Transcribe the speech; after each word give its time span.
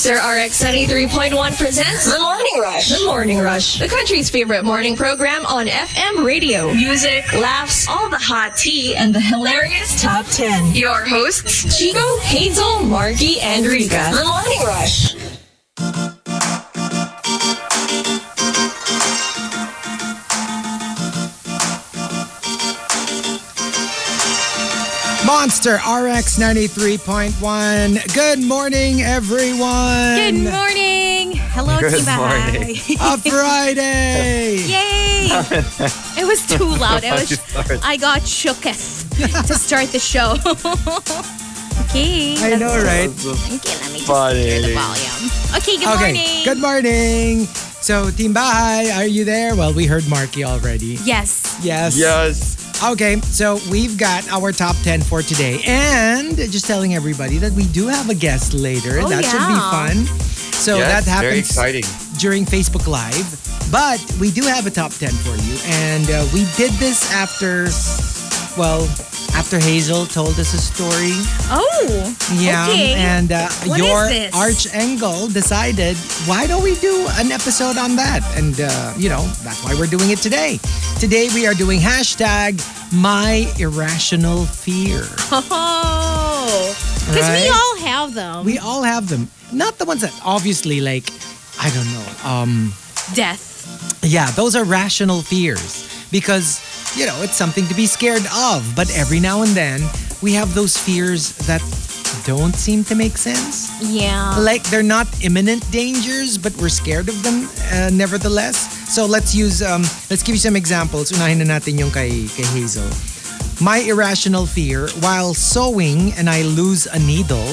Monster 0.00 0.14
RX 0.14 0.64
73.1 0.64 1.58
presents 1.58 2.10
The 2.10 2.18
Morning 2.18 2.58
Rush. 2.58 2.88
The 2.88 3.04
Morning 3.04 3.38
Rush, 3.38 3.78
the 3.78 3.86
country's 3.86 4.30
favorite 4.30 4.64
morning 4.64 4.96
program 4.96 5.44
on 5.44 5.66
FM 5.66 6.24
radio. 6.24 6.72
Music, 6.72 7.30
laughs, 7.34 7.86
all 7.86 8.08
the 8.08 8.16
hot 8.16 8.56
tea, 8.56 8.96
and 8.96 9.14
the 9.14 9.20
hilarious 9.20 10.00
top 10.00 10.24
10. 10.24 10.74
Your 10.74 11.04
hosts, 11.04 11.78
Chico, 11.78 12.16
Hazel, 12.20 12.78
Markki, 12.78 13.42
and 13.42 13.66
Rica. 13.66 14.08
The 14.14 14.24
Morning 14.24 14.60
Rush. 14.64 15.19
Monster 25.40 25.76
RX 25.76 26.38
93.1. 26.38 28.14
Good 28.14 28.40
morning, 28.40 29.00
everyone. 29.00 30.16
Good 30.16 30.34
morning. 30.34 31.32
Hello, 31.56 31.80
Good 31.80 31.94
Team 31.94 32.04
Bahay. 32.04 32.52
morning. 32.52 32.76
A 33.00 33.16
Friday. 33.16 34.56
Yay! 34.68 35.28
it 36.20 36.26
was 36.26 36.46
too 36.46 36.66
loud. 36.78 37.06
I 37.06 37.12
was? 37.14 37.40
I 37.82 37.96
got 37.96 38.20
shooketh 38.20 39.08
to 39.46 39.54
start 39.54 39.86
the 39.92 39.98
show. 39.98 40.32
okay. 41.88 42.36
I 42.36 42.56
know, 42.56 42.76
right? 42.84 43.08
Okay, 43.08 43.76
let 43.80 43.92
me 43.92 43.96
just 43.96 44.06
Funny. 44.06 44.42
hear 44.42 44.60
the 44.60 44.74
volume. 44.74 45.30
Okay, 45.56 45.78
good 45.78 45.88
okay. 45.88 46.12
morning. 46.12 46.44
Good 46.44 46.58
morning. 46.60 47.46
So, 47.80 48.10
Team 48.10 48.34
Bahay, 48.34 48.94
are 48.94 49.06
you 49.06 49.24
there? 49.24 49.56
Well, 49.56 49.72
we 49.72 49.86
heard 49.86 50.02
Markki 50.02 50.44
already. 50.44 50.98
Yes. 51.02 51.58
Yes. 51.62 51.96
Yes. 51.96 52.59
Okay, 52.82 53.20
so 53.20 53.58
we've 53.70 53.98
got 53.98 54.26
our 54.30 54.52
top 54.52 54.74
10 54.76 55.02
for 55.02 55.20
today. 55.20 55.60
And 55.66 56.34
just 56.36 56.66
telling 56.66 56.94
everybody 56.94 57.36
that 57.36 57.52
we 57.52 57.66
do 57.66 57.88
have 57.88 58.08
a 58.08 58.14
guest 58.14 58.54
later. 58.54 59.00
Oh, 59.00 59.08
that 59.08 59.22
should 59.22 59.36
be 59.36 60.06
fun. 60.08 60.16
So 60.54 60.78
yes, 60.78 61.04
that 61.04 61.20
very 61.20 61.36
happens 61.36 61.50
exciting. 61.50 61.84
during 62.18 62.46
Facebook 62.46 62.86
Live. 62.86 63.36
But 63.70 64.00
we 64.18 64.30
do 64.30 64.42
have 64.42 64.66
a 64.66 64.70
top 64.70 64.92
10 64.92 65.10
for 65.10 65.36
you. 65.44 65.58
And 65.64 66.10
uh, 66.10 66.26
we 66.32 66.46
did 66.56 66.72
this 66.80 67.12
after, 67.12 67.64
well, 68.58 68.88
after 69.34 69.58
Hazel 69.58 70.06
told 70.06 70.38
us 70.38 70.54
a 70.54 70.58
story. 70.58 71.12
Oh. 71.50 72.14
Yeah. 72.34 72.68
Okay. 72.68 72.94
And 72.94 73.32
uh, 73.32 73.48
your 73.76 74.08
Archangel 74.34 75.28
decided, 75.28 75.96
why 76.26 76.46
don't 76.46 76.62
we 76.62 76.74
do 76.76 77.06
an 77.12 77.32
episode 77.32 77.76
on 77.76 77.96
that? 77.96 78.20
And, 78.36 78.60
uh, 78.60 78.94
you 78.96 79.08
know, 79.08 79.22
that's 79.42 79.62
why 79.64 79.74
we're 79.78 79.86
doing 79.86 80.10
it 80.10 80.18
today. 80.18 80.58
Today 80.98 81.28
we 81.34 81.46
are 81.46 81.54
doing 81.54 81.80
hashtag 81.80 82.60
my 82.92 83.50
irrational 83.58 84.44
fear. 84.44 85.04
Oh. 86.42 86.74
Because 87.06 87.28
we 87.42 87.48
all 87.48 87.76
have 87.88 88.14
them. 88.14 88.44
We 88.44 88.58
all 88.58 88.82
have 88.82 89.08
them. 89.08 89.28
Not 89.52 89.78
the 89.78 89.84
ones 89.84 90.00
that 90.00 90.12
obviously 90.24 90.80
like, 90.80 91.10
I 91.60 91.70
don't 91.70 91.86
know. 91.92 92.28
Um, 92.28 92.72
Death. 93.14 94.00
yeah, 94.02 94.30
those 94.32 94.56
are 94.56 94.64
rational 94.64 95.22
fears 95.22 95.89
because, 96.10 96.60
you 96.96 97.06
know, 97.06 97.22
it's 97.22 97.36
something 97.36 97.66
to 97.66 97.74
be 97.74 97.86
scared 97.86 98.26
of. 98.34 98.72
But 98.74 98.90
every 98.96 99.20
now 99.20 99.42
and 99.42 99.50
then 99.52 99.80
we 100.22 100.32
have 100.34 100.54
those 100.54 100.76
fears 100.76 101.32
that 101.46 101.62
don't 102.26 102.54
seem 102.54 102.84
to 102.84 102.94
make 102.94 103.16
sense. 103.16 103.70
Yeah. 103.80 104.36
like 104.38 104.62
they're 104.64 104.82
not 104.82 105.06
imminent 105.24 105.64
dangers 105.72 106.36
but 106.36 106.54
we're 106.58 106.68
scared 106.68 107.08
of 107.08 107.22
them 107.22 107.48
uh, 107.72 107.90
nevertheless 107.92 108.56
so 108.92 109.06
let's 109.06 109.34
use 109.34 109.62
um, 109.62 109.82
let's 110.10 110.22
give 110.22 110.34
you 110.34 110.42
some 110.42 110.54
examples 110.54 111.12
unahin 111.12 111.40
na 111.40 111.56
natin 111.56 111.78
yung 111.78 111.90
kay, 111.90 112.28
kay 112.28 112.44
Hazel 112.52 112.86
my 113.60 113.78
irrational 113.88 114.44
fear 114.44 114.88
while 115.00 115.32
sewing 115.32 116.12
and 116.20 116.28
I 116.28 116.42
lose 116.42 116.86
a 116.86 116.98
needle 116.98 117.46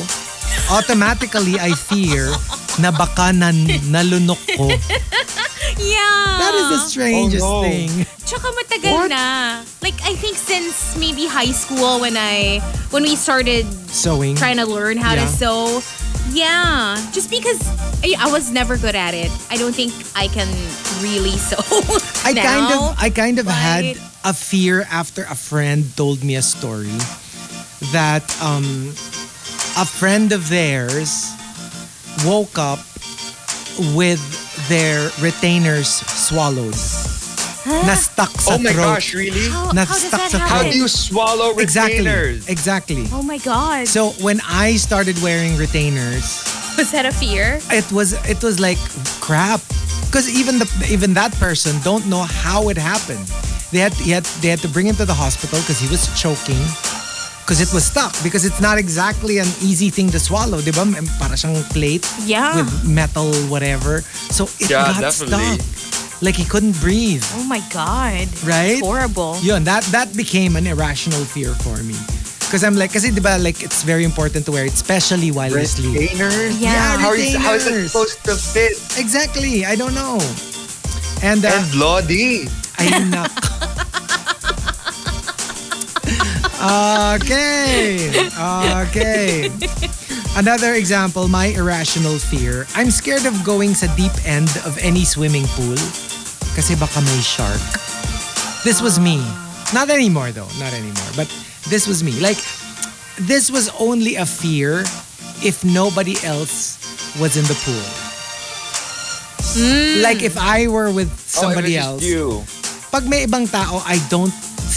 automatically 0.69 1.59
I 1.59 1.71
fear 1.73 2.29
na 2.79 2.91
baka 2.91 3.31
nan, 3.33 3.67
nalunok 3.89 4.37
ko 4.57 4.69
yeah. 5.77 6.37
that 6.37 6.53
is 6.55 6.67
the 6.69 6.81
strangest 6.89 7.45
Oh, 7.45 7.61
no. 7.61 7.67
thing 7.67 7.89
Tsaka 8.27 8.51
matagal 8.51 8.91
What? 8.91 9.07
na. 9.07 9.63
Like, 9.79 9.95
I 10.03 10.11
think 10.19 10.35
since 10.35 10.99
maybe 10.99 11.31
high 11.31 11.55
school 11.55 12.03
when 12.03 12.19
I, 12.19 12.59
when 12.91 13.03
we 13.07 13.15
started 13.15 13.63
sewing 13.87 14.35
trying 14.35 14.57
to 14.59 14.67
learn 14.67 14.97
how 14.99 15.15
Yeah. 15.15 15.23
to 15.23 15.27
sew. 15.31 15.79
Yeah, 16.35 16.99
just 17.15 17.31
because 17.31 17.55
I, 18.03 18.19
I 18.19 18.27
was 18.27 18.51
never 18.51 18.75
good 18.75 18.99
at 18.99 19.15
it. 19.15 19.31
I 19.49 19.55
don't 19.55 19.71
think 19.71 19.95
I 20.11 20.27
can 20.27 20.51
really 20.99 21.39
sew. 21.49 21.63
I 22.27 22.35
now, 22.35 22.43
kind 22.43 22.67
of 22.75 22.81
I 22.99 23.07
kind 23.15 23.39
of 23.39 23.47
had 23.47 23.95
a 24.27 24.35
fear 24.35 24.83
after 24.91 25.23
a 25.23 25.35
friend 25.39 25.87
told 25.95 26.19
me 26.19 26.35
a 26.35 26.43
story 26.43 26.91
that 27.95 28.27
um 28.43 28.91
a 29.77 29.85
friend 29.85 30.31
of 30.31 30.49
theirs 30.49 31.31
woke 32.25 32.57
up 32.57 32.79
with 33.93 34.19
their 34.69 35.09
retainers 35.21 35.87
swallowed. 35.87 36.73
Na 37.67 37.95
stuck 37.99 38.31
sa 38.39 38.55
Oh 38.55 38.57
my 38.59 38.71
throat. 38.71 38.95
gosh, 38.95 39.13
really? 39.13 39.49
How, 39.51 39.71
na 39.75 39.83
how 39.85 39.93
does 39.93 40.09
that 40.09 40.31
sa 40.31 40.39
How 40.39 40.63
do 40.63 40.71
you 40.77 40.87
swallow 40.87 41.51
Exactly. 41.59 41.99
retainers? 41.99 42.47
Exactly. 42.47 43.05
Oh 43.11 43.21
my 43.21 43.37
god. 43.39 43.87
So 43.87 44.11
when 44.23 44.39
I 44.47 44.77
started 44.79 45.19
wearing 45.21 45.57
retainers, 45.57 46.47
was 46.79 46.91
that 46.95 47.05
a 47.05 47.11
fear? 47.11 47.59
it 47.69 47.85
was 47.91 48.13
it 48.25 48.39
was 48.41 48.59
like 48.59 48.79
crap 49.19 49.59
because 50.07 50.31
even 50.31 50.57
the 50.63 50.67
even 50.89 51.13
that 51.19 51.35
person 51.35 51.75
don't 51.83 52.07
know 52.07 52.23
how 52.23 52.69
it 52.69 52.77
happened 52.77 53.27
they 53.75 53.79
had, 53.83 53.91
he 53.99 54.11
had 54.15 54.23
they 54.39 54.47
had 54.47 54.59
to 54.63 54.69
bring 54.71 54.87
him 54.87 54.95
to 54.95 55.03
the 55.03 55.13
hospital 55.13 55.59
because 55.59 55.77
he 55.83 55.89
was 55.91 56.07
choking 56.15 56.61
because 57.47 57.63
it 57.63 57.71
was 57.71 57.87
stuck 57.87 58.11
because 58.27 58.43
it's 58.43 58.59
not 58.59 58.75
exactly 58.77 59.39
an 59.39 59.47
easy 59.63 59.87
thing 59.87 60.11
to 60.11 60.19
swallow 60.19 60.59
di 60.59 60.75
ba 60.75 60.83
para 61.15 61.39
siyang 61.39 61.55
plate 61.71 62.03
Yeah. 62.27 62.59
with 62.59 62.67
metal 62.83 63.31
whatever 63.47 64.03
so 64.27 64.51
it 64.59 64.67
Yeah, 64.67 64.91
got 64.91 65.15
definitely. 65.15 65.55
stuck 65.55 66.19
like 66.19 66.35
he 66.35 66.43
couldn't 66.43 66.75
breathe 66.83 67.23
Oh 67.39 67.47
my 67.47 67.63
god. 67.71 68.27
Right? 68.43 68.81
It's 68.81 68.83
horrible. 68.83 69.39
yun 69.39 69.63
that 69.63 69.87
that 69.95 70.11
became 70.11 70.59
an 70.59 70.67
irrational 70.67 71.23
fear 71.23 71.55
for 71.63 71.79
me 71.87 71.95
because 72.43 72.67
I'm 72.67 72.75
like 72.75 72.91
kasi 72.91 73.15
di 73.15 73.23
ba 73.23 73.39
like 73.39 73.63
it's 73.63 73.79
very 73.87 74.03
important 74.03 74.43
to 74.47 74.51
wear 74.51 74.67
it 74.67 74.75
especially 74.75 75.31
while 75.31 75.47
you 75.47 75.63
sleep 75.63 75.95
Retainers? 75.95 76.59
Yeah. 76.59 76.99
How 76.99 77.15
is, 77.15 77.31
how 77.31 77.55
is 77.55 77.63
it 77.63 77.87
supposed 77.87 78.19
to 78.27 78.35
fit? 78.35 78.75
exactly 78.99 79.63
I 79.63 79.79
don't 79.79 79.95
know 79.95 80.19
and 81.23 81.41
uh, 81.47 81.49
And 81.55 81.69
Lodi. 81.79 82.45
Ay, 82.77 82.91
nak. 83.07 83.31
Okay. 86.57 88.09
Okay. 88.87 89.51
Another 90.37 90.73
example, 90.73 91.27
my 91.27 91.47
irrational 91.47 92.17
fear. 92.17 92.67
I'm 92.75 92.91
scared 92.91 93.25
of 93.25 93.33
going 93.43 93.73
sa 93.73 93.89
deep 93.95 94.13
end 94.25 94.49
of 94.65 94.77
any 94.81 95.05
swimming 95.05 95.45
pool 95.57 95.77
kasi 96.53 96.77
baka 96.77 97.01
may 97.01 97.21
shark. 97.21 97.61
This 98.65 98.81
was 98.81 98.99
me. 98.99 99.21
Not 99.73 99.89
anymore 99.89 100.31
though. 100.31 100.49
Not 100.57 100.73
anymore. 100.73 101.11
But 101.15 101.29
this 101.69 101.85
was 101.85 102.03
me. 102.03 102.17
Like, 102.21 102.37
this 103.17 103.49
was 103.49 103.69
only 103.81 104.15
a 104.15 104.25
fear 104.25 104.81
if 105.41 105.65
nobody 105.65 106.17
else 106.25 106.77
was 107.17 107.37
in 107.37 107.45
the 107.45 107.57
pool. 107.65 107.85
Hmm. 109.57 110.01
Like 110.01 110.21
if 110.21 110.37
I 110.37 110.67
were 110.67 110.91
with 110.91 111.09
oh, 111.09 111.49
somebody 111.49 111.77
oh, 111.77 111.97
else 111.97 112.01
it 112.05 112.13
was 112.13 112.45
you. 112.45 112.45
pag 112.93 113.09
may 113.09 113.25
ibang 113.25 113.49
tao, 113.49 113.81
I 113.85 113.97
don't 114.09 114.33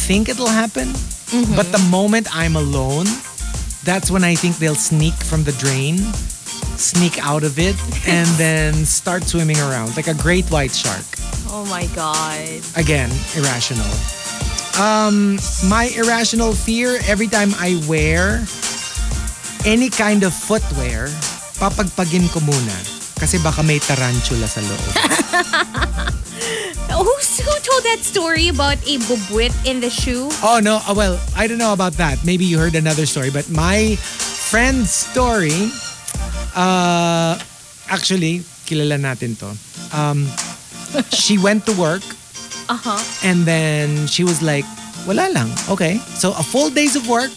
think 0.08 0.28
it'll 0.28 0.48
happen. 0.48 0.88
But 1.30 1.70
the 1.70 1.78
moment 1.90 2.26
I'm 2.34 2.56
alone, 2.56 3.06
that's 3.84 4.10
when 4.10 4.24
I 4.24 4.34
think 4.34 4.58
they'll 4.58 4.74
sneak 4.74 5.14
from 5.14 5.44
the 5.44 5.52
drain, 5.52 5.98
sneak 6.74 7.18
out 7.22 7.44
of 7.44 7.58
it, 7.58 7.76
and 8.06 8.26
then 8.34 8.74
start 8.84 9.24
swimming 9.24 9.58
around 9.58 9.96
like 9.96 10.08
a 10.08 10.14
great 10.14 10.50
white 10.50 10.74
shark. 10.74 11.06
Oh 11.48 11.64
my 11.70 11.86
god. 11.94 12.62
Again, 12.76 13.10
irrational. 13.36 13.90
Um, 14.78 15.38
my 15.68 15.90
irrational 15.94 16.52
fear 16.52 16.98
every 17.06 17.26
time 17.26 17.50
I 17.58 17.80
wear 17.86 18.44
any 19.64 19.90
kind 19.90 20.22
of 20.24 20.32
footwear, 20.32 21.06
papagpagin 21.62 22.26
ko 22.32 22.40
muna. 22.40 22.76
Kasi 23.20 23.38
baka 23.38 23.62
may 23.62 23.78
tarantula 23.78 24.48
sa 24.48 24.64
loob. 24.64 24.84
Who 27.40 27.54
told 27.64 27.82
that 27.84 28.00
story 28.02 28.48
about 28.48 28.78
a 28.86 28.98
bubwit 29.08 29.52
in 29.64 29.80
the 29.80 29.88
shoe? 29.90 30.28
Oh 30.44 30.60
no, 30.62 30.80
uh, 30.86 30.94
well, 30.94 31.18
I 31.36 31.46
don't 31.46 31.58
know 31.58 31.72
about 31.72 31.94
that. 31.96 32.20
Maybe 32.24 32.44
you 32.44 32.58
heard 32.58 32.74
another 32.74 33.06
story, 33.06 33.30
but 33.30 33.48
my 33.50 33.96
friend's 33.96 34.90
story, 34.92 35.72
uh, 36.54 37.38
actually, 37.88 38.40
kilala 38.68 39.00
natin 39.00 39.38
to. 39.40 39.50
Um, 39.96 40.28
she 41.14 41.38
went 41.38 41.64
to 41.66 41.72
work 41.78 42.02
Uh-huh. 42.70 43.02
and 43.26 43.42
then 43.50 44.06
she 44.06 44.22
was 44.22 44.42
like, 44.46 44.62
wala 45.02 45.26
lang. 45.34 45.50
Okay. 45.66 45.98
So 46.14 46.30
a 46.38 46.42
full 46.44 46.70
days 46.70 46.94
of 46.94 47.08
work. 47.08 47.32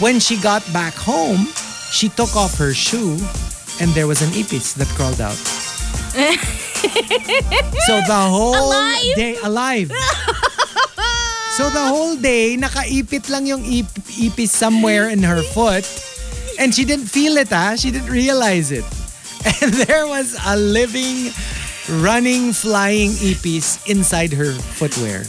When 0.00 0.16
she 0.16 0.40
got 0.40 0.64
back 0.72 0.96
home, 0.96 1.44
she 1.92 2.08
took 2.08 2.32
off 2.32 2.56
her 2.56 2.72
shoe 2.72 3.20
and 3.76 3.92
there 3.92 4.08
was 4.08 4.24
an 4.24 4.32
ipis 4.32 4.72
that 4.80 4.88
crawled 4.96 5.20
out. 5.20 5.36
so 7.86 8.00
the 8.06 8.20
whole 8.30 8.54
Alive? 8.56 9.14
day 9.16 9.36
alive. 9.42 9.92
So 11.56 11.68
the 11.68 11.82
whole 11.82 12.16
day, 12.16 12.56
nakaipit 12.56 13.28
lang 13.28 13.44
yung 13.44 13.60
ip- 13.66 14.06
ipis 14.16 14.48
somewhere 14.48 15.10
in 15.10 15.22
her 15.24 15.42
foot. 15.42 15.84
And 16.58 16.72
she 16.74 16.84
didn't 16.84 17.06
feel 17.10 17.36
it, 17.36 17.52
ah. 17.52 17.74
She 17.76 17.90
didn't 17.90 18.08
realize 18.12 18.70
it. 18.72 18.84
And 19.60 19.72
there 19.84 20.06
was 20.06 20.36
a 20.46 20.56
living, 20.56 21.32
running, 22.00 22.52
flying 22.52 23.10
ipis 23.20 23.80
inside 23.88 24.32
her 24.32 24.52
footwear. 24.78 25.24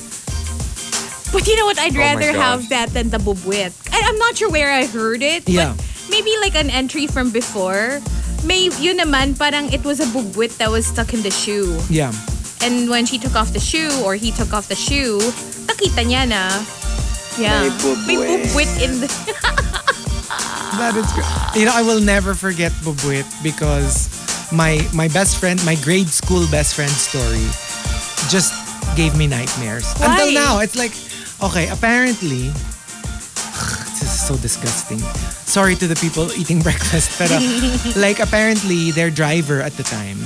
But 1.32 1.48
you 1.48 1.56
know 1.58 1.66
what? 1.66 1.80
I'd 1.80 1.96
Oh 1.96 2.00
rather 2.00 2.32
gosh. 2.32 2.44
have 2.44 2.70
that 2.70 2.90
than 2.94 3.10
the 3.10 3.20
bubwit. 3.20 3.72
I, 3.92 4.00
I'm 4.04 4.20
not 4.20 4.36
sure 4.38 4.50
where 4.52 4.72
I 4.72 4.86
heard 4.86 5.24
it. 5.24 5.48
Yeah. 5.50 5.74
But 5.76 5.84
maybe 6.12 6.32
like 6.40 6.56
an 6.56 6.70
entry 6.70 7.08
from 7.08 7.32
before. 7.32 8.00
May 8.44 8.70
yun 8.82 8.98
naman 8.98 9.38
parang 9.38 9.72
it 9.72 9.84
was 9.86 10.00
a 10.00 10.08
bubwit 10.10 10.58
that 10.58 10.72
was 10.72 10.86
stuck 10.88 11.14
in 11.14 11.22
the 11.22 11.32
shoe. 11.32 11.78
Yeah. 11.90 12.12
And 12.62 12.90
when 12.90 13.06
she 13.06 13.18
took 13.18 13.36
off 13.36 13.54
the 13.54 13.62
shoe 13.62 13.90
or 14.06 14.16
he 14.16 14.32
took 14.32 14.54
off 14.54 14.68
the 14.68 14.78
shoe, 14.78 15.20
nakita 15.66 16.06
niya 16.06 16.30
na. 16.30 16.50
Yeah. 17.38 17.70
May 18.06 18.18
bubwit. 18.18 18.50
bubwit 18.50 18.72
in 18.82 19.02
the 19.02 19.10
That 20.80 20.96
is 20.96 21.12
great. 21.12 21.28
You 21.60 21.68
know, 21.68 21.76
I 21.76 21.84
will 21.84 22.00
never 22.00 22.34
forget 22.34 22.72
Bubuit 22.80 23.28
because 23.44 24.08
my 24.56 24.80
my 24.96 25.12
best 25.12 25.36
friend, 25.38 25.60
my 25.66 25.76
grade 25.84 26.08
school 26.08 26.48
best 26.48 26.76
friend 26.76 26.92
story 26.92 27.44
just 28.32 28.56
gave 28.96 29.18
me 29.18 29.28
nightmares. 29.28 29.84
Why? 30.00 30.16
Until 30.16 30.32
now, 30.32 30.60
it's 30.60 30.80
like, 30.80 30.96
okay, 31.44 31.68
apparently, 31.68 32.56
this 34.02 34.10
is 34.18 34.28
so 34.28 34.36
disgusting. 34.38 34.98
Sorry 35.46 35.76
to 35.76 35.88
the 35.88 35.96
people 35.96 36.32
eating 36.34 36.60
breakfast, 36.68 37.18
but 37.22 37.30
like 37.96 38.20
apparently 38.20 38.90
their 38.92 39.10
driver 39.14 39.62
at 39.62 39.74
the 39.78 39.84
time 39.84 40.18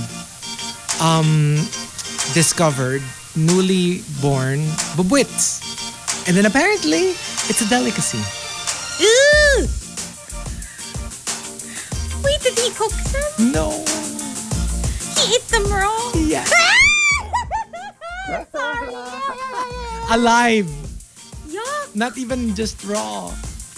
um 1.04 1.60
discovered 2.34 3.04
newly 3.36 4.00
born 4.24 4.64
bubuits. 4.96 5.60
And 6.28 6.36
then 6.36 6.46
apparently, 6.48 7.14
it's 7.52 7.62
a 7.62 7.70
delicacy. 7.70 8.18
Ew! 8.98 9.68
Wait, 12.24 12.40
did 12.42 12.58
he 12.58 12.72
cook 12.74 12.96
them? 13.14 13.52
No. 13.54 13.84
He 15.20 15.36
ate 15.36 15.46
them 15.52 15.68
raw. 15.70 15.92
Yeah. 16.26 16.48
Alive. 20.10 20.66
Yuck! 21.46 21.94
Not 21.94 22.18
even 22.18 22.56
just 22.56 22.82
raw. 22.86 23.30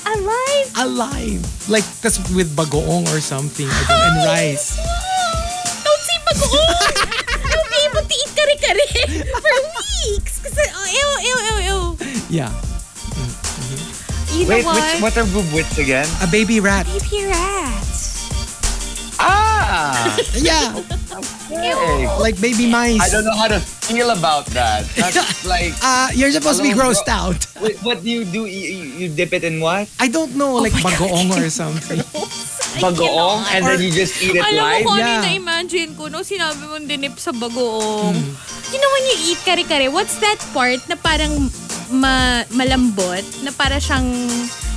Alive! 0.07 0.67
Alive. 0.77 1.43
Like, 1.69 1.83
that's 1.99 2.17
with 2.31 2.55
bagoong 2.55 3.03
or 3.11 3.19
something. 3.19 3.67
I 3.67 3.83
don't, 3.87 3.99
and 3.99 4.15
rice. 4.31 4.79
Don't 5.83 6.03
say 6.07 6.17
bagoong! 6.23 6.71
I'll 7.51 7.67
be 7.67 7.79
able 7.91 8.03
to 8.07 8.15
eat 8.15 8.31
kare-kare 8.31 8.79
for 9.43 9.55
weeks. 10.07 10.39
Kasi, 10.39 10.63
oh, 10.71 10.87
ew, 10.87 11.09
ew, 11.27 11.37
ew, 11.43 11.57
ew. 11.67 11.79
Yeah. 12.29 12.51
You 14.31 14.47
Wait, 14.47 14.63
what? 14.63 14.79
which, 14.79 15.01
what 15.01 15.17
are 15.17 15.25
bubwits 15.25 15.77
again? 15.81 16.07
A 16.21 16.27
baby 16.27 16.59
rat. 16.59 16.85
Baby 16.85 17.25
rats. 17.27 18.06
Ah! 19.67 20.15
Yeah. 20.33 20.71
Hey, 21.51 22.07
Like 22.19 22.39
baby 22.39 22.67
mice. 22.69 23.01
I 23.03 23.09
don't 23.09 23.25
know 23.27 23.35
how 23.35 23.47
to 23.51 23.59
feel 23.59 24.11
about 24.11 24.45
that. 24.55 24.87
That's 24.95 25.43
like, 25.53 25.73
Uh, 25.83 26.07
you're 26.15 26.31
supposed 26.31 26.59
to 26.59 26.65
be 26.65 26.71
grossed 26.71 27.03
bro. 27.03 27.35
out. 27.35 27.39
wait, 27.59 27.75
what 27.83 28.03
do 28.03 28.09
you 28.09 28.23
do? 28.23 28.45
You, 28.47 28.83
you 28.95 29.07
dip 29.11 29.33
it 29.33 29.43
in 29.43 29.59
what? 29.59 29.89
I 29.99 30.07
don't 30.07 30.35
know, 30.35 30.55
like 30.55 30.71
bagoong 30.79 31.35
or 31.35 31.49
something. 31.49 31.99
Bagoong? 32.77 33.43
And 33.51 33.65
then 33.65 33.81
you 33.81 33.91
just 33.91 34.21
eat 34.21 34.35
it 34.35 34.43
Alam 34.43 34.55
live? 34.55 34.85
mo, 34.85 34.95
Yeah. 34.95 35.23
kanina 35.23 35.29
imagine 35.35 35.89
ko, 35.97 36.07
no, 36.07 36.21
sinabi 36.21 36.63
mong 36.63 36.85
dinip 36.85 37.17
sa 37.17 37.31
bagoong. 37.33 38.15
You 38.71 38.77
know 38.77 38.91
when 38.93 39.03
you 39.09 39.15
eat 39.31 39.39
kare-kare, 39.43 39.89
what's 39.89 40.19
that 40.19 40.37
part 40.53 40.79
na 40.87 40.95
parang 40.95 41.49
ma 41.89 42.43
malambot? 42.53 43.23
Na 43.41 43.51
para 43.51 43.79
siyang, 43.79 44.05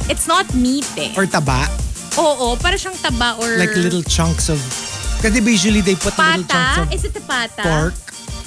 it's 0.09 0.27
not 0.27 0.47
meat 0.55 0.87
eh. 0.97 1.13
Or 1.19 1.27
taba. 1.27 1.67
Oo, 2.19 2.57
para 2.59 2.75
siyang 2.75 2.97
taba 2.99 3.39
or 3.39 3.55
Like 3.57 3.75
little 3.77 4.03
chunks 4.03 4.49
of... 4.49 4.59
Kasi 5.21 5.39
usually 5.39 5.81
they 5.81 5.95
put 5.95 6.17
little 6.17 6.43
chunks 6.43 6.51
pata. 6.51 6.83
of 6.83 6.93
Is 6.93 7.05
it 7.05 7.13
the 7.15 7.21
pata? 7.23 7.63
pork. 7.63 7.95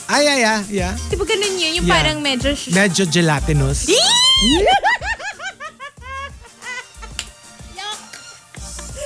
Ah, 0.09 0.19
yeah, 0.19 0.35
yeah, 0.35 0.59
yeah. 0.67 0.91
Di 1.07 1.15
ba 1.15 1.23
ganun 1.23 1.55
yun? 1.55 1.79
Yung 1.79 1.87
Yeah. 1.87 1.95
parang 1.95 2.17
medyo... 2.19 2.51
Medyo 2.69 3.07
gelatinous. 3.07 3.87
Yuck! 3.87 4.81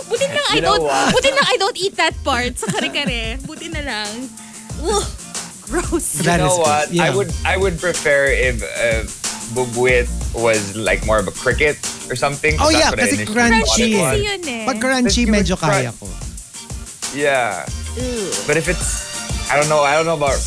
Buti 0.07 0.23
na 0.23 0.39
I 0.39 0.55
You 0.55 0.61
know 0.63 0.79
don't, 0.79 0.87
what? 0.87 1.11
buti 1.11 1.29
na 1.35 1.43
I 1.43 1.55
don't 1.59 1.75
eat 1.77 1.95
that 1.99 2.15
part 2.23 2.55
sa 2.55 2.71
kare-kare. 2.71 3.37
Buti 3.43 3.67
na 3.67 3.83
lang. 3.83 4.11
Ugh, 4.79 5.03
gross. 5.67 6.23
That 6.23 6.39
you 6.39 6.47
is 6.47 6.55
know 6.55 6.57
good. 6.57 6.63
what? 6.63 6.85
Yeah. 6.95 7.03
I 7.03 7.09
would 7.11 7.29
I 7.43 7.55
would 7.59 7.75
prefer 7.75 8.31
if 8.31 8.63
uh, 8.63 9.03
bubwit 9.53 10.07
was 10.35 10.75
like 10.75 11.05
more 11.05 11.19
of 11.19 11.27
a 11.27 11.35
cricket 11.35 11.77
or 12.09 12.15
something. 12.15 12.55
Oh, 12.59 12.69
yeah, 12.69 12.91
kasi 12.91 13.23
crunchy 13.23 13.99
eh. 13.99 14.15
yun 14.15 14.43
eh. 14.43 14.65
Pag 14.65 14.79
crunchy, 14.79 15.27
medyo 15.27 15.55
kaya 15.55 15.91
ko. 15.95 16.07
Yeah, 17.15 17.63
Ugh. 17.95 18.31
but 18.45 18.59
if 18.59 18.67
it's 18.67 19.07
I 19.49 19.55
don't 19.55 19.69
know. 19.69 19.79
I 19.79 19.95
don't 19.95 20.05
know 20.05 20.19
about 20.19 20.39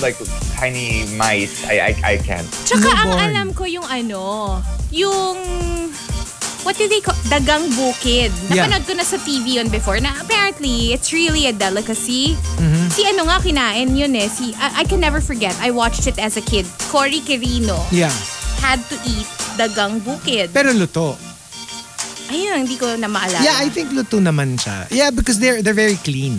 like 0.00 0.16
tiny 0.56 1.04
mice. 1.16 1.68
I 1.68 1.92
I, 1.92 2.16
I 2.16 2.16
can't. 2.16 2.48
Tsaka 2.64 2.88
ang 2.88 3.12
alam 3.12 3.48
ko 3.52 3.68
yung 3.68 3.84
ano, 3.84 4.64
yung 4.88 5.36
what 6.64 6.80
do 6.80 6.88
they 6.88 7.04
call? 7.04 7.16
Dagang 7.28 7.68
bukid. 7.76 8.32
Yeah. 8.48 8.64
Napanood 8.64 8.88
ko 8.88 8.92
na 8.96 9.04
sa 9.04 9.20
TV 9.20 9.60
yun 9.60 9.68
before 9.68 10.00
na 10.00 10.16
apparently 10.16 10.96
it's 10.96 11.12
really 11.12 11.44
a 11.44 11.52
delicacy. 11.52 12.40
Mm-hmm. 12.56 12.88
Si 12.88 13.04
ano 13.04 13.28
nga 13.28 13.36
kinain 13.44 13.92
yun 13.92 14.16
eh. 14.16 14.32
Si, 14.32 14.56
I, 14.56 14.80
I 14.80 14.84
can 14.88 15.00
never 15.00 15.20
forget. 15.20 15.52
I 15.60 15.68
watched 15.68 16.08
it 16.08 16.16
as 16.16 16.40
a 16.40 16.44
kid. 16.44 16.64
Cory 16.88 17.20
Quirino 17.20 17.76
Yeah. 17.92 18.12
Had 18.60 18.80
to 18.90 18.96
eat 19.06 19.26
dagang 19.56 20.00
bukid. 20.00 20.50
Pero 20.52 20.72
luto. 20.72 21.16
Ayun, 22.28 22.68
hindi 22.68 22.76
ko 22.76 22.92
na 22.96 23.08
maalala. 23.08 23.40
Yeah, 23.40 23.56
I 23.56 23.72
think 23.72 23.90
luto 23.90 24.20
naman 24.20 24.60
siya. 24.60 24.84
Yeah, 24.92 25.10
because 25.10 25.40
they're 25.40 25.62
they're 25.64 25.76
very 25.76 25.96
clean. 26.04 26.36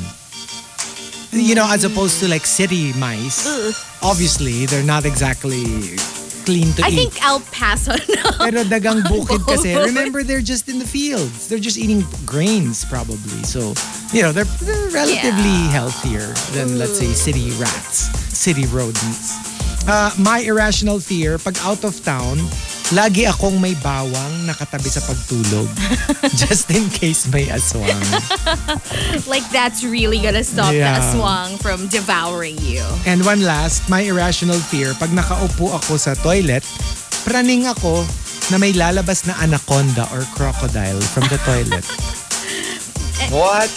You 1.32 1.54
know, 1.54 1.66
as 1.70 1.84
opposed 1.84 2.20
to 2.22 2.28
like 2.28 2.46
city 2.46 2.94
mice. 2.98 3.46
Ugh. 3.46 3.74
Obviously, 4.02 4.66
they're 4.66 4.86
not 4.86 5.06
exactly 5.06 5.62
clean 6.46 6.74
to 6.74 6.82
eat. 6.82 6.86
I 6.86 6.90
eat. 6.90 6.98
think 7.14 7.14
I'll 7.22 7.44
pass 7.54 7.86
on 7.86 8.02
now. 8.10 8.34
Pero 8.42 8.66
dagang 8.66 9.06
bukid 9.06 9.46
kasi, 9.50 9.76
oh, 9.78 9.86
remember 9.86 10.24
they're 10.26 10.42
just 10.42 10.66
in 10.70 10.80
the 10.80 10.88
fields. 10.90 11.46
They're 11.50 11.62
just 11.62 11.78
eating 11.78 12.02
grains 12.26 12.82
probably. 12.86 13.46
So, 13.46 13.74
you 14.10 14.22
know, 14.26 14.32
they're, 14.34 14.50
they're 14.66 14.90
relatively 14.90 15.54
Yeah. 15.70 15.74
healthier 15.74 16.26
than 16.58 16.78
let's 16.82 16.98
say 16.98 17.14
city 17.14 17.54
rats, 17.62 18.10
city 18.34 18.66
rodents. 18.74 19.38
Uh, 19.90 20.14
my 20.22 20.46
irrational 20.46 21.02
fear, 21.02 21.42
pag 21.42 21.58
out 21.66 21.82
of 21.82 21.98
town, 22.06 22.38
lagi 22.94 23.26
akong 23.26 23.58
may 23.58 23.74
bawang 23.82 24.46
nakatabi 24.46 24.86
sa 24.86 25.02
pagtulog. 25.02 25.66
just 26.46 26.70
in 26.70 26.86
case 26.94 27.26
may 27.34 27.50
aswang. 27.50 27.98
like 29.34 29.42
that's 29.50 29.82
really 29.82 30.22
gonna 30.22 30.46
stop 30.46 30.70
Yeah. 30.78 30.94
the 30.94 31.18
aswang 31.18 31.58
from 31.58 31.90
devouring 31.90 32.62
you. 32.62 32.86
And 33.10 33.26
one 33.26 33.42
last, 33.42 33.90
my 33.90 34.06
irrational 34.06 34.62
fear, 34.62 34.94
pag 34.94 35.10
nakaupo 35.10 35.74
ako 35.82 35.98
sa 35.98 36.14
toilet, 36.22 36.62
praning 37.26 37.66
ako 37.66 38.06
na 38.54 38.62
may 38.62 38.78
lalabas 38.78 39.26
na 39.26 39.34
anaconda 39.42 40.06
or 40.14 40.22
crocodile 40.38 41.02
from 41.02 41.26
the 41.34 41.42
toilet. 41.42 41.86
What? 43.34 43.74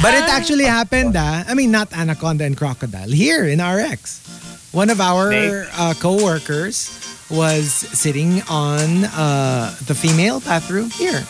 But 0.00 0.14
it 0.14 0.24
actually 0.30 0.64
happened, 0.64 1.20
ah. 1.20 1.44
I 1.44 1.52
mean, 1.52 1.68
not 1.68 1.92
anaconda 1.92 2.48
and 2.48 2.56
crocodile. 2.56 3.10
Here 3.10 3.44
in 3.44 3.58
RX, 3.58 4.22
one 4.72 4.90
of 4.90 5.00
our 5.00 5.30
Snake? 5.30 5.66
uh, 5.78 5.94
co-workers 5.98 6.90
was 7.30 7.70
sitting 7.72 8.42
on 8.48 9.04
uh, 9.04 9.74
the 9.86 9.94
female 9.94 10.40
bathroom 10.40 10.90
here. 10.90 11.22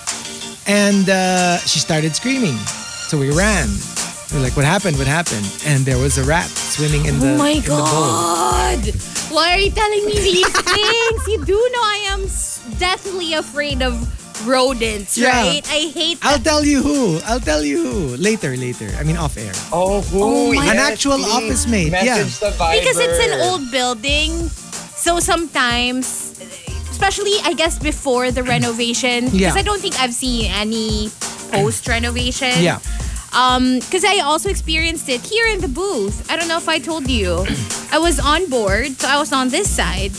And 0.67 1.09
uh, 1.09 1.59
she 1.59 1.79
started 1.79 2.15
screaming. 2.15 2.57
So 3.09 3.19
we 3.19 3.31
ran. 3.35 3.69
We're 4.33 4.41
like, 4.41 4.55
what 4.57 4.67
happened? 4.67 4.99
What 4.99 5.07
happened? 5.07 5.47
And 5.65 5.85
there 5.87 5.97
was 5.99 6.19
a 6.19 6.25
rat 6.25 6.47
swimming 6.49 7.07
in 7.07 7.19
the, 7.19 7.33
oh 7.33 7.39
my 7.39 7.51
in 7.51 7.63
the 7.63 7.69
bowl. 7.69 7.79
god! 7.81 8.81
Why 9.33 9.53
are 9.55 9.59
you 9.59 9.71
telling 9.71 10.05
me 10.05 10.13
these 10.21 10.49
things? 10.77 11.27
You 11.29 11.43
do 11.45 11.55
know 11.73 11.81
I 11.81 12.07
am 12.13 12.21
s- 12.25 12.61
deathly 12.79 13.33
afraid 13.35 13.81
of 13.83 13.95
rodents, 14.45 15.17
Yeah. 15.17 15.33
right? 15.43 15.63
I 15.71 15.91
hate 15.91 16.19
I'll 16.23 16.39
tell 16.39 16.65
you 16.65 16.83
who. 16.83 17.21
I'll 17.27 17.41
tell 17.41 17.63
you 17.65 17.83
who. 17.83 18.17
Later, 18.17 18.57
later. 18.57 18.91
I 18.99 19.03
mean, 19.03 19.17
off 19.17 19.37
air. 19.37 19.53
Oh, 19.73 20.01
who? 20.03 20.23
Oh 20.23 20.53
my- 20.55 20.67
An 20.67 20.77
Yes, 20.77 20.93
actual 20.93 21.19
please. 21.19 21.33
office 21.35 21.67
mate, 21.67 21.91
Message 21.93 22.39
yeah. 22.43 22.73
because 22.79 22.99
it's 22.99 23.21
an 23.21 23.41
old 23.41 23.71
building. 23.71 24.49
So 24.99 25.21
sometimes, 25.21 26.35
especially 26.91 27.39
I 27.45 27.55
guess 27.55 27.79
before 27.79 28.31
the 28.31 28.43
renovation, 28.43 29.27
because 29.31 29.55
Yeah. 29.55 29.55
I 29.55 29.63
don't 29.63 29.81
think 29.81 29.99
I've 30.01 30.15
seen 30.15 30.51
any 30.51 31.11
post 31.51 31.87
renovation. 31.89 32.53
Yeah. 32.61 32.79
Um, 33.33 33.79
because 33.81 34.05
I 34.09 34.21
also 34.25 34.49
experienced 34.49 35.09
it 35.09 35.21
here 35.21 35.47
in 35.53 35.61
the 35.61 35.69
booth. 35.69 36.25
I 36.33 36.37
don't 36.37 36.49
know 36.49 36.57
if 36.57 36.69
I 36.69 36.79
told 36.81 37.09
you. 37.09 37.45
I 37.93 37.99
was 37.99 38.19
on 38.19 38.49
board, 38.49 38.97
so 38.99 39.07
I 39.09 39.21
was 39.21 39.33
on 39.33 39.49
this 39.53 39.69
side. 39.69 40.13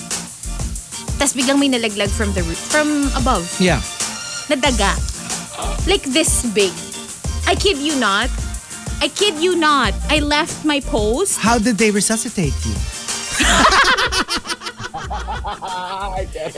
Tapos 1.20 1.36
biglang 1.36 1.60
may 1.60 1.68
nalaglag 1.68 2.08
from 2.14 2.32
the 2.32 2.44
roof, 2.48 2.58
from 2.72 3.12
above. 3.18 3.44
Yeah. 3.60 3.82
Na 4.50 4.56
daga. 4.58 4.98
Like 5.86 6.04
this 6.10 6.46
big. 6.54 6.74
I 7.46 7.56
kid 7.56 7.78
you 7.78 7.96
not. 7.98 8.30
I 9.02 9.08
kid 9.08 9.40
you 9.40 9.56
not. 9.56 9.94
I 10.10 10.20
left 10.20 10.66
my 10.66 10.80
post. 10.82 11.40
How 11.40 11.58
did 11.58 11.78
they 11.78 11.92
resuscitate 11.92 12.54
you? 12.66 12.76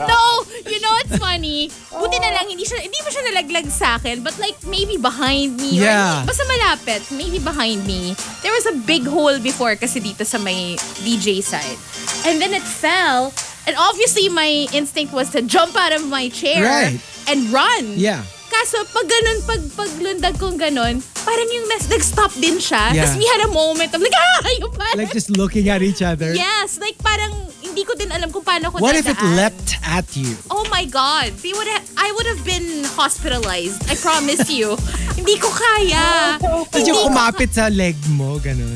No, 0.08 0.22
you 0.68 0.80
know 0.82 0.92
what's 0.98 1.16
funny? 1.18 1.70
Buti 1.92 2.18
na 2.20 2.30
lang, 2.34 2.50
hindi, 2.50 2.66
siya, 2.66 2.82
hindi 2.82 2.98
mo 3.04 3.10
siya 3.12 3.24
nalaglag 3.32 3.68
sa 3.70 3.96
akin, 4.00 4.24
but 4.24 4.36
like 4.40 4.58
maybe 4.66 4.98
behind 4.98 5.56
me. 5.60 5.80
or 5.80 5.86
Yeah. 5.88 6.24
basta 6.26 6.44
malapit, 6.48 7.06
maybe 7.14 7.40
behind 7.40 7.86
me. 7.86 8.16
There 8.42 8.52
was 8.52 8.66
a 8.68 8.76
big 8.84 9.06
hole 9.06 9.38
before 9.40 9.76
kasi 9.76 10.02
dito 10.02 10.26
sa 10.26 10.38
may 10.38 10.76
DJ 11.06 11.44
side. 11.44 11.78
And 12.26 12.42
then 12.42 12.54
it 12.54 12.66
fell. 12.66 13.32
And 13.72 13.80
obviously, 13.80 14.28
my 14.28 14.68
instinct 14.76 15.16
was 15.16 15.32
to 15.32 15.40
jump 15.42 15.80
out 15.80 15.96
of 15.96 16.04
my 16.04 16.28
chair 16.28 16.60
Right. 16.60 17.00
and 17.32 17.48
run. 17.56 17.96
Yeah. 17.96 18.20
Kaso 18.52 18.84
pag 18.84 19.08
ganun, 19.08 19.38
pag 19.48 19.62
paglundag 19.80 20.36
kong 20.36 20.60
ganun, 20.60 21.00
parang 21.24 21.48
yung 21.48 21.72
nas, 21.72 21.88
nag-stop 21.88 22.36
din 22.36 22.60
siya. 22.60 22.92
Yeah. 22.92 23.08
Tapos 23.08 23.16
we 23.16 23.24
had 23.24 23.48
a 23.48 23.52
moment 23.56 23.96
of 23.96 24.04
like, 24.04 24.12
ah, 24.20 24.52
yung 24.60 24.76
parang, 24.76 25.00
Like 25.00 25.16
just 25.16 25.32
looking 25.32 25.72
at 25.72 25.80
each 25.80 26.04
other. 26.04 26.36
yes, 26.36 26.76
like 26.84 27.00
parang 27.00 27.32
hindi 27.64 27.88
ko 27.88 27.96
din 27.96 28.12
alam 28.12 28.28
kung 28.28 28.44
paano 28.44 28.68
ko 28.68 28.84
What 28.84 29.00
if 29.00 29.08
it 29.08 29.16
dadaan. 29.16 29.40
leapt 29.40 29.80
at 29.88 30.04
you? 30.20 30.36
Oh 30.52 30.68
my 30.68 30.84
God. 30.84 31.32
They 31.40 31.56
would 31.56 31.72
have, 31.72 31.88
I 31.96 32.12
would 32.12 32.28
have 32.28 32.44
been 32.44 32.84
hospitalized. 33.00 33.88
I 33.88 33.96
promise 33.96 34.52
you. 34.52 34.76
Hindi 35.16 35.40
ko 35.40 35.48
kaya. 35.48 36.36
Tapos 36.44 36.76
Hindi 36.76 36.92
kumapit 36.92 37.56
sa 37.56 37.72
leg 37.72 37.96
mo, 38.12 38.36
ganun. 38.44 38.76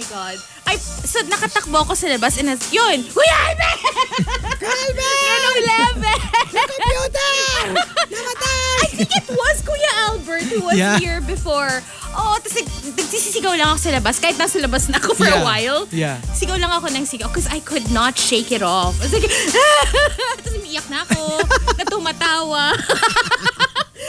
My 0.00 0.08
God. 0.08 0.36
I, 0.64 0.80
so 0.80 1.20
nakatakbo 1.28 1.84
ako 1.84 1.92
sa 1.92 2.08
labas 2.08 2.40
and 2.40 2.48
as, 2.48 2.72
yun, 2.72 3.04
Kuya 3.04 3.36
Alvin! 3.52 3.76
Ganong 4.56 5.60
level! 5.60 6.16
Computer! 6.48 7.32
I 8.80 8.88
think 8.96 9.12
it 9.12 9.28
was 9.28 9.60
Kuya 9.60 9.92
Albert 10.08 10.48
who 10.48 10.64
was 10.64 10.80
Yeah. 10.80 10.96
here 10.96 11.20
before. 11.20 11.84
Oh, 12.16 12.40
tapos 12.40 12.64
nag- 12.64 12.96
nagsisisigaw 12.96 13.52
lang 13.60 13.76
ako 13.76 13.78
sa 13.78 13.90
labas. 13.92 14.16
Kahit 14.16 14.40
nasa 14.40 14.56
labas 14.56 14.88
na 14.88 14.96
ako 14.96 15.12
for 15.14 15.28
a 15.28 15.36
Yeah. 15.36 15.44
while. 15.44 15.80
Yeah. 15.92 16.16
Sigaw 16.32 16.56
lang 16.56 16.72
ako 16.72 16.88
ng 16.88 17.04
sigaw 17.04 17.28
because 17.28 17.46
I 17.52 17.60
could 17.60 17.92
not 17.92 18.16
shake 18.16 18.48
it 18.50 18.64
off. 18.64 18.96
I 18.98 19.04
was 19.04 19.12
like, 19.12 19.28
tapos 20.40 20.52
umiiyak 20.56 20.88
na 20.88 21.04
ako. 21.04 21.44
na 21.76 21.84
tumatawa. 21.84 22.72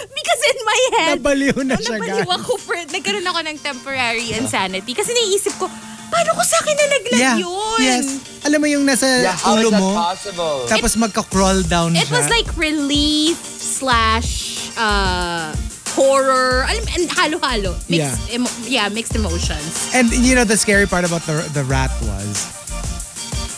because 0.08 0.42
in 0.48 0.58
my 0.64 0.80
head, 0.96 1.16
Nabaliw 1.18 1.58
na 1.64 1.76
oh, 1.76 1.82
siya, 1.82 1.98
nabaliw 1.98 2.24
guys. 2.24 2.38
ako 2.38 2.52
for, 2.58 2.76
nagkaroon 2.78 3.26
ako 3.26 3.40
ng 3.44 3.58
temporary 3.60 4.28
insanity. 4.34 4.92
Kasi 4.92 5.12
naisip 5.12 5.56
ko, 5.56 5.68
paano 6.08 6.30
ko 6.34 6.44
sa 6.44 6.58
akin 6.60 6.76
nalaglag 6.76 7.20
Yeah. 7.20 7.38
yun? 7.38 7.80
Yes. 7.80 8.06
Alam 8.42 8.60
mo 8.60 8.68
yung 8.68 8.84
nasa 8.84 9.06
Yeah, 9.22 9.32
how 9.34 9.56
ulo 9.56 9.70
that 9.70 9.80
mo, 9.80 9.90
possible? 9.94 10.66
tapos 10.66 10.96
magka-crawl 10.96 11.62
down 11.64 11.94
It 11.94 12.08
siya. 12.08 12.18
was 12.18 12.28
like 12.28 12.48
relief 12.56 13.38
slash 13.82 14.72
uh, 14.76 15.52
horror. 15.94 16.64
Alam, 16.66 16.84
and 16.96 17.06
halo-halo. 17.12 17.76
Mixed, 17.88 18.00
Yeah. 18.28 18.36
emo- 18.40 18.58
yeah, 18.66 18.88
mixed 18.88 19.16
emotions. 19.16 19.92
And 19.94 20.08
you 20.12 20.36
know 20.36 20.44
the 20.44 20.56
scary 20.56 20.88
part 20.88 21.04
about 21.04 21.24
the 21.26 21.44
the 21.52 21.64
rat 21.64 21.92
was 22.02 22.48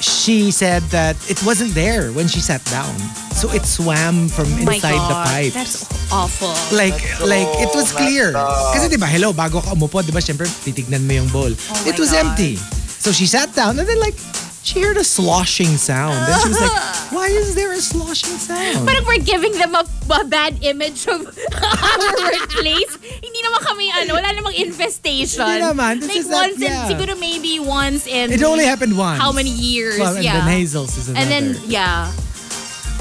she 0.04 0.52
said 0.52 0.84
that 0.92 1.16
it 1.32 1.40
wasn't 1.48 1.72
there 1.74 2.12
when 2.12 2.28
she 2.28 2.44
sat 2.44 2.60
down. 2.68 2.92
So 3.34 3.50
it 3.56 3.64
swam 3.66 4.28
from 4.28 4.46
Oh 4.52 4.66
my 4.68 4.76
inside 4.76 5.00
the 5.00 5.16
God, 5.16 5.28
pipes. 5.28 5.56
That's 5.56 5.78
awful. 6.12 6.52
like 6.76 6.94
That's 6.94 7.20
so 7.20 7.26
like 7.26 7.50
it 7.64 7.72
was 7.74 7.90
clear. 7.96 8.36
up. 8.36 8.76
Kasi 8.76 8.92
'di 8.92 9.00
ba, 9.00 9.08
hello, 9.08 9.32
bago 9.34 9.64
ka 9.64 9.72
umupo, 9.74 10.04
'di 10.04 10.12
ba, 10.12 10.20
syempre 10.20 10.46
titignan 10.68 11.08
mo 11.08 11.14
yung 11.18 11.30
bowl. 11.32 11.50
Oh 11.50 11.84
it 11.90 11.96
was 11.98 12.12
God. 12.12 12.36
empty. 12.36 12.60
So 13.04 13.12
she 13.12 13.26
sat 13.26 13.56
down 13.56 13.80
and 13.80 13.88
then 13.88 14.00
like 14.00 14.16
she 14.64 14.80
heard 14.82 14.96
a 14.98 15.04
sloshing 15.04 15.76
sound. 15.76 16.16
And 16.16 16.42
she 16.42 16.48
was 16.50 16.62
like, 16.62 16.72
"Why 17.16 17.28
is 17.28 17.54
there 17.56 17.72
a 17.74 17.82
sloshing 17.84 18.40
sound?" 18.40 18.88
Parang 18.88 19.04
we're 19.06 19.20
giving 19.24 19.52
them 19.60 19.76
a, 19.76 19.84
a 20.10 20.24
bad 20.26 20.64
image 20.64 21.06
of 21.08 21.20
our 21.28 22.12
workplace. 22.18 22.96
Hindi 23.22 23.40
naman 23.44 23.60
kami, 23.62 23.86
ano, 23.92 24.16
wala 24.16 24.30
namang 24.32 24.56
infestation. 24.56 25.44
Hindi 25.44 25.62
naman. 25.68 26.00
This 26.00 26.10
Like 26.10 26.26
that- 26.28 26.32
once 26.32 26.56
in, 26.58 26.72
yeah. 26.72 26.88
siguro 26.88 27.14
maybe 27.20 27.60
once 27.60 28.08
in 28.08 28.32
it 28.32 28.42
only 28.44 28.64
happened 28.66 28.98
once. 28.98 29.20
how 29.20 29.32
many 29.32 29.52
years? 29.52 30.00
Well, 30.00 30.16
and 30.16 30.24
yeah. 30.24 30.40
the 30.40 30.46
nasals 30.48 30.96
is 30.98 31.10
another. 31.12 31.20
and 31.22 31.28
then, 31.30 31.46
yeah. 31.68 32.08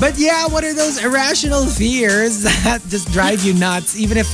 But 0.03 0.19
yeah, 0.19 0.51
what 0.51 0.65
are 0.65 0.75
those 0.75 0.99
irrational 0.99 1.67
fears 1.67 2.43
that 2.67 2.83
just 2.91 3.07
drive 3.15 3.45
you 3.47 3.55
nuts, 3.55 3.95
even 3.95 4.19
if 4.19 4.27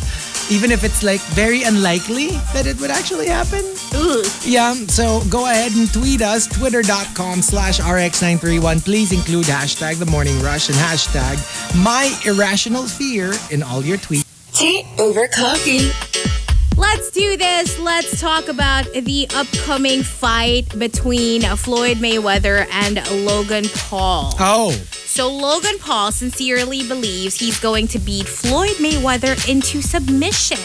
even 0.51 0.71
if 0.71 0.85
it's 0.85 1.03
like 1.03 1.21
very 1.35 1.63
unlikely 1.63 2.29
that 2.53 2.67
it 2.67 2.81
would 2.81 2.91
actually 2.91 3.27
happen? 3.27 3.65
Ugh. 3.95 4.27
Yeah, 4.45 4.75
so 4.75 5.23
go 5.29 5.47
ahead 5.47 5.73
and 5.77 5.93
tweet 5.93 6.23
us, 6.23 6.47
twitter.com 6.47 7.43
slash 7.43 7.81
rx931. 7.81 8.85
Please 8.85 9.13
include 9.13 9.47
hashtag 9.47 9.99
the 9.99 10.07
morning 10.07 10.41
rush 10.43 10.69
and 10.69 10.79
hashtag 10.79 11.37
my 11.83 12.13
irrational 12.25 12.87
fear 12.87 13.33
in 13.51 13.63
all 13.63 13.83
your 13.83 13.99
tweets. 13.99 14.25
Tea 14.53 14.85
over 14.99 15.29
coffee. 15.29 15.91
Let's 16.79 17.11
do 17.11 17.37
this. 17.37 17.79
Let's 17.81 18.21
talk 18.21 18.47
about 18.49 18.85
the 18.93 19.27
upcoming 19.35 20.05
fight 20.05 20.79
between 20.79 21.43
Floyd 21.43 21.97
Mayweather 21.97 22.69
and 22.71 23.05
Logan 23.27 23.65
Paul. 23.75 24.33
Oh, 24.39 24.71
So 24.93 25.29
Logan 25.29 25.79
Paul 25.81 26.13
sincerely 26.13 26.87
believes 26.87 27.35
he's 27.37 27.59
going 27.59 27.89
to 27.89 27.99
beat 27.99 28.27
Floyd 28.29 28.77
Mayweather 28.77 29.49
into 29.49 29.83
submission, 29.83 30.59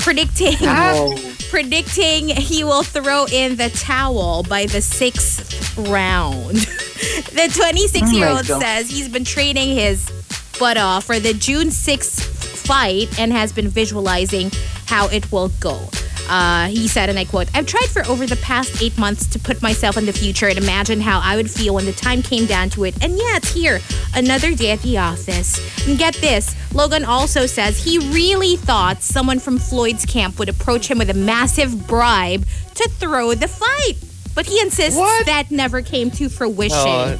predicting 0.00 0.56
predicting 1.50 2.28
he 2.28 2.64
will 2.64 2.82
throw 2.82 3.26
in 3.26 3.56
the 3.56 3.68
towel 3.68 4.42
by 4.44 4.64
the 4.64 4.80
sixth 4.80 5.76
round. 5.76 6.56
the 6.56 7.52
26 7.54 8.10
year 8.14 8.28
old 8.28 8.46
God. 8.46 8.62
says 8.62 8.88
he's 8.90 9.10
been 9.10 9.24
training 9.24 9.76
his 9.76 10.10
butt 10.58 10.78
off 10.78 11.04
for 11.04 11.18
the 11.20 11.34
June 11.34 11.68
6th 11.68 12.22
fight 12.62 13.18
and 13.18 13.32
has 13.32 13.52
been 13.52 13.68
visualizing 13.68 14.50
how 14.86 15.08
it 15.08 15.30
will 15.32 15.48
go. 15.60 15.88
Uh, 16.28 16.68
he 16.68 16.86
said, 16.86 17.08
and 17.08 17.18
I 17.18 17.24
quote, 17.24 17.48
I've 17.54 17.66
tried 17.66 17.88
for 17.88 18.06
over 18.06 18.26
the 18.26 18.36
past 18.36 18.80
eight 18.80 18.96
months 18.96 19.26
to 19.26 19.38
put 19.40 19.60
myself 19.60 19.96
in 19.96 20.06
the 20.06 20.12
future 20.12 20.46
and 20.46 20.56
imagine 20.56 21.00
how 21.00 21.20
I 21.22 21.34
would 21.36 21.50
feel 21.50 21.74
when 21.74 21.84
the 21.84 21.92
time 21.92 22.22
came 22.22 22.46
down 22.46 22.70
to 22.70 22.84
it. 22.84 22.94
And 23.02 23.14
yeah, 23.14 23.36
it's 23.36 23.52
here. 23.52 23.80
Another 24.14 24.54
day 24.54 24.70
at 24.70 24.80
the 24.82 24.98
office. 24.98 25.58
And 25.86 25.98
get 25.98 26.14
this 26.14 26.54
Logan 26.72 27.04
also 27.04 27.46
says 27.46 27.82
he 27.82 27.98
really 27.98 28.56
thought 28.56 29.02
someone 29.02 29.40
from 29.40 29.58
Floyd's 29.58 30.06
camp 30.06 30.38
would 30.38 30.48
approach 30.48 30.86
him 30.88 30.98
with 30.98 31.10
a 31.10 31.14
massive 31.14 31.86
bribe 31.86 32.46
to 32.76 32.88
throw 32.88 33.34
the 33.34 33.48
fight. 33.48 33.94
But 34.34 34.46
he 34.46 34.60
insists 34.60 34.98
What? 34.98 35.26
that 35.26 35.50
never 35.50 35.82
came 35.82 36.10
to 36.12 36.28
fruition. 36.28 36.78
Oh, 36.78 37.18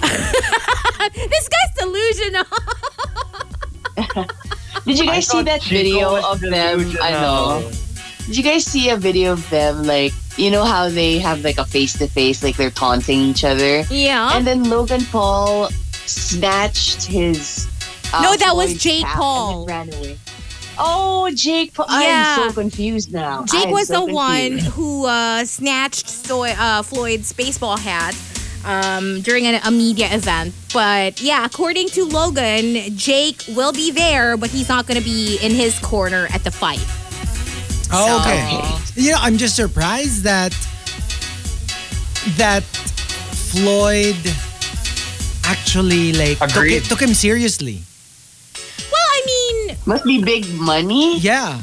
this 1.14 1.48
guy's 1.48 1.74
delusional. 1.78 2.44
Did 4.84 4.98
you 4.98 5.04
I 5.04 5.14
guys 5.14 5.28
see 5.28 5.42
that 5.42 5.62
Chico 5.62 5.74
video 5.82 6.12
was 6.12 6.24
of 6.24 6.40
them? 6.40 6.96
I 7.02 7.10
know. 7.12 7.70
Did 8.26 8.36
you 8.36 8.42
guys 8.42 8.64
see 8.64 8.90
a 8.90 8.96
video 8.96 9.32
of 9.32 9.48
them 9.50 9.84
like 9.84 10.12
you 10.36 10.50
know 10.50 10.64
how 10.64 10.88
they 10.88 11.18
have 11.18 11.44
like 11.44 11.58
a 11.58 11.64
face 11.64 11.96
to 11.98 12.06
face 12.08 12.42
like 12.42 12.56
they're 12.56 12.70
taunting 12.70 13.20
each 13.20 13.44
other? 13.44 13.82
yeah. 13.90 14.36
And 14.36 14.46
then 14.46 14.64
Logan 14.68 15.04
Paul 15.06 15.70
snatched 16.06 17.04
his 17.04 17.68
uh, 18.12 18.22
No, 18.22 18.36
that 18.36 18.54
was 18.56 18.74
Jake 18.76 19.04
Paul. 19.04 19.60
and 19.60 19.68
ran 19.68 19.94
away. 20.00 20.18
Oh, 20.76 21.30
Jake 21.34 21.72
Paul. 21.72 21.86
Yeah. 21.88 22.36
I'm 22.40 22.50
so 22.50 22.54
confused 22.60 23.12
now. 23.12 23.44
Jake 23.44 23.68
was 23.68 23.88
so 23.88 24.06
the 24.06 24.12
one 24.12 24.58
who 24.58 25.06
uh, 25.06 25.44
snatched 25.44 26.08
Soy, 26.08 26.50
uh, 26.58 26.82
Floyd's 26.82 27.32
baseball 27.32 27.76
hat 27.76 28.14
um, 28.64 29.20
during 29.22 29.46
an, 29.46 29.60
a 29.64 29.70
media 29.70 30.08
event. 30.12 30.54
But 30.72 31.20
yeah, 31.20 31.44
according 31.44 31.88
to 31.90 32.04
Logan, 32.04 32.96
Jake 32.96 33.42
will 33.48 33.72
be 33.72 33.90
there, 33.90 34.36
but 34.36 34.50
he's 34.50 34.68
not 34.68 34.86
going 34.86 34.98
to 34.98 35.04
be 35.04 35.38
in 35.42 35.52
his 35.52 35.78
corner 35.78 36.26
at 36.32 36.42
the 36.44 36.50
fight. 36.50 36.84
Oh, 37.92 38.20
okay. 38.20 39.00
You 39.00 39.12
know, 39.12 39.18
I'm 39.20 39.36
just 39.36 39.54
surprised 39.56 40.24
that 40.24 40.50
that 42.36 42.62
Floyd 43.52 44.16
actually 45.44 46.12
like 46.12 46.38
took, 46.50 46.64
it, 46.66 46.84
took 46.84 47.00
him 47.00 47.14
seriously. 47.14 47.82
Well, 48.90 49.00
I 49.00 49.22
mean, 49.26 49.76
Must 49.86 50.04
be 50.04 50.22
big 50.24 50.48
money. 50.54 51.18
Yeah. 51.18 51.60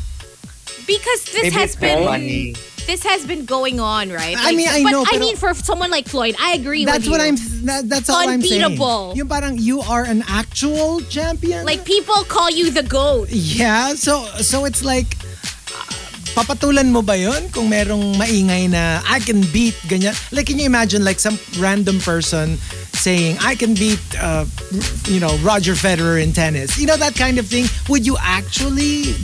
because 0.88 1.26
this 1.26 1.44
Maybe 1.44 1.56
has 1.56 1.76
been 1.76 2.06
money. 2.06 2.56
This 2.88 3.04
has 3.04 3.26
been 3.26 3.46
going 3.46 3.80
on, 3.80 4.10
right? 4.10 4.36
I 4.38 4.54
mean, 4.54 4.68
I 4.68 4.84
but 4.84 4.92
know, 4.92 5.06
I 5.08 5.18
mean, 5.18 5.36
for 5.36 5.54
someone 5.54 5.92
like 5.92 6.08
Floyd, 6.08 6.36
I 6.40 6.54
agree 6.54 6.86
That's 6.86 7.06
with 7.06 7.20
what 7.20 7.22
you. 7.22 7.28
I'm 7.28 7.66
that, 7.66 7.90
that's 7.90 8.10
all 8.10 8.28
I'm 8.28 8.42
saying. 8.42 8.64
Unbeatable. 8.64 9.14
Yung 9.16 9.28
parang 9.28 9.58
you 9.58 9.82
are 9.82 10.04
an 10.04 10.24
actual 10.28 11.02
champion. 11.02 11.66
Like 11.66 11.86
people 11.86 12.24
call 12.26 12.50
you 12.50 12.72
the 12.72 12.84
goat. 12.84 13.30
Yeah, 13.30 13.94
so 13.94 14.26
so 14.42 14.66
it's 14.66 14.84
like 14.84 15.18
uh, 15.72 15.86
papatulan 16.34 16.92
mo 16.92 17.02
ba 17.02 17.18
yun 17.18 17.50
kung 17.50 17.70
merong 17.70 18.16
maingay 18.16 18.70
na 18.70 19.02
I 19.08 19.20
can 19.20 19.42
beat 19.54 19.76
ganyan? 19.88 20.16
Like 20.32 20.48
can 20.48 20.60
you 20.60 20.66
imagine 20.66 21.04
like 21.04 21.20
some 21.20 21.38
random 21.60 22.00
person 22.00 22.58
saying 22.94 23.38
I 23.42 23.56
can 23.56 23.74
beat 23.74 24.02
uh, 24.20 24.46
you 25.06 25.20
know 25.20 25.38
Roger 25.42 25.74
Federer 25.74 26.22
in 26.22 26.34
tennis. 26.34 26.78
You 26.78 26.88
know 26.88 26.98
that 26.98 27.16
kind 27.16 27.38
of 27.38 27.48
thing. 27.48 27.66
Would 27.90 28.06
you 28.06 28.18
actually 28.20 29.16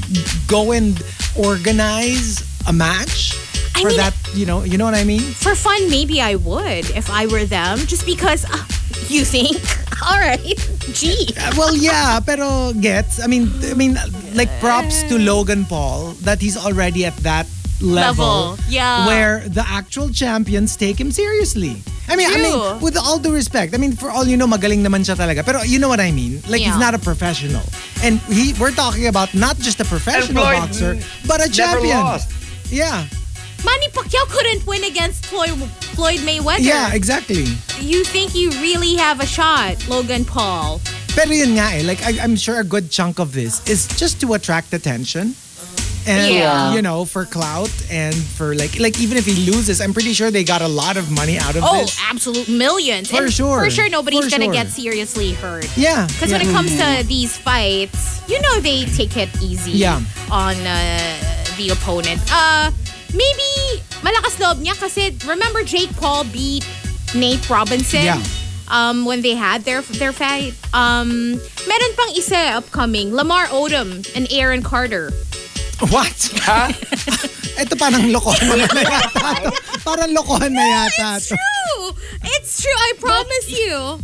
go 0.48 0.72
and 0.72 0.98
organize 1.38 2.42
a 2.68 2.74
match 2.74 3.36
I 3.76 3.82
for 3.82 3.88
mean- 3.90 3.98
that, 3.98 4.14
you 4.34 4.46
know, 4.46 4.64
you 4.64 4.78
know 4.78 4.86
what 4.86 4.96
I 4.96 5.04
mean? 5.04 5.22
For 5.22 5.54
fun, 5.56 5.90
maybe 5.90 6.22
I 6.22 6.36
would 6.36 6.90
if 6.98 7.10
I 7.10 7.28
were 7.28 7.46
them, 7.46 7.80
just 7.86 8.06
because 8.06 8.46
uh, 8.46 8.58
you 9.08 9.24
think. 9.26 9.58
All 10.08 10.20
right, 10.20 10.56
gee. 10.94 11.34
Uh, 11.36 11.54
well, 11.58 11.76
yeah, 11.76 12.20
pero 12.22 12.72
gets. 12.74 13.20
I 13.22 13.26
mean, 13.28 13.50
I 13.66 13.74
mean, 13.74 13.98
like 14.34 14.48
props 14.62 15.02
to 15.10 15.18
Logan 15.18 15.66
Paul 15.66 16.14
that 16.22 16.40
he's 16.40 16.56
already 16.56 17.04
at 17.06 17.18
that 17.26 17.48
level, 17.82 18.54
Level, 18.56 18.58
yeah. 18.70 19.06
where 19.08 19.42
the 19.50 19.66
actual 19.68 20.10
champions 20.10 20.78
take 20.78 21.00
him 21.02 21.12
seriously. 21.12 21.82
I 22.08 22.16
mean, 22.16 22.30
I 22.30 22.38
mean, 22.38 22.80
with 22.80 22.96
all 22.96 23.20
due 23.20 23.34
respect, 23.34 23.74
I 23.74 23.78
mean, 23.78 23.92
for 23.94 24.10
all 24.10 24.24
you 24.26 24.38
know, 24.38 24.48
magaling 24.48 24.80
naman 24.86 25.02
siya 25.04 25.18
talaga. 25.18 25.44
Pero 25.44 25.62
you 25.64 25.78
know 25.78 25.90
what 25.90 26.00
I 26.00 26.12
mean? 26.12 26.40
Like, 26.48 26.62
he's 26.62 26.78
not 26.80 26.94
a 26.94 27.00
professional. 27.00 27.64
And 28.02 28.20
he, 28.32 28.54
we're 28.62 28.72
talking 28.72 29.08
about 29.08 29.34
not 29.34 29.58
just 29.58 29.82
a 29.82 29.86
professional 29.86 30.46
Floyd 30.46 30.58
boxer, 30.62 30.94
but 31.28 31.42
a 31.44 31.50
Never 31.50 31.54
champion. 31.54 31.98
lost. 32.00 32.32
Yeah, 32.70 33.06
Manny 33.66 33.88
Pacquiao 33.90 34.28
couldn't 34.30 34.66
win 34.68 34.84
against 34.84 35.26
Floyd, 35.26 35.52
Floyd 35.96 36.20
Mayweather. 36.22 36.60
yeah, 36.60 36.94
exactly. 36.94 37.46
You 37.80 38.04
think 38.04 38.36
you 38.36 38.50
really 38.62 38.96
have 38.96 39.20
a 39.20 39.26
shot, 39.26 39.88
Logan 39.88 40.26
Paul? 40.26 40.82
Pero 41.16 41.32
yun 41.32 41.56
nga 41.58 41.74
eh, 41.74 41.82
like 41.84 42.04
I, 42.04 42.20
I'm 42.22 42.36
sure 42.36 42.60
a 42.60 42.64
good 42.64 42.92
chunk 42.92 43.20
of 43.20 43.34
this 43.34 43.66
is 43.68 43.88
just 43.98 44.22
to 44.22 44.34
attract 44.34 44.74
attention. 44.74 45.34
And 46.08 46.32
Yeah. 46.32 46.72
you 46.74 46.82
know, 46.82 47.04
for 47.04 47.26
clout 47.26 47.68
and 47.92 48.16
for 48.16 48.56
like 48.56 48.80
like 48.80 48.96
even 49.02 49.18
if 49.18 49.26
he 49.26 49.36
loses, 49.52 49.82
I'm 49.82 49.92
pretty 49.92 50.14
sure 50.14 50.32
they 50.32 50.44
got 50.46 50.62
a 50.62 50.68
lot 50.68 50.96
of 50.96 51.12
money 51.12 51.36
out 51.38 51.56
of 51.58 51.64
Oh, 51.66 51.82
this. 51.84 51.98
Oh, 52.00 52.08
absolute 52.12 52.48
millions. 52.48 53.10
For 53.12 53.24
And 53.26 53.34
sure. 53.34 53.60
For 53.66 53.70
sure, 53.70 53.90
nobody's 53.90 54.24
For 54.26 54.32
gonna 54.32 54.46
sure. 54.46 54.54
get 54.54 54.68
seriously 54.70 55.34
hurt. 55.34 55.68
Yeah. 55.76 56.08
Because 56.08 56.32
yeah. 56.32 56.38
when 56.38 56.48
it 56.48 56.52
comes 56.54 56.72
to 56.80 57.04
these 57.08 57.36
fights, 57.36 58.22
you 58.30 58.40
know 58.40 58.62
they 58.62 58.86
take 58.96 59.18
it 59.18 59.28
easy 59.42 59.72
Yeah. 59.84 60.00
on 60.32 60.56
uh, 60.56 61.37
the 61.58 61.70
opponent. 61.70 62.22
Uh, 62.32 62.72
maybe 63.14 63.82
malakas 64.06 64.38
loob 64.40 64.62
niya 64.62 64.78
kasi 64.80 65.12
remember 65.28 65.64
Jake 65.64 65.92
Paul 65.98 66.24
beat 66.30 66.66
Nate 67.14 67.44
Robinson? 67.50 68.06
Yeah. 68.06 68.22
Um, 68.70 69.06
when 69.06 69.22
they 69.22 69.34
had 69.36 69.64
their 69.64 69.82
their 69.96 70.12
fight. 70.12 70.52
Um, 70.74 71.40
meron 71.68 71.92
pang 71.96 72.12
isa 72.16 72.60
upcoming, 72.60 73.16
Lamar 73.16 73.48
Odom 73.48 74.04
and 74.16 74.28
Aaron 74.32 74.62
Carter. 74.62 75.12
What? 75.88 76.18
Ito 77.58 77.74
parang 77.78 78.10
lokohan 78.12 78.60
na 78.60 78.82
yata. 78.82 79.54
parang 79.86 80.12
lokohan 80.14 80.52
na 80.52 80.62
yata. 80.62 81.22
to. 81.22 81.38
True! 81.38 81.94
It's 82.38 82.62
true, 82.62 82.74
I 82.76 82.92
promise 83.00 83.48
you. 83.50 84.00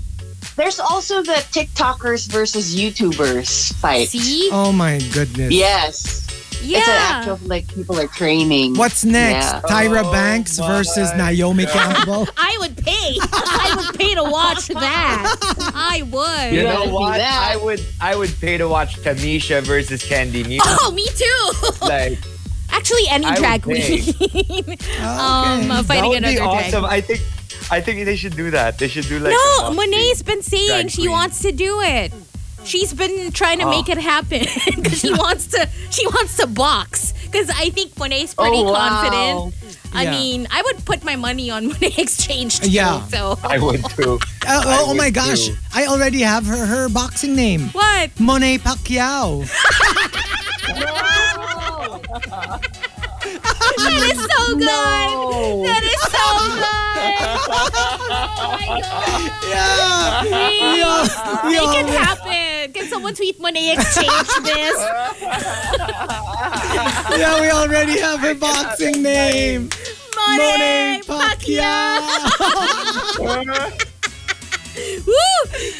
There's 0.55 0.79
also 0.79 1.21
the 1.23 1.41
TikTokers 1.49 2.29
versus 2.29 2.75
YouTubers 2.75 3.73
fight. 3.81 4.09
See? 4.09 4.49
Oh 4.53 4.71
my 4.71 5.01
goodness. 5.11 5.51
Yes. 5.51 6.23
Yeah. 6.63 6.79
It's 6.79 6.87
an 6.87 6.93
actual 7.33 7.47
like 7.47 7.67
people 7.73 7.99
are 7.99 8.07
training. 8.07 8.75
What's 8.75 9.03
next? 9.05 9.45
Yeah. 9.45 9.61
Tyra 9.61 10.03
Oh 10.05 10.11
Banks 10.11 10.59
my 10.59 10.67
versus 10.67 11.13
Naomi 11.15 11.65
Campbell. 11.75 12.27
I 12.37 12.57
would 12.59 12.77
pay. 12.77 13.17
I 13.21 13.73
would 13.77 13.99
pay 13.99 14.15
to 14.15 14.23
watch 14.23 14.67
that. 14.67 15.35
I 15.75 16.01
would. 16.03 16.53
You 16.53 16.61
Yeah, 16.63 16.73
know 16.73 16.93
what? 16.93 17.19
I 17.21 17.57
would 17.57 17.81
I 18.01 18.15
would 18.15 18.33
pay 18.39 18.57
to 18.57 18.67
watch 18.67 18.95
Tamisha 19.01 19.61
versus 19.63 20.03
Kandy 20.03 20.47
Muse. 20.47 20.61
Oh, 20.65 20.91
me 20.91 21.05
too. 21.15 21.85
like 21.85 22.17
Actually, 22.71 23.03
any 23.09 23.25
I 23.27 23.35
drag 23.35 23.63
pay. 23.63 24.01
queen. 24.01 24.77
Ah, 24.99 25.59
um, 25.59 25.69
uh, 25.71 25.81
that 25.81 25.85
fighting 25.85 26.09
would 26.09 26.23
be 26.23 26.37
another 26.37 26.43
awesome. 26.49 26.81
drag. 26.83 26.93
I 26.93 27.01
think 27.01 27.21
I 27.71 27.81
think 27.81 28.05
they 28.05 28.15
should 28.15 28.35
do 28.35 28.49
that. 28.51 28.77
They 28.79 28.87
should 28.87 29.05
do 29.07 29.19
like 29.19 29.31
No. 29.33 29.73
Monet's 29.73 30.23
been 30.23 30.41
saying 30.41 30.87
she 30.89 31.03
queen. 31.03 31.11
wants 31.11 31.41
to 31.41 31.51
do 31.51 31.81
it. 31.81 32.11
She's 32.65 32.93
been 32.93 33.31
trying 33.31 33.59
to 33.59 33.65
Oh. 33.65 33.69
make 33.69 33.89
it 33.89 33.97
happen 33.97 34.45
because 34.75 34.99
she 34.99 35.11
wants 35.13 35.47
to. 35.47 35.67
She 35.91 36.05
wants 36.07 36.37
to 36.37 36.47
box 36.47 37.13
because 37.25 37.49
I 37.49 37.69
think 37.69 37.97
Monet's 37.97 38.33
pretty 38.33 38.57
Oh, 38.57 38.71
wow. 38.71 38.89
confident. 38.89 39.53
I 39.95 40.03
Yeah. 40.03 40.11
mean, 40.11 40.47
I 40.51 40.61
would 40.63 40.83
put 40.85 41.03
my 41.03 41.15
money 41.15 41.51
on 41.51 41.69
Monét 41.71 41.99
X 41.99 42.17
Change 42.25 42.59
too. 42.61 42.69
Yeah. 42.71 43.05
So 43.07 43.37
I 43.43 43.59
would 43.59 43.83
too. 43.95 44.19
Oh, 44.45 44.61
oh, 44.65 44.69
I 44.69 44.77
oh, 44.81 44.85
oh 44.89 44.93
my 44.93 45.09
gosh. 45.09 45.47
too. 45.47 45.55
I 45.73 45.85
already 45.85 46.21
have 46.21 46.45
her 46.45 46.65
her 46.65 46.89
boxing 46.89 47.35
name. 47.35 47.69
what? 47.71 48.11
Monet 48.19 48.57
Pacquiao. 48.59 49.47
That 53.77 53.93
is 54.11 54.19
so 54.19 54.55
good. 54.55 54.65
No. 54.65 55.63
That 55.65 55.83
is 55.83 56.01
so 56.11 56.25
good. 56.59 58.02
My 58.67 58.81
god. 58.81 59.31
Yeah. 59.49 60.21
Please. 60.21 61.11
We 61.45 61.53
Make 61.53 61.75
it 61.79 61.85
all- 61.85 61.97
happen. 62.03 62.73
Can 62.73 62.87
someone 62.87 63.13
tweet 63.13 63.39
Monét 63.39 63.77
X 63.77 63.95
Change 63.95 64.27
this? 64.43 64.77
Yeah, 67.19 67.39
we 67.41 67.49
already 67.51 67.99
have 67.99 68.19
her 68.21 68.33
boxing 68.35 69.01
name. 69.03 69.69
Monet 70.15 70.37
Monet 70.37 71.01
Pacquiao. 71.05 71.99
Pacquiao. 73.17 73.89
Woo! 75.05 75.13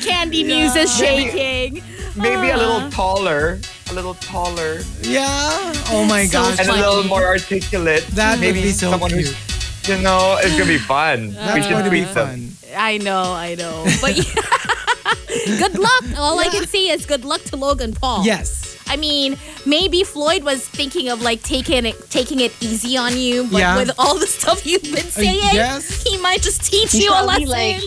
Kandy 0.05 0.45
Muse 0.45 0.75
is 0.75 0.95
shaking. 0.95 1.81
Maybe 2.15 2.49
a 2.49 2.55
Uh. 2.55 2.57
little 2.57 2.89
taller. 2.91 3.60
A 3.89 3.93
little 3.93 4.13
taller. 4.15 4.81
Yeah. 5.01 5.73
Oh 5.89 6.05
my 6.07 6.25
So 6.25 6.39
gosh. 6.41 6.60
And 6.60 6.69
a 6.69 6.73
little 6.73 7.03
more 7.05 7.25
articulate. 7.25 8.05
That 8.13 8.39
would 8.39 8.53
be 8.53 8.69
so 8.71 8.91
someone 8.91 9.10
cute. 9.12 9.27
who's 9.27 9.88
you 9.89 9.97
know, 10.01 10.38
it's 10.41 10.51
gonna 10.53 10.65
be 10.65 10.77
fun. 10.77 11.36
we 11.53 11.62
should 11.62 11.71
going 11.71 11.84
to 11.84 11.89
be 11.91 12.03
tweet 12.03 12.13
them. 12.13 12.27
fun. 12.29 12.52
I 12.75 12.97
know, 12.97 13.21
I 13.33 13.55
know. 13.55 13.86
But 14.01 14.17
yeah. 14.17 15.57
good 15.59 15.77
luck. 15.77 16.03
All 16.17 16.39
I 16.39 16.47
can 16.51 16.65
say 16.67 16.89
is 16.89 17.05
good 17.05 17.25
luck 17.25 17.41
to 17.45 17.55
Logan 17.57 17.93
Paul. 17.93 18.25
Yes. 18.25 18.77
I 18.88 18.97
mean, 18.97 19.38
maybe 19.65 20.03
Floyd 20.03 20.43
was 20.43 20.67
thinking 20.67 21.09
of 21.09 21.21
like 21.21 21.41
taking 21.41 21.86
it 21.86 22.09
taking 22.09 22.39
it 22.41 22.53
easy 22.62 22.97
on 22.97 23.17
you, 23.17 23.43
but 23.51 23.59
Yeah. 23.59 23.77
with 23.77 23.91
all 23.97 24.17
the 24.19 24.27
stuff 24.27 24.65
you've 24.65 24.83
been 24.83 25.07
uh, 25.07 25.23
saying, 25.23 25.39
yes. 25.53 26.03
he 26.03 26.17
might 26.21 26.41
just 26.41 26.63
teach 26.63 26.91
He's 26.91 27.03
you 27.05 27.12
a 27.12 27.23
lesson. 27.25 27.47
like 27.47 27.81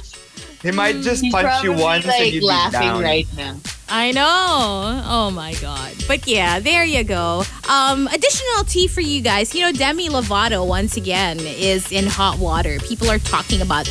He 0.62 0.70
might 0.72 0.96
mm, 0.96 1.02
just 1.02 1.22
he's 1.22 1.32
punch 1.32 1.62
you 1.62 1.72
probably 1.72 1.82
once 1.82 2.06
and 2.06 2.32
you'd 2.32 2.40
be 2.40 2.46
laughing 2.46 2.80
down. 2.80 3.02
right 3.02 3.26
now. 3.36 3.56
I 3.88 4.10
know. 4.10 5.02
Oh 5.04 5.30
my 5.32 5.54
god. 5.54 5.94
But 6.08 6.26
yeah, 6.26 6.58
there 6.58 6.84
you 6.84 7.04
go. 7.04 7.44
Um, 7.68 8.08
additional 8.08 8.64
tea 8.64 8.88
for 8.88 9.00
you 9.00 9.20
guys. 9.20 9.54
You 9.54 9.60
know, 9.62 9.72
Demi 9.72 10.08
Lovato 10.08 10.66
once 10.66 10.96
again 10.96 11.38
is 11.40 11.92
in 11.92 12.06
hot 12.06 12.38
water. 12.38 12.78
People 12.80 13.08
are 13.10 13.18
talking 13.20 13.60
about 13.62 13.86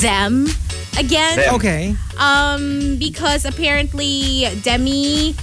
them 0.00 0.46
again. 0.98 1.36
Them. 1.38 1.54
Okay. 1.56 1.96
Um, 2.18 2.96
because 2.98 3.44
apparently 3.44 4.46
Demi 4.62 5.34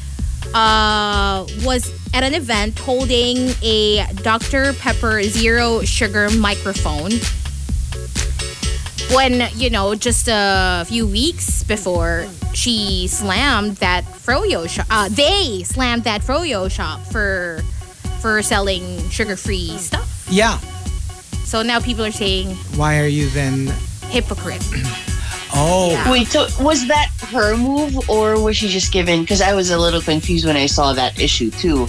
uh 0.54 1.46
was 1.64 1.92
at 2.14 2.24
an 2.24 2.34
event 2.34 2.80
holding 2.80 3.50
a 3.62 4.06
Dr. 4.24 4.74
Pepper 4.74 5.22
zero 5.24 5.82
sugar 5.82 6.30
microphone. 6.32 7.12
When, 9.14 9.50
you 9.56 9.70
know, 9.70 9.96
just 9.96 10.28
a 10.30 10.86
few 10.88 11.06
weeks 11.08 11.64
before 11.64 12.28
she 12.54 13.08
slammed 13.08 13.78
that 13.78 14.04
froyo 14.06 14.68
shop 14.70 14.86
uh 14.90 15.08
they 15.10 15.64
slammed 15.64 16.04
that 16.04 16.22
froyo 16.22 16.70
shop 16.70 17.00
for 17.08 17.62
for 18.22 18.42
selling 18.42 18.84
sugar-free 19.10 19.78
stuff. 19.78 20.28
Yeah. 20.30 20.58
So 21.46 21.62
now 21.64 21.80
people 21.80 22.04
are 22.06 22.12
saying 22.12 22.56
Why 22.76 23.00
are 23.00 23.08
you 23.08 23.30
then? 23.30 23.68
hypocrite. 24.10 24.64
Oh. 25.52 25.90
Yeah. 25.90 26.12
Wait, 26.12 26.28
so 26.28 26.46
was 26.64 26.86
that 26.90 27.10
her 27.32 27.58
move 27.58 28.08
or 28.08 28.40
was 28.40 28.56
she 28.56 28.68
just 28.68 28.94
given? 28.94 29.22
Because 29.22 29.42
I 29.42 29.56
was 29.56 29.72
a 29.72 29.80
little 29.80 30.00
confused 30.00 30.46
when 30.46 30.56
I 30.56 30.68
saw 30.68 30.94
that 30.94 31.20
issue 31.20 31.50
too. 31.50 31.88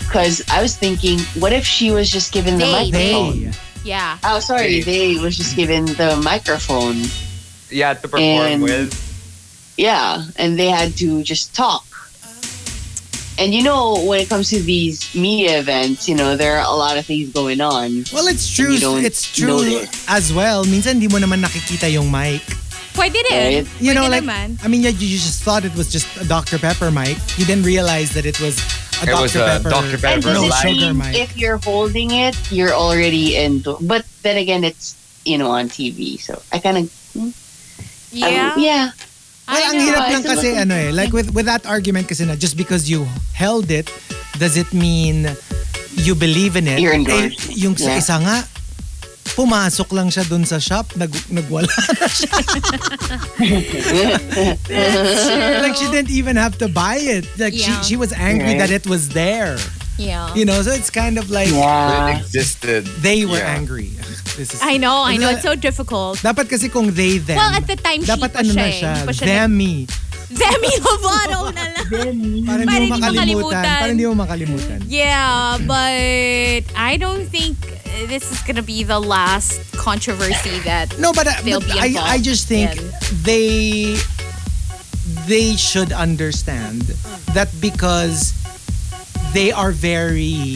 Because 0.00 0.42
I 0.50 0.60
was 0.60 0.76
thinking, 0.76 1.18
what 1.40 1.54
if 1.54 1.64
she 1.64 1.90
was 1.90 2.10
just 2.10 2.34
given 2.34 2.58
the 2.58 2.66
microphone? 2.66 3.44
They. 3.44 3.52
Yeah. 3.82 4.18
Oh, 4.22 4.40
sorry, 4.40 4.82
They- 4.82 5.14
they 5.14 5.20
was 5.22 5.38
just 5.38 5.56
given 5.56 5.86
the 5.86 6.20
microphone. 6.22 7.04
Yeah, 7.70 7.94
to 7.94 8.02
perform 8.08 8.22
And- 8.22 8.62
with. 8.62 8.92
Yeah, 9.76 10.24
and 10.36 10.58
they 10.58 10.68
had 10.68 10.96
to 10.98 11.22
just 11.22 11.54
talk. 11.54 11.84
And 13.38 13.54
you 13.54 13.62
know, 13.64 13.96
when 14.04 14.20
it 14.20 14.28
comes 14.28 14.50
to 14.50 14.60
these 14.60 15.14
media 15.14 15.58
events, 15.58 16.06
you 16.08 16.14
know, 16.14 16.36
there 16.36 16.58
are 16.58 16.64
a 16.68 16.76
lot 16.76 16.98
of 16.98 17.06
things 17.06 17.32
going 17.32 17.60
on. 17.60 18.04
Well, 18.12 18.28
it's 18.28 18.44
true. 18.48 18.76
It's 19.00 19.24
true 19.24 19.64
notice. 19.64 20.04
as 20.08 20.32
well. 20.32 20.64
Minsan 20.64 21.00
di 21.00 21.08
mo 21.08 21.16
naman 21.18 21.40
nakikita 21.40 21.88
yung 21.90 22.12
mic. 22.12 22.44
Pwede 22.92 23.16
rin. 23.32 23.64
Right. 23.64 23.66
You 23.80 23.94
know, 23.96 24.04
Pwede 24.04 24.20
like 24.20 24.24
naman. 24.28 24.60
I 24.62 24.68
mean, 24.68 24.82
yeah, 24.84 24.92
you 24.92 25.16
just 25.16 25.42
thought 25.42 25.64
it 25.64 25.74
was 25.74 25.88
just 25.90 26.04
a 26.20 26.28
Dr. 26.28 26.58
Pepper 26.60 26.90
mic. 26.92 27.16
You 27.40 27.48
didn't 27.48 27.64
realize 27.64 28.12
that 28.12 28.26
it 28.28 28.36
was 28.38 28.60
a 29.00 29.08
It 29.08 29.16
Dr. 29.16 29.22
was 29.22 29.34
a 29.34 29.38
Pepper. 29.48 29.70
Dr. 29.72 29.96
Pepper 29.96 30.06
And 30.12 30.22
does 30.22 30.36
no 30.36 30.44
it 30.44 30.50
light. 30.52 30.62
sugar 30.68 30.92
mic. 30.92 31.16
if 31.16 31.32
you're 31.34 31.56
holding 31.56 32.12
it, 32.12 32.36
you're 32.52 32.76
already 32.76 33.40
into? 33.40 33.80
But 33.80 34.04
then 34.20 34.36
again, 34.36 34.62
it's 34.62 34.92
you 35.24 35.40
know 35.40 35.48
on 35.50 35.72
TV, 35.72 36.20
so 36.20 36.36
I 36.52 36.60
kind 36.60 36.84
of 36.84 36.92
hmm. 37.16 37.32
Yeah. 38.12 38.52
yeah. 38.60 38.90
Well, 39.48 39.68
ang 39.68 39.80
hirap 39.80 40.08
lang 40.08 40.22
kasi 40.22 40.54
ano 40.54 40.72
eh, 40.72 40.90
like 40.90 41.12
with 41.12 41.34
with 41.34 41.44
that 41.46 41.66
argument 41.66 42.06
kasi 42.06 42.24
na 42.24 42.34
just 42.34 42.56
because 42.56 42.88
you 42.88 43.04
held 43.34 43.70
it, 43.70 43.90
does 44.38 44.56
it 44.56 44.72
mean 44.72 45.28
you 45.98 46.14
believe 46.14 46.56
in 46.56 46.66
it? 46.66 46.80
You're 46.80 46.94
eh, 46.94 47.02
endorsed. 47.02 47.50
yung 47.52 47.76
sa 47.76 47.92
Yeah. 47.92 47.98
isa 48.00 48.16
nga, 48.22 48.36
pumasok 49.34 49.92
lang 49.92 50.08
siya 50.08 50.24
dun 50.24 50.44
sa 50.44 50.56
shop, 50.56 50.94
nag, 50.94 51.10
nagwala 51.28 51.68
na 51.68 52.06
siya. 52.06 52.32
like 55.62 55.74
she 55.76 55.86
didn't 55.90 56.10
even 56.10 56.36
have 56.36 56.56
to 56.58 56.68
buy 56.68 56.96
it. 56.96 57.26
Like 57.36 57.54
Yeah. 57.54 57.80
she, 57.82 57.92
she 57.92 57.96
was 57.96 58.12
angry 58.12 58.56
Right. 58.56 58.62
that 58.62 58.70
it 58.70 58.86
was 58.86 59.10
there. 59.10 59.58
Yeah. 60.02 60.34
You 60.34 60.44
know, 60.44 60.58
so 60.62 60.72
it's 60.74 60.90
kind 60.90 61.18
of 61.18 61.30
like 61.30 61.48
It 61.48 61.54
Yeah. 61.54 62.18
existed. 62.18 62.86
they 63.02 63.24
were 63.24 63.38
Yeah. 63.38 63.54
angry. 63.54 63.90
This 64.36 64.56
is 64.56 64.60
I 64.64 64.80
know, 64.80 65.04
I 65.04 65.20
know. 65.20 65.28
It's 65.28 65.44
so 65.44 65.52
difficult. 65.54 66.18
Dapat 66.24 66.48
kasi 66.48 66.72
kung 66.72 66.88
they, 66.96 67.20
them. 67.20 67.36
Well, 67.36 67.52
at 67.52 67.68
the 67.68 67.76
time, 67.76 68.00
she 68.00 68.08
dapat 68.08 68.32
pa 68.32 68.40
ano 68.40 68.48
siya 68.48 68.56
na 68.56 68.64
eh. 68.64 68.72
siya, 68.72 68.92
Hindi 68.96 69.06
pa 69.06 69.12
siya 69.12 69.26
themmy. 69.28 69.76
Demi 70.32 70.72
Lovato 70.80 71.52
na 71.52 71.64
lang. 71.68 71.86
Para 72.48 72.60
hindi 72.64 72.88
mo 72.88 72.96
makalimutan. 72.96 73.64
Para 73.68 73.88
hindi 73.92 74.04
mo 74.08 74.14
makalimutan. 74.16 74.78
Yeah, 74.88 75.60
but 75.68 76.64
I 76.72 76.96
don't 76.96 77.28
think 77.28 77.60
this 78.08 78.24
is 78.32 78.40
gonna 78.48 78.64
be 78.64 78.80
the 78.80 78.96
last 78.96 79.60
controversy 79.76 80.56
that 80.64 80.96
No, 80.96 81.12
but, 81.12 81.28
uh, 81.28 81.36
They'll 81.44 81.60
but 81.60 81.68
be 81.68 81.76
I, 81.76 81.84
I 81.84 81.86
involved 81.92 82.24
just 82.24 82.48
think 82.48 82.72
in. 82.72 82.80
they 83.28 84.00
they 85.28 85.52
should 85.60 85.92
understand 85.92 86.96
that 87.36 87.52
because 87.60 88.32
they 89.32 89.52
are 89.52 89.72
very 89.72 90.46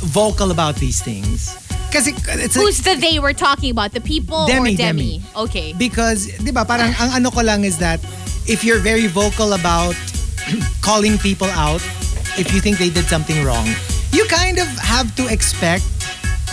vocal 0.00 0.50
about 0.50 0.76
these 0.76 1.00
things. 1.02 1.56
Kasi 1.92 2.12
it's 2.16 2.56
a, 2.56 2.60
Who's 2.60 2.80
the 2.80 2.96
they 2.96 3.18
we're 3.18 3.36
talking 3.36 3.70
about? 3.70 3.92
The 3.92 4.00
people 4.00 4.46
Demi, 4.46 4.74
or 4.74 4.76
Demi? 4.76 5.20
Demi. 5.20 5.22
Okay. 5.36 5.68
because 5.76 6.24
'di 6.40 6.48
ba 6.48 6.64
parang 6.64 6.88
ang 6.96 7.20
ano 7.20 7.28
ko 7.28 7.44
lang 7.44 7.68
is 7.68 7.76
that 7.84 8.00
if 8.48 8.64
you're 8.64 8.80
very 8.80 9.06
vocal 9.12 9.52
about 9.52 9.92
calling 10.80 11.20
people 11.20 11.48
out 11.52 11.84
if 12.40 12.48
you 12.48 12.64
think 12.64 12.80
they 12.80 12.88
did 12.88 13.04
something 13.04 13.44
wrong, 13.44 13.68
you 14.08 14.24
kind 14.32 14.56
of 14.56 14.68
have 14.80 15.12
to 15.20 15.28
expect 15.28 15.84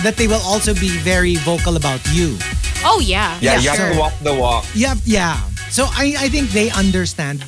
that 0.04 0.20
they 0.20 0.28
will 0.28 0.44
also 0.44 0.76
be 0.76 0.92
very 1.08 1.40
vocal 1.48 1.80
about 1.80 2.04
you. 2.12 2.36
Oh 2.84 3.00
yeah. 3.00 3.40
Yeah, 3.40 3.56
Yeah, 3.56 3.60
you 3.64 3.70
have 3.72 3.80
so- 3.80 3.92
to 3.96 4.00
walk 4.00 4.16
the 4.20 4.36
walk. 4.36 4.68
Yeah, 4.76 4.96
yeah. 5.08 5.40
So 5.72 5.88
I, 5.88 6.16
I 6.20 6.28
think 6.28 6.50
they 6.52 6.68
understand 6.72 7.46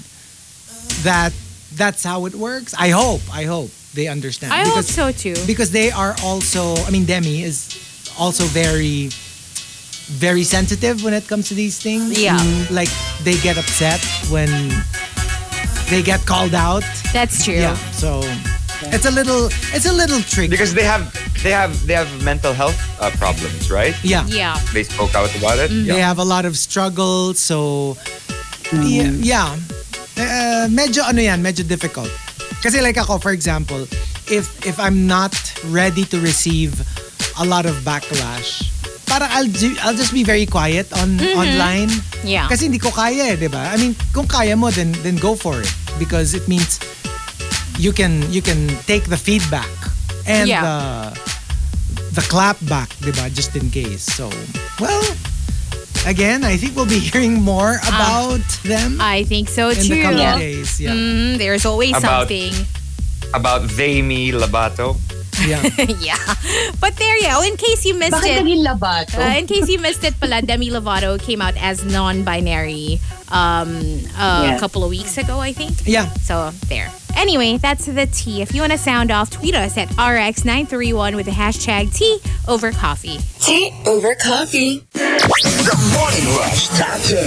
that 1.04 1.34
that's 1.76 2.04
how 2.08 2.24
it 2.24 2.36
works. 2.36 2.72
I 2.78 2.90
hope. 2.96 3.22
I 3.34 3.44
hope 3.44 3.72
they 3.94 4.08
understand. 4.08 4.54
I 4.54 4.64
hope 4.64 4.84
because, 4.86 4.88
so 4.88 5.12
too. 5.12 5.36
Because 5.46 5.72
they 5.72 5.92
are 5.92 6.16
also 6.24 6.76
I 6.88 6.92
mean 6.92 7.06
Demi 7.06 7.44
is 7.44 7.68
also 8.20 8.46
very 8.46 9.10
very 10.12 10.44
sensitive 10.44 11.04
when 11.04 11.14
it 11.14 11.28
comes 11.28 11.48
to 11.50 11.54
these 11.56 11.80
things. 11.80 12.20
Yeah. 12.20 12.38
Like 12.70 12.90
they 13.24 13.38
get 13.40 13.58
upset 13.58 14.00
when 14.30 14.50
they 15.90 16.02
get 16.02 16.26
called 16.26 16.54
out. 16.54 16.84
That's 17.14 17.44
true. 17.44 17.56
Yeah. 17.56 17.76
So 17.92 18.22
it's 18.92 19.06
a 19.06 19.12
little 19.12 19.48
it's 19.76 19.86
a 19.86 19.94
little 19.94 20.20
tricky. 20.22 20.50
Because 20.50 20.74
they 20.74 20.84
have 20.84 21.12
they 21.44 21.52
have 21.52 21.72
they 21.88 21.94
have 21.94 22.10
mental 22.24 22.54
health 22.54 22.78
uh, 23.00 23.10
problems, 23.18 23.72
right? 23.72 23.96
yeah. 24.04 24.26
Yeah. 24.28 24.58
They 24.74 24.84
spoke 24.84 25.16
out 25.16 25.34
about 25.36 25.60
it. 25.60 25.70
They 25.70 25.98
Yeah. 25.98 26.08
have 26.08 26.20
a 26.20 26.24
lot 26.26 26.46
of 26.46 26.58
struggle, 26.58 27.34
so 27.34 27.98
yeah, 28.72 29.12
yeah. 29.20 29.56
Uh, 30.16 30.68
medyo 30.70 31.04
ano 31.04 31.20
yan, 31.22 31.42
medyo 31.44 31.68
difficult. 31.68 32.12
Kasi 32.62 32.80
like 32.80 32.98
ako, 32.98 33.18
for 33.18 33.32
example, 33.34 33.90
if 34.30 34.46
if 34.66 34.78
I'm 34.78 35.10
not 35.10 35.34
ready 35.68 36.06
to 36.14 36.18
receive 36.22 36.78
a 37.42 37.46
lot 37.46 37.66
of 37.66 37.82
backlash, 37.82 38.70
para 39.10 39.26
I'll 39.34 39.50
ju- 39.50 39.78
I'll 39.82 39.98
just 39.98 40.14
be 40.14 40.22
very 40.24 40.46
quiet 40.46 40.94
on 40.94 41.18
online. 41.34 41.90
Yeah. 42.22 42.46
Kasi 42.46 42.70
hindi 42.70 42.78
ko 42.78 42.94
kaya, 42.94 43.34
eh, 43.34 43.36
'di 43.36 43.50
ba? 43.50 43.74
I 43.74 43.82
mean, 43.82 43.98
kung 44.14 44.30
kaya 44.30 44.54
mo 44.54 44.70
then 44.70 44.94
then 45.02 45.18
go 45.18 45.34
for 45.34 45.58
it 45.58 45.74
because 45.98 46.38
it 46.38 46.46
means 46.46 46.78
you 47.82 47.90
can 47.90 48.22
you 48.30 48.46
can 48.46 48.70
take 48.86 49.10
the 49.10 49.18
feedback 49.18 49.70
and 50.30 50.46
Yeah. 50.46 50.62
the 50.62 50.78
the 52.14 52.24
clap 52.30 52.62
back, 52.70 52.94
'di 53.02 53.10
ba? 53.18 53.26
Just 53.34 53.58
in 53.58 53.74
case. 53.74 54.06
So, 54.06 54.30
well, 54.78 55.02
again, 56.06 56.44
I 56.44 56.58
think 56.58 56.76
we'll 56.76 56.86
be 56.90 57.00
hearing 57.12 57.42
more 57.42 57.78
about 57.88 58.42
them 58.64 58.98
I 59.00 59.24
think 59.24 59.50
so 59.50 59.70
in 59.70 59.76
too. 59.76 59.96
the 59.96 60.02
coming 60.02 60.20
Yeah. 60.20 60.38
days. 60.38 60.80
Yeah. 60.80 60.92
Mhm, 60.94 61.38
there's 61.38 61.66
always 61.66 61.96
About- 61.98 62.28
something. 62.30 62.54
About 63.34 63.64
they, 63.70 64.02
me, 64.02 64.32
Labato. 64.32 64.98
Yeah. 65.48 65.62
yeah. 66.00 66.18
But 66.80 66.96
there 66.98 67.18
you 67.18 67.28
go. 67.28 67.42
In 67.44 67.58
case 67.58 67.86
you 67.86 67.96
missed 67.96 68.14
it. 68.14 68.24
Bakit 68.24 68.44
naging 68.44 68.66
labato? 68.66 69.18
Uh, 69.20 69.38
in 69.38 69.48
case 69.48 69.68
you 69.70 69.80
missed 69.80 70.04
it 70.04 70.20
pala, 70.20 70.42
Demi 70.42 70.70
Lovato 70.70 71.20
came 71.22 71.42
out 71.42 71.56
as 71.62 71.84
non-binary 71.86 73.00
um, 73.30 73.70
a 74.18 74.52
Yeah. 74.52 74.58
couple 74.60 74.84
of 74.84 74.90
weeks 74.90 75.18
ago, 75.18 75.40
I 75.40 75.54
think. 75.54 75.74
Yeah. 75.86 76.12
So 76.22 76.52
there. 76.68 76.92
Anyway, 77.18 77.58
that's 77.58 77.86
the 77.86 78.06
tea. 78.08 78.42
If 78.42 78.54
you 78.56 78.62
want 78.62 78.72
to 78.72 78.78
sound 78.78 79.12
off, 79.12 79.30
tweet 79.32 79.54
us 79.56 79.78
at 79.78 79.90
RX931 80.00 81.16
with 81.16 81.26
the 81.26 81.32
hashtag 81.34 81.94
tea 81.94 82.20
over 82.48 82.72
coffee. 82.72 83.20
Tea 83.40 83.74
over 83.86 84.16
coffee. 84.16 84.86
The 84.94 85.76
Morning 85.98 86.26
Rush 86.38 86.70
Top 86.70 87.00
10. 87.02 87.18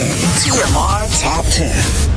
TMR 0.40 1.20
Top 1.20 1.44
10. 1.52 2.13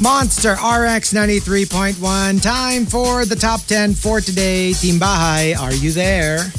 Monster 0.00 0.52
RX 0.52 1.12
93.1. 1.12 2.42
Time 2.42 2.86
for 2.86 3.26
the 3.26 3.36
top 3.36 3.60
10 3.62 3.92
for 3.92 4.20
today. 4.20 4.72
Team 4.72 4.94
Bahay, 4.98 5.54
are 5.58 5.74
you 5.74 5.92
there? 5.92 6.50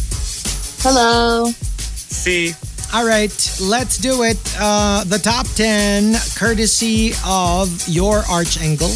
Hello. 0.85 1.45
See, 1.47 2.53
All 2.93 3.05
right, 3.05 3.31
let's 3.61 3.97
do 3.97 4.23
it. 4.23 4.37
Uh, 4.59 5.03
the 5.05 5.17
top 5.17 5.47
10, 5.55 6.13
courtesy 6.35 7.13
of 7.25 7.71
your 7.87 8.19
Archangel. 8.29 8.91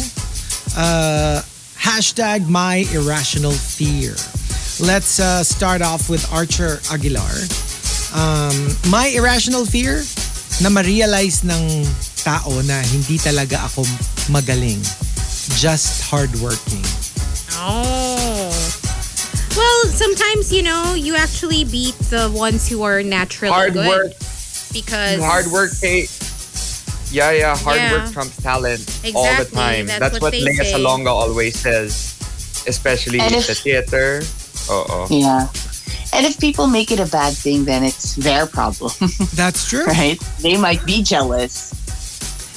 Uh, 0.76 1.40
hashtag 1.74 2.46
my 2.46 2.84
irrational 2.92 3.52
fear. 3.52 4.12
Let's 4.78 5.18
uh, 5.18 5.42
start 5.42 5.80
off 5.80 6.10
with 6.10 6.30
Archer 6.30 6.78
Aguilar. 6.92 7.34
Um, 8.14 8.68
my 8.92 9.10
irrational 9.16 9.64
fear 9.64 10.04
na 10.62 10.68
ma-realize 10.68 11.42
ng 11.42 11.88
tao 12.20 12.60
na 12.68 12.84
hindi 12.84 13.16
talaga 13.16 13.64
ako 13.64 13.82
magaling. 14.28 14.82
Just 15.60 16.02
hardworking. 16.10 16.82
Oh. 17.58 18.50
Well, 19.56 19.84
sometimes, 19.92 20.52
you 20.52 20.62
know, 20.62 20.94
you 20.94 21.16
actually 21.16 21.64
beat 21.64 21.94
the 22.10 22.30
ones 22.34 22.68
who 22.68 22.82
are 22.82 23.02
naturally 23.02 23.52
hard 23.52 23.72
good. 23.72 23.88
work, 23.88 24.12
Because 24.72 25.20
hard 25.22 25.46
work 25.46 25.70
pay. 25.80 26.06
Yeah, 27.10 27.30
yeah, 27.30 27.56
hard 27.56 27.76
Yeah. 27.76 27.92
work 28.04 28.12
trumps 28.12 28.36
talent 28.42 28.82
all 29.14 29.24
the 29.36 29.44
time. 29.46 29.86
that's 29.86 30.00
That's, 30.00 30.12
what 30.20 30.22
what, 30.22 30.32
Lea 30.34 30.56
say. 30.56 30.72
Salonga 30.74 31.08
always 31.08 31.58
says, 31.58 32.18
especially 32.66 33.20
And 33.20 33.32
in 33.32 33.38
if- 33.38 33.46
the 33.46 33.54
theater. 33.54 34.22
Uh-oh. 34.68 35.06
Yeah. 35.10 35.46
And 36.12 36.26
if 36.26 36.38
people 36.38 36.66
make 36.66 36.90
it 36.92 37.00
a 37.00 37.06
bad 37.06 37.34
thing, 37.34 37.64
then 37.64 37.82
it's 37.84 38.14
their 38.16 38.46
problem, 38.46 38.92
That's 39.34 39.68
true. 39.68 39.84
right? 39.86 40.18
They 40.40 40.56
might 40.56 40.84
be 40.84 41.02
jealous. 41.02 41.72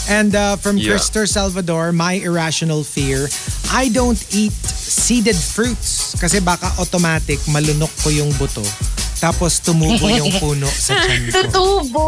And 0.10 0.34
uh, 0.34 0.58
from 0.58 0.78
Yeah. 0.78 0.98
Krister 0.98 1.30
Salvador, 1.30 1.94
my 1.94 2.18
irrational 2.18 2.82
fear, 2.82 3.30
I 3.70 3.90
don't 3.90 4.18
eat 4.34 4.52
seeded 4.66 5.38
fruits 5.38 6.18
kasi 6.18 6.42
baka 6.42 6.74
automatic 6.82 7.38
malunok 7.46 7.94
ko 8.02 8.10
yung 8.10 8.34
buto. 8.36 8.66
Tapos 9.20 9.62
tumubo 9.62 10.10
yung 10.20 10.34
puno 10.42 10.66
sa 10.66 10.98
tiyan 10.98 11.30
ko. 11.30 11.34
Tutubo! 11.46 12.08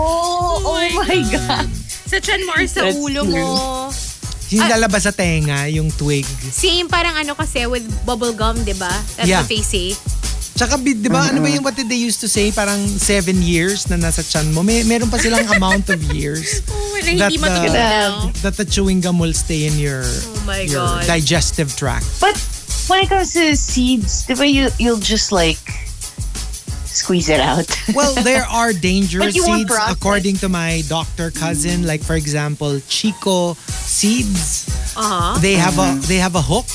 Oh, 0.66 0.82
my 0.98 1.20
God. 1.30 1.70
sa 2.10 2.18
chan 2.18 2.42
mo 2.42 2.52
or 2.52 2.66
sa 2.66 2.90
That's 2.90 2.98
ulo 2.98 3.22
true. 3.22 3.38
mo. 3.38 3.88
Yung 4.52 4.68
lalabas 4.68 5.06
sa 5.06 5.14
tenga, 5.14 5.64
yung 5.70 5.88
twig. 5.90 6.28
Same 6.28 6.84
parang 6.86 7.16
ano 7.16 7.32
kasi 7.34 7.64
with 7.68 7.86
bubble 8.04 8.34
gum, 8.34 8.58
di 8.64 8.76
ba? 8.76 8.92
That's 9.16 9.30
Yeah. 9.30 9.40
what 9.40 9.48
they 9.48 9.64
say. 9.64 9.96
Tsaka, 10.62 10.78
di 10.78 11.10
ba, 11.10 11.26
ano 11.26 11.41
ba 11.41 11.50
yung 11.50 11.65
what 11.65 11.74
did 11.74 11.89
they 11.89 11.97
used 11.97 12.21
to 12.21 12.30
say? 12.30 12.54
Parang 12.54 12.86
seven 12.86 13.41
years 13.41 13.89
na 13.89 13.97
nasa 13.97 14.21
tiyan 14.21 14.54
mo. 14.54 14.62
May, 14.62 14.86
meron 14.86 15.10
pa 15.10 15.17
silang 15.17 15.50
amount 15.50 15.89
of 15.89 15.97
years 16.13 16.62
Oh, 16.69 16.78
na 17.02 17.26
That, 17.26 17.34
hindi 17.34 17.41
uh, 17.41 17.41
matutunaw. 17.41 18.13
that 18.45 18.54
the 18.62 18.65
chewing 18.69 19.02
gum 19.02 19.17
will 19.17 19.34
stay 19.34 19.65
in 19.65 19.74
your, 19.82 20.06
Oh 20.06 20.43
my 20.45 20.62
your 20.69 20.86
God. 20.86 21.10
digestive 21.10 21.74
tract. 21.74 22.06
But 22.21 22.38
when 22.86 23.02
it 23.02 23.10
comes 23.10 23.34
to 23.34 23.58
seeds, 23.58 24.30
the 24.30 24.38
way 24.38 24.54
you, 24.54 24.69
you'll 24.78 25.02
just 25.02 25.34
like 25.34 25.58
squeeze 26.86 27.26
it 27.34 27.41
out. 27.41 27.65
Well, 27.97 28.13
there 28.21 28.45
are 28.45 28.69
dangerous 28.71 29.34
seeds 29.34 29.65
process. 29.65 29.97
according 29.97 30.38
to 30.45 30.50
my 30.50 30.86
doctor 30.86 31.32
cousin. 31.34 31.89
Like 31.89 32.06
for 32.06 32.13
example, 32.13 32.78
Chico 32.86 33.58
seeds. 33.65 34.69
Uh-huh. 34.93 35.41
They 35.41 35.58
have 35.58 35.82
a 35.82 35.97
they 36.06 36.21
have 36.21 36.36
a 36.38 36.43
hook. 36.45 36.69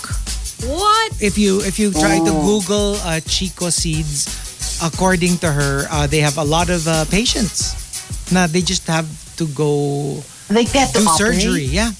What? 0.64 1.12
If 1.20 1.36
you 1.36 1.60
if 1.60 1.76
you 1.78 1.92
try 1.92 2.16
to 2.18 2.32
Oh. 2.32 2.42
Google 2.44 2.96
uh, 3.04 3.20
Chico 3.20 3.68
seeds, 3.68 4.24
according 4.80 5.38
to 5.44 5.52
her, 5.52 5.84
uh, 5.90 6.06
they 6.06 6.20
have 6.24 6.38
a 6.38 6.44
lot 6.44 6.70
of 6.70 6.86
uh, 6.88 7.04
patients. 7.12 7.76
Na 8.32 8.46
they 8.46 8.62
just 8.62 8.86
have 8.88 9.06
to 9.36 9.46
go 9.52 10.16
like 10.50 10.72
that 10.72 10.90
to 10.96 11.04
do 11.04 11.08
surgery. 11.20 11.68
Yeah. 11.68 11.92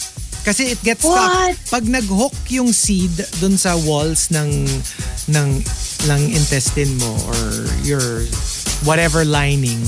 Kasi 0.43 0.71
it 0.73 0.81
gets 0.83 1.03
What? 1.03 1.19
stuck. 1.59 1.83
Pag 1.83 1.85
nag-hook 1.91 2.35
yung 2.49 2.71
seed 2.71 3.13
dun 3.43 3.59
sa 3.59 3.75
walls 3.77 4.31
ng 4.31 4.65
ng 5.29 5.49
ng 6.07 6.21
intestine 6.31 6.95
mo 7.03 7.13
or 7.29 7.43
your 7.83 8.23
whatever 8.87 9.27
lining, 9.27 9.83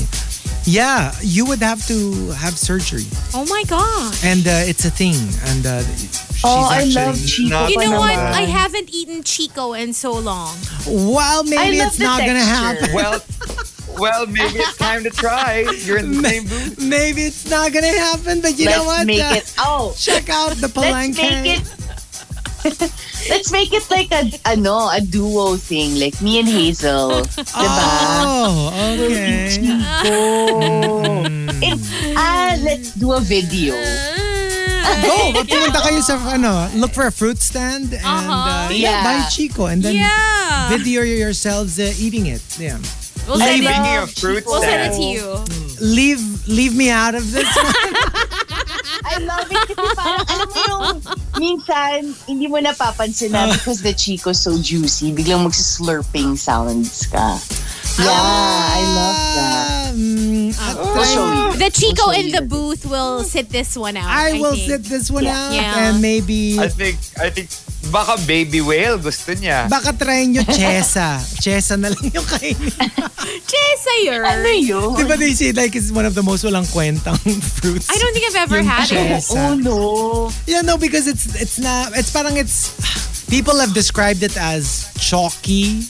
yeah, 0.69 1.11
you 1.21 1.45
would 1.45 1.59
have 1.59 1.85
to 1.87 2.29
have 2.37 2.57
surgery. 2.57 3.05
Oh 3.33 3.45
my 3.49 3.63
God. 3.67 4.13
And 4.23 4.45
uh, 4.45 4.69
it's 4.69 4.85
a 4.85 4.91
thing. 4.91 5.15
And 5.49 5.65
uh, 5.65 5.81
she's 5.97 6.43
Oh, 6.43 6.67
I 6.71 6.83
love 6.85 7.17
Chico. 7.19 7.67
You 7.67 7.77
know 7.89 7.99
what? 7.99 8.15
naman. 8.15 8.31
I 8.31 8.41
haven't 8.47 8.89
eaten 8.93 9.23
Chico 9.23 9.73
in 9.73 9.91
so 9.93 10.13
long. 10.13 10.55
Well, 10.87 11.43
maybe 11.43 11.77
it's 11.83 11.97
the 11.97 12.03
not 12.05 12.19
gonna 12.21 12.39
happen. 12.39 12.89
Well, 12.95 13.19
well, 13.97 14.25
maybe 14.27 14.59
it's 14.59 14.77
time 14.77 15.03
to 15.03 15.09
try. 15.09 15.65
You're 15.83 15.97
in 15.97 16.21
the 16.21 16.23
same 16.29 16.43
booth. 16.47 16.79
Maybe 16.79 17.23
it's 17.23 17.49
not 17.49 17.73
gonna 17.73 17.87
happen, 17.91 18.39
but 18.39 18.57
you 18.57 18.67
let's 18.67 18.77
know 18.77 18.85
what? 18.85 19.07
make 19.07 19.19
Uh, 19.21 19.33
it. 19.35 19.53
Oh, 19.57 19.93
Check 19.97 20.29
out 20.29 20.55
the 20.55 20.71
let's 20.71 20.73
palenque. 20.77 21.17
make 21.19 21.59
it. 21.59 21.63
let's 23.29 23.51
make 23.51 23.71
it 23.73 23.85
like 23.89 24.11
a 24.11 24.27
ano 24.45 24.89
a 24.89 24.99
duo 25.01 25.55
thing, 25.55 25.95
like 25.99 26.19
me 26.21 26.39
and 26.39 26.47
Hazel. 26.47 27.23
Diba? 27.23 27.85
Oh, 28.25 28.71
okay. 28.99 29.57
Oh. 30.05 31.23
It, 31.61 31.79
ah, 32.17 32.55
let's 32.63 32.93
do 32.95 33.11
a 33.13 33.19
video. 33.19 33.73
Go! 34.99 35.31
Pag 35.35 35.47
pumunta 35.47 35.79
kayo 35.85 36.01
sa, 36.01 36.17
ano, 36.33 36.67
look 36.75 36.91
for 36.91 37.05
a 37.07 37.11
fruit 37.13 37.37
stand 37.39 37.93
and 37.93 38.03
uh, 38.03 38.09
Uh-huh. 38.09 38.67
yeah, 38.73 38.75
Yeah. 38.75 39.03
buy 39.05 39.17
Chico 39.29 39.67
and 39.67 39.83
then 39.83 39.95
Yeah. 39.95 40.67
video 40.71 41.03
yourselves 41.03 41.77
uh, 41.79 41.93
eating 41.99 42.25
it. 42.27 42.41
Yeah. 42.57 42.79
We'll 43.27 43.37
send 43.37 43.61
it, 43.61 43.69
Speaking 43.69 43.95
of 44.01 44.09
fruit 44.17 44.43
we'll 44.47 44.63
send 44.65 44.89
it 44.89 44.97
to 44.97 45.03
you. 45.05 45.27
Leave 45.79 46.19
leave 46.49 46.73
me 46.75 46.89
out 46.89 47.13
of 47.13 47.29
this. 47.31 47.45
I 49.09 49.17
love 49.25 49.49
it 49.49 49.73
kasi 49.73 49.87
parang, 49.97 50.25
alam 50.29 50.47
mo 50.47 50.57
yung, 50.69 50.85
minsan, 51.41 52.13
hindi 52.29 52.45
mo 52.45 52.61
napapansin 52.61 53.33
na 53.33 53.49
because 53.49 53.81
the 53.81 53.93
Chico 53.97 54.29
so 54.37 54.53
juicy, 54.61 55.09
biglang 55.09 55.41
magsislurping 55.41 56.37
sounds 56.37 57.09
ka. 57.09 57.41
Yeah, 57.99 58.75
I 58.79 58.81
love 58.95 59.19
that. 59.35 59.79
I'll 60.59 61.03
show 61.05 61.27
you. 61.27 61.57
The 61.59 61.69
Chico 61.71 62.11
in 62.11 62.31
the 62.31 62.41
booth 62.41 62.85
will 62.85 63.23
sit 63.23 63.49
this 63.49 63.75
one 63.77 63.97
out. 63.97 64.07
I 64.07 64.33
will 64.39 64.55
think. 64.55 64.69
sit 64.69 64.83
this 64.85 65.11
one 65.11 65.27
out 65.27 65.51
Yeah. 65.53 65.89
and 65.91 66.01
maybe 66.01 66.57
I 66.59 66.67
think, 66.69 66.97
I 67.19 67.29
think, 67.29 67.49
baka 67.91 68.15
baby 68.25 68.61
whale 68.61 68.97
gusto 68.97 69.33
niya. 69.35 69.67
baka 69.69 69.91
try 69.93 70.23
nyo 70.25 70.43
chesa. 70.47 71.19
chesa 71.43 71.75
na 71.75 71.89
lang 71.91 72.11
yung 72.13 72.23
kainin. 72.27 72.71
Chesa 73.49 73.93
yours. 74.03 74.25
Ano 74.25 74.49
yun? 74.49 74.95
Di 74.97 75.03
ba 75.05 75.15
they 75.19 75.33
say 75.35 75.51
like 75.51 75.75
it's 75.75 75.91
one 75.91 76.05
of 76.05 76.15
the 76.15 76.23
most 76.23 76.43
walang 76.43 76.65
kwentang 76.71 77.19
fruits? 77.59 77.87
I 77.91 77.97
don't 77.99 78.13
think 78.13 78.25
I've 78.31 78.41
ever 78.47 78.57
Yung 78.63 78.65
had 78.71 78.87
it. 78.89 78.95
chesa. 78.95 79.35
Oh 79.37 79.53
no. 79.55 79.77
Yeah, 80.47 80.61
no, 80.61 80.77
because 80.77 81.07
it's 81.07 81.27
it's 81.39 81.59
not. 81.59 81.91
It's 81.95 82.09
parang 82.11 82.37
it's. 82.39 82.71
People 83.29 83.61
have 83.61 83.77
described 83.77 84.23
it 84.25 84.33
as 84.41 84.89
chalky, 84.97 85.85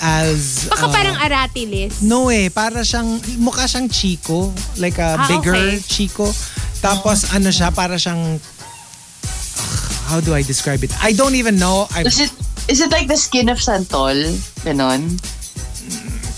as. 0.00 0.66
Baka 0.72 0.88
uh, 0.88 0.92
parang 0.92 1.16
aratilis. 1.20 2.00
No 2.02 2.32
eh, 2.32 2.48
para 2.48 2.80
siyang 2.82 3.20
mukha 3.38 3.68
siyang 3.68 3.86
Chico, 3.92 4.50
like 4.80 4.96
a 4.98 5.14
Ah, 5.20 5.28
bigger 5.28 5.54
okay. 5.54 5.78
Chico. 5.84 6.26
Tapos 6.80 7.28
ano 7.36 7.52
siya, 7.52 7.70
para 7.70 8.00
siyang 8.00 8.40
how 10.10 10.18
do 10.18 10.34
I 10.34 10.42
describe 10.42 10.82
it? 10.82 10.90
I 10.98 11.12
don't 11.12 11.36
even 11.38 11.54
know. 11.60 11.86
I 11.94 12.02
Is 12.02 12.18
it, 12.18 12.32
is 12.66 12.80
it 12.80 12.90
like 12.90 13.06
the 13.06 13.16
skin 13.20 13.48
of 13.48 13.60
santol? 13.62 14.16
Ganon? 14.66 15.20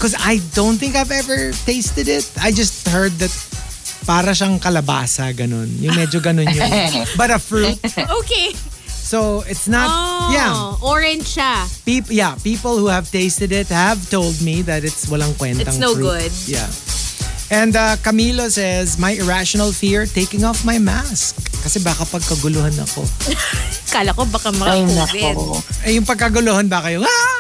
because 0.02 0.18
I 0.18 0.42
don't 0.50 0.82
think 0.82 0.96
I've 0.98 1.14
ever 1.14 1.54
tasted 1.62 2.10
it. 2.10 2.26
I 2.42 2.50
just 2.50 2.82
heard 2.90 3.14
that 3.22 3.30
para 4.02 4.34
siyang 4.34 4.58
kalabasa 4.58 5.30
ganun. 5.30 5.70
Yung 5.78 5.94
medyo 5.94 6.18
ganun 6.18 6.50
yung 6.50 7.06
but 7.18 7.30
a 7.30 7.38
fruit. 7.38 7.78
Okay. 7.94 8.50
So 9.12 9.44
it's 9.44 9.68
not 9.68 9.92
Oh, 9.92 10.32
yeah. 10.32 10.56
Orange 10.80 11.36
siya. 11.36 11.68
Peop, 11.84 12.08
yeah, 12.08 12.32
people 12.40 12.80
who 12.80 12.88
have 12.88 13.12
tasted 13.12 13.52
it 13.52 13.68
have 13.68 14.00
told 14.08 14.40
me 14.40 14.64
that 14.64 14.88
it's 14.88 15.04
walang 15.04 15.36
kwentang 15.36 15.68
It's 15.68 15.76
no 15.76 15.92
fruit. 15.92 16.16
good. 16.16 16.32
Yeah. 16.48 16.64
And 17.52 17.76
uh, 17.76 18.00
Camilo 18.00 18.48
says, 18.48 18.96
my 18.96 19.12
irrational 19.12 19.68
fear, 19.68 20.08
taking 20.08 20.48
off 20.48 20.64
my 20.64 20.80
mask. 20.80 21.36
Kasi 21.60 21.84
baka 21.84 22.08
pagkaguluhan 22.08 22.72
ako. 22.80 23.04
Kala 23.92 24.16
ko 24.16 24.24
baka 24.24 24.48
Ay, 24.64 24.88
maka-COVID. 24.88 25.36
nako. 25.36 25.60
Eh, 25.84 25.92
yung 26.00 26.08
pagkaguluhan 26.08 26.72
baka 26.72 26.96
yung, 26.96 27.04
ah! 27.04 27.36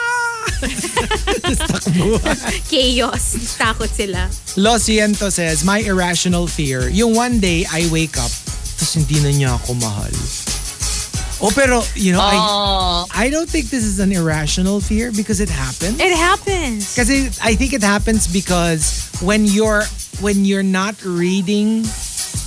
Chaos. 2.68 3.56
Takot 3.56 3.88
sila. 3.88 4.28
Lo 4.60 4.76
Ciento 4.76 5.32
says, 5.32 5.64
my 5.64 5.80
irrational 5.80 6.44
fear, 6.44 6.92
yung 6.92 7.16
one 7.16 7.40
day 7.40 7.64
I 7.64 7.88
wake 7.88 8.20
up, 8.20 8.28
tapos 8.76 8.92
hindi 8.92 9.24
na 9.24 9.32
niya 9.32 9.50
ako 9.56 9.72
mahal. 9.80 10.12
Oh, 11.42 11.50
pero, 11.50 11.82
you 11.98 12.12
know, 12.14 12.22
I, 12.22 12.38
Oh. 12.38 13.06
I 13.10 13.26
don't 13.28 13.50
think 13.50 13.66
this 13.66 13.82
is 13.82 13.98
an 13.98 14.14
irrational 14.14 14.78
fear 14.78 15.10
because 15.10 15.42
it 15.42 15.50
happens. 15.50 15.98
It 15.98 16.14
happens. 16.14 16.94
Kasi 16.94 17.34
I 17.42 17.58
think 17.58 17.74
it 17.74 17.82
happens 17.82 18.30
because 18.30 19.10
when 19.18 19.44
you're 19.44 19.82
when 20.22 20.46
you're 20.46 20.62
not 20.62 20.94
reading 21.02 21.82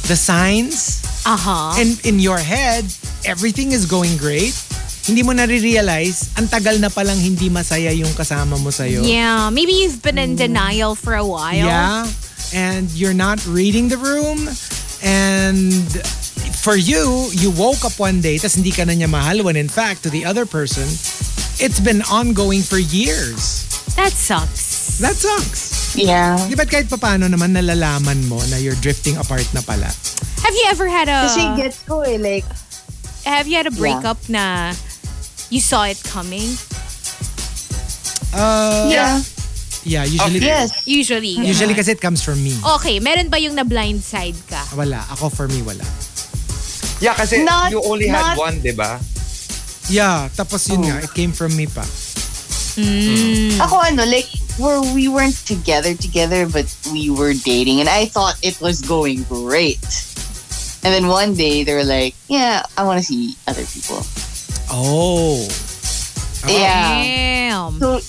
the 0.08 0.16
signs 0.16 1.04
Aha. 1.28 1.76
and 1.76 2.00
in 2.08 2.24
your 2.24 2.40
head 2.40 2.88
everything 3.28 3.76
is 3.76 3.84
going 3.84 4.16
great, 4.16 4.56
hindi 5.04 5.28
mo 5.28 5.36
nare-realize 5.36 6.32
ang 6.40 6.48
tagal 6.48 6.80
na 6.80 6.88
palang 6.88 7.20
hindi 7.20 7.52
masaya 7.52 7.92
yung 7.92 8.16
kasama 8.16 8.56
mo 8.56 8.72
sa'yo. 8.72 9.04
Yeah. 9.04 9.52
Maybe 9.52 9.76
you've 9.84 10.00
been 10.00 10.18
in 10.18 10.40
denial 10.40 10.96
for 10.96 11.20
a 11.20 11.26
while. 11.26 11.68
Yeah. 11.68 12.08
And 12.56 12.88
you're 12.96 13.18
not 13.18 13.44
reading 13.44 13.90
the 13.92 14.00
room 14.00 14.48
and 15.04 15.84
for 16.66 16.76
you, 16.76 17.30
you 17.38 17.52
woke 17.54 17.86
up 17.86 17.94
one 18.02 18.26
day 18.26 18.42
tas 18.42 18.58
hindi 18.58 18.74
ka 18.74 18.90
na 18.90 18.98
niya 18.98 19.06
mahal 19.06 19.46
when 19.46 19.54
in 19.54 19.70
fact 19.70 20.02
to 20.02 20.10
the 20.10 20.26
other 20.26 20.50
person, 20.50 20.90
it's 21.62 21.78
been 21.78 22.02
ongoing 22.10 22.66
for 22.66 22.82
years. 22.82 23.70
That 23.94 24.10
sucks. 24.10 24.98
That 24.98 25.14
sucks. 25.14 25.94
Yeah. 25.94 26.42
Di 26.50 26.58
ba't 26.58 26.74
kahit 26.74 26.90
papano 26.90 27.30
naman 27.30 27.54
nalalaman 27.54 28.26
mo 28.26 28.42
na 28.50 28.58
you're 28.58 28.76
drifting 28.82 29.14
apart 29.22 29.46
na 29.54 29.62
pala? 29.62 29.94
Have 30.42 30.58
you 30.58 30.66
ever 30.74 30.90
had 30.90 31.06
a 31.06 31.30
Kasi 31.30 31.46
gets 31.54 31.86
ko 31.86 32.02
eh, 32.02 32.18
like, 32.18 32.50
Have 33.30 33.46
you 33.46 33.62
had 33.62 33.70
a 33.70 33.76
breakup 33.78 34.18
na 34.26 34.74
you 35.54 35.62
saw 35.62 35.86
it 35.86 36.02
coming? 36.02 36.50
Uh, 38.34 38.90
yeah. 38.90 39.22
yeah, 39.86 40.02
usually, 40.02 40.42
Yes. 40.42 40.74
Usually. 40.90 41.38
usually 41.46 41.78
kasi 41.78 41.94
it 41.94 42.02
comes 42.02 42.26
from 42.26 42.42
me. 42.42 42.58
Okay, 42.82 42.98
meron 42.98 43.30
ba 43.30 43.38
yung 43.38 43.54
na 43.54 43.62
blindside 43.62 44.38
ka? 44.50 44.66
Wala. 44.74 45.06
Ako 45.14 45.30
for 45.30 45.46
me, 45.46 45.62
wala. 45.62 45.86
Yeah, 47.00 47.14
kasi 47.14 47.44
Not- 47.44 47.72
you 47.72 47.84
only 47.84 48.08
had 48.08 48.36
not- 48.36 48.38
one, 48.38 48.62
di 48.62 48.72
ba? 48.72 49.00
Yeah, 49.90 50.30
tapos 50.34 50.66
yun 50.72 50.82
nga, 50.88 50.98
oh. 50.98 51.06
it 51.06 51.14
came 51.14 51.32
from 51.32 51.54
me 51.54 51.68
pa. 51.68 51.86
Hmm. 52.76 53.56
Ako 53.62 53.80
ano, 53.80 54.04
like, 54.04 54.28
where 54.58 54.82
we 54.82 55.08
weren't 55.08 55.38
together 55.46 55.94
together, 55.94 56.48
but 56.48 56.66
we 56.92 57.10
were 57.10 57.34
dating, 57.34 57.80
and 57.80 57.88
I 57.88 58.06
thought 58.08 58.36
it 58.42 58.60
was 58.60 58.82
going 58.82 59.24
great. 59.30 59.84
And 60.84 60.94
then 60.94 61.08
one 61.08 61.34
day 61.34 61.64
they 61.64 61.74
were 61.74 61.88
like, 61.88 62.14
"Yeah, 62.28 62.62
I 62.78 62.84
want 62.84 63.02
to 63.02 63.06
see 63.06 63.36
other 63.48 63.66
people." 63.66 64.06
Oh. 64.70 65.42
Yeah. 66.46 66.94
Damn. 67.02 67.80
So 67.80 68.00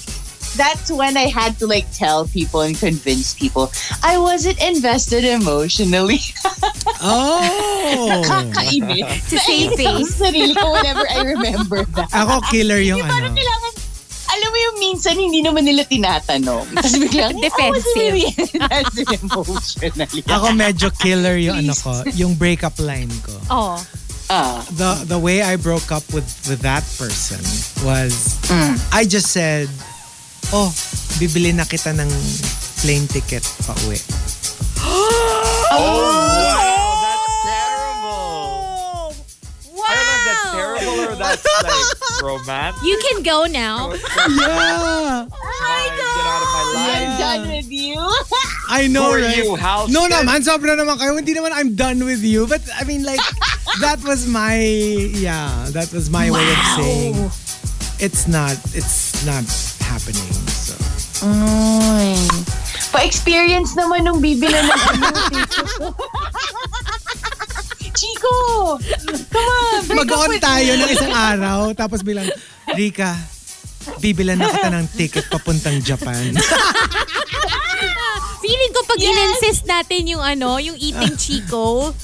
that's 0.57 0.90
when 0.90 1.16
I 1.16 1.29
had 1.29 1.59
to 1.61 1.66
like 1.69 1.87
tell 1.92 2.27
people 2.27 2.61
and 2.64 2.77
convince 2.77 3.35
people 3.35 3.71
I 4.03 4.19
wasn't 4.19 4.61
invested 4.62 5.25
emotionally. 5.25 6.21
Oh. 7.03 8.23
Kainis. 8.57 9.29
To 9.31 9.37
save 9.38 9.77
face. 9.77 10.16
Sa 10.16 10.27
sarili 10.27 10.57
ko 10.57 10.73
whenever 10.73 11.05
I 11.07 11.21
remember 11.23 11.85
that. 11.97 12.09
Ako 12.11 12.40
killer 12.49 12.81
yung 12.81 13.05
Parang 13.05 13.31
ano. 13.31 13.37
kailangan, 13.37 13.73
alam 14.27 14.49
mo 14.49 14.59
yung 14.59 14.77
minsan 14.81 15.14
hindi 15.14 15.40
naman 15.45 15.69
nila 15.69 15.85
tinatanong. 15.85 16.66
Tapos 16.73 16.97
biglang, 16.99 17.37
Defensive. 17.38 17.62
I 17.62 17.71
wasn't 17.71 17.97
really 18.01 18.25
invested 18.33 19.07
emotionally. 19.23 20.23
Ako 20.40 20.47
medyo 20.57 20.88
killer 20.99 21.37
yung 21.37 21.62
ano 21.62 21.75
ko, 21.77 21.92
yung 22.16 22.33
breakup 22.35 22.75
line 22.81 23.12
ko. 23.23 23.35
Oh. 23.53 23.77
Ah. 24.27 24.59
The 24.75 25.07
the 25.07 25.21
way 25.21 25.47
I 25.47 25.55
broke 25.55 25.95
up 25.95 26.03
with 26.11 26.27
with 26.51 26.59
that 26.66 26.83
person 26.99 27.38
was 27.87 28.35
I 28.90 29.07
just 29.07 29.31
said, 29.31 29.71
"Oh, 30.51 30.71
bibili 31.17 31.51
na 31.51 31.65
kita 31.65 31.91
ng 31.91 32.11
plane 32.81 33.07
ticket 33.07 33.43
pa 33.65 33.75
uwi." 33.87 33.99
Oh, 35.69 35.83
wow, 35.83 37.03
that's 37.03 37.29
terrible. 37.45 39.13
Wow. 39.77 39.85
I 39.85 39.93
don't 39.93 40.07
know 40.07 40.17
if 40.17 40.25
that's 40.25 40.47
terrible 40.55 40.97
or 41.05 41.15
that's 41.19 41.45
like 41.61 42.23
romantic. 42.23 42.81
You 42.87 42.97
can 43.03 43.19
go 43.23 43.45
now. 43.45 43.93
Yeah. 44.27 45.27
Fine, 45.27 45.93
get 45.97 46.27
out 46.27 46.43
of 46.43 46.51
my 46.55 46.63
I'm 46.63 46.75
life. 46.77 47.19
done 47.19 47.43
with 47.51 47.71
you. 47.71 47.99
I 48.71 48.87
know, 48.89 49.11
For 49.13 49.19
right? 49.21 49.37
you, 49.37 49.57
house 49.57 49.89
no 49.91 50.07
kid. 50.07 50.13
naman, 50.15 50.43
sobra 50.43 50.75
naman 50.77 50.97
kayo. 50.97 51.17
Hindi 51.17 51.35
naman 51.35 51.53
I'm 51.53 51.75
done 51.75 52.05
with 52.05 52.23
you. 52.23 52.47
But 52.47 52.63
I 52.73 52.85
mean 52.85 53.03
like, 53.05 53.21
that 53.85 54.01
was 54.05 54.27
my, 54.27 54.57
yeah, 55.13 55.51
that 55.73 55.93
was 55.93 56.09
my 56.11 56.31
way 56.31 56.45
of 56.45 56.61
saying 56.77 57.17
it's 57.99 58.29
not, 58.29 58.57
it's 58.73 59.25
not 59.25 59.45
happening. 59.87 60.31
So. 60.51 60.75
Ay. 61.22 62.18
Pa-experience 62.90 63.79
naman 63.79 64.05
nung 64.05 64.18
bibili 64.18 64.55
ng 64.55 64.70
ano. 64.70 65.07
Chico! 67.96 68.35
Come 69.33 69.49
on! 69.49 69.81
Mag-on 69.88 70.37
tayo 70.37 70.77
ng 70.77 70.90
isang 70.92 71.14
araw, 71.16 71.72
tapos 71.72 72.05
bilang, 72.05 72.29
Rika, 72.68 73.16
bibilan 74.05 74.37
na 74.37 74.53
kita 74.53 74.68
ng 74.68 74.87
ticket 74.92 75.25
papuntang 75.33 75.81
Japan. 75.81 76.35
Feeling 78.44 78.72
ko 78.77 78.81
pag 78.85 79.01
in-insist 79.01 79.64
natin 79.64 80.03
yung 80.07 80.22
ano, 80.22 80.61
yung 80.61 80.77
eating 80.77 81.16
chico, 81.22 81.96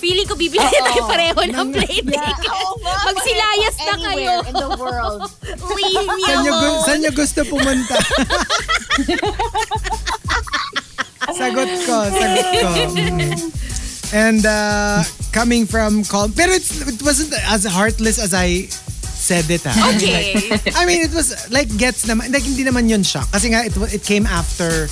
feeling 0.00 0.24
ko 0.24 0.34
bibili 0.34 0.64
tayo 0.64 1.04
pareho 1.04 1.36
ng 1.36 1.68
plane 1.70 2.06
ticket. 2.08 2.52
Oo 2.56 2.74
nga, 2.80 2.94
Magsilayas 3.06 3.76
na 3.78 3.94
kayo. 4.00 4.32
Anywhere 4.40 4.48
in 4.48 4.54
the 4.56 4.70
world. 4.74 5.20
Leave 5.76 6.08
me 6.08 6.24
Saan 6.24 6.40
gu- 6.40 6.50
alone. 6.50 6.80
saan 6.82 6.98
nyo 7.04 7.12
gusto 7.12 7.40
pumunta? 7.44 7.96
sagot 11.30 11.70
ko, 11.84 11.96
sagot 12.10 12.46
ko. 12.56 12.68
And 14.10 14.42
uh, 14.42 15.04
coming 15.30 15.66
from 15.66 16.02
calm, 16.02 16.32
pero 16.32 16.50
it's, 16.50 16.82
it 16.82 16.98
wasn't 17.02 17.30
as 17.46 17.62
heartless 17.62 18.18
as 18.18 18.34
I 18.34 18.66
said 18.66 19.46
it. 19.46 19.62
Ha? 19.62 19.70
Okay. 19.94 20.50
I 20.74 20.82
mean, 20.82 21.06
it 21.06 21.14
was 21.14 21.30
like 21.52 21.70
gets 21.76 22.06
naman, 22.06 22.32
like 22.32 22.42
hindi 22.42 22.64
naman 22.64 22.88
yun 22.90 23.04
shock. 23.04 23.30
Kasi 23.30 23.54
nga, 23.54 23.62
it, 23.62 23.70
it 23.94 24.02
came 24.02 24.26
after 24.26 24.88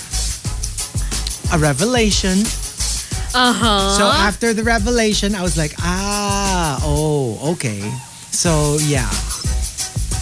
a 1.51 1.59
revelation 1.59 2.45
Uh-huh. 3.35 3.91
So 3.97 4.05
after 4.07 4.53
the 4.55 4.63
revelation, 4.65 5.35
I 5.35 5.43
was 5.43 5.57
like, 5.57 5.75
ah, 5.79 6.81
oh, 6.83 7.53
okay. 7.55 7.81
So 8.31 8.79
yeah. 8.85 9.09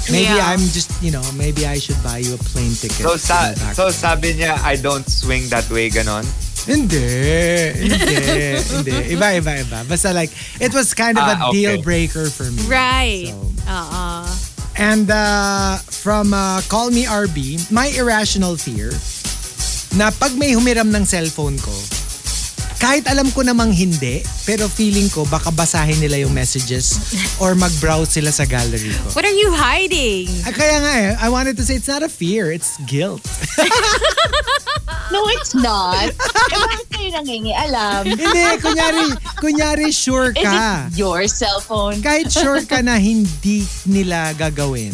Maybe 0.07 0.31
Yeah. 0.31 0.55
I'm 0.55 0.63
just, 0.71 0.91
you 1.03 1.11
know, 1.11 1.23
maybe 1.35 1.67
I 1.67 1.79
should 1.83 1.99
buy 2.03 2.19
you 2.23 2.35
a 2.35 2.39
plane 2.39 2.75
ticket. 2.79 3.03
So, 3.03 3.17
sa- 3.19 3.55
so 3.75 3.91
sabi 3.91 4.35
niya, 4.39 4.55
I 4.63 4.77
don't 4.79 5.03
swing 5.11 5.51
that 5.51 5.67
way, 5.67 5.91
ganon. 5.91 6.23
Hindi, 6.67 7.03
hindi, 7.75 8.15
hindi. 8.71 8.95
Iba, 9.15 9.39
iba, 9.39 9.53
iba. 9.67 9.79
Basta 9.87 10.11
like, 10.15 10.31
it 10.63 10.71
was 10.75 10.95
kind 10.95 11.19
of 11.19 11.27
a 11.27 11.35
Ah, 11.39 11.49
okay. 11.51 11.59
deal 11.59 11.83
breaker 11.83 12.27
for 12.31 12.47
me. 12.51 12.63
Right. 12.71 13.31
So, 13.35 13.51
Uh-uh. 13.67 14.27
And 14.79 15.11
uh, 15.11 15.79
from 15.83 16.35
uh, 16.35 16.63
Call 16.69 16.91
Me 16.91 17.07
RB, 17.07 17.71
my 17.71 17.91
irrational 17.91 18.55
fear 18.55 18.95
na 19.97 20.11
pag 20.13 20.37
may 20.39 20.53
humiram 20.55 20.91
ng 20.95 21.03
cellphone 21.03 21.59
ko, 21.59 21.73
kahit 22.77 23.09
alam 23.09 23.29
ko 23.31 23.41
namang 23.41 23.73
hindi, 23.73 24.21
pero 24.45 24.67
feeling 24.67 25.09
ko 25.09 25.25
baka 25.25 25.49
basahin 25.49 25.97
nila 25.97 26.21
yung 26.21 26.31
messages 26.31 26.97
or 27.37 27.55
mag-browse 27.55 28.15
sila 28.15 28.29
sa 28.29 28.45
gallery 28.45 28.93
ko. 28.93 29.17
What 29.17 29.25
are 29.25 29.33
you 29.33 29.49
hiding? 29.51 30.29
Ah, 30.45 30.53
Kaya 30.53 30.77
nga 30.79 30.93
eh, 30.95 31.11
I 31.17 31.29
wanted 31.29 31.57
to 31.57 31.65
say 31.65 31.75
it's 31.75 31.89
not 31.89 32.05
a 32.05 32.11
fear, 32.11 32.53
it's 32.53 32.77
guilt. 32.85 33.25
No, 35.07 35.23
it's 35.39 35.55
not. 35.55 36.11
eh, 36.11 36.59
bakit 36.59 36.87
kayo 36.91 37.09
nangingialam? 37.15 38.11
hindi, 38.11 38.27
kunyari, 38.59 39.07
kunyari 39.39 39.89
sure 39.95 40.35
Is 40.35 40.43
ka. 40.43 40.91
it 40.91 40.99
your 40.99 41.31
cell 41.31 41.63
phone? 41.63 42.03
Kahit 42.03 42.27
sure 42.27 42.59
ka 42.67 42.83
na 42.83 42.99
hindi 42.99 43.63
nila 43.87 44.35
gagawin, 44.35 44.91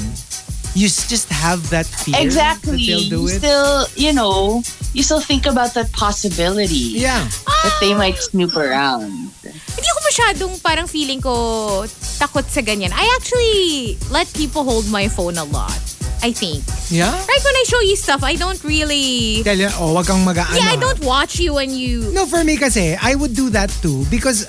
you 0.74 0.88
just 0.88 1.28
have 1.28 1.68
that 1.70 1.87
fear 1.87 2.16
Exactly. 2.18 2.76
that 2.76 2.87
they'll 2.87 3.08
do 3.08 3.20
You 3.22 3.28
it. 3.28 3.38
still, 3.38 3.87
you 3.96 4.12
know, 4.12 4.62
you 4.94 5.02
still 5.02 5.20
think 5.20 5.46
about 5.46 5.74
that 5.74 5.92
possibility 5.92 6.96
yeah. 7.00 7.28
that 7.46 7.76
they 7.80 7.94
might 7.94 8.16
snoop 8.16 8.56
around. 8.56 9.12
Hindi 9.42 9.88
ako 9.88 10.00
masyadong 10.08 10.52
parang 10.62 10.87
feeling 10.88 11.20
ko 11.20 11.85
takot 12.20 12.44
sa 12.48 12.61
ganyan. 12.61 12.92
I 12.92 13.04
actually 13.20 13.96
let 14.12 14.28
people 14.32 14.64
hold 14.64 14.88
my 14.88 15.08
phone 15.08 15.37
a 15.37 15.44
lot. 15.44 15.76
I 16.22 16.30
think. 16.30 16.62
Yeah? 16.87 17.11
Right 17.11 17.42
when 17.42 17.56
I 17.58 17.64
show 17.66 17.80
you 17.82 17.96
stuff, 17.96 18.22
I 18.22 18.37
don't 18.38 18.62
really... 18.62 19.42
Tell 19.42 19.58
you, 19.58 19.66
oh, 19.74 19.90
wag 19.92 20.06
kang 20.06 20.22
mag-ano. 20.24 20.54
Yeah, 20.54 20.70
I 20.70 20.78
don't 20.78 21.02
watch 21.02 21.40
you 21.42 21.54
when 21.58 21.74
you... 21.74 22.14
No, 22.14 22.26
for 22.26 22.44
me 22.44 22.56
kasi, 22.56 22.94
I 22.94 23.16
would 23.16 23.35
do 23.35 23.50
that 23.50 23.74
too 23.82 24.06
because 24.06 24.46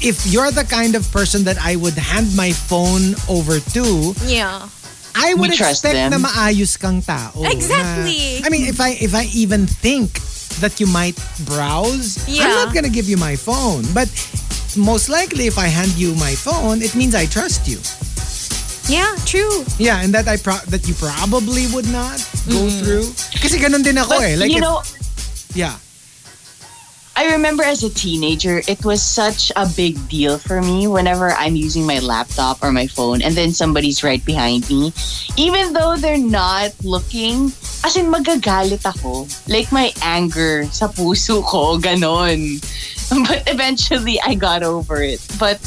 if 0.00 0.24
you're 0.24 0.48
the 0.50 0.64
kind 0.64 0.96
of 0.96 1.04
person 1.12 1.44
that 1.44 1.60
I 1.60 1.76
would 1.76 1.92
hand 1.92 2.32
my 2.32 2.52
phone 2.56 3.12
over 3.28 3.60
to, 3.76 4.16
Yeah. 4.24 4.64
I 5.14 5.34
would 5.34 5.50
expect 5.54 5.94
them? 5.94 6.10
na 6.12 6.18
maayos 6.18 6.78
kang 6.78 7.02
tao. 7.02 7.32
Exactly. 7.46 8.40
Na, 8.40 8.46
I 8.46 8.50
mean, 8.50 8.66
if 8.66 8.80
I 8.80 8.98
if 8.98 9.14
I 9.14 9.30
even 9.34 9.66
think 9.66 10.18
that 10.60 10.78
you 10.78 10.86
might 10.86 11.18
browse, 11.46 12.18
I'm 12.26 12.34
Yeah. 12.34 12.54
not 12.66 12.74
gonna 12.74 12.90
give 12.92 13.08
you 13.08 13.16
my 13.16 13.34
phone. 13.34 13.82
But 13.94 14.10
most 14.76 15.08
likely, 15.08 15.46
if 15.46 15.58
I 15.58 15.66
hand 15.70 15.94
you 15.94 16.14
my 16.18 16.34
phone, 16.34 16.82
it 16.82 16.94
means 16.94 17.14
I 17.14 17.26
trust 17.26 17.66
you. 17.66 17.78
Yeah, 18.86 19.08
true. 19.24 19.64
Yeah, 19.78 20.02
and 20.04 20.12
that 20.12 20.28
I 20.28 20.36
pro- 20.36 20.60
that 20.68 20.84
you 20.86 20.94
probably 20.94 21.66
would 21.72 21.88
not 21.88 22.20
go 22.50 22.68
through. 22.68 23.08
Kasi 23.40 23.56
ganun 23.56 23.80
din 23.82 23.96
ako 23.96 24.18
But, 24.20 24.28
eh. 24.28 24.34
Like 24.36 24.50
you 24.52 24.60
if- 24.60 24.66
know, 24.66 24.82
yeah. 25.56 25.78
I 27.16 27.30
remember 27.32 27.62
as 27.62 27.84
a 27.84 27.90
teenager, 27.90 28.62
it 28.66 28.84
was 28.84 29.02
such 29.02 29.52
a 29.54 29.66
big 29.66 29.94
deal 30.08 30.38
for 30.38 30.60
me 30.60 30.88
whenever 30.88 31.30
I'm 31.30 31.54
using 31.54 31.86
my 31.86 32.00
laptop 32.00 32.62
or 32.62 32.72
my 32.72 32.88
phone 32.88 33.22
and 33.22 33.34
then 33.34 33.52
somebody's 33.52 34.02
right 34.02 34.24
behind 34.24 34.68
me. 34.68 34.92
Even 35.36 35.72
though 35.72 35.96
they're 35.96 36.18
not 36.18 36.74
looking, 36.82 37.54
as 37.86 37.94
in 37.96 38.10
magagalit 38.10 38.82
ako. 38.82 39.30
Like 39.46 39.70
my 39.70 39.92
anger 40.02 40.66
sa 40.74 40.88
puso 40.88 41.44
ko, 41.44 41.78
ganon. 41.78 42.58
But 43.28 43.46
eventually, 43.46 44.18
I 44.20 44.34
got 44.34 44.64
over 44.64 45.02
it. 45.02 45.20
But 45.38 45.60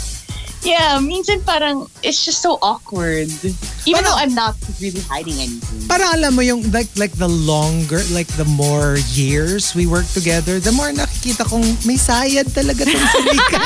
yeah, 0.61 0.97
minsan 0.97 1.41
parang 1.41 1.85
it's 2.01 2.23
just 2.23 2.41
so 2.41 2.57
awkward. 2.61 3.27
Even 3.43 3.53
Parang- 3.85 4.03
though 4.03 4.17
I'm 4.17 4.33
not 4.33 4.55
really 4.81 4.99
hiding 5.05 5.37
anything. 5.37 5.87
Parang 5.87 6.11
alam 6.13 6.35
mo 6.35 6.41
yung 6.41 6.63
like 6.71 6.89
like 6.95 7.13
the 7.15 7.29
longer 7.29 8.01
like 8.11 8.27
the 8.35 8.45
more 8.45 8.97
years 9.13 9.71
we 9.73 9.87
work 9.87 10.05
together, 10.11 10.59
the 10.59 10.71
more 10.71 10.91
nakikita 10.91 11.45
kong 11.45 11.63
may 11.85 11.95
sayad 11.95 12.51
talaga 12.51 12.83
tong 12.83 13.07
si 13.07 13.19
Rika. 13.23 13.61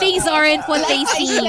Things 0.00 0.26
aren't 0.30 0.64
what 0.66 0.86
they 0.88 1.04
Like 1.04 1.14
seem. 1.14 1.44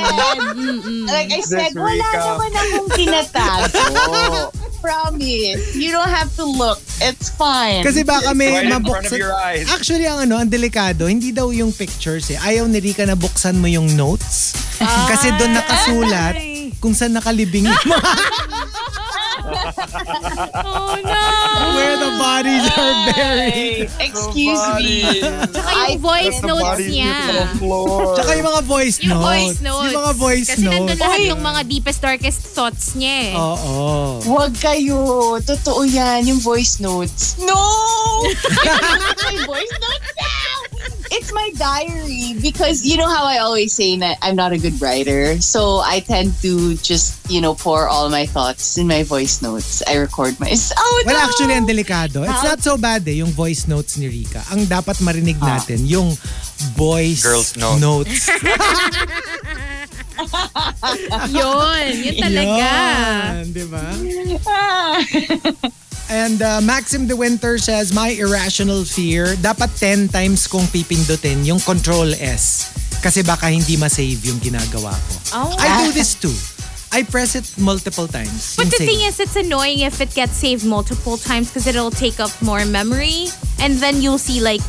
like 1.08 1.32
I 1.32 1.41
said, 1.41 1.74
wala 1.74 2.06
naman 2.13 2.52
akong 2.54 2.89
tinatago. 2.93 4.52
Promise. 4.82 5.78
You 5.78 5.91
don't 5.91 6.10
have 6.10 6.34
to 6.36 6.44
look. 6.44 6.82
It's 7.00 7.30
fine. 7.32 7.82
Kasi 7.82 8.02
baka 8.02 8.34
may 8.34 8.50
Right 8.52 8.74
mabuksan. 8.74 9.13
your 9.13 9.32
eyes. 9.32 9.70
Actually, 9.70 10.06
ang 10.06 10.26
ano, 10.26 10.38
ang 10.38 10.50
delikado, 10.50 11.06
hindi 11.06 11.30
daw 11.30 11.50
yung 11.50 11.70
pictures 11.72 12.30
eh. 12.30 12.38
Ayaw 12.38 12.65
ni 12.65 12.82
Rika 12.82 13.06
na 13.06 13.13
buksan 13.13 13.56
mo 13.56 13.65
yung 13.65 13.94
notes. 13.94 14.58
Kasi 14.82 15.30
doon 15.36 15.54
nakasulat 15.54 16.34
kung 16.78 16.91
saan 16.91 17.13
nakalibing 17.13 17.70
yung 17.70 17.78
mga 17.86 18.10
Oh 20.62 20.93
no! 20.97 21.23
where 21.75 21.97
the 21.97 22.12
bodies 22.17 22.65
are 22.71 22.95
buried. 23.10 23.89
Excuse 23.99 24.63
me. 24.77 25.19
Tsaka 25.49 25.69
yung 25.89 26.01
voice 26.01 26.39
notes 26.41 26.84
niya. 26.86 27.15
Tsaka 28.15 28.32
yung 28.36 28.47
mga 28.47 28.62
voice 28.63 28.97
Yung 29.01 29.12
notes. 29.12 29.25
voice 29.25 29.58
notes. 29.62 29.84
Yung 29.86 29.97
mga 29.97 30.13
voice 30.15 30.47
Kasi 30.47 30.62
nandun 30.63 30.86
notes. 30.88 31.01
lahat 31.01 31.19
Oy. 31.19 31.30
yung 31.30 31.41
mga 31.41 31.62
deepest, 31.65 31.99
darkest 32.01 32.39
thoughts 32.51 32.93
niya 32.93 33.15
eh. 33.32 33.36
Oo. 33.36 34.19
Huwag 34.23 34.54
kayo. 34.56 34.99
Totoo 35.41 35.82
yan, 35.84 36.27
yung 36.27 36.39
voice 36.39 36.80
notes. 36.80 37.38
No! 37.41 37.58
my 39.25 39.36
voice 39.45 39.73
notes 39.73 40.10
now! 40.15 40.58
It's 41.12 41.28
my 41.36 41.52
diary 41.60 42.39
because 42.39 42.88
you 42.88 42.95
know 42.95 43.10
how 43.12 43.28
I 43.28 43.39
always 43.43 43.76
say 43.76 44.00
that 44.00 44.15
I'm 44.24 44.36
not 44.39 44.54
a 44.56 44.58
good 44.58 44.80
writer. 44.80 45.36
So 45.43 45.84
I 45.84 46.00
tend 46.00 46.32
to 46.41 46.76
just, 46.80 47.19
you 47.30 47.41
know, 47.43 47.54
pour 47.54 47.88
all 47.91 48.08
my 48.10 48.26
thoughts 48.26 48.78
in 48.80 48.88
my 48.88 49.04
voice 49.04 49.41
notes. 49.43 49.84
I 49.84 50.00
record 50.00 50.39
myself. 50.39 50.80
Oh, 50.80 51.04
Well, 51.06 51.19
no! 51.19 51.24
actually, 51.28 51.54
ang 51.60 51.67
delikado. 51.67 52.24
It's 52.24 52.43
not 52.47 52.63
so 52.63 52.78
bad 52.80 53.04
eh, 53.12 53.19
yung 53.19 53.36
voice 53.36 53.67
notes 53.67 53.97
ni 54.00 54.08
Rika. 54.08 54.39
Ang 54.56 54.71
dapat 54.71 55.04
marinig 55.04 55.36
natin, 55.36 55.84
yung 55.84 56.15
voice 56.80 57.24
Girls 57.28 57.60
note. 57.60 57.80
notes. 57.84 58.32
Yun, 61.34 61.91
yun 61.97 62.15
talaga. 62.21 62.69
Yun, 63.41 63.45
di 63.52 63.65
ba? 63.67 63.84
And 66.12 66.43
uh, 66.43 66.60
Maxim 66.60 67.08
De 67.08 67.15
Winter 67.15 67.58
says, 67.58 67.95
my 67.95 68.12
irrational 68.12 68.84
fear, 68.84 69.39
dapat 69.39 69.71
10 69.80 70.12
times 70.12 70.43
kong 70.43 70.67
pipindutin 70.67 71.47
yung 71.47 71.63
Control 71.63 72.12
S. 72.19 72.67
Kasi 73.00 73.24
baka 73.24 73.47
hindi 73.47 73.80
ma-save 73.80 74.19
yung 74.28 74.36
ginagawa 74.43 74.91
ko. 74.91 75.13
Oh. 75.32 75.56
I 75.56 75.88
do 75.88 75.95
this 75.95 76.19
too. 76.19 76.36
I 76.91 77.08
press 77.08 77.39
it 77.39 77.47
multiple 77.56 78.12
times. 78.12 78.60
But 78.60 78.67
the 78.67 78.84
save. 78.84 78.91
thing 78.91 79.02
is, 79.08 79.24
it's 79.24 79.39
annoying 79.39 79.88
if 79.88 80.04
it 80.04 80.12
gets 80.12 80.36
saved 80.36 80.67
multiple 80.67 81.15
times 81.15 81.47
because 81.47 81.63
it'll 81.63 81.95
take 81.95 82.19
up 82.19 82.36
more 82.43 82.67
memory. 82.67 83.32
And 83.63 83.80
then 83.80 84.04
you'll 84.04 84.19
see 84.19 84.43
like 84.43 84.60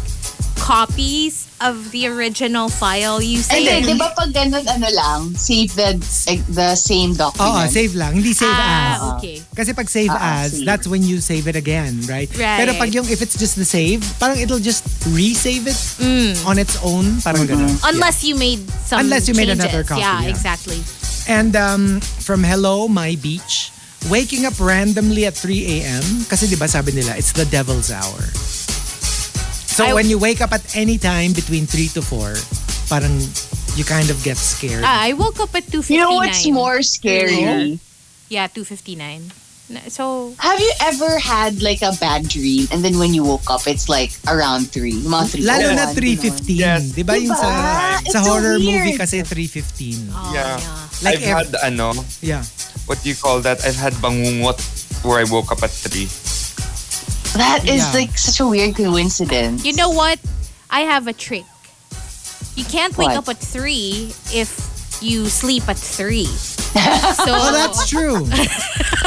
copies 0.63 1.51
of 1.59 1.91
the 1.91 2.07
original 2.07 2.71
file 2.71 3.19
you 3.19 3.43
Hindi, 3.43 3.67
saved. 3.83 3.87
di 3.91 3.95
ba 3.99 4.15
pag 4.15 4.31
ganun, 4.31 4.63
ano 4.63 4.89
lang, 4.95 5.35
save 5.35 5.75
the, 5.75 5.99
like, 6.31 6.43
the 6.47 6.79
same 6.79 7.19
Oo, 7.19 7.31
document. 7.35 7.71
save 7.71 7.93
lang. 7.99 8.15
Hindi 8.15 8.31
save 8.33 8.55
as. 8.55 8.99
Ah, 9.03 9.19
okay. 9.19 9.43
Kasi 9.51 9.75
pag 9.75 9.91
save 9.91 10.11
Ah, 10.11 10.47
as, 10.47 10.55
save. 10.55 10.67
that's 10.67 10.87
when 10.87 11.03
you 11.03 11.19
save 11.19 11.51
it 11.51 11.59
again, 11.59 11.99
right? 12.07 12.31
Right. 12.39 12.63
Pero 12.63 12.79
pag 12.79 12.95
yung, 12.95 13.11
if 13.11 13.19
it's 13.21 13.35
just 13.35 13.59
the 13.59 13.67
save, 13.67 14.07
parang 14.23 14.39
it'll 14.39 14.63
just 14.63 14.87
resave 15.11 15.67
it 15.67 15.79
Mm. 15.99 16.39
on 16.47 16.57
its 16.59 16.79
own. 16.83 17.19
Parang 17.21 17.43
ganun. 17.43 17.75
Unless 17.83 18.23
you 18.23 18.39
made 18.39 18.63
some 18.87 19.03
Unless 19.03 19.27
you 19.27 19.35
made 19.35 19.51
changes. 19.51 19.67
another 19.67 19.83
copy, 19.83 20.01
Yeah, 20.01 20.23
yeah. 20.23 20.31
exactly. 20.31 20.79
And 21.27 21.55
um, 21.55 21.99
from 22.23 22.43
Hello, 22.43 22.87
My 22.87 23.19
Beach, 23.19 23.71
waking 24.11 24.47
up 24.47 24.55
randomly 24.59 25.27
at 25.27 25.35
3 25.35 25.83
a.m. 25.83 26.03
Kasi 26.27 26.47
di 26.47 26.55
ba 26.55 26.67
sabi 26.67 26.91
nila, 26.91 27.15
it's 27.15 27.31
the 27.31 27.47
devil's 27.47 27.91
hour. 27.91 28.19
So 29.83 29.91
I- 29.91 29.95
when 29.95 30.07
you 30.09 30.19
wake 30.19 30.41
up 30.41 30.53
at 30.53 30.63
any 30.77 30.97
time 30.97 31.33
between 31.33 31.67
3 31.67 31.89
to 31.95 32.03
4, 32.03 32.37
parang 32.89 33.19
you 33.75 33.85
kind 33.85 34.11
of 34.11 34.23
get 34.23 34.37
scared. 34.37 34.85
Ah, 34.85 35.03
I 35.03 35.13
woke 35.15 35.41
up 35.41 35.51
at 35.55 35.67
2.59. 35.67 35.91
You 35.91 35.99
know 35.99 36.15
what's 36.17 36.47
more 36.47 36.83
scary? 36.83 37.81
Yeah, 38.29 38.47
2.59. 38.49 39.33
Na- 39.73 39.89
So, 39.89 40.35
Have 40.39 40.61
you 40.61 40.73
ever 40.85 41.19
had 41.19 41.63
like 41.63 41.81
a 41.81 41.93
bad 41.97 42.29
dream 42.29 42.69
and 42.71 42.85
then 42.85 42.99
when 42.99 43.15
you 43.15 43.25
woke 43.25 43.49
up, 43.49 43.65
it's 43.67 43.89
like 43.89 44.13
around 44.29 44.69
3? 44.71 45.01
Mga 45.01 45.25
3 45.29 45.43
Lalo 45.49 45.69
na 45.73 45.87
ganun. 45.89 45.97
3.15. 45.97 46.59
Yes. 46.59 46.83
Di 46.93 47.03
ba 47.03 47.17
yung 47.17 47.33
sa, 47.33 47.49
Diba? 47.49 48.05
It's 48.05 48.13
sa 48.13 48.21
so 48.23 48.31
horror 48.37 48.59
weird. 48.61 48.85
movie 48.85 48.97
kasi 48.99 49.23
3.15. 49.25 50.13
oh, 50.13 50.33
Yeah. 50.35 50.59
yeah. 50.61 50.79
Like 51.01 51.19
I've 51.19 51.25
if- 51.25 51.33
had 51.33 51.49
ano, 51.65 51.95
Yeah. 52.21 52.43
what 52.87 53.01
do 53.03 53.09
you 53.09 53.17
call 53.17 53.41
that? 53.43 53.65
I've 53.65 53.79
had 53.79 53.95
bangungot 53.99 54.61
where 55.07 55.19
I 55.19 55.25
woke 55.25 55.51
up 55.51 55.63
at 55.65 55.73
3. 55.73 56.07
That 57.35 57.65
is 57.65 57.81
Yeah. 57.81 57.93
like 57.97 58.13
such 58.19 58.41
a 58.41 58.47
weird 58.47 58.77
coincidence. 58.77 59.65
You 59.65 59.73
know 59.75 59.91
what? 59.91 60.19
I 60.71 60.85
have 60.85 61.07
a 61.09 61.13
trick. 61.13 61.45
You 62.57 62.65
can't 62.65 62.93
wake 62.97 63.09
What? 63.17 63.25
up 63.25 63.29
at 63.29 63.39
3 63.41 64.13
if 64.33 64.53
you 65.01 65.29
sleep 65.29 65.65
at 65.69 65.79
3. 65.79 66.29
So, 66.73 67.29
Oh, 67.29 67.53
that's 67.53 67.85
true. 67.89 68.25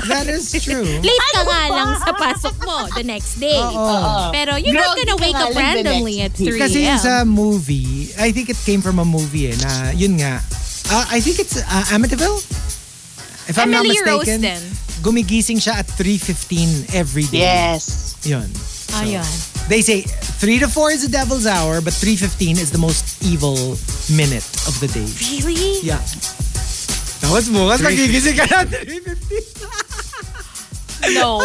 that 0.06 0.30
is 0.30 0.54
true. 0.62 0.86
late 1.02 1.26
ka 1.34 1.42
nga 1.50 1.62
lang 1.74 1.90
sa 1.98 2.14
pasok 2.14 2.54
mo 2.62 2.86
the 2.94 3.02
next 3.02 3.42
day. 3.42 3.58
Oo. 3.58 4.30
Pero 4.30 4.54
you're 4.62 4.78
not 4.78 4.94
gonna 4.94 5.18
wake 5.18 5.34
up 5.34 5.50
randomly 5.58 6.22
at 6.22 6.38
3 6.38 6.62
Kasi 6.62 6.86
a.m. 6.86 6.94
yung 6.94 7.02
sa 7.02 7.26
movie, 7.26 8.14
I 8.22 8.30
think 8.30 8.54
it 8.54 8.58
came 8.70 8.86
from 8.86 9.02
a 9.02 9.06
movie 9.06 9.50
eh, 9.50 9.58
na 9.58 9.90
yun 9.98 10.22
nga. 10.22 10.46
Uh, 10.94 11.06
I 11.10 11.18
think 11.18 11.42
it's 11.42 11.58
uh, 11.58 11.90
Amityville? 11.90 12.38
If 13.50 13.58
I'm 13.58 13.74
Emily 13.74 13.98
not 13.98 14.22
mistaken, 14.22 14.46
Rosten. 14.46 14.62
Gumigising 15.06 15.62
siya 15.62 15.78
at 15.78 15.88
3.15 15.94 16.98
every 16.98 17.30
day. 17.30 17.46
Yes. 17.46 18.18
Yun. 18.26 18.50
Ayun. 18.98 19.22
They 19.70 19.82
say 19.86 20.02
3 20.02 20.66
to 20.66 20.68
4 20.68 20.92
is 20.98 21.02
the 21.06 21.14
devil's 21.14 21.46
hour, 21.46 21.78
but 21.82 21.94
3.15 21.94 22.58
is 22.58 22.72
the 22.74 22.82
most 22.82 23.22
evil 23.22 23.78
minute 24.10 24.46
of 24.66 24.74
the 24.82 24.90
day. 24.90 25.06
Really? 25.22 25.86
Yeah. 25.86 26.02
Tapos 27.22 27.50
bukas 27.54 27.86
magigising 27.86 28.34
ka 28.42 28.50
na 28.50 28.66
3.15. 28.66 29.94
No. 31.14 31.38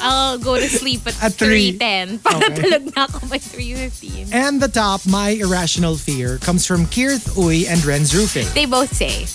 I'll 0.00 0.38
go 0.38 0.58
to 0.58 0.66
sleep 0.68 1.06
at, 1.06 1.14
At 1.22 1.34
three. 1.34 1.78
3.10. 1.78 2.22
Para 2.22 2.38
Okay. 2.42 2.54
tulog 2.58 2.90
na 2.94 3.06
ako 3.06 3.26
by 3.30 3.38
3.15. 3.38 4.34
And 4.34 4.58
the 4.58 4.66
top, 4.66 5.06
my 5.06 5.38
irrational 5.38 5.94
fear, 5.94 6.38
comes 6.38 6.66
from 6.66 6.86
Kirth 6.90 7.38
Uy 7.38 7.70
and 7.70 7.78
Renz 7.86 8.10
Rufil. 8.14 8.46
They 8.54 8.66
both 8.66 8.90
say. 8.94 9.26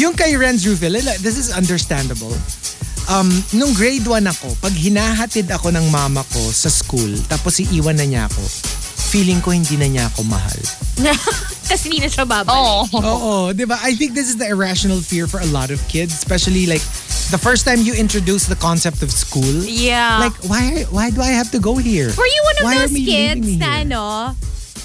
Yung 0.00 0.16
kay 0.16 0.32
Renz 0.32 0.64
Rufil, 0.64 0.96
this 1.20 1.36
is 1.36 1.52
understandable. 1.52 2.32
Um, 3.12 3.28
nung 3.52 3.76
grade 3.76 4.08
1 4.08 4.24
ako, 4.32 4.56
pag 4.64 4.72
hinahatid 4.72 5.52
ako 5.52 5.68
ng 5.76 5.92
mama 5.92 6.24
ko 6.32 6.40
sa 6.48 6.72
school, 6.72 7.12
tapos 7.28 7.60
iiwan 7.60 8.00
na 8.00 8.08
niya 8.08 8.24
ako, 8.24 8.40
feeling 9.12 9.44
ko 9.44 9.52
hindi 9.52 9.76
na 9.76 9.92
niya 9.92 10.04
ako 10.08 10.24
mahal. 10.24 10.56
Tapos 11.70 11.86
hindi 11.86 12.02
na 12.02 12.10
siya 12.10 12.26
babalik. 12.26 12.50
Oh. 12.50 12.82
Oo, 12.98 13.32
di 13.54 13.62
ba? 13.62 13.78
I 13.78 13.94
think 13.94 14.14
this 14.14 14.26
is 14.26 14.36
the 14.38 14.46
irrational 14.46 14.98
fear 14.98 15.30
for 15.30 15.38
a 15.38 15.50
lot 15.54 15.70
of 15.70 15.78
kids, 15.86 16.10
especially 16.14 16.66
like 16.66 16.82
the 17.30 17.38
first 17.38 17.62
time 17.62 17.82
you 17.82 17.94
introduce 17.94 18.50
the 18.50 18.58
concept 18.58 19.02
of 19.06 19.10
school. 19.10 19.62
Yeah. 19.62 20.18
Like, 20.18 20.34
why 20.50 20.82
why 20.90 21.14
do 21.14 21.22
I 21.22 21.30
have 21.30 21.54
to 21.54 21.62
go 21.62 21.78
here? 21.78 22.10
Were 22.18 22.26
you 22.26 22.42
one 22.42 22.56
of 22.58 22.64
Why 22.66 22.74
those 22.82 22.94
kids 22.94 23.46
na 23.54 23.86
ano, 23.86 24.34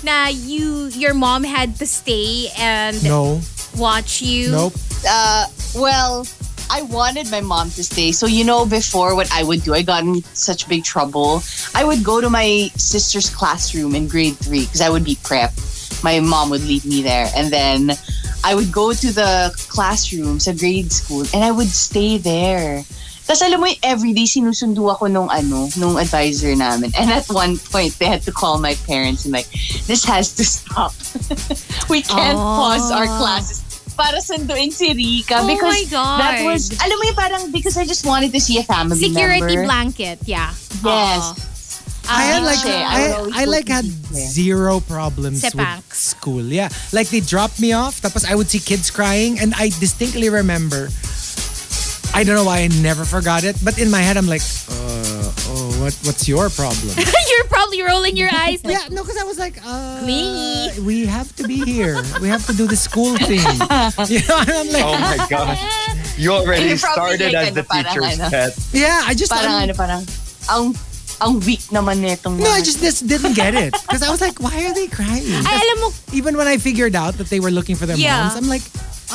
na 0.05 0.29
you, 0.29 0.93
your 0.93 1.17
mom 1.17 1.41
had 1.41 1.73
to 1.81 1.89
stay 1.89 2.53
and 2.53 3.01
No, 3.01 3.41
watch 3.77 4.21
you? 4.21 4.51
nope. 4.51 4.73
Uh, 5.07 5.45
well, 5.75 6.25
I 6.69 6.81
wanted 6.83 7.29
my 7.29 7.41
mom 7.41 7.69
to 7.71 7.83
stay. 7.83 8.11
So, 8.11 8.25
you 8.25 8.43
know, 8.43 8.65
before 8.65 9.15
what 9.15 9.31
I 9.31 9.43
would 9.43 9.63
do, 9.63 9.73
I 9.73 9.81
got 9.81 10.03
in 10.03 10.23
such 10.33 10.67
big 10.67 10.83
trouble. 10.83 11.43
I 11.73 11.83
would 11.83 12.03
go 12.03 12.21
to 12.21 12.29
my 12.29 12.69
sister's 12.75 13.29
classroom 13.29 13.95
in 13.95 14.07
grade 14.07 14.37
three 14.37 14.65
because 14.65 14.81
I 14.81 14.89
would 14.89 15.03
be 15.03 15.17
prep. 15.23 15.53
My 16.03 16.19
mom 16.19 16.49
would 16.49 16.63
leave 16.63 16.85
me 16.85 17.01
there. 17.01 17.29
And 17.35 17.51
then 17.51 17.91
I 18.43 18.55
would 18.55 18.71
go 18.71 18.93
to 18.93 19.11
the 19.11 19.53
classroom 19.69 20.39
sa 20.39 20.53
grade 20.53 20.91
school 20.91 21.25
and 21.33 21.43
I 21.43 21.51
would 21.51 21.69
stay 21.69 22.17
there. 22.17 22.83
Tapos 23.25 23.41
alam 23.41 23.57
mo 23.57 23.65
yung 23.65 23.81
everyday 23.81 24.29
sinusundo 24.29 24.85
ako 24.85 25.09
nung 25.09 25.33
ano, 25.33 25.65
nung 25.81 25.97
advisor 25.97 26.53
namin. 26.53 26.93
And 26.93 27.09
at 27.09 27.25
one 27.25 27.57
point, 27.57 27.97
they 27.97 28.05
had 28.05 28.21
to 28.29 28.31
call 28.31 28.61
my 28.61 28.77
parents 28.85 29.25
and 29.25 29.33
like, 29.33 29.49
this 29.89 30.05
has 30.05 30.37
to 30.37 30.45
stop. 30.45 30.93
we 31.89 32.05
can't 32.05 32.37
pause 32.37 32.93
our 32.93 33.09
classes 33.17 33.64
para 33.95 34.19
sunduin 34.21 34.71
si 34.71 34.93
Rika 34.93 35.39
Oh 35.41 35.47
because 35.47 35.71
my 35.71 35.83
God. 35.89 36.19
that 36.19 36.43
was, 36.43 36.69
alam 36.77 36.95
mo 36.99 37.03
yung 37.07 37.15
parang 37.17 37.41
because 37.51 37.77
I 37.79 37.85
just 37.87 38.05
wanted 38.05 38.31
to 38.31 38.39
see 38.39 38.59
a 38.59 38.63
family 38.63 38.99
Security 38.99 39.55
member. 39.55 39.65
blanket, 39.65 40.19
yeah. 40.27 40.51
Yes. 40.83 41.23
Oo. 41.23 41.55
I 42.05 42.21
had 42.37 42.43
like. 42.45 42.61
I 42.61 42.77
I, 43.33 43.41
I 43.41 43.43
like 43.49 43.65
had 43.67 43.85
zero 44.13 44.77
problems 44.79 45.41
Sa 45.41 45.49
with 45.57 45.89
school. 45.89 46.45
Yeah, 46.45 46.69
like 46.93 47.09
they 47.09 47.17
dropped 47.19 47.57
me 47.57 47.73
off. 47.73 47.97
Tapos 47.97 48.29
I 48.29 48.37
would 48.37 48.45
see 48.45 48.61
kids 48.61 48.93
crying, 48.93 49.41
and 49.41 49.57
I 49.57 49.73
distinctly 49.81 50.29
remember. 50.29 50.93
I 52.15 52.23
don't 52.23 52.35
know 52.39 52.45
why 52.47 52.59
I 52.63 52.67
never 52.79 53.03
forgot 53.03 53.43
it, 53.43 53.59
but 53.59 53.75
in 53.77 53.91
my 53.91 53.99
head 53.99 54.15
I'm 54.15 54.25
like, 54.25 54.39
uh, 54.71 55.51
oh, 55.51 55.67
what 55.83 55.91
what's 56.07 56.27
your 56.31 56.47
problem? 56.49 56.95
You're 57.35 57.47
probably 57.51 57.83
rolling 57.83 58.15
your 58.15 58.31
eyes 58.31 58.63
like, 58.63 58.71
yeah, 58.71 58.87
no, 58.87 59.03
because 59.03 59.19
I 59.19 59.27
was 59.27 59.35
like, 59.37 59.59
uh, 59.65 59.99
Clingy. 59.99 60.79
we 60.87 61.05
have 61.05 61.35
to 61.35 61.43
be 61.43 61.59
here. 61.67 61.99
We 62.23 62.29
have 62.31 62.45
to 62.47 62.53
do 62.55 62.67
the 62.71 62.79
school 62.79 63.17
thing. 63.19 63.43
you 64.07 64.23
know, 64.31 64.39
and 64.39 64.55
I'm 64.63 64.69
like, 64.71 64.87
Oh 64.87 64.95
my 64.95 65.19
gosh. 65.29 65.59
You 66.17 66.31
already 66.31 66.71
You're 66.71 66.77
started 66.79 67.33
like 67.35 67.51
as 67.51 67.53
the 67.59 67.65
ano, 67.67 67.83
teacher's 67.83 68.17
pet. 68.31 68.51
yeah, 68.71 69.03
I 69.03 69.11
just 69.13 69.31
Parang 69.35 69.51
I'm- 69.51 69.63
ano, 69.67 69.73
parang, 69.75 70.01
ang, 70.47 70.71
ang 71.19 71.39
weak 71.43 71.67
naman 71.75 71.99
netong 71.99 72.39
no, 72.39 72.47
I 72.47 72.63
just, 72.63 72.79
just 72.79 73.03
didn't 73.07 73.35
get 73.35 73.55
it 73.55 73.75
because 73.83 74.03
I 74.03 74.09
was 74.09 74.21
like, 74.23 74.39
why 74.39 74.55
are 74.63 74.73
they 74.73 74.87
crying? 74.87 75.27
ay, 75.27 75.59
alam 75.59 75.77
mo, 75.83 75.89
even 76.15 76.39
when 76.39 76.47
I 76.47 76.55
figured 76.63 76.95
out 76.95 77.19
that 77.19 77.27
they 77.27 77.43
were 77.43 77.51
looking 77.51 77.75
for 77.75 77.83
their 77.85 77.99
Yeah. 77.99 78.23
moms, 78.31 78.39
I'm 78.39 78.47
like, 78.47 78.63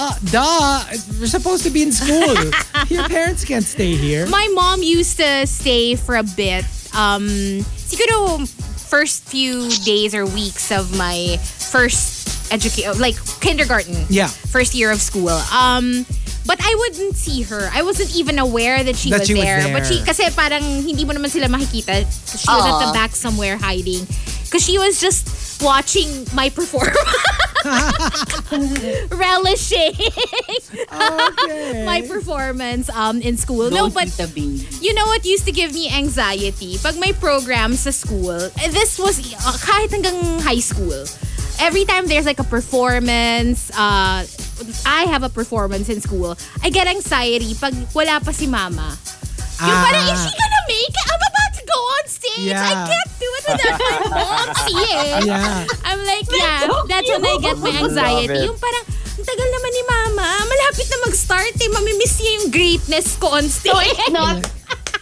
uh, 0.00 0.14
duh, 0.32 0.84
we're 1.20 1.26
supposed 1.26 1.62
to 1.64 1.70
be 1.70 1.82
in 1.82 1.92
school. 1.92 2.32
Your 2.88 3.06
parents 3.08 3.44
can't 3.44 3.64
stay 3.64 3.94
here. 3.96 4.26
my 4.26 4.48
mom 4.54 4.82
used 4.82 5.18
to 5.18 5.46
stay 5.46 5.94
for 5.94 6.16
a 6.16 6.22
bit. 6.24 6.64
Um, 6.96 7.28
siguro 7.76 8.48
first 8.88 9.28
few 9.28 9.68
days 9.84 10.14
or 10.14 10.24
weeks 10.24 10.72
of 10.72 10.96
my 10.96 11.36
first 11.36 12.52
education, 12.52 12.98
like 12.98 13.16
kindergarten. 13.40 14.06
Yeah. 14.08 14.28
First 14.28 14.74
year 14.74 14.90
of 14.90 15.00
school. 15.00 15.36
Um, 15.52 16.06
but 16.46 16.58
I 16.58 16.74
wouldn't 16.78 17.16
see 17.16 17.42
her. 17.42 17.68
I 17.72 17.82
wasn't 17.82 18.16
even 18.16 18.38
aware 18.38 18.82
that 18.82 18.96
she, 18.96 19.10
That 19.10 19.20
was, 19.20 19.28
she 19.28 19.34
was 19.34 19.44
there. 19.44 19.68
But 19.72 19.84
she, 19.84 19.96
there. 19.96 20.06
kasi 20.06 20.24
parang 20.32 20.62
hindi 20.62 21.04
mo 21.04 21.12
naman 21.12 21.28
sila 21.28 21.46
makikita. 21.46 22.08
She 22.08 22.48
was 22.48 22.64
at 22.64 22.86
the 22.88 22.92
back 22.92 23.12
somewhere 23.14 23.58
hiding. 23.58 24.08
Because 24.48 24.64
she 24.64 24.78
was 24.78 24.98
just 24.98 25.28
watching 25.62 26.26
my 26.34 26.48
performance. 26.50 26.96
Relishing 29.12 29.92
Okay. 30.90 31.84
my 31.84 32.02
performance 32.08 32.88
um 32.90 33.20
in 33.20 33.36
school. 33.36 33.68
No, 33.70 33.88
Don't 33.88 33.94
but 33.94 34.08
the 34.16 34.26
baby. 34.28 34.66
you 34.80 34.94
know 34.94 35.04
what 35.06 35.24
used 35.24 35.44
to 35.46 35.52
give 35.52 35.72
me 35.74 35.90
anxiety? 35.92 36.78
Pag 36.78 36.96
may 36.98 37.12
program 37.12 37.74
sa 37.74 37.90
school, 37.90 38.32
eh, 38.32 38.70
this 38.72 38.98
was 38.98 39.20
uh, 39.20 39.56
kahit 39.60 39.92
hanggang 39.92 40.40
high 40.40 40.62
school. 40.62 41.04
Every 41.60 41.84
time 41.84 42.08
there's 42.08 42.24
like 42.24 42.40
a 42.40 42.48
performance, 42.48 43.68
uh, 43.76 44.24
I 44.88 45.04
have 45.12 45.22
a 45.22 45.28
performance 45.28 45.88
in 45.92 46.00
school, 46.00 46.36
I 46.64 46.70
get 46.72 46.88
anxiety 46.88 47.52
pag 47.54 47.76
wala 47.92 48.20
pa 48.24 48.32
si 48.32 48.46
mama. 48.48 48.96
Yung 49.60 49.68
Ah. 49.76 49.84
parang, 49.84 50.04
is 50.08 50.16
she 50.24 50.32
gonna 50.32 50.64
make 50.72 50.88
it? 50.96 51.06
I'm 51.12 51.20
about 51.20 51.52
to 51.60 51.64
go 51.68 51.76
on 51.76 52.04
stage. 52.08 52.56
I 52.56 52.72
can't 52.88 53.12
my 53.58 53.98
mom 54.10 54.48
seeing. 54.66 55.26
Yeah. 55.26 55.66
I'm 55.84 56.00
like, 56.06 56.26
yeah, 56.30 56.68
that's 56.86 57.08
when 57.08 57.24
I 57.24 57.36
get 57.40 57.56
my 57.58 57.72
anxiety. 57.74 58.46
Yung 58.46 58.58
parang, 58.58 58.84
ang 59.20 59.24
tagal 59.26 59.48
naman 59.48 59.70
ni 59.72 59.82
mama. 59.84 60.28
Malapit 60.46 60.86
na 60.88 60.96
mag-start 61.04 61.54
eh. 61.56 61.68
Mamimiss 61.68 62.14
niya 62.20 62.32
yung 62.40 62.48
greatness 62.50 63.06
ko 63.18 63.36
on 63.36 63.44
stage. 63.48 63.74
So 63.74 63.80
it's 63.80 64.10
not, 64.10 64.36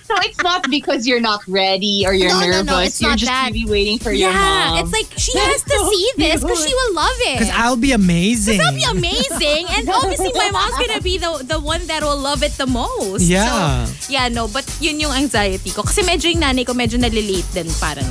so 0.09 0.15
it's 0.25 0.41
not 0.43 0.67
because 0.73 1.07
you're 1.07 1.23
not 1.23 1.45
ready 1.47 2.03
or 2.03 2.17
you're 2.17 2.33
No, 2.33 2.41
no, 2.41 2.47
nervous. 2.65 2.67
no, 2.67 2.77
it's 2.81 2.99
you're 2.99 3.13
not 3.15 3.21
just 3.21 3.31
that. 3.31 3.53
really 3.53 3.69
waiting 3.69 3.99
for 4.03 4.11
your 4.11 4.33
yeah, 4.33 4.75
mom. 4.75 4.83
it's 4.83 4.91
like 4.91 5.07
she 5.21 5.37
has 5.39 5.63
to 5.63 5.77
see 5.87 6.07
this 6.17 6.41
because 6.43 6.65
she 6.67 6.73
will 6.75 6.95
love 6.99 7.19
it. 7.31 7.39
Because 7.39 7.55
I'll 7.55 7.77
be 7.79 7.93
amazing. 7.93 8.59
That'll 8.59 8.75
be 8.75 8.89
amazing. 8.89 9.69
And 9.71 9.85
obviously, 9.87 10.33
my 10.35 10.51
mom's 10.51 10.75
gonna 10.81 11.05
be 11.05 11.21
the 11.21 11.45
the 11.47 11.61
one 11.61 11.85
that 11.87 12.03
will 12.03 12.19
love 12.19 12.43
it 12.43 12.57
the 12.59 12.67
most. 12.67 13.23
Yeah. 13.23 13.85
So, 13.87 14.11
yeah, 14.11 14.27
no, 14.33 14.49
but 14.49 14.65
yun 14.81 14.99
yung 14.99 15.13
anxiety 15.13 15.71
ko. 15.71 15.85
Kasi 15.87 16.03
medyo 16.03 16.27
yung 16.33 16.41
nanay 16.43 16.65
ko 16.67 16.73
medyo 16.75 16.97
nalilate 16.99 17.47
din. 17.55 17.69
Parang, 17.79 18.09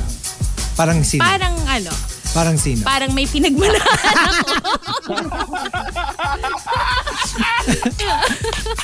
Parang 0.78 1.02
sino? 1.02 1.20
parang 1.20 1.58
ano, 1.66 1.90
Parang 2.30 2.54
sino? 2.54 2.86
parang 2.86 3.10
may 3.10 3.26
pinagmanahan 3.26 3.82
ako. 3.82 4.54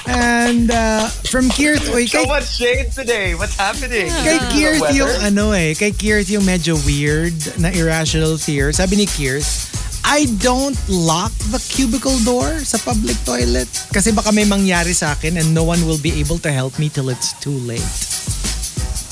And 0.06 0.70
uh, 0.70 1.06
from 1.26 1.48
Kirth, 1.48 1.86
oy, 1.90 2.06
So 2.06 2.22
kay, 2.22 2.26
much 2.26 2.48
shade 2.48 2.90
today. 2.90 3.34
What's 3.34 3.56
happening? 3.56 4.08
kay 4.22 4.38
The 4.38 4.48
Kirth 4.50 4.80
weather? 4.82 4.96
yung 4.96 5.12
ano 5.22 5.44
eh, 5.52 5.74
kay 5.74 5.92
Kirth 5.92 6.28
yung 6.28 6.44
medyo 6.44 6.76
weird 6.84 7.34
na 7.58 7.70
irrational 7.70 8.36
fear. 8.36 8.72
Sabi 8.72 8.96
ni 8.96 9.06
Kirth, 9.06 9.72
I 10.04 10.26
don't 10.38 10.76
lock 10.86 11.32
the 11.48 11.60
cubicle 11.64 12.18
door 12.20 12.60
sa 12.60 12.76
public 12.78 13.16
toilet 13.24 13.64
kasi 13.88 14.12
baka 14.12 14.28
may 14.30 14.44
mangyari 14.44 14.92
sa 14.92 15.12
akin 15.12 15.38
and 15.38 15.48
no 15.50 15.64
one 15.64 15.80
will 15.88 15.96
be 15.98 16.12
able 16.20 16.36
to 16.38 16.52
help 16.52 16.76
me 16.76 16.88
till 16.88 17.08
it's 17.08 17.32
too 17.40 17.56
late. 17.64 17.80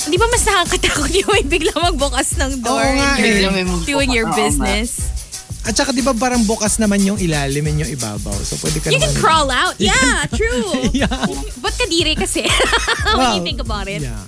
Di 0.03 0.17
ba 0.17 0.27
mas 0.27 0.43
nakakatakot 0.43 1.11
yung 1.13 1.31
may 1.31 1.45
bigla 1.45 1.73
magbukas 1.81 2.35
ng 2.35 2.59
door 2.59 2.81
Oo 2.81 2.97
nga 2.97 3.11
and 3.13 3.21
eh. 3.21 3.27
you're 3.39 3.39
Biglang 3.49 3.55
may 3.55 3.65
doing 3.85 4.11
your 4.11 4.27
magbukas, 4.27 4.55
oo 4.55 4.59
nga. 4.59 4.67
business? 4.67 4.91
At 5.63 5.75
saka 5.75 5.91
di 5.91 6.03
ba 6.03 6.11
parang 6.13 6.43
bukas 6.43 6.75
naman 6.77 6.99
yung 7.01 7.15
ilalim 7.17 7.63
and 7.65 7.79
yung 7.79 7.93
ibabaw. 7.93 8.35
So 8.43 8.59
pwede 8.59 8.83
ka 8.83 8.91
You 8.91 8.99
can 8.99 9.09
naman- 9.09 9.23
crawl 9.23 9.47
out. 9.49 9.79
Yeah, 9.83 10.27
true. 10.29 10.67
Yeah. 10.93 11.07
But 11.57 11.75
kadiri 11.77 12.15
kasi 12.15 12.43
when 13.07 13.15
Well, 13.15 13.35
you 13.37 13.43
think 13.43 13.61
about 13.61 13.87
it. 13.87 14.03
Yeah. 14.03 14.19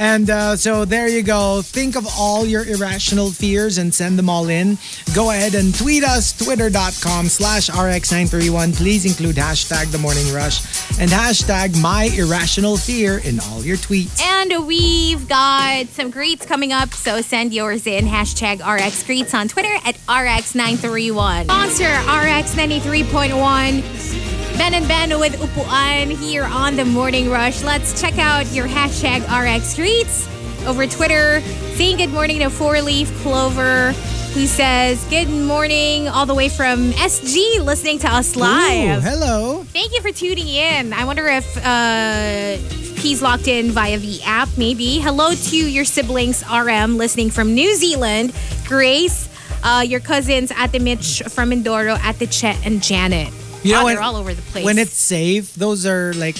And 0.00 0.28
uh, 0.30 0.56
so 0.56 0.86
there 0.86 1.08
you 1.08 1.22
go. 1.22 1.60
Think 1.60 1.94
of 1.94 2.06
all 2.18 2.46
your 2.46 2.64
irrational 2.64 3.30
fears 3.30 3.76
and 3.76 3.92
send 3.92 4.18
them 4.18 4.30
all 4.30 4.48
in. 4.48 4.78
Go 5.14 5.28
ahead 5.28 5.54
and 5.54 5.74
tweet 5.74 6.04
us, 6.04 6.32
twitter.com 6.32 7.28
slash 7.28 7.68
rx931. 7.68 8.74
Please 8.76 9.04
include 9.04 9.36
hashtag 9.36 9.92
the 9.92 9.98
morning 9.98 10.32
rush 10.32 10.64
and 10.98 11.10
hashtag 11.10 11.78
my 11.82 12.04
irrational 12.16 12.78
fear 12.78 13.18
in 13.18 13.40
all 13.40 13.62
your 13.62 13.76
tweets. 13.76 14.22
And 14.22 14.66
we've 14.66 15.28
got 15.28 15.88
some 15.88 16.10
greets 16.10 16.46
coming 16.46 16.72
up, 16.72 16.94
so 16.94 17.20
send 17.20 17.52
yours 17.52 17.86
in. 17.86 18.06
Hashtag 18.06 18.66
RX 18.66 19.02
Greets 19.02 19.34
on 19.34 19.48
Twitter 19.48 19.76
at 19.84 19.96
RX931. 20.06 21.48
Monster 21.48 21.84
RX93.1. 21.84 24.30
Ben 24.60 24.74
and 24.74 24.86
Ben 24.86 25.18
with 25.18 25.32
Upuan 25.40 26.10
here 26.10 26.44
on 26.44 26.76
the 26.76 26.84
Morning 26.84 27.30
Rush. 27.30 27.62
Let's 27.62 27.98
check 27.98 28.18
out 28.18 28.44
your 28.52 28.68
hashtag 28.68 29.22
RX 29.22 29.74
Streets 29.90 30.28
over 30.68 30.86
Twitter. 30.86 31.40
Saying 31.74 31.96
good 31.96 32.10
morning 32.10 32.38
to 32.40 32.48
Four 32.48 32.80
Leaf 32.80 33.12
Clover, 33.22 33.90
who 34.34 34.46
says 34.46 35.04
good 35.06 35.28
morning 35.28 36.06
all 36.06 36.26
the 36.26 36.34
way 36.34 36.48
from 36.48 36.92
SG, 36.92 37.64
listening 37.64 37.98
to 38.00 38.08
us 38.08 38.36
Ooh, 38.36 38.40
live. 38.40 39.02
hello. 39.02 39.64
Thank 39.64 39.92
you 39.92 40.00
for 40.00 40.12
tuning 40.12 40.46
in. 40.46 40.92
I 40.92 41.04
wonder 41.04 41.26
if 41.26 41.56
uh, 41.66 42.56
he's 43.00 43.20
locked 43.20 43.48
in 43.48 43.72
via 43.72 43.98
the 43.98 44.22
app, 44.22 44.48
maybe. 44.56 45.00
Hello 45.00 45.34
to 45.34 45.56
your 45.56 45.84
siblings, 45.84 46.44
RM, 46.48 46.96
listening 46.96 47.30
from 47.30 47.54
New 47.54 47.74
Zealand. 47.74 48.32
Grace, 48.68 49.28
uh, 49.64 49.84
your 49.84 50.00
cousins, 50.00 50.52
Ate 50.52 50.80
Mitch 50.80 51.20
from 51.30 51.50
Mindoro, 51.50 51.98
Ate 52.04 52.30
Chet, 52.30 52.64
and 52.64 52.80
Janet. 52.80 53.32
You 53.64 53.72
know 53.72 53.82
oh, 53.82 53.86
they're 53.88 54.00
all 54.00 54.16
over 54.16 54.34
the 54.34 54.42
place. 54.42 54.64
When 54.64 54.78
it's 54.78 54.96
safe, 54.96 55.52
those 55.54 55.84
are 55.84 56.12
like 56.14 56.36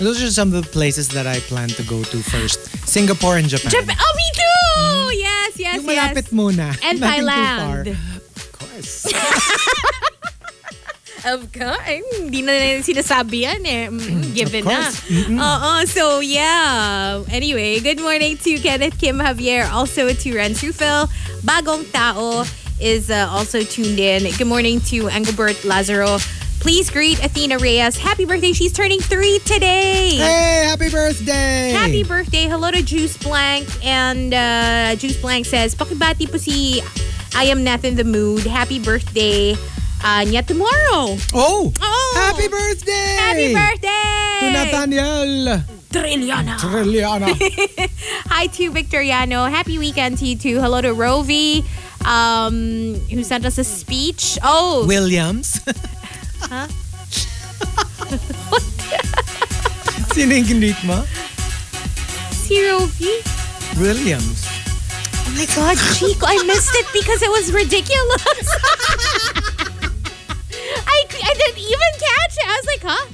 those 0.00 0.18
are 0.24 0.30
some 0.32 0.52
of 0.52 0.64
the 0.64 0.70
places 0.72 1.08
that 1.12 1.26
I 1.28 1.38
plan 1.46 1.68
to 1.76 1.82
go 1.84 2.02
to 2.02 2.18
first. 2.24 2.58
Singapore 2.88 3.36
and 3.36 3.48
Japan. 3.48 3.70
Japan. 3.70 3.96
Oh, 4.00 4.12
me 4.16 4.26
too! 4.34 5.18
Yes, 5.20 5.50
yes, 5.60 5.76
Yung 5.76 5.84
yes. 5.84 5.96
malapit 5.96 6.26
muna. 6.32 6.72
And 6.82 6.98
Nothing 7.00 7.24
Thailand. 7.28 7.86
Of 7.92 8.46
course. 8.52 9.06
Of 11.20 11.52
course. 11.52 12.00
Hindi 12.16 12.40
na 12.40 12.80
sinasabi 12.80 13.44
yan 13.44 13.60
eh. 13.68 13.92
Mm, 13.92 14.32
Given 14.32 14.64
na. 14.64 14.88
Mm-mm. 14.88 15.36
Oo. 15.36 15.70
So, 15.84 16.24
yeah. 16.24 17.20
Anyway, 17.28 17.76
good 17.84 18.00
morning 18.00 18.40
to 18.40 18.56
Kenneth 18.56 18.96
Kim 18.96 19.20
Javier. 19.20 19.68
Also 19.68 20.16
to 20.16 20.28
Ren 20.32 20.56
Trufel. 20.56 21.12
Bagong 21.44 21.84
Tao 21.92 22.48
is 22.80 23.12
uh, 23.12 23.28
also 23.28 23.60
tuned 23.60 24.00
in. 24.00 24.32
Good 24.32 24.48
morning 24.48 24.80
to 24.88 25.12
Engelbert 25.12 25.60
Lazaro. 25.60 26.16
Please 26.60 26.90
greet 26.90 27.24
Athena 27.24 27.56
Reyes. 27.58 27.96
Happy 27.96 28.26
birthday. 28.26 28.52
She's 28.52 28.72
turning 28.72 29.00
three 29.00 29.38
today. 29.46 30.16
hey, 30.16 30.64
happy 30.68 30.90
birthday! 30.90 31.70
Happy 31.70 32.04
birthday. 32.04 32.44
Hello 32.48 32.70
to 32.70 32.82
Juice 32.82 33.16
Blank. 33.16 33.66
And 33.82 34.34
uh, 34.34 34.94
Juice 34.96 35.16
Blank 35.20 35.46
says, 35.46 35.74
Pakibati 35.74 36.30
po 36.30 36.36
si 36.36 36.82
I 37.34 37.44
am 37.44 37.64
Nath 37.64 37.84
in 37.84 37.96
the 37.96 38.04
mood. 38.04 38.44
Happy 38.44 38.78
birthday. 38.78 39.52
Uh, 40.04 40.24
niya 40.28 40.44
tomorrow. 40.46 41.16
Oh! 41.32 41.72
Oh! 41.80 42.12
Happy 42.28 42.48
birthday! 42.48 43.16
Happy 43.16 43.54
birthday! 43.56 44.36
To 44.40 44.52
Nathaniel 44.52 45.64
Trilliana. 45.90 46.60
Trilliana. 46.60 47.32
Hi 48.28 48.46
to 48.48 48.70
Victoriano. 48.70 49.50
Happy 49.50 49.78
weekend 49.78 50.18
to 50.18 50.26
you 50.26 50.36
too. 50.36 50.60
Hello 50.60 50.80
to 50.80 50.92
Rovi, 50.92 51.64
um, 52.04 52.94
who 53.08 53.24
sent 53.24 53.46
us 53.46 53.56
a 53.56 53.64
speech. 53.64 54.38
Oh, 54.44 54.84
Williams. 54.86 55.60
Huh? 56.48 56.68
Sino 60.14 60.32
yung 60.34 60.46
kinread 60.46 60.80
mo? 60.88 61.04
si 62.50 62.58
Rovi. 62.66 63.14
Williams. 63.78 64.42
Oh 65.22 65.30
my 65.38 65.46
God, 65.54 65.78
Chico, 65.94 66.26
I 66.26 66.42
missed 66.42 66.74
it 66.74 66.86
because 66.92 67.22
it 67.22 67.30
was 67.30 67.54
ridiculous. 67.54 68.26
I, 70.82 70.98
I 71.06 71.32
didn't 71.38 71.62
even 71.62 71.92
catch 71.94 72.34
it. 72.34 72.46
I 72.50 72.54
was 72.58 72.66
like, 72.66 72.82
huh? 72.82 73.06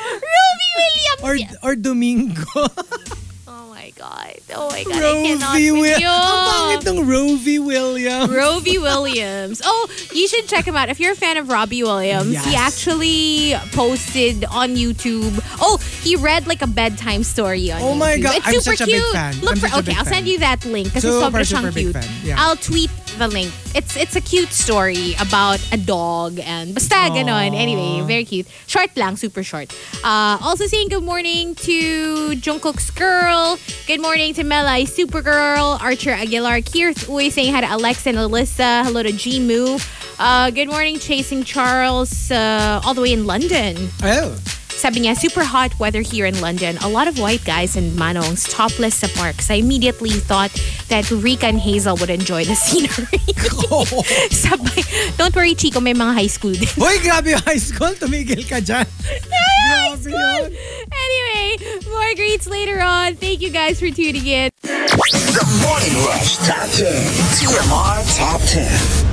Rovi 0.00 0.68
Williams. 0.80 1.20
Or 1.20 1.68
or 1.68 1.76
Domingo. 1.76 2.48
oh 3.54 3.70
my 3.70 3.92
God. 3.94 4.34
Oh 4.54 4.66
my 4.70 4.82
God. 4.82 4.92
I 4.98 5.22
cannot 5.22 5.54
Rovi 5.54 5.70
with 5.70 5.80
Williams. 5.80 6.00
you. 6.02 6.08
Ang 6.10 6.42
pangit 6.50 6.82
ng 6.90 6.98
Rovi 7.06 7.56
Williams. 7.62 8.30
Robbie 8.34 8.78
Williams. 8.78 9.62
Oh, 9.64 9.86
you 10.12 10.26
should 10.26 10.46
check 10.50 10.66
him 10.66 10.74
out. 10.74 10.88
If 10.90 10.98
you're 10.98 11.12
a 11.12 11.16
fan 11.18 11.36
of 11.38 11.48
Robbie 11.48 11.82
Williams, 11.86 12.34
he 12.44 12.52
Yes. 12.52 12.66
actually 12.66 13.54
posted 13.72 14.44
on 14.50 14.74
YouTube. 14.74 15.38
Oh, 15.60 15.78
he 16.02 16.16
read 16.16 16.46
like 16.46 16.62
a 16.62 16.66
bedtime 16.66 17.22
story 17.22 17.70
on 17.70 17.80
oh 17.80 17.84
YouTube. 17.84 17.88
Oh 17.88 17.94
YouTube. 17.94 17.98
my 17.98 18.18
God, 18.18 18.36
It's 18.36 18.46
I'm 18.46 18.54
super 18.60 18.76
such 18.76 18.80
a 18.82 18.86
big 18.90 19.00
cute. 19.00 19.12
fan. 19.14 19.32
Look 19.40 19.50
I'm 19.52 19.56
for 19.62 19.68
such 19.68 19.74
a 19.74 19.78
okay, 19.78 19.86
big 19.86 19.96
I'll 19.98 20.04
fan. 20.04 20.12
send 20.14 20.28
you 20.28 20.38
that 20.42 20.64
link 20.66 20.92
kasi 20.92 21.06
Super, 21.08 21.30
sobrang 21.30 21.46
super 21.46 21.70
siyang 21.70 21.74
big 21.74 21.84
cute. 21.92 21.94
fan. 21.94 22.08
Yeah. 22.24 22.36
I'll 22.42 22.56
tweet 22.58 22.90
the 23.18 23.28
link. 23.28 23.52
It's 23.74 23.96
it's 23.96 24.16
a 24.16 24.20
cute 24.20 24.52
story 24.52 25.14
about 25.20 25.60
a 25.72 25.76
dog 25.76 26.38
and 26.40 26.74
basta 26.74 27.10
ganon. 27.10 27.54
Anyway, 27.54 28.06
very 28.06 28.24
cute. 28.24 28.46
Short 28.66 28.90
lang, 28.96 29.16
super 29.16 29.42
short. 29.42 29.74
Uh, 30.02 30.38
also 30.40 30.66
saying 30.66 30.88
good 30.88 31.04
morning 31.04 31.54
to 31.66 32.34
Jungkook's 32.36 32.90
girl. 32.90 33.58
Good 33.86 34.00
morning 34.00 34.34
to 34.34 34.42
Melai 34.42 34.86
Supergirl, 34.86 35.80
Archer 35.80 36.10
Aguilar, 36.12 36.62
Keith 36.62 37.06
Uy 37.08 37.30
saying 37.30 37.54
hi 37.54 37.60
to 37.60 37.66
Alex 37.66 38.06
and 38.06 38.16
Alyssa. 38.18 38.84
Hello 38.84 39.02
to 39.02 39.10
Jimu. 39.12 39.78
Uh, 40.18 40.50
good 40.50 40.68
morning, 40.68 40.98
Chasing 40.98 41.42
Charles, 41.42 42.30
uh, 42.30 42.80
all 42.84 42.94
the 42.94 43.02
way 43.02 43.12
in 43.12 43.26
London. 43.26 43.90
Oh. 44.02 44.38
Sabi 44.84 45.08
niya, 45.08 45.16
super 45.16 45.48
hot 45.48 45.72
weather 45.80 46.04
here 46.04 46.26
in 46.28 46.38
London. 46.44 46.76
A 46.84 46.88
lot 46.92 47.08
of 47.08 47.16
white 47.16 47.42
guys 47.48 47.72
and 47.72 47.96
manongs 47.96 48.44
topless 48.44 49.00
sa 49.00 49.08
parks. 49.16 49.48
I 49.48 49.64
immediately 49.64 50.12
thought 50.12 50.52
that 50.92 51.08
Rica 51.08 51.48
and 51.48 51.56
Hazel 51.56 51.96
would 51.96 52.12
enjoy 52.12 52.44
the 52.44 52.52
scenery. 52.68 53.16
Sabay, 54.28 55.16
don't 55.16 55.34
worry, 55.34 55.54
Chico, 55.56 55.80
may 55.80 55.94
mga 55.96 56.12
high 56.12 56.28
school 56.28 56.52
din. 56.52 56.68
Hoy, 56.76 57.00
grabe 57.00 57.32
yung 57.32 57.40
high 57.48 57.56
school. 57.56 57.96
Tumigil 57.96 58.44
ka 58.44 58.60
dyan. 58.60 58.84
Grabe 59.64 60.04
yun. 60.04 60.52
Anyway, 60.52 61.80
more 61.88 62.12
greets 62.12 62.44
later 62.44 62.84
on. 62.84 63.16
Thank 63.16 63.40
you 63.40 63.48
guys 63.48 63.80
for 63.80 63.88
tuning 63.88 64.28
in. 64.28 64.52
The 64.68 65.44
Morning 65.64 65.96
Rush 66.04 66.36
Top 66.44 66.68
10. 66.76 66.92
TMR 67.40 68.04
Top 68.20 68.40
10. 68.52 69.03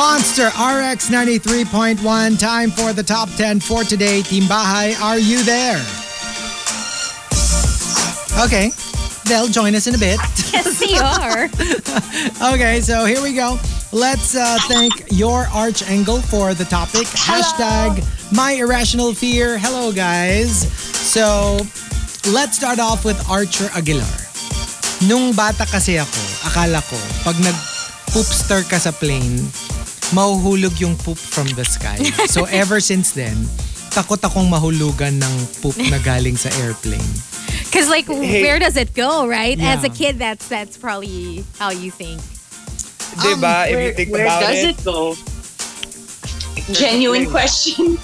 Monster 0.00 0.46
RX 0.46 1.10
93.1. 1.10 2.00
Time 2.40 2.70
for 2.70 2.94
the 2.94 3.02
top 3.02 3.28
10 3.36 3.60
for 3.60 3.84
today. 3.84 4.22
Team 4.22 4.44
Bahay, 4.44 4.98
are 4.98 5.18
you 5.18 5.44
there? 5.44 5.76
Okay. 8.42 8.72
They'll 9.26 9.52
join 9.52 9.74
us 9.74 9.86
in 9.86 9.94
a 9.94 9.98
bit. 9.98 10.18
Yes, 10.56 10.80
they 10.80 10.96
are. 10.96 11.52
Okay, 12.54 12.80
so 12.80 13.04
here 13.04 13.20
we 13.20 13.34
go. 13.34 13.58
Let's 13.92 14.34
uh, 14.34 14.56
thank 14.72 15.04
your 15.12 15.44
Archangel 15.52 16.22
for 16.22 16.54
the 16.54 16.64
topic. 16.64 17.04
Hashtag 17.12 18.00
my 18.32 18.52
irrational 18.52 19.12
fear. 19.12 19.58
Hello, 19.58 19.92
guys. 19.92 20.64
So, 20.96 21.58
let's 22.32 22.56
start 22.56 22.78
off 22.78 23.04
with 23.04 23.20
Archer 23.28 23.68
Aguilar. 23.76 24.08
Nung 25.04 25.36
bata 25.36 25.68
kasi 25.68 26.00
ako, 26.00 26.48
akala 26.48 26.80
ko, 26.88 26.96
pag 27.20 27.36
nag-poopster 27.44 28.64
ka 28.64 28.80
sa 28.80 28.96
plane, 28.96 29.44
mahuhulog 30.12 30.74
yung 30.80 30.96
poop 30.96 31.16
from 31.18 31.46
the 31.54 31.64
sky. 31.64 31.96
So, 32.26 32.44
ever 32.50 32.80
since 32.80 33.12
then, 33.12 33.36
takot 33.90 34.20
akong 34.20 34.50
mahulugan 34.50 35.18
ng 35.18 35.34
poop 35.62 35.76
na 35.90 35.98
galing 36.08 36.36
sa 36.36 36.50
airplane. 36.62 37.04
Because, 37.66 37.88
like, 37.88 38.08
where 38.08 38.58
does 38.58 38.76
it 38.76 38.94
go, 38.94 39.26
right? 39.26 39.58
As 39.58 39.82
a 39.82 39.88
Yeah. 39.88 39.94
kid, 39.94 40.14
that's 40.18 40.46
that's 40.50 40.74
probably 40.76 41.42
how 41.58 41.70
you 41.70 41.90
think. 41.90 42.18
Diba? 43.22 43.66
if 43.66 43.70
you 43.70 43.76
Where, 43.76 43.94
think 43.94 44.08
where 44.10 44.26
about 44.26 44.42
does 44.46 44.62
it, 44.62 44.78
it 44.78 44.84
go? 44.86 45.14
Genuine 46.72 47.26
question. 47.30 47.98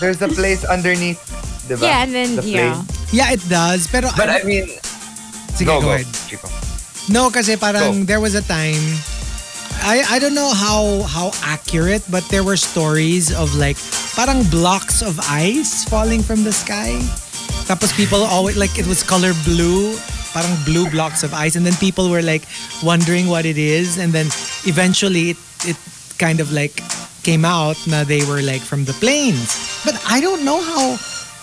there's 0.00 0.20
a 0.22 0.28
place 0.28 0.64
underneath. 0.64 1.20
Diba? 1.68 1.82
Yeah, 1.82 2.02
and 2.04 2.12
then, 2.14 2.36
the 2.36 2.42
yeah. 2.44 2.72
plane. 2.72 2.86
Yeah, 3.12 3.32
it 3.32 3.42
does. 3.48 3.86
Pero, 3.88 4.08
But 4.16 4.30
I 4.30 4.42
mean, 4.44 4.68
sige, 5.52 5.66
go, 5.66 5.80
go 5.80 5.88
go. 5.88 5.92
ahead. 5.92 6.08
Chico. 6.28 6.48
No, 7.08 7.30
kasi 7.30 7.56
parang 7.56 8.02
Go. 8.02 8.04
there 8.04 8.20
was 8.20 8.34
a 8.34 8.42
time 8.42 8.82
I 9.82 10.04
I 10.08 10.18
don't 10.18 10.34
know 10.34 10.52
how 10.52 11.02
how 11.08 11.32
accurate 11.42 12.02
but 12.10 12.24
there 12.28 12.44
were 12.44 12.56
stories 12.56 13.34
of 13.34 13.54
like 13.54 13.76
parang 14.16 14.44
blocks 14.48 15.02
of 15.02 15.18
ice 15.28 15.84
falling 15.84 16.22
from 16.22 16.44
the 16.44 16.52
sky. 16.52 16.96
Tapos 17.66 17.90
people 17.96 18.22
always 18.22 18.56
like 18.56 18.78
it 18.78 18.86
was 18.86 19.02
color 19.02 19.34
blue, 19.44 19.98
parang 20.32 20.54
blue 20.64 20.88
blocks 20.90 21.22
of 21.22 21.34
ice 21.34 21.56
and 21.56 21.66
then 21.66 21.74
people 21.76 22.08
were 22.08 22.22
like 22.22 22.46
wondering 22.82 23.26
what 23.26 23.44
it 23.44 23.58
is 23.58 23.98
and 23.98 24.12
then 24.12 24.26
eventually 24.64 25.34
it 25.34 25.40
it 25.66 25.78
kind 26.18 26.40
of 26.40 26.52
like 26.52 26.80
came 27.26 27.44
out 27.44 27.74
na 27.90 28.06
they 28.06 28.22
were 28.24 28.40
like 28.40 28.62
from 28.62 28.86
the 28.86 28.94
planes. 29.02 29.82
But 29.84 29.98
I 30.06 30.22
don't 30.22 30.44
know 30.46 30.62
how 30.62 30.96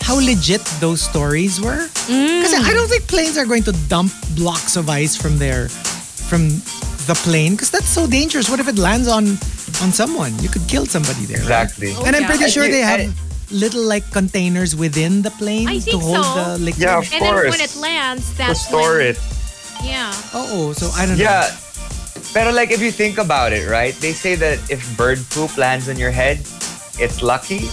how 0.03 0.19
legit 0.19 0.63
those 0.79 1.01
stories 1.01 1.59
were. 1.59 1.87
Mm. 2.11 2.43
Kasi 2.43 2.55
I 2.59 2.71
don't 2.75 2.87
think 2.87 3.07
planes 3.07 3.37
are 3.37 3.47
going 3.47 3.63
to 3.63 3.75
dump 3.87 4.11
blocks 4.35 4.75
of 4.75 4.89
ice 4.89 5.15
from 5.15 5.39
their 5.39 5.67
from 6.27 6.49
the 7.07 7.15
plane 7.15 7.53
because 7.53 7.69
that's 7.71 7.89
so 7.89 8.07
dangerous. 8.07 8.49
What 8.49 8.59
if 8.59 8.67
it 8.67 8.77
lands 8.77 9.07
on 9.07 9.37
on 9.81 9.91
someone? 9.91 10.31
You 10.39 10.49
could 10.49 10.65
kill 10.67 10.85
somebody 10.85 11.25
there. 11.25 11.37
right? 11.43 11.63
Exactly. 11.63 11.93
Oh, 11.97 12.05
and 12.05 12.15
I'm 12.15 12.23
yeah. 12.23 12.29
pretty 12.31 12.49
sure 12.49 12.63
I- 12.65 12.71
they 12.71 12.81
have 12.81 12.99
I- 13.01 13.11
little 13.51 13.83
like 13.83 14.05
containers 14.11 14.75
within 14.75 15.21
the 15.21 15.31
plane 15.31 15.67
I 15.67 15.79
to 15.79 15.97
hold 15.99 16.25
so. 16.25 16.33
the 16.33 16.57
liquid. 16.57 16.81
Yeah, 16.83 16.97
of 16.97 17.11
And 17.13 17.21
then 17.21 17.33
course. 17.33 17.51
when 17.51 17.61
it 17.61 17.75
lands, 17.77 18.23
that's 18.33 18.37
To 18.37 18.43
that's 18.47 18.67
store 18.67 18.97
when, 18.97 19.13
it. 19.13 19.17
Yeah. 19.83 20.13
Oh, 20.33 20.73
so 20.73 20.89
I 20.95 21.05
don't 21.05 21.17
know. 21.17 21.23
Yeah. 21.23 21.51
Pero 22.33 22.51
like 22.51 22.71
if 22.71 22.81
you 22.81 22.89
think 22.91 23.17
about 23.19 23.53
it, 23.53 23.69
right? 23.69 23.93
They 24.01 24.13
say 24.13 24.33
that 24.35 24.57
if 24.71 24.81
bird 24.97 25.19
poop 25.29 25.53
lands 25.57 25.87
on 25.89 25.97
your 26.01 26.09
head, 26.11 26.39
it's 26.97 27.21
lucky. 27.21 27.69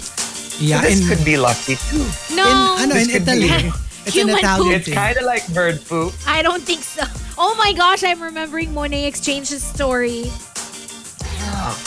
Yeah, 0.61 0.83
so 0.83 0.89
this 0.89 1.01
in, 1.01 1.09
could 1.09 1.25
be 1.25 1.37
lucky 1.41 1.77
too. 1.89 2.05
No. 2.37 2.45
in, 2.77 2.85
ano, 2.85 2.95
This 2.95 3.09
in 3.09 3.13
could 3.15 3.27
be- 3.27 3.47
Italy. 3.49 3.73
It's 4.09 4.17
an 4.17 4.33
Human 4.33 4.39
Italian 4.41 4.75
It's 4.81 4.85
thing. 4.89 4.95
kind 4.97 5.17
of 5.21 5.25
like 5.29 5.45
bird 5.53 5.85
poop. 5.85 6.13
I 6.27 6.41
don't 6.41 6.65
think 6.65 6.81
so. 6.83 7.05
Oh 7.43 7.55
my 7.57 7.73
gosh, 7.73 8.05
I'm 8.05 8.23
remembering 8.23 8.69
Monét 8.75 9.07
X 9.07 9.21
Change's 9.21 9.63
story. 9.63 10.25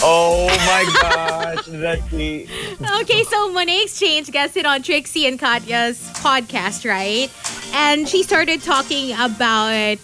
Oh 0.02 0.48
my 0.66 0.84
gosh, 1.00 1.66
that's 1.68 2.10
the 2.10 2.48
Okay, 3.02 3.24
so 3.24 3.52
Monet 3.52 3.84
Exchange 3.84 4.32
guested 4.32 4.66
on 4.66 4.82
Trixie 4.82 5.28
and 5.28 5.38
Katya's 5.38 6.00
podcast, 6.16 6.90
right? 6.90 7.30
And 7.74 8.10
she 8.10 8.24
started 8.24 8.64
talking 8.64 9.14
about 9.14 10.00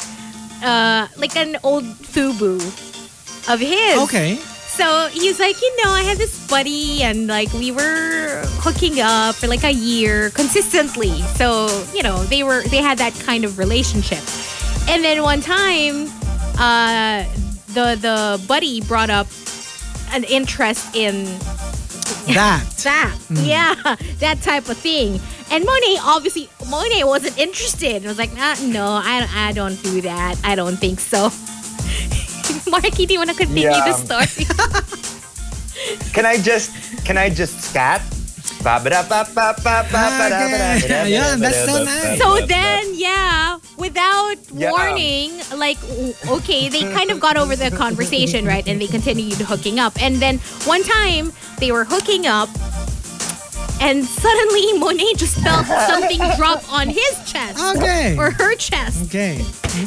uh 0.64 1.08
like 1.18 1.36
an 1.36 1.58
old 1.64 1.84
Fubu 1.84 2.58
of 3.52 3.60
his. 3.60 4.00
Okay. 4.04 4.36
So 4.36 5.08
he's 5.12 5.40
like, 5.40 5.60
you 5.60 5.84
know, 5.84 5.90
I 5.90 6.04
had 6.04 6.20
this 6.20 6.48
buddy 6.48 7.02
and 7.02 7.26
like 7.26 7.52
we 7.54 7.72
were 7.72 8.44
hooking 8.62 9.02
up 9.02 9.34
for 9.34 9.48
like 9.48 9.64
a 9.64 9.74
year 9.74 10.30
consistently. 10.30 11.22
So, 11.42 11.68
you 11.92 12.04
know, 12.04 12.24
they 12.26 12.44
were 12.44 12.62
they 12.68 12.84
had 12.84 13.00
that 13.00 13.16
kind 13.26 13.46
of 13.46 13.58
relationship. 13.58 14.24
And 14.90 15.04
then 15.04 15.22
one 15.24 15.42
time, 15.42 16.08
uh 16.58 17.24
the 17.74 17.96
the 18.02 18.44
buddy 18.48 18.82
brought 18.82 19.10
up 19.10 19.28
an 20.12 20.24
interest 20.24 20.96
in 20.96 21.26
That. 22.34 22.66
that. 22.84 23.16
Yeah, 23.30 23.76
that 24.20 24.42
type 24.42 24.68
of 24.70 24.78
thing. 24.78 25.20
And 25.52 25.66
Monét 25.66 25.98
obviously 26.04 26.50
Monét 26.66 27.06
wasn't 27.06 27.38
interested. 27.38 28.04
was 28.04 28.18
like, 28.18 28.34
nah, 28.34 28.56
no, 28.66 28.86
I, 29.02 29.28
I 29.50 29.52
don't 29.54 29.82
do 29.84 30.02
that. 30.02 30.36
I 30.44 30.56
don't 30.56 30.78
think 30.78 31.00
so. 31.00 31.30
Markki, 32.70 33.08
do 33.08 33.14
you 33.14 33.20
want 33.20 33.30
to 33.32 33.36
continue 33.36 33.64
Yeah. 33.70 33.86
the 33.86 33.94
story? 33.94 34.46
Can 36.14 36.26
I 36.26 36.38
just 36.38 36.72
can 37.06 37.18
I 37.18 37.30
just 37.30 37.62
scat? 37.62 38.02
Okay. 40.84 41.14
Ayan, 41.14 41.40
that's 41.40 41.66
so 41.66 41.84
nice. 41.84 42.20
so 42.20 42.46
then, 42.46 42.84
yeah, 42.96 43.58
without 43.78 44.36
Yeah. 44.54 44.72
warning, 44.72 45.32
like, 45.56 45.78
okay, 46.28 46.68
they 46.70 46.84
kind 46.94 47.12
of 47.12 47.20
got 47.20 47.38
over 47.38 47.56
the 47.56 47.72
conversation, 47.72 48.46
right? 48.46 48.68
And 48.68 48.82
they 48.82 48.88
continued 48.88 49.38
hooking 49.40 49.80
up. 49.80 49.94
And 50.02 50.18
then 50.18 50.40
one 50.66 50.84
time, 50.84 51.32
they 51.60 51.72
were 51.72 51.86
hooking 51.86 52.26
up. 52.28 52.50
And 53.82 54.04
suddenly, 54.04 54.74
Monét 54.76 55.16
just 55.18 55.38
felt 55.40 55.66
something 55.66 56.20
drop 56.36 56.68
on 56.72 56.90
his 56.90 57.16
chest. 57.26 57.64
Okay. 57.78 58.18
Or 58.18 58.32
her 58.32 58.56
chest. 58.56 59.06
Okay. 59.08 59.40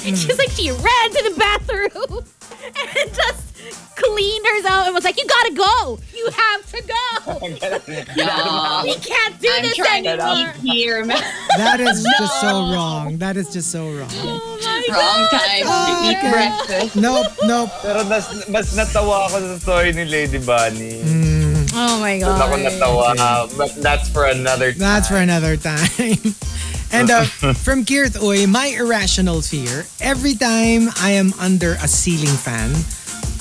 And 0.06 0.16
she's 0.16 0.38
like, 0.38 0.50
she 0.50 0.70
ran 0.70 1.10
to 1.12 1.22
the 1.28 1.34
bathroom 1.36 2.24
and 2.64 3.12
just 3.14 3.51
cleaned 3.94 4.46
herself 4.46 4.86
and 4.86 4.94
was 4.94 5.04
like, 5.04 5.16
you 5.18 5.26
gotta 5.26 5.54
go. 5.54 5.98
You 6.14 6.28
have 6.32 6.62
to 6.72 6.80
go. 6.82 7.02
We 8.82 8.94
can't 8.98 9.38
do 9.40 9.48
I'm 9.52 9.62
this 9.62 9.76
trying 9.76 10.06
anymore. 10.06 10.52
eat 10.62 10.72
here. 10.72 11.04
man. 11.04 11.22
That 11.56 11.80
is 11.80 12.02
just 12.18 12.40
so 12.40 12.72
wrong. 12.72 13.18
That 13.18 13.36
is 13.36 13.52
just 13.52 13.70
so 13.70 13.86
wrong. 13.86 14.08
Oh 14.10 14.58
my 14.62 14.82
Wrong 14.90 15.28
God. 15.30 15.40
time 15.40 15.62
to 15.62 16.10
eat 16.10 16.18
Okay. 16.18 16.30
breakfast. 16.30 16.96
Nope, 16.96 17.26
nope. 17.44 17.70
Pero 17.82 18.04
mas, 18.04 18.26
mas 18.48 18.74
natawa 18.74 19.26
ako 19.30 19.38
sa 19.38 19.58
story 19.62 19.92
ni 19.92 20.04
Lady 20.04 20.38
Bunny. 20.38 20.98
Oh 21.74 22.00
my 22.02 22.18
Mas 22.18 22.40
ako 22.40 22.56
God. 22.58 22.66
natawa. 22.66 23.56
But 23.56 23.70
that's 23.80 24.08
for 24.10 24.26
another 24.26 24.72
time. 24.72 24.80
That's 24.82 25.08
for 25.08 25.16
another 25.22 25.56
time. 25.56 26.34
And 26.92 27.08
uh, 27.08 27.24
from 27.64 27.86
Kirth 27.88 28.20
Uy, 28.20 28.44
my 28.44 28.66
irrational 28.76 29.40
fear, 29.40 29.86
every 30.02 30.34
time 30.34 30.90
I 31.00 31.16
am 31.16 31.32
under 31.40 31.80
a 31.80 31.88
ceiling 31.88 32.36
fan, 32.36 32.68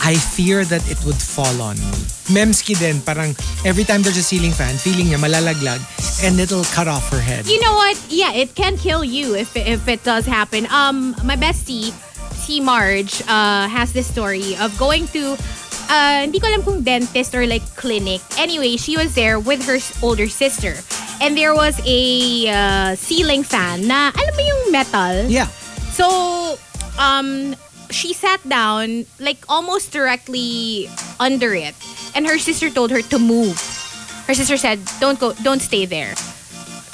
I 0.01 0.17
fear 0.17 0.65
that 0.65 0.81
it 0.89 0.97
would 1.05 1.15
fall 1.15 1.61
on 1.61 1.77
me. 1.77 1.93
Memski 2.33 2.73
din, 2.73 3.01
parang 3.05 3.37
every 3.63 3.85
time 3.85 4.01
there's 4.01 4.17
a 4.17 4.25
ceiling 4.25 4.51
fan, 4.51 4.73
feeling 4.75 5.13
niya 5.13 5.21
malalaglag 5.21 5.77
and 6.25 6.39
it'll 6.39 6.65
cut 6.73 6.87
off 6.87 7.09
her 7.09 7.21
head. 7.21 7.45
You 7.45 7.61
know 7.61 7.75
what? 7.75 7.97
Yeah, 8.09 8.33
it 8.33 8.55
can 8.55 8.77
kill 8.77 9.03
you 9.03 9.35
if 9.35 9.55
if 9.55 9.87
it 9.87 10.03
does 10.03 10.25
happen. 10.25 10.65
Um, 10.73 11.13
my 11.23 11.37
bestie, 11.37 11.93
si 12.33 12.59
Marge, 12.61 13.21
uh, 13.29 13.69
has 13.69 13.93
this 13.93 14.09
story 14.09 14.57
of 14.57 14.73
going 14.77 15.05
to, 15.13 15.37
uh, 15.89 16.25
hindi 16.25 16.39
ko 16.41 16.49
alam 16.49 16.65
kung 16.65 16.81
dentist 16.81 17.33
or 17.37 17.45
like 17.45 17.65
clinic. 17.77 18.21
Anyway, 18.37 18.77
she 18.77 18.97
was 18.97 19.13
there 19.13 19.37
with 19.37 19.61
her 19.69 19.77
older 20.01 20.29
sister, 20.29 20.77
and 21.21 21.37
there 21.37 21.53
was 21.53 21.77
a 21.85 22.01
uh, 22.49 22.89
ceiling 22.97 23.45
fan 23.45 23.85
na 23.85 24.09
alam 24.13 24.33
mo 24.33 24.43
yung 24.45 24.63
metal. 24.73 25.15
Yeah. 25.29 25.49
So, 25.93 26.57
um, 26.97 27.53
she 27.91 28.13
sat 28.13 28.41
down 28.47 29.05
like 29.19 29.43
almost 29.47 29.91
directly 29.91 30.89
under 31.19 31.53
it, 31.53 31.75
and 32.15 32.25
her 32.27 32.37
sister 32.39 32.69
told 32.69 32.91
her 32.91 33.01
to 33.13 33.19
move. 33.19 33.55
Her 34.27 34.33
sister 34.33 34.57
said, 34.57 34.79
"Don't 34.99 35.19
go, 35.19 35.33
don't 35.43 35.61
stay 35.61 35.85
there." 35.85 36.15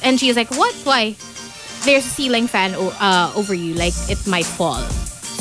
And 0.03 0.19
she 0.19 0.27
was 0.27 0.37
like, 0.37 0.51
"What? 0.53 0.73
Why? 0.83 1.15
There's 1.85 2.05
a 2.05 2.09
ceiling 2.13 2.47
fan 2.47 2.73
uh, 2.75 3.31
over 3.37 3.53
you. 3.53 3.73
Like 3.77 3.93
it 4.09 4.19
might 4.27 4.45
fall. 4.49 4.81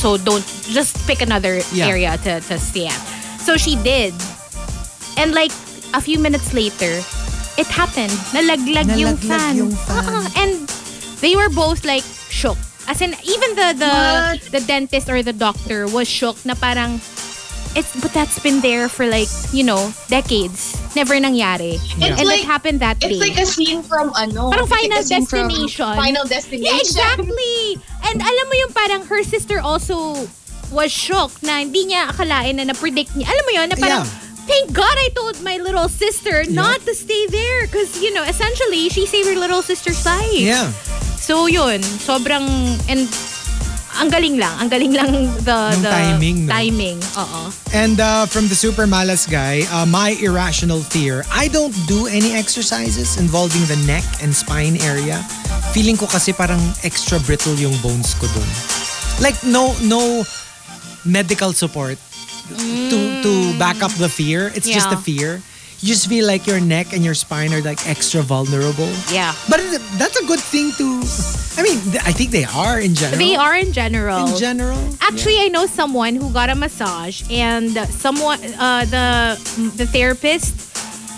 So 0.00 0.16
don't 0.16 0.44
just 0.68 0.96
pick 1.06 1.20
another 1.24 1.60
Yeah. 1.72 1.88
area 1.88 2.12
to 2.28 2.40
to 2.52 2.54
stay 2.60 2.86
at." 2.88 3.00
So 3.40 3.56
she 3.56 3.76
did, 3.80 4.12
and 5.16 5.32
like 5.32 5.52
a 5.94 6.00
few 6.02 6.18
minutes 6.18 6.52
later, 6.52 7.00
it 7.56 7.68
happened. 7.70 8.12
Nalaglag, 8.34 8.90
yung 8.98 9.16
Nalaglag 9.16 9.22
fan. 9.22 9.54
yung 9.56 9.72
fan. 9.72 10.04
Ah, 10.04 10.26
and 10.36 10.68
they 11.24 11.36
were 11.36 11.48
both 11.48 11.84
like 11.86 12.04
shook. 12.28 12.58
As 12.86 13.02
in, 13.02 13.14
even 13.26 13.50
the 13.54 13.68
the 13.74 13.92
What? 13.92 14.40
the 14.54 14.62
dentist 14.62 15.10
or 15.10 15.22
the 15.22 15.34
doctor 15.34 15.86
was 15.86 16.06
shook 16.06 16.38
na 16.46 16.54
parang 16.54 17.02
it's 17.76 17.92
but 18.00 18.08
that's 18.14 18.38
been 18.40 18.62
there 18.62 18.88
for 18.88 19.04
like 19.04 19.28
you 19.52 19.60
know 19.60 19.92
decades 20.08 20.78
never 20.96 21.12
nangyari 21.18 21.76
It's 21.76 21.92
and 22.00 22.24
like- 22.24 22.40
it 22.40 22.48
happened 22.48 22.80
that 22.80 22.96
It's 23.04 23.12
day 23.12 23.20
like 23.20 23.36
a 23.36 23.44
scene 23.44 23.82
from 23.84 24.14
ano. 24.16 24.48
Parang 24.48 24.64
it's 24.64 24.72
like 24.72 24.86
Final 24.88 24.98
a 24.98 25.04
scene 25.04 25.26
from 25.28 25.48
Destination. 25.52 25.92
Final 25.92 26.24
yeah 26.24 26.34
Destination. 26.40 26.80
exactly 26.80 27.58
and 28.06 28.16
alam 28.22 28.44
mo 28.48 28.54
yung 28.56 28.72
parang 28.72 29.02
her 29.10 29.20
sister 29.26 29.60
also 29.60 30.24
was 30.72 30.88
shocked 30.88 31.44
na 31.44 31.60
hindi 31.60 31.90
niya 31.92 32.08
akalain 32.08 32.56
na 32.56 32.70
na-predict 32.70 33.12
niya 33.12 33.28
alam 33.28 33.44
mo 33.44 33.52
yun 33.52 33.66
na 33.68 33.76
parang 33.76 34.02
Yeah. 34.08 34.24
Thank 34.46 34.72
God 34.72 34.94
I 34.94 35.10
told 35.14 35.42
my 35.42 35.58
little 35.58 35.88
sister 35.90 36.46
not 36.46 36.80
to 36.86 36.94
stay 36.94 37.26
there 37.26 37.66
because, 37.66 38.00
you 38.00 38.14
know, 38.14 38.22
essentially, 38.22 38.88
she 38.88 39.06
saved 39.06 39.26
her 39.28 39.34
little 39.34 39.62
sister's 39.62 40.06
life. 40.06 40.30
Yeah. 40.30 40.70
So 41.18 41.46
yun, 41.50 41.82
sobrang 41.82 42.46
and 42.86 43.10
ang 43.96 44.12
galing 44.12 44.36
lang, 44.38 44.54
ang 44.60 44.68
galing 44.68 44.92
lang 44.92 45.10
the 45.42 45.58
Nung 45.74 45.82
the 45.82 45.90
timing, 45.90 46.36
no? 46.46 46.52
timing. 46.52 46.98
Oo. 47.16 47.50
And 47.72 47.98
uh, 47.98 48.30
from 48.30 48.46
the 48.46 48.54
super 48.54 48.86
malas 48.86 49.26
guy, 49.26 49.64
uh, 49.72 49.88
my 49.88 50.14
irrational 50.22 50.84
fear, 50.84 51.24
I 51.32 51.48
don't 51.48 51.74
do 51.88 52.06
any 52.06 52.36
exercises 52.36 53.16
involving 53.16 53.64
the 53.66 53.80
neck 53.88 54.04
and 54.22 54.30
spine 54.30 54.78
area. 54.84 55.18
Feeling 55.72 55.96
ko 55.96 56.06
kasi 56.06 56.30
parang 56.30 56.60
extra 56.84 57.18
brittle 57.24 57.56
yung 57.56 57.74
bones 57.80 58.14
ko 58.20 58.28
dun. 58.30 58.50
Like 59.18 59.40
no 59.42 59.72
no 59.82 60.22
medical 61.08 61.56
support 61.56 61.96
to 62.48 62.98
to 63.22 63.58
back 63.58 63.82
up 63.82 63.92
the 63.98 64.08
fear. 64.08 64.50
It's 64.54 64.68
just 64.68 64.90
Yeah. 64.90 64.98
a 64.98 65.00
fear. 65.00 65.42
You 65.84 65.92
just 65.92 66.08
feel 66.08 66.24
like 66.26 66.46
your 66.48 66.58
neck 66.58 66.94
and 66.96 67.04
your 67.04 67.12
spine 67.12 67.52
are 67.52 67.60
like 67.60 67.84
extra 67.86 68.22
vulnerable. 68.24 68.88
Yeah. 69.12 69.34
But 69.48 69.60
that's 70.00 70.16
a 70.16 70.24
good 70.24 70.40
thing 70.40 70.72
to 70.80 70.86
I 71.58 71.62
mean, 71.64 71.76
I 72.04 72.12
think 72.12 72.32
they 72.32 72.44
are 72.44 72.80
in 72.80 72.94
general. 72.94 73.16
They 73.20 73.36
are 73.36 73.56
in 73.56 73.72
general. 73.72 74.28
in 74.28 74.36
general. 74.40 74.80
Actually, 75.00 75.40
I 75.40 75.48
know 75.48 75.64
someone 75.66 76.16
who 76.16 76.28
got 76.32 76.48
a 76.48 76.54
massage 76.56 77.22
and 77.30 77.76
someone 77.92 78.40
uh, 78.56 78.84
the 78.88 79.36
the 79.76 79.86
therapist 79.88 80.52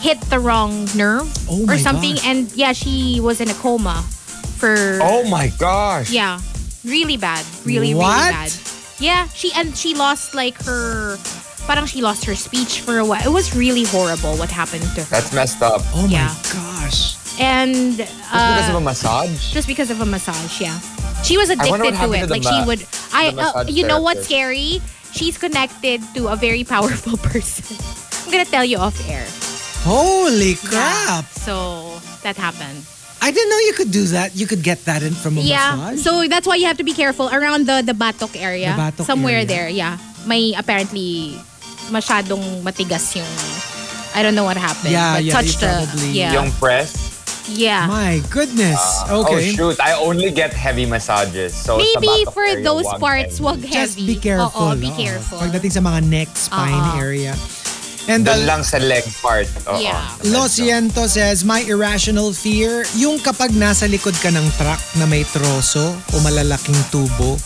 hit 0.03 0.19
the 0.31 0.39
wrong 0.39 0.87
nerve 0.95 1.27
Oh 1.51 1.67
or 1.67 1.79
something 1.79 2.15
gosh. 2.19 2.27
and 2.27 2.51
yeah, 2.55 2.71
she 2.75 3.19
was 3.23 3.41
in 3.43 3.51
a 3.51 3.55
coma 3.63 4.03
for 4.59 4.75
Oh 5.03 5.23
my 5.31 5.51
gosh. 5.59 6.11
yeah, 6.11 6.39
really 6.87 7.17
bad. 7.17 7.43
Really 7.67 7.95
What? 7.95 8.11
really 8.11 8.31
bad. 8.47 8.51
Yeah, 9.01 9.29
she 9.29 9.53
and 9.55 9.77
she 9.77 9.95
lost 9.95 10.35
like 10.35 10.59
her 10.65 11.17
parang 11.67 11.87
she 11.87 12.01
lost 12.03 12.25
her 12.25 12.35
speech 12.35 12.81
for 12.81 12.99
a 12.99 13.05
while. 13.05 13.23
It 13.25 13.31
was 13.33 13.55
really 13.55 13.85
horrible 13.85 14.37
what 14.37 14.51
happened 14.51 14.83
to 14.97 15.05
her. 15.05 15.11
That's 15.11 15.33
messed 15.33 15.63
up. 15.63 15.83
Oh 15.95 16.07
Yeah. 16.11 16.27
my 16.27 16.35
gosh. 16.53 17.15
and 17.41 17.97
Just 17.99 18.11
because 18.27 18.69
of 18.69 18.75
uh, 18.75 18.79
a 18.79 18.81
massage? 18.81 19.53
just 19.53 19.69
because 19.69 19.91
of 19.91 20.01
a 20.01 20.07
massage, 20.07 20.61
yeah. 20.61 20.79
She 21.23 21.37
was 21.39 21.51
addicted 21.51 21.95
to 21.95 22.13
it. 22.13 22.21
to 22.21 22.27
the 22.27 22.33
like 22.35 22.43
she 22.43 22.59
would 22.67 22.83
I 23.13 23.29
uh, 23.29 23.33
massage 23.33 23.71
you 23.71 23.87
know 23.87 24.01
what's 24.03 24.25
scary? 24.27 24.81
She's 25.13 25.39
connected 25.39 26.03
to 26.15 26.29
a 26.29 26.37
very 26.37 26.65
powerful 26.65 27.17
person. 27.31 27.77
I'm 28.27 28.33
gonna 28.33 28.45
tell 28.45 28.65
you 28.65 28.79
off 28.79 28.99
air. 29.09 29.27
Holy 29.87 30.59
Yeah. 30.59 31.23
crap. 31.23 31.25
So 31.47 32.01
that 32.27 32.37
happened. 32.37 32.83
I 33.21 33.31
didn't 33.31 33.51
know 33.51 33.59
you 33.67 33.75
could 33.75 33.91
do 33.91 34.05
that. 34.15 34.37
You 34.37 34.47
could 34.47 34.63
get 34.63 34.85
that 34.87 35.03
in 35.03 35.13
from 35.13 35.39
a 35.39 35.43
Yeah. 35.43 35.75
massage. 35.75 36.01
So 36.03 36.27
that's 36.29 36.47
why 36.47 36.55
you 36.57 36.67
have 36.67 36.79
to 36.79 36.87
be 36.87 36.95
careful 36.95 37.29
around 37.29 37.67
the 37.67 37.83
the 37.83 37.93
batok 37.93 38.39
area. 38.39 38.73
The 38.75 38.79
batok 38.79 39.07
Somewhere 39.07 39.43
area. 39.43 39.51
there, 39.51 39.69
yeah. 39.69 39.99
May 40.25 40.55
apparently 40.55 41.35
masyadong 41.91 42.63
matigas 42.63 43.17
yung 43.17 43.29
I 44.15 44.23
don't 44.23 44.35
know 44.35 44.45
what 44.45 44.57
happened. 44.57 44.93
Yeah, 44.95 45.19
but 45.19 45.25
yeah, 45.25 45.33
touched 45.35 45.61
the 45.61 45.73
probably- 45.85 46.15
yeah. 46.15 46.33
Yung 46.39 46.51
press? 46.63 46.95
yeah. 47.51 47.87
My 47.91 48.21
goodness. 48.31 48.81
Oh 49.11 49.25
okay. 49.27 49.51
shoot, 49.53 49.77
I 49.81 49.99
only 49.99 50.31
get 50.31 50.53
heavy 50.55 50.87
massages. 50.87 51.55
So 51.59 51.77
Maybe 51.81 52.25
for 52.33 52.45
area, 52.45 52.63
those 52.65 52.87
parts, 53.01 53.39
heavy. 53.39 53.45
wag 53.45 53.61
heavy. 53.65 53.75
Just 53.75 53.97
be 53.99 54.17
careful. 54.17 54.73
Oo, 54.73 54.77
be 54.77 54.93
careful. 54.95 55.43
Pagdating 55.43 55.73
sa 55.73 55.81
mga 55.81 56.01
neck, 56.07 56.29
spine 56.35 56.87
Oo. 56.95 57.01
area. 57.03 57.33
And 58.09 58.25
Doon 58.25 58.49
lang 58.49 58.65
sa 58.65 58.81
leg 58.81 59.05
part. 59.21 59.45
Oo. 59.69 59.77
Yeah. 59.77 60.01
Lo 60.33 60.49
Ciento 60.49 61.05
says, 61.05 61.45
my 61.45 61.61
irrational 61.69 62.33
fear, 62.33 62.89
yung 62.97 63.21
kapag 63.21 63.53
nasa 63.53 63.85
likod 63.85 64.17
ka 64.25 64.33
ng 64.33 64.49
truck 64.57 64.81
na 64.97 65.05
may 65.05 65.29
troso 65.29 65.93
o 65.93 66.15
malalaking 66.25 66.81
tubo, 66.89 67.37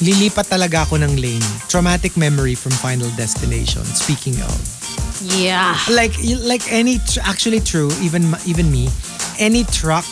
lilipat 0.00 0.48
talaga 0.48 0.88
ako 0.88 1.04
ng 1.04 1.20
lane. 1.20 1.44
Traumatic 1.68 2.16
memory 2.16 2.56
from 2.56 2.72
Final 2.80 3.12
Destination. 3.20 3.84
Speaking 3.84 4.40
of. 4.40 4.56
Yeah. 5.24 5.76
like 5.88 6.12
like 6.44 6.60
any 6.68 7.00
tr- 7.00 7.24
actually 7.24 7.60
true 7.64 7.88
even 8.04 8.36
even 8.44 8.68
me 8.68 8.92
any 9.40 9.64
truck 9.64 10.04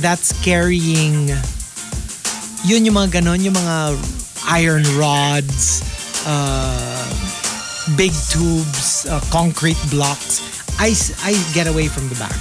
that's 0.00 0.32
carrying 0.40 1.28
yun 2.64 2.80
yung 2.88 2.96
mga 2.96 3.20
ganon 3.20 3.44
yung 3.44 3.52
mga 3.52 3.92
iron 4.48 4.88
rods 4.96 5.84
uh, 6.24 7.04
big 7.96 8.12
tubes 8.30 9.06
uh, 9.06 9.20
concrete 9.30 9.78
blocks 9.90 10.40
I, 10.78 10.94
I 11.22 11.32
get 11.52 11.66
away 11.66 11.88
from 11.88 12.08
the 12.08 12.16
back 12.16 12.34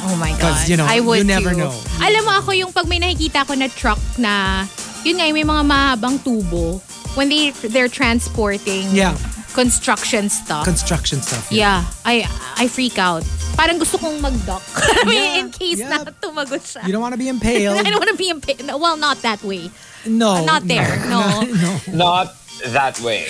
Oh 0.00 0.14
my 0.14 0.30
God. 0.38 0.54
'Cause, 0.54 0.70
you 0.70 0.76
know, 0.78 0.86
I 0.86 1.00
would 1.02 1.18
you 1.18 1.24
never 1.26 1.50
too. 1.50 1.58
know. 1.58 1.74
Alam 1.98 2.22
mo 2.22 2.30
ako 2.38 2.54
yung 2.54 2.70
pag 2.70 2.86
may 2.86 3.02
nakikita 3.02 3.42
ko 3.42 3.58
na 3.58 3.66
truck 3.66 3.98
na, 4.14 4.62
yun 5.02 5.18
nga, 5.18 5.26
may 5.34 5.42
mga 5.42 5.66
mahabang 5.66 6.22
tubo, 6.22 6.78
when 7.18 7.26
they, 7.26 7.50
they're 7.66 7.90
transporting 7.90 8.86
Yeah. 8.94 9.18
construction 9.58 10.30
stuff. 10.30 10.62
construction 10.62 11.18
stuff 11.18 11.50
yeah, 11.50 11.82
I 12.06 12.22
I 12.54 12.70
freak 12.70 12.94
out. 12.94 13.26
Parang 13.58 13.82
gusto 13.82 13.98
kong 13.98 14.22
mag-duck. 14.22 14.62
I 15.02 15.02
mean, 15.02 15.18
Yeah, 15.18 15.40
in 15.42 15.46
case 15.50 15.82
yeah. 15.82 15.90
na 15.90 16.06
tumagot 16.14 16.62
siya. 16.62 16.86
you 16.86 16.94
don't 16.94 17.02
want 17.02 17.18
to 17.18 17.20
be 17.20 17.26
impaled 17.34 17.82
I 17.82 17.90
don't 17.90 17.98
want 17.98 18.14
to 18.14 18.20
be 18.20 18.30
impa- 18.30 18.62
no, 18.62 18.78
Well, 18.78 18.94
not 18.94 19.18
that 19.26 19.42
way. 19.42 19.66
no 20.06 20.46
Not 20.46 20.62
there, 20.70 20.94
no. 21.10 21.42
no 21.42 21.70
Not 21.90 22.38
that 22.70 23.02
way. 23.02 23.26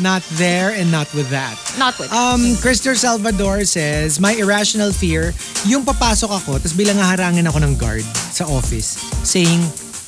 Not 0.00 0.24
there 0.34 0.72
and 0.72 0.90
not 0.90 1.06
with 1.14 1.28
that 1.30 1.54
Not 1.78 1.94
with. 1.98 2.10
Um, 2.10 2.56
Christopher 2.58 2.96
Salvador 2.96 3.64
says, 3.64 4.18
my 4.18 4.32
irrational 4.34 4.90
fear, 4.90 5.32
yung 5.64 5.84
papasok 5.84 6.32
ako, 6.32 6.58
tapos 6.58 6.74
bilang 6.74 6.96
haharangin 6.96 7.46
ako 7.46 7.60
ng 7.60 7.76
guard 7.76 8.02
sa 8.32 8.44
office, 8.44 8.96
saying, 9.22 9.60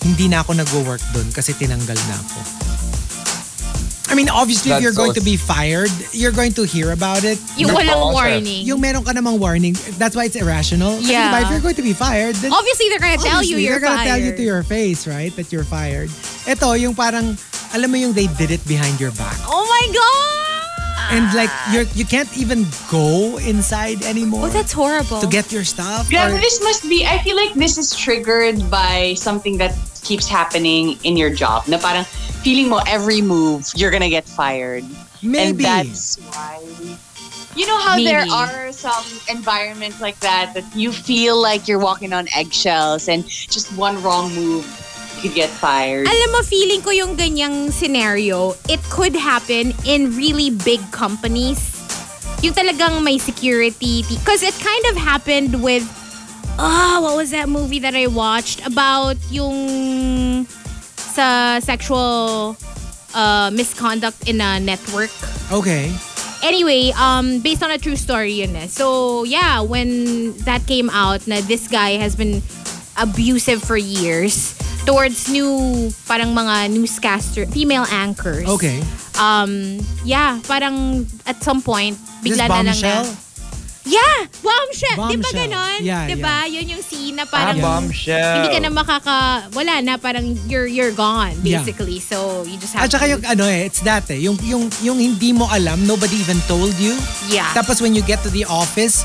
hindi 0.02 0.26
na 0.26 0.42
ako 0.42 0.58
nag-work 0.58 1.00
doon 1.12 1.30
kasi 1.30 1.54
tinanggal 1.54 1.94
na 1.96 2.16
ako. 2.18 2.40
I 4.10 4.14
mean, 4.14 4.28
obviously, 4.28 4.68
if 4.68 4.76
That's 4.76 4.82
you're 4.84 4.92
going 4.92 5.16
so- 5.16 5.20
to 5.20 5.24
be 5.24 5.40
fired, 5.40 5.88
you're 6.12 6.36
going 6.36 6.52
to 6.60 6.68
hear 6.68 6.92
about 6.92 7.24
it. 7.24 7.40
yung 7.56 7.72
walang 7.72 8.12
warning. 8.12 8.60
Yung 8.68 8.76
meron 8.76 9.04
ka 9.08 9.12
namang 9.16 9.38
warning, 9.40 9.72
that's 9.96 10.12
why 10.12 10.28
it's 10.28 10.36
irrational. 10.36 11.00
Kasi 11.00 11.16
Yeah. 11.16 11.32
diba, 11.32 11.38
if 11.40 11.48
you're 11.48 11.64
going 11.64 11.80
to 11.80 11.86
be 11.86 11.96
fired, 11.96 12.36
then 12.44 12.52
Obviously, 12.52 12.92
they're 12.92 13.00
gonna 13.00 13.16
tell 13.16 13.40
you 13.40 13.56
obviously, 13.56 13.64
you're 13.64 13.80
they're 13.80 13.88
gonna 13.88 14.04
fired. 14.04 14.08
tell 14.12 14.20
you 14.20 14.36
to 14.36 14.42
your 14.44 14.62
face, 14.68 15.06
right, 15.08 15.32
that 15.40 15.48
you're 15.48 15.64
fired. 15.64 16.12
Ito, 16.44 16.76
yung 16.76 16.92
parang, 16.92 17.38
alam 17.74 17.90
mo 17.90 17.96
yung 17.96 18.12
they 18.12 18.26
did 18.38 18.50
it 18.50 18.62
behind 18.68 19.00
your 19.00 19.12
back. 19.16 19.36
oh 19.48 19.64
my 19.64 19.84
God! 19.92 20.28
And 21.12 21.28
like, 21.36 21.50
you're, 21.72 21.84
you 21.92 22.06
can't 22.06 22.30
even 22.38 22.64
go 22.88 23.36
inside 23.36 24.00
anymore. 24.04 24.46
Oh, 24.46 24.48
that's 24.48 24.72
horrible. 24.72 25.20
to 25.20 25.26
get 25.26 25.52
your 25.52 25.64
stuff? 25.64 26.08
Grabe, 26.08 26.32
Or- 26.32 26.40
this 26.40 26.62
must 26.62 26.88
be, 26.88 27.04
I 27.04 27.18
feel 27.20 27.36
like 27.36 27.52
this 27.52 27.76
is 27.76 27.92
triggered 27.94 28.70
by 28.70 29.12
something 29.20 29.58
that 29.58 29.76
keeps 30.02 30.26
happening 30.26 30.96
in 31.04 31.16
your 31.20 31.28
job. 31.28 31.68
Na 31.68 31.76
parang 31.76 32.04
feeling 32.40 32.68
mo 32.72 32.80
every 32.88 33.20
move, 33.20 33.68
you're 33.76 33.90
gonna 33.92 34.08
get 34.08 34.24
fired. 34.24 34.84
And 35.22 35.30
Maybe. 35.32 35.62
that's 35.64 36.16
why. 36.32 36.64
You 37.54 37.66
know 37.68 37.78
how 37.78 38.00
there 38.00 38.24
are 38.32 38.72
some 38.72 39.04
environments 39.28 40.00
like 40.00 40.16
that 40.24 40.56
that 40.56 40.64
you 40.74 40.90
feel 40.90 41.36
like 41.36 41.68
you're 41.68 41.78
walking 41.82 42.16
on 42.16 42.24
eggshells 42.34 43.08
and 43.12 43.28
just 43.28 43.68
one 43.76 44.00
wrong 44.02 44.32
move, 44.32 44.64
you 44.64 44.91
could 45.22 45.38
get 45.38 45.48
fired. 45.48 46.10
Alam 46.10 46.28
mo, 46.34 46.42
feeling 46.42 46.82
ko 46.82 46.90
yung 46.90 47.14
ganyang 47.14 47.70
scenario, 47.70 48.58
it 48.66 48.82
could 48.90 49.14
happen 49.14 49.70
in 49.86 50.10
really 50.18 50.50
big 50.50 50.82
companies. 50.90 51.78
Yung 52.42 52.52
talagang 52.52 53.06
may 53.06 53.22
security. 53.22 54.02
Because 54.10 54.42
it 54.42 54.52
kind 54.58 54.84
of 54.90 54.98
happened 54.98 55.62
with, 55.62 55.86
oh, 56.58 56.98
what 57.06 57.14
was 57.14 57.30
that 57.30 57.48
movie 57.48 57.78
that 57.78 57.94
I 57.94 58.10
watched? 58.10 58.66
About 58.66 59.14
yung 59.30 60.44
sa 60.98 61.60
sexual 61.62 62.58
uh, 63.14 63.54
misconduct 63.54 64.26
in 64.26 64.42
a 64.42 64.58
network. 64.58 65.14
Okay. 65.54 65.94
Anyway, 66.42 66.90
um, 66.98 67.38
based 67.38 67.62
on 67.62 67.70
a 67.70 67.78
true 67.78 67.94
story 67.94 68.42
yun 68.42 68.56
eh. 68.56 68.66
So, 68.66 69.22
yeah, 69.22 69.62
when 69.62 70.34
that 70.42 70.66
came 70.66 70.90
out 70.90 71.30
na 71.30 71.38
this 71.46 71.70
guy 71.70 72.02
has 72.02 72.18
been 72.18 72.42
abusive 72.98 73.62
for 73.62 73.76
years 73.78 74.58
towards 74.84 75.28
new, 75.28 75.88
parang 76.06 76.34
mga 76.34 76.70
newscaster, 76.70 77.46
female 77.46 77.86
anchors. 77.88 78.46
Okay. 78.48 78.82
Um, 79.16 79.78
yeah, 80.04 80.40
parang 80.44 81.06
at 81.26 81.42
some 81.42 81.62
point, 81.62 81.96
This 82.22 82.34
bigla 82.34 82.48
na 82.48 82.48
lang 82.48 82.66
bombshell? 82.66 83.04
na. 83.04 83.20
Yeah! 83.82 84.18
Bombshell! 84.38 84.94
Di 84.94 85.18
ba 85.18 85.26
Bombshell. 85.26 85.38
ganon? 85.50 85.78
Yeah, 85.82 86.06
Di 86.06 86.14
ba? 86.14 86.46
Yun 86.46 86.70
yung 86.70 86.82
scene 86.86 87.18
na 87.18 87.26
Ah, 87.26 87.34
parang 87.34 87.58
bombshell. 87.58 88.38
hindi 88.38 88.54
ka 88.54 88.58
na 88.62 88.70
makaka, 88.70 89.18
wala 89.50 89.82
na, 89.82 89.98
parang 89.98 90.22
you're, 90.46 90.70
you're 90.70 90.94
gone, 90.94 91.34
Yeah. 91.42 91.58
basically. 91.66 91.98
So, 91.98 92.46
you 92.46 92.62
just 92.62 92.78
have 92.78 92.86
At 92.86 92.94
saka 92.94 93.10
to, 93.10 93.18
yung 93.18 93.22
ano 93.26 93.42
eh, 93.42 93.66
it's 93.66 93.82
that 93.82 94.06
eh. 94.06 94.22
Yung, 94.22 94.38
yung, 94.46 94.70
yung 94.86 95.02
hindi 95.02 95.34
mo 95.34 95.50
alam, 95.50 95.82
nobody 95.82 96.14
even 96.14 96.38
told 96.46 96.70
you. 96.78 96.94
yeah. 97.26 97.50
Tapos 97.58 97.82
when 97.82 97.90
you 97.90 98.06
get 98.06 98.22
to 98.22 98.30
the 98.30 98.46
office, 98.46 99.02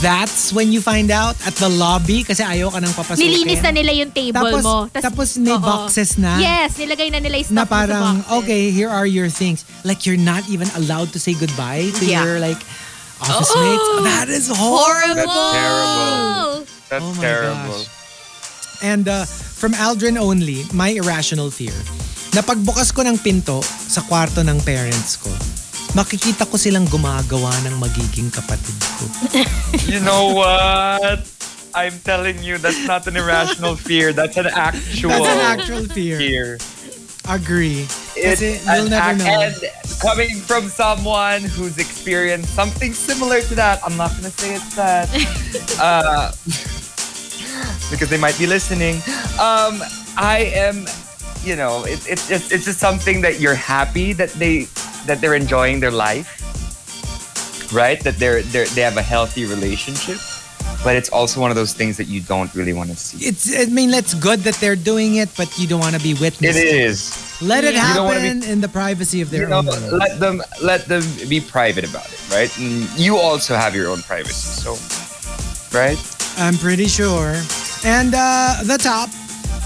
that's 0.00 0.52
when 0.52 0.70
you 0.70 0.80
find 0.80 1.10
out 1.10 1.34
at 1.42 1.54
the 1.56 1.68
lobby 1.68 2.22
kasi 2.22 2.40
ayaw 2.40 2.70
ka 2.70 2.78
nang 2.78 2.92
papasukin. 2.92 3.24
Nilinis 3.24 3.60
na 3.60 3.70
nila 3.70 3.92
yung 3.92 4.10
table 4.10 4.38
Tapos- 4.38 4.64
mo. 4.64 4.76
tapos 4.92 5.28
may 5.36 5.52
oo. 5.52 5.60
boxes 5.60 6.16
na. 6.16 6.38
Yes, 6.38 6.76
nilagay 6.76 7.10
na 7.10 7.18
nila 7.18 7.40
yung 7.40 7.50
na 7.50 7.62
stuff 7.64 7.68
sa 7.68 7.74
parang, 7.74 8.16
okay, 8.40 8.70
here 8.70 8.88
are 8.88 9.06
your 9.06 9.28
things. 9.28 9.64
Like 9.82 10.04
you're 10.04 10.20
not 10.20 10.46
even 10.48 10.68
allowed 10.74 11.12
to 11.12 11.18
say 11.18 11.34
goodbye 11.34 11.90
to 11.98 12.04
Yeah. 12.04 12.22
your 12.22 12.38
like 12.38 12.58
office 13.18 13.50
mates. 13.50 13.88
That 14.04 14.28
is 14.28 14.46
horrible. 14.46 15.26
Horrible! 15.26 15.26
That's 15.26 15.58
terrible. 15.58 16.58
That's 16.88 17.04
Oh 17.04 17.12
my 17.14 17.22
terrible. 17.22 17.80
gosh. 17.82 17.96
And 18.80 19.04
uh, 19.04 19.26
from 19.26 19.74
Aldrin 19.74 20.14
only, 20.16 20.62
my 20.70 20.94
irrational 20.94 21.50
fear. 21.50 21.74
Na 22.30 22.40
pagbukas 22.40 22.94
ko 22.94 23.02
ng 23.02 23.18
pinto 23.18 23.58
sa 23.64 24.04
kwarto 24.04 24.44
ng 24.44 24.60
parents 24.62 25.16
ko, 25.16 25.32
makikita 25.96 26.44
ko 26.48 26.56
silang 26.56 26.84
gumagawa 26.88 27.52
ng 27.64 27.76
magiging 27.80 28.28
kapatid 28.32 28.76
ko. 28.76 29.04
You 29.92 30.00
know 30.00 30.32
what? 30.36 31.24
I'm 31.74 31.96
telling 32.00 32.42
you, 32.42 32.58
that's 32.58 32.84
not 32.88 33.06
an 33.06 33.16
irrational 33.16 33.76
fear. 33.76 34.12
That's 34.12 34.36
an 34.36 34.48
actual 34.48 35.10
That's 35.10 35.28
an 35.28 35.40
actual 35.40 35.84
fear. 35.86 36.18
fear. 36.18 36.48
Agree. 37.28 37.84
It's 38.16 38.40
Kasi 38.40 38.56
you'll 38.64 38.88
never 38.88 39.12
know. 39.20 39.28
And 39.28 39.54
coming 40.00 40.40
from 40.40 40.68
someone 40.72 41.44
who's 41.44 41.76
experienced 41.76 42.56
something 42.56 42.96
similar 42.96 43.44
to 43.52 43.54
that, 43.54 43.84
I'm 43.84 43.96
not 44.00 44.16
gonna 44.16 44.32
say 44.32 44.56
it's 44.56 44.74
that. 44.80 45.12
uh, 45.80 46.32
because 47.92 48.08
they 48.08 48.16
might 48.18 48.36
be 48.38 48.46
listening. 48.46 48.96
Um, 49.36 49.84
I 50.16 50.50
am, 50.56 50.86
you 51.44 51.56
know, 51.56 51.84
it, 51.84 52.00
it's 52.08 52.28
just 52.28 52.50
it's 52.52 52.64
just 52.64 52.80
something 52.80 53.20
that 53.20 53.40
you're 53.40 53.54
happy 53.54 54.12
that 54.16 54.32
they 54.40 54.66
that 55.08 55.20
they're 55.20 55.34
enjoying 55.34 55.80
their 55.80 55.90
life, 55.90 56.28
right? 57.72 58.00
That 58.04 58.16
they're 58.18 58.42
they 58.42 58.60
are 58.62 58.66
they 58.66 58.82
have 58.82 58.96
a 58.96 59.02
healthy 59.02 59.44
relationship. 59.46 60.18
But 60.84 60.94
it's 60.94 61.08
also 61.08 61.40
one 61.40 61.50
of 61.50 61.56
those 61.56 61.72
things 61.72 61.96
that 61.96 62.06
you 62.06 62.20
don't 62.20 62.54
really 62.54 62.72
want 62.72 62.90
to 62.90 62.96
see. 62.96 63.26
It's, 63.26 63.50
I 63.52 63.64
mean, 63.66 63.90
it's 63.92 64.14
good 64.14 64.40
that 64.40 64.54
they're 64.62 64.76
doing 64.76 65.16
it, 65.16 65.28
but 65.36 65.58
you 65.58 65.66
don't 65.66 65.80
want 65.80 65.96
to 65.96 66.00
be 66.00 66.14
witness. 66.14 66.54
It 66.54 66.66
is. 66.66 67.40
Let 67.42 67.64
it 67.64 67.74
You 67.74 67.80
don't 67.94 68.04
wanna 68.06 68.20
happen 68.20 68.40
be- 68.40 68.50
in 68.50 68.60
the 68.60 68.68
privacy 68.68 69.20
of 69.20 69.30
their 69.30 69.42
you 69.42 69.48
know, 69.48 69.58
own 69.58 69.66
room. 69.66 69.98
let 69.98 70.20
them 70.20 70.42
let 70.62 70.86
them 70.86 71.02
be 71.28 71.40
private 71.40 71.84
about 71.88 72.06
it, 72.06 72.20
right? 72.30 72.50
And 72.58 72.86
you 72.96 73.16
also 73.18 73.56
have 73.56 73.74
your 73.74 73.88
own 73.90 74.02
privacy, 74.02 74.48
so 74.62 74.78
right? 75.76 75.98
I'm 76.38 76.54
pretty 76.56 76.86
sure. 76.86 77.34
And 77.84 78.14
uh, 78.14 78.62
the 78.64 78.78
top, 78.78 79.10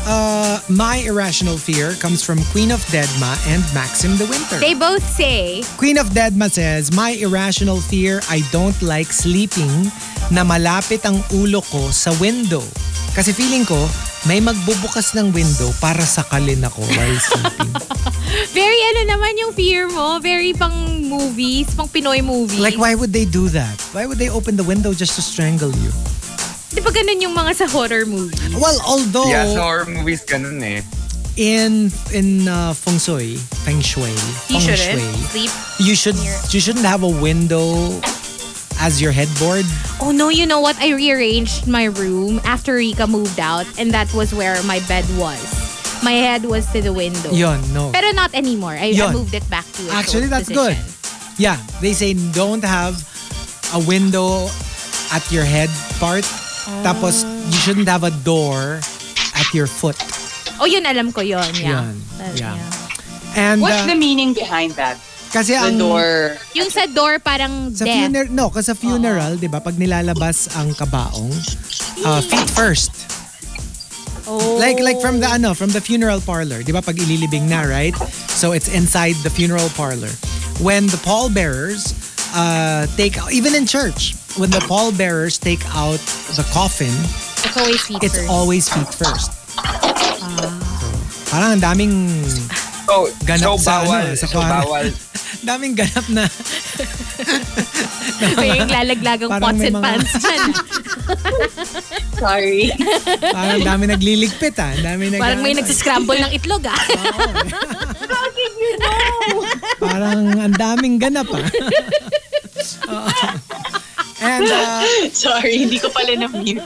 uh, 0.07 0.61
my 0.68 0.96
irrational 1.07 1.57
fear 1.57 1.94
comes 1.94 2.22
from 2.22 2.42
Queen 2.50 2.70
of 2.70 2.80
Deadma 2.90 3.36
and 3.48 3.62
Maxim 3.74 4.16
the 4.16 4.26
Winter. 4.26 4.59
They 4.59 4.74
both 4.74 5.05
say, 5.07 5.62
Queen 5.76 5.98
of 5.98 6.11
Deadma 6.11 6.50
says, 6.50 6.92
My 6.92 7.11
irrational 7.11 7.80
fear, 7.80 8.20
I 8.28 8.42
don't 8.50 8.76
like 8.82 9.12
sleeping 9.12 9.90
na 10.30 10.44
malapit 10.44 11.05
ang 11.05 11.22
ulo 11.34 11.62
ko 11.70 11.90
sa 11.90 12.12
window. 12.18 12.62
Kasi 13.12 13.36
feeling 13.36 13.68
ko, 13.68 13.76
may 14.24 14.40
magbubukas 14.40 15.12
ng 15.12 15.34
window 15.34 15.68
para 15.82 16.00
sakalin 16.00 16.64
ako 16.64 16.80
while 16.96 17.18
sleeping. 17.20 17.72
very 18.57 18.80
ano 18.94 19.00
naman 19.12 19.36
yung 19.36 19.53
fear 19.53 19.90
mo, 19.90 20.16
very 20.22 20.57
pang 20.57 21.05
movies, 21.05 21.68
pang 21.74 21.90
Pinoy 21.90 22.24
movies. 22.24 22.62
like, 22.62 22.78
why 22.78 22.94
would 22.94 23.12
they 23.12 23.26
do 23.26 23.50
that? 23.53 23.76
Why 23.92 24.07
would 24.07 24.16
they 24.16 24.30
open 24.30 24.57
the 24.57 24.64
window 24.64 24.94
just 24.94 25.18
to 25.20 25.22
strangle 25.22 25.74
you? 25.82 25.92
Di 26.72 26.80
ba 26.80 26.90
ganun 26.90 27.20
yung 27.20 27.36
mga 27.36 27.52
sa 27.54 27.66
horror 27.68 28.06
movies? 28.08 28.40
Well, 28.56 28.80
although 28.88 29.28
Yeah, 29.28 29.44
so 29.52 29.60
horror 29.60 29.84
movies 29.86 30.24
ganun 30.24 30.60
eh. 30.64 30.80
in 31.36 31.88
in 32.12 32.44
uh, 32.48 32.72
feng 32.76 33.00
shui, 33.00 33.36
feng 33.64 33.80
shui, 33.80 34.12
You 34.52 34.60
feng 34.60 34.76
shouldn't 34.76 35.00
shui, 35.00 35.24
sleep. 35.32 35.52
you 35.80 35.94
should 35.96 36.18
you 36.52 36.60
shouldn't 36.60 36.84
have 36.84 37.00
a 37.04 37.08
window 37.08 37.88
as 38.80 39.00
your 39.00 39.12
headboard. 39.12 39.64
Oh 40.00 40.12
no, 40.12 40.28
you 40.28 40.44
know 40.44 40.60
what? 40.60 40.76
I 40.76 40.92
rearranged 40.92 41.64
my 41.68 41.88
room 41.88 42.40
after 42.44 42.74
Rica 42.76 43.06
moved 43.06 43.40
out 43.40 43.64
and 43.80 43.92
that 43.96 44.12
was 44.12 44.34
where 44.34 44.60
my 44.64 44.80
bed 44.88 45.04
was. 45.16 45.40
My 46.02 46.12
head 46.18 46.44
was 46.44 46.66
to 46.74 46.82
the 46.82 46.92
window. 46.92 47.30
Yon, 47.30 47.62
no. 47.72 47.92
Pero 47.94 48.10
not 48.12 48.34
anymore. 48.34 48.74
I, 48.74 48.90
I 48.90 49.12
moved 49.14 49.32
it 49.32 49.46
back 49.48 49.64
to 49.78 49.86
Actually, 49.88 50.26
old 50.26 50.32
that's 50.34 50.48
good. 50.50 50.74
Yeah, 51.38 51.56
they 51.80 51.92
say 51.94 52.12
don't 52.34 52.64
have 52.64 52.98
a 53.72 53.78
window 53.86 54.50
at 55.14 55.22
your 55.30 55.44
head 55.46 55.70
part. 56.02 56.26
Tapos, 56.82 57.26
you 57.26 57.58
shouldn't 57.58 57.88
have 57.88 58.04
a 58.04 58.14
door 58.22 58.78
at 59.34 59.48
your 59.52 59.66
foot. 59.66 59.98
Oh, 60.60 60.66
yun 60.66 60.86
alam 60.86 61.10
ko 61.10 61.20
yun. 61.20 61.42
Yeah. 61.58 61.82
Yun. 61.82 61.94
Uh, 62.20 62.32
Yeah. 62.38 62.56
And 63.34 63.58
What's 63.64 63.82
uh, 63.82 63.90
the 63.90 63.96
meaning 63.96 64.34
behind 64.36 64.76
that? 64.76 65.00
Kasi 65.32 65.56
The 65.56 65.72
ang... 65.72 65.78
door. 65.80 66.36
Yung 66.52 66.68
sa 66.68 66.84
door 66.86 67.16
parang 67.18 67.72
Sa 67.72 67.88
death. 67.88 67.96
funeral, 67.96 68.28
no, 68.30 68.52
kasi 68.52 68.70
sa 68.70 68.76
funeral, 68.76 69.40
di 69.40 69.48
ba, 69.48 69.58
pag 69.58 69.74
nilalabas 69.80 70.52
ang 70.54 70.76
kabaong, 70.76 71.32
uh, 72.04 72.20
feet 72.20 72.46
first. 72.52 72.92
Oh. 74.28 74.54
Like 74.60 74.78
like 74.78 75.00
from 75.02 75.18
the 75.18 75.26
ano, 75.26 75.50
from 75.50 75.74
the 75.74 75.80
funeral 75.82 76.22
parlor, 76.22 76.62
'di 76.62 76.70
ba 76.70 76.78
pag 76.78 76.94
ililibing 76.94 77.50
na, 77.50 77.66
right? 77.66 77.90
So 78.30 78.54
it's 78.54 78.70
inside 78.70 79.18
the 79.26 79.30
funeral 79.34 79.66
parlor. 79.74 80.14
When 80.62 80.86
the 80.86 81.00
pallbearers 81.02 81.90
uh 82.30 82.86
take 82.94 83.18
even 83.34 83.58
in 83.58 83.66
church, 83.66 84.14
when 84.37 84.49
the 84.49 84.61
pallbearers 84.62 85.37
take 85.37 85.62
out 85.70 85.99
the 86.33 86.43
coffin, 86.51 86.95
It's 87.43 87.57
always 87.57 87.80
feet 87.83 88.03
it's 88.03 88.16
first. 88.16 88.30
always 88.30 88.66
feet 88.66 88.91
first. 88.91 89.30
So, 90.22 90.49
parang 91.28 91.53
ang 91.53 91.62
daming 91.62 91.93
So, 92.83 93.09
Ganap 93.22 93.57
so 93.57 93.59
sa 93.59 93.72
bawal. 93.80 94.03
ano, 94.05 94.14
sa 94.14 94.26
so 94.26 94.39
bawal. 94.39 94.87
daming 95.43 95.74
ganap 95.74 96.07
na 96.09 96.24
May 98.39 98.55
yung 98.55 98.68
lalaglagang 98.68 99.28
Parang 99.28 99.43
pots 99.43 99.61
and 99.61 99.74
mga- 99.74 99.83
pans 99.83 100.12
dyan. 100.14 100.43
Sorry. 102.22 102.70
parang 103.24 103.53
ang 103.57 103.66
dami 103.66 103.85
nagliligpit 103.89 104.57
ah. 104.57 104.72
Dami 104.76 105.11
nag 105.11 105.18
Parang 105.18 105.41
may 105.43 105.53
nagsiscramble 105.53 106.16
ng 106.20 106.33
itlog 106.33 106.64
ah. 106.64 106.78
Parang 109.80 110.33
ang 110.33 110.55
daming 110.55 110.97
ganap 110.97 111.28
ah. 111.28 111.43
And 114.22 114.46
uh, 114.46 114.86
Sorry, 115.10 115.66
hindi 115.66 115.82
ko 115.82 115.90
pala 115.90 116.14
na-mute. 116.14 116.62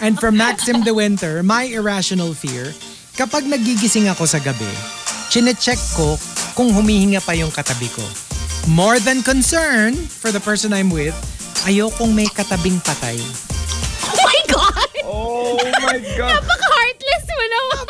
And 0.00 0.16
from 0.16 0.40
Maxim 0.40 0.80
De 0.80 0.92
Winter, 0.96 1.44
my 1.44 1.68
irrational 1.68 2.32
fear, 2.32 2.72
kapag 3.14 3.44
nagigising 3.44 4.08
ako 4.08 4.24
sa 4.24 4.40
gabi, 4.40 4.68
chinecheck 5.28 5.78
ko 5.94 6.16
kung 6.56 6.72
humihinga 6.72 7.20
pa 7.20 7.36
yung 7.36 7.52
katabi 7.52 7.92
ko. 7.92 8.02
More 8.72 8.96
than 8.96 9.20
concern 9.20 9.92
for 9.94 10.32
the 10.32 10.40
person 10.40 10.72
I'm 10.72 10.88
with, 10.88 11.14
ayokong 11.68 12.16
may 12.16 12.24
katabing 12.32 12.80
patay. 12.80 13.20
Oh 14.08 14.16
my 14.16 14.38
God! 14.48 14.90
Oh 15.04 15.54
my 15.60 15.98
God. 16.16 16.40
Napaka-heartless 16.40 17.24
mo 17.28 17.44
naman. 17.44 17.84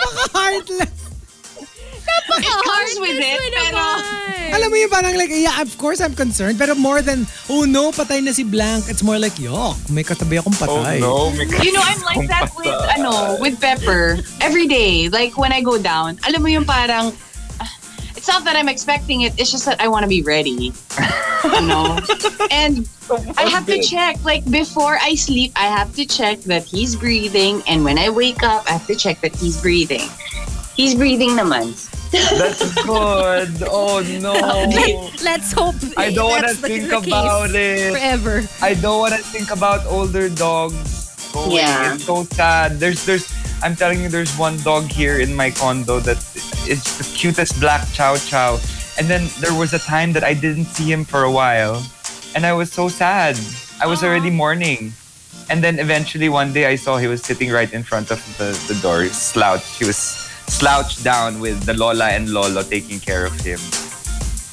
Heartless! 2.24 2.96
Napaka-heartless 2.96 2.98
with 3.00 3.18
it, 3.20 3.38
pero- 3.52 3.74
naman. 3.74 4.54
Alam 4.54 4.68
mo 4.70 4.76
yung 4.76 4.90
parang 4.90 5.14
like, 5.18 5.30
yeah, 5.32 5.60
of 5.60 5.76
course 5.78 6.00
I'm 6.00 6.14
concerned, 6.14 6.58
pero 6.58 6.74
more 6.74 7.02
than, 7.02 7.26
oh 7.50 7.64
no, 7.64 7.90
patay 7.90 8.22
na 8.22 8.30
si 8.30 8.44
Blank, 8.44 8.86
it's 8.88 9.02
more 9.02 9.18
like, 9.18 9.34
yuck, 9.34 9.74
may 9.90 10.04
katabi 10.04 10.38
akong 10.38 10.54
Oh 10.62 10.78
patay. 10.80 11.00
no. 11.00 11.30
May 11.34 11.44
You 11.64 11.72
know, 11.72 11.82
I'm 11.82 12.00
like 12.06 12.28
that 12.28 12.50
with, 12.56 12.70
ano, 12.96 13.36
with 13.40 13.60
Pepper. 13.60 14.18
Every 14.40 14.66
day, 14.66 15.08
like 15.08 15.36
when 15.36 15.52
I 15.52 15.60
go 15.60 15.76
down, 15.76 16.18
alam 16.22 16.40
mo 16.42 16.48
yung 16.48 16.64
parang, 16.64 17.10
ah, 17.58 17.70
it's 18.14 18.28
not 18.28 18.44
that 18.46 18.54
I'm 18.54 18.68
expecting 18.68 19.22
it, 19.22 19.34
it's 19.38 19.50
just 19.50 19.66
that 19.66 19.80
I 19.80 19.88
want 19.88 20.04
to 20.04 20.08
be 20.08 20.22
ready. 20.22 20.72
ano? 21.44 21.98
And 22.54 22.86
I 23.36 23.44
have 23.50 23.66
to 23.66 23.82
check, 23.82 24.22
like 24.24 24.48
before 24.48 24.96
I 25.02 25.14
sleep, 25.14 25.52
I 25.56 25.66
have 25.66 25.92
to 25.96 26.06
check 26.06 26.40
that 26.48 26.64
he's 26.64 26.94
breathing. 26.96 27.60
And 27.66 27.84
when 27.84 27.98
I 27.98 28.08
wake 28.08 28.42
up, 28.42 28.64
I 28.70 28.78
have 28.78 28.86
to 28.86 28.94
check 28.94 29.20
that 29.20 29.34
he's 29.36 29.60
breathing. 29.60 30.06
He's 30.78 30.94
breathing 30.94 31.36
naman. 31.36 31.74
That's 32.14 32.74
good. 32.82 33.50
Oh 33.66 34.02
no. 34.20 34.34
Let's 35.22 35.52
hope 35.52 35.74
I 35.96 36.12
don't 36.12 36.30
wanna 36.30 36.54
think 36.54 36.90
the 36.90 36.98
about 36.98 37.54
it. 37.54 37.92
Forever. 37.92 38.42
I 38.62 38.74
don't 38.74 39.00
want 39.00 39.14
to 39.14 39.22
think 39.22 39.50
about 39.50 39.84
older 39.86 40.28
dogs. 40.28 41.30
Going. 41.32 41.52
Yeah. 41.52 41.94
It's 41.94 42.04
so 42.04 42.22
sad. 42.24 42.78
There's, 42.78 43.04
there's. 43.04 43.26
I'm 43.62 43.74
telling 43.74 44.00
you, 44.02 44.08
there's 44.08 44.36
one 44.36 44.56
dog 44.58 44.84
here 44.84 45.18
in 45.18 45.34
my 45.34 45.50
condo 45.50 45.98
that 46.00 46.18
is 46.68 46.84
the 46.98 47.06
cutest 47.16 47.58
black 47.58 47.88
chow 47.92 48.16
chow. 48.16 48.58
And 48.98 49.08
then 49.08 49.26
there 49.40 49.54
was 49.54 49.74
a 49.74 49.80
time 49.80 50.12
that 50.12 50.22
I 50.22 50.34
didn't 50.34 50.66
see 50.66 50.90
him 50.90 51.04
for 51.04 51.24
a 51.24 51.30
while, 51.30 51.82
and 52.36 52.46
I 52.46 52.52
was 52.52 52.70
so 52.70 52.88
sad. 52.88 53.36
I 53.82 53.86
was 53.86 54.04
already 54.04 54.30
mourning. 54.30 54.92
And 55.50 55.62
then 55.62 55.78
eventually 55.78 56.28
one 56.28 56.52
day 56.52 56.66
I 56.66 56.76
saw 56.76 56.96
he 56.96 57.08
was 57.08 57.22
sitting 57.22 57.50
right 57.50 57.70
in 57.72 57.82
front 57.82 58.10
of 58.10 58.22
the, 58.38 58.54
the 58.72 58.80
door, 58.80 59.04
slouched. 59.08 59.78
He 59.78 59.84
was 59.84 60.23
slouched 60.58 61.02
down 61.02 61.40
with 61.40 61.64
the 61.64 61.74
Lola 61.74 62.10
and 62.10 62.30
Lolo 62.30 62.62
taking 62.62 63.00
care 63.00 63.26
of 63.26 63.34
him. 63.40 63.58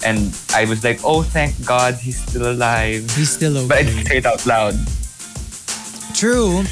And 0.04 0.34
I 0.56 0.66
was 0.66 0.84
like, 0.84 1.00
oh, 1.04 1.22
thank 1.22 1.54
God 1.66 1.94
he's 1.94 2.20
still 2.20 2.52
alive. 2.52 3.10
He's 3.12 3.30
still 3.30 3.68
But 3.68 3.78
I 3.78 3.82
okay. 3.82 3.90
didn't 3.92 4.06
say 4.08 4.18
it 4.18 4.26
out 4.26 4.46
loud. 4.46 4.74
True. 6.16 6.64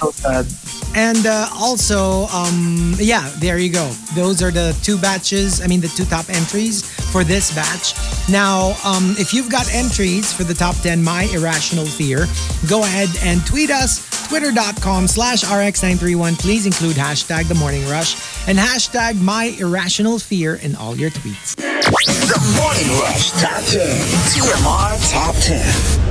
So 0.00 0.10
sad. 0.10 0.46
And 0.94 1.26
uh, 1.26 1.48
also, 1.54 2.26
um, 2.26 2.94
yeah, 2.98 3.30
there 3.38 3.58
you 3.58 3.70
go. 3.70 3.88
Those 4.14 4.42
are 4.42 4.50
the 4.50 4.76
two 4.82 4.98
batches, 4.98 5.60
I 5.62 5.66
mean, 5.66 5.80
the 5.80 5.88
two 5.88 6.04
top 6.04 6.28
entries 6.28 6.82
for 7.12 7.24
this 7.24 7.54
batch. 7.54 7.94
Now, 8.28 8.74
um, 8.84 9.14
if 9.18 9.32
you've 9.32 9.50
got 9.50 9.72
entries 9.72 10.32
for 10.32 10.44
the 10.44 10.54
top 10.54 10.76
10 10.76 11.02
My 11.02 11.24
Irrational 11.32 11.86
Fear, 11.86 12.26
go 12.68 12.82
ahead 12.82 13.08
and 13.22 13.44
tweet 13.46 13.70
us, 13.70 14.08
twitter.com 14.28 15.06
slash 15.08 15.44
rx931. 15.44 16.38
Please 16.38 16.66
include 16.66 16.96
hashtag 16.96 17.48
The 17.48 17.54
Morning 17.54 17.86
Rush 17.88 18.16
and 18.48 18.58
hashtag 18.58 19.20
My 19.20 19.56
Irrational 19.58 20.18
Fear 20.18 20.56
in 20.56 20.74
all 20.76 20.96
your 20.96 21.10
tweets. 21.10 21.54
The 21.54 22.60
Morning 22.60 23.00
Rush 23.00 23.30
Top 23.32 23.62
10. 23.64 23.86
TMR 24.28 25.12
Top 25.12 25.34
10. 25.36 26.07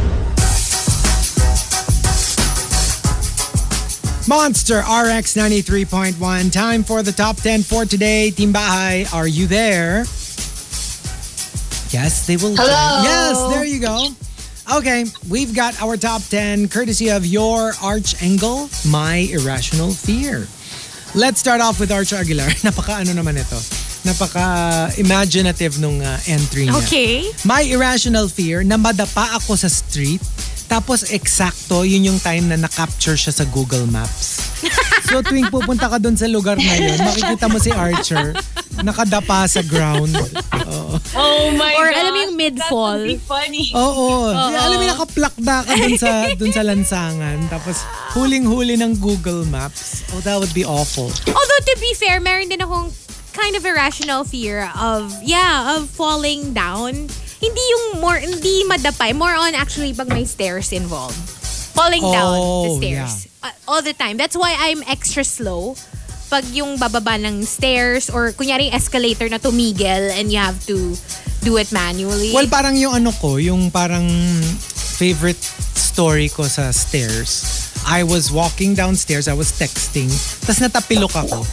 Monster 4.27 4.79
RX 4.79 5.35
93.1. 5.39 6.51
Time 6.51 6.83
for 6.83 7.01
the 7.01 7.13
top 7.13 7.37
10 7.37 7.63
for 7.63 7.85
today. 7.85 8.29
Team 8.29 8.51
Bahay, 8.51 9.07
are 9.13 9.27
you 9.27 9.47
there? 9.47 9.99
Yes, 11.95 12.27
they 12.27 12.35
will. 12.35 12.53
Hello. 12.53 13.03
Yes, 13.03 13.39
there 13.55 13.63
you 13.63 13.79
go. 13.79 14.09
Okay, 14.79 15.05
we've 15.29 15.55
got 15.55 15.81
our 15.81 15.95
top 15.95 16.21
10 16.23 16.67
courtesy 16.67 17.09
of 17.09 17.25
your 17.25 17.71
Arch 17.81 18.21
Angle, 18.21 18.69
My 18.91 19.29
Irrational 19.31 19.91
Fear. 19.91 20.45
Let's 21.15 21.39
start 21.39 21.61
off 21.61 21.79
with 21.79 21.89
Arch 21.89 22.11
Aguilar. 22.11 22.51
Napaka 22.67 22.99
ano 22.99 23.15
naman 23.15 23.39
ito. 23.39 23.55
Napaka 24.03 24.91
imaginative 24.99 25.79
nung 25.79 26.03
uh, 26.03 26.19
entry 26.27 26.67
niya. 26.67 26.75
Okay. 26.83 27.31
My 27.47 27.63
irrational 27.63 28.27
fear 28.27 28.67
na 28.67 28.75
madapa 28.75 29.39
ako 29.39 29.55
sa 29.55 29.71
street 29.71 30.19
tapos 30.67 31.07
eksakto 31.07 31.87
yun 31.87 32.11
yung 32.13 32.19
time 32.19 32.51
na 32.51 32.59
na-capture 32.59 33.15
siya 33.15 33.31
sa 33.31 33.47
Google 33.47 33.87
Maps. 33.87 34.43
So 35.07 35.23
tuwing 35.23 35.47
pupunta 35.47 35.87
ka 35.87 35.97
doon 35.97 36.19
sa 36.19 36.27
lugar 36.27 36.59
na 36.59 36.73
yun, 36.75 36.99
makikita 36.99 37.47
mo 37.47 37.57
si 37.57 37.71
Archer 37.71 38.35
nakadapa 38.83 39.49
sa 39.49 39.65
ground. 39.65 40.13
Oo. 40.69 41.01
Oh 41.17 41.45
my 41.55 41.73
Or 41.81 41.89
God. 41.89 41.97
alam 41.97 42.11
mo 42.13 42.19
yung 42.29 42.37
mid-fall. 42.37 42.99
That 43.01 43.09
would 43.09 43.17
be 43.17 43.25
funny. 43.25 43.65
Oo. 43.73 44.29
Alam 44.35 44.77
mo, 44.77 44.85
nakaplakda 44.85 45.65
ka 45.65 45.73
dun 45.73 45.95
sa, 45.97 46.11
dun 46.37 46.51
sa 46.53 46.61
lansangan. 46.61 47.37
Tapos 47.49 47.81
huling-huli 48.13 48.77
ng 48.77 49.01
Google 49.01 49.49
Maps. 49.49 50.05
Oh, 50.13 50.21
that 50.21 50.37
would 50.37 50.53
be 50.53 50.61
awful. 50.61 51.09
Although 51.25 51.63
to 51.65 51.75
be 51.81 51.91
fair, 51.97 52.21
meron 52.21 52.49
din 52.49 52.61
akong 52.61 52.93
kind 53.33 53.57
of 53.57 53.65
irrational 53.65 54.25
fear 54.25 54.69
of, 54.77 55.09
yeah, 55.21 55.77
of 55.77 55.89
falling 55.89 56.53
down. 56.53 57.09
Hindi 57.37 57.61
yung 57.61 58.01
more, 58.01 58.17
hindi 58.17 58.65
madapay. 58.65 59.13
More 59.13 59.35
on 59.37 59.53
actually 59.53 59.93
pag 59.93 60.09
may 60.09 60.25
stairs 60.25 60.73
involved. 60.73 61.17
Falling 61.77 62.01
down 62.01 62.33
Oh, 62.33 62.63
the 62.65 62.71
stairs. 62.81 63.27
Uh, 63.43 63.53
all 63.69 63.81
the 63.85 63.93
time. 63.93 64.17
That's 64.17 64.33
why 64.33 64.57
I'm 64.57 64.81
extra 64.89 65.21
slow 65.21 65.77
pag 66.27 66.43
yung 66.51 66.75
bababa 66.75 67.15
ng 67.15 67.45
stairs 67.45 68.09
or 68.09 68.33
kunyari 68.33 68.73
escalator 68.73 69.29
na 69.29 69.37
tumigil 69.37 70.11
and 70.11 70.33
you 70.33 70.41
have 70.41 70.59
to 70.67 70.97
do 71.45 71.55
it 71.55 71.71
manually. 71.71 72.33
Well, 72.33 72.49
parang 72.49 72.75
yung 72.75 72.97
ano 72.97 73.11
ko, 73.15 73.37
yung 73.37 73.71
parang 73.71 74.09
favorite 74.97 75.39
story 75.77 76.27
ko 76.27 76.43
sa 76.49 76.73
stairs. 76.73 77.63
I 77.87 78.03
was 78.03 78.33
walking 78.33 78.75
downstairs, 78.75 79.31
I 79.31 79.37
was 79.37 79.55
texting, 79.55 80.11
tapos 80.43 80.59
natapilok 80.59 81.13
ako. 81.15 81.47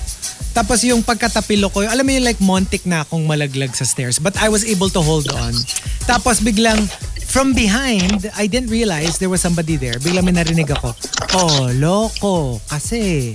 Tapos 0.54 0.86
yung 0.86 1.02
pagkatapilok 1.02 1.70
ko, 1.74 1.80
alam 1.82 2.06
mo 2.06 2.10
yung 2.14 2.22
like 2.22 2.38
montik 2.38 2.86
na 2.86 3.02
akong 3.02 3.26
malaglag 3.26 3.74
sa 3.74 3.82
stairs. 3.82 4.22
But 4.22 4.38
I 4.38 4.46
was 4.46 4.62
able 4.62 4.86
to 4.94 5.02
hold 5.02 5.26
on. 5.34 5.54
Tapos 6.06 6.38
biglang, 6.38 6.78
from 7.26 7.50
behind, 7.50 8.30
I 8.38 8.46
didn't 8.46 8.70
realize 8.70 9.18
there 9.18 9.32
was 9.32 9.42
somebody 9.42 9.74
there. 9.74 9.98
Biglang 9.98 10.22
may 10.22 10.38
narinig 10.38 10.70
ako, 10.70 10.94
oh, 11.34 11.66
loko, 11.74 12.62
kasi. 12.70 13.34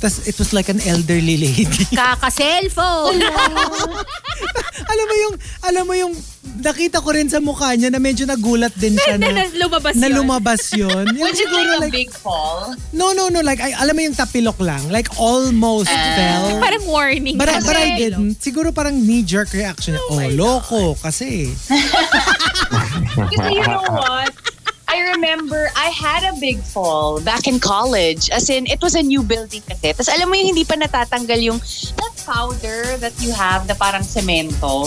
Tapos 0.00 0.24
it 0.24 0.36
was 0.40 0.56
like 0.56 0.72
an 0.72 0.80
elderly 0.88 1.36
lady. 1.44 1.84
Kaka-cellphone. 1.92 3.20
alam 4.92 5.04
mo 5.04 5.14
yung, 5.20 5.34
alam 5.60 5.84
mo 5.84 5.92
yung, 5.92 6.12
nakita 6.58 7.02
ko 7.02 7.10
rin 7.10 7.26
sa 7.26 7.42
mukha 7.42 7.74
niya 7.74 7.90
na 7.90 7.98
medyo 7.98 8.26
nagulat 8.26 8.70
din 8.78 8.94
siya 8.94 9.18
na, 9.18 9.30
na, 9.34 9.42
na, 9.42 9.58
lumabas 9.58 9.94
na 9.98 10.06
yun. 10.06 10.16
lumabas 10.18 10.62
yun. 10.74 11.04
Yung 11.14 11.26
Was 11.26 11.38
it 11.38 11.46
siguro 11.46 11.66
like 11.66 11.78
a 11.78 11.82
like, 11.82 11.92
big 11.92 12.10
fall? 12.14 12.74
no, 12.94 13.12
no, 13.12 13.28
no, 13.28 13.40
like, 13.42 13.60
I, 13.60 13.74
alam 13.74 13.94
mo 13.96 14.02
yung 14.02 14.14
tapilok 14.14 14.58
lang, 14.62 14.82
like 14.90 15.08
almost 15.18 15.90
fell. 15.90 16.60
Parang 16.64 16.84
warning. 16.86 17.36
But 17.38 17.48
I, 17.50 17.60
but 17.60 17.76
I 17.76 17.98
didn't. 17.98 18.38
Siguro 18.38 18.74
parang 18.74 18.94
knee-jerk 18.94 19.52
reaction. 19.52 19.96
Oh, 20.10 20.20
loko, 20.32 20.94
kasi. 21.00 21.50
Kasi 23.14 23.50
you 23.54 23.64
know 23.66 23.84
what? 23.88 24.32
I 24.94 25.10
remember 25.16 25.70
I 25.74 25.90
had 25.90 26.22
a 26.22 26.38
big 26.38 26.62
fall 26.62 27.20
back 27.20 27.48
in 27.48 27.58
college. 27.58 28.30
As 28.30 28.48
in, 28.50 28.66
it 28.66 28.78
was 28.82 28.94
a 28.94 29.02
new 29.02 29.22
building 29.26 29.62
kasi. 29.66 29.90
Tapos 29.90 30.06
alam 30.06 30.30
mo 30.30 30.38
yung 30.38 30.54
hindi 30.54 30.62
pa 30.62 30.78
natatanggal 30.78 31.40
yung 31.42 31.58
that 31.98 32.14
powder 32.22 32.94
that 33.02 33.14
you 33.18 33.32
have 33.34 33.66
na 33.66 33.74
parang 33.74 34.06
semento. 34.06 34.86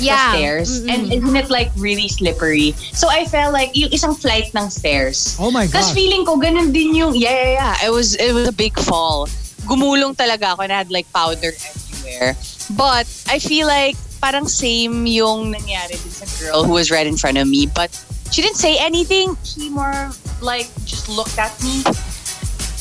Yeah. 0.00 0.32
the 0.32 0.38
stairs. 0.38 0.70
And 0.84 1.12
isn't 1.12 1.36
it 1.36 1.50
like 1.50 1.70
really 1.76 2.08
slippery? 2.08 2.72
So 2.92 3.08
I 3.08 3.24
felt 3.26 3.52
like 3.52 3.74
yung 3.74 3.90
isang 3.90 4.16
flight 4.16 4.52
ng 4.54 4.70
stairs. 4.70 5.36
Oh 5.38 5.50
my 5.50 5.66
Tapos 5.66 5.92
God. 5.92 5.94
feeling 5.94 6.22
ko 6.26 6.36
ganun 6.36 6.72
din 6.72 6.94
yung, 6.94 7.14
yeah, 7.14 7.32
yeah, 7.32 7.52
yeah. 7.56 7.86
It 7.86 7.90
was, 7.90 8.14
it 8.16 8.32
was 8.32 8.48
a 8.48 8.52
big 8.52 8.78
fall. 8.78 9.28
Gumulong 9.66 10.14
talaga 10.16 10.54
ako 10.54 10.62
and 10.62 10.72
I 10.72 10.78
had 10.78 10.90
like 10.90 11.10
powder 11.12 11.50
everywhere. 11.52 12.36
But 12.76 13.06
I 13.30 13.38
feel 13.38 13.66
like 13.66 13.96
parang 14.20 14.48
same 14.48 15.06
yung 15.06 15.52
nangyari 15.52 15.94
din 15.98 16.12
sa 16.12 16.26
girl 16.42 16.64
who 16.64 16.72
was 16.72 16.90
right 16.90 17.06
in 17.06 17.16
front 17.16 17.38
of 17.38 17.46
me. 17.46 17.66
But 17.66 17.90
she 18.32 18.42
didn't 18.42 18.58
say 18.58 18.78
anything. 18.78 19.36
She 19.44 19.70
more 19.70 20.10
like 20.42 20.66
just 20.84 21.08
looked 21.08 21.38
at 21.38 21.54
me 21.62 21.82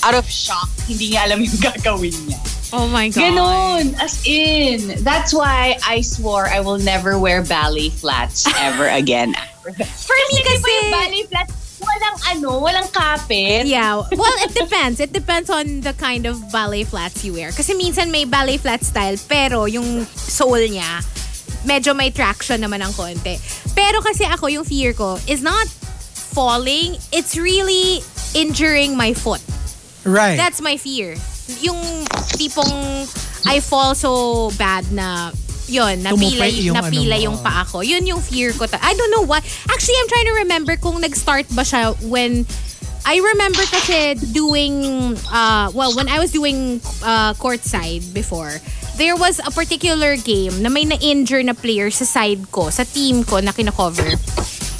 out 0.04 0.14
of 0.14 0.26
shock. 0.30 0.70
Hindi 0.86 1.14
niya 1.14 1.26
alam 1.30 1.42
yung 1.42 1.58
gagawin 1.66 2.14
niya. 2.30 2.40
Oh 2.74 2.88
my 2.88 3.10
God. 3.10 3.22
Ganon, 3.22 3.94
as 4.02 4.26
in. 4.26 5.04
That's 5.04 5.34
why 5.34 5.78
I 5.86 6.02
swore 6.02 6.48
I 6.48 6.60
will 6.62 6.80
never 6.80 7.18
wear 7.20 7.44
ballet 7.44 7.90
flats 7.90 8.48
ever 8.60 8.88
again. 8.88 9.34
For 9.62 10.18
me 10.32 10.38
kasi... 10.44 10.72
yung 10.72 10.92
ballet 10.92 11.24
flats, 11.30 11.54
walang 11.80 12.18
ano, 12.36 12.50
walang 12.62 12.90
kapit. 12.92 13.66
Yeah. 13.66 14.04
Well, 14.12 14.38
it 14.42 14.54
depends. 14.54 15.00
It 15.00 15.14
depends 15.14 15.50
on 15.50 15.82
the 15.82 15.94
kind 15.94 16.26
of 16.26 16.52
ballet 16.52 16.84
flats 16.84 17.24
you 17.24 17.34
wear. 17.34 17.52
Kasi 17.52 17.74
minsan 17.74 18.12
may 18.12 18.26
ballet 18.26 18.58
flat 18.58 18.84
style, 18.84 19.18
pero 19.30 19.66
yung 19.66 20.06
sole 20.06 20.70
niya, 20.70 21.06
medyo 21.66 21.96
may 21.96 22.12
traction 22.12 22.62
naman 22.62 22.82
ng 22.82 22.94
konti. 22.94 23.38
Pero 23.74 24.02
kasi 24.02 24.26
ako, 24.26 24.48
yung 24.48 24.66
fear 24.66 24.94
ko 24.94 25.18
is 25.28 25.42
not 25.42 25.68
falling. 26.34 26.98
It's 27.14 27.38
really 27.38 28.02
injuring 28.34 28.98
my 28.98 29.14
foot. 29.14 29.42
Right. 30.06 30.38
That's 30.38 30.62
my 30.62 30.78
fear. 30.78 31.18
Yung 31.62 32.06
tipong 32.36 33.06
I 33.46 33.62
fall 33.62 33.94
so 33.94 34.50
bad 34.58 34.90
na 34.92 35.32
yun, 35.68 36.02
napila, 36.02 36.46
Tumupay 36.46 36.52
yung 36.62 36.76
napila 36.78 37.16
ano 37.18 37.26
yung 37.26 37.38
paa 37.42 37.66
ko. 37.66 37.82
Yun 37.82 38.06
yung 38.06 38.22
fear 38.22 38.54
ko. 38.54 38.66
ta- 38.66 38.82
I 38.82 38.94
don't 38.94 39.12
know 39.12 39.26
why. 39.26 39.42
Actually, 39.70 39.98
I'm 40.02 40.10
trying 40.10 40.30
to 40.30 40.38
remember 40.46 40.74
kung 40.78 41.02
nag-start 41.02 41.50
ba 41.54 41.62
siya 41.66 41.98
when 42.06 42.46
I 43.06 43.22
remember 43.22 43.62
kasi 43.70 44.18
doing, 44.34 45.14
uh, 45.30 45.70
well, 45.74 45.94
when 45.94 46.10
I 46.10 46.18
was 46.18 46.32
doing 46.34 46.82
uh, 47.06 47.34
courtside 47.38 48.14
before, 48.14 48.50
there 48.98 49.16
was 49.16 49.38
a 49.38 49.52
particular 49.54 50.18
game 50.18 50.62
na 50.62 50.70
may 50.70 50.86
na-injure 50.86 51.44
na 51.44 51.54
player 51.54 51.94
sa 51.94 52.06
side 52.06 52.50
ko, 52.50 52.70
sa 52.74 52.82
team 52.84 53.22
ko 53.24 53.40
na 53.42 53.54
kinakover. 53.54 54.10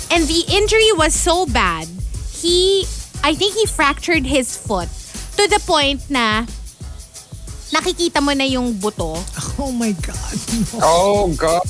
And 0.10 0.26
the 0.26 0.42
injury 0.50 0.90
was 0.98 1.14
so 1.14 1.46
bad, 1.46 1.86
he, 2.34 2.86
I 3.22 3.36
think 3.36 3.54
he 3.54 3.66
fractured 3.66 4.26
his 4.26 4.58
foot 4.58 4.90
to 5.36 5.44
the 5.48 5.60
point 5.66 6.02
na 6.10 6.46
nakikita 7.72 8.22
mo 8.22 8.32
na 8.32 8.46
yung 8.46 8.74
buto. 8.74 9.18
oh 9.60 9.72
my 9.72 9.92
God. 9.92 10.36
Oh 10.80 11.34
God. 11.36 11.66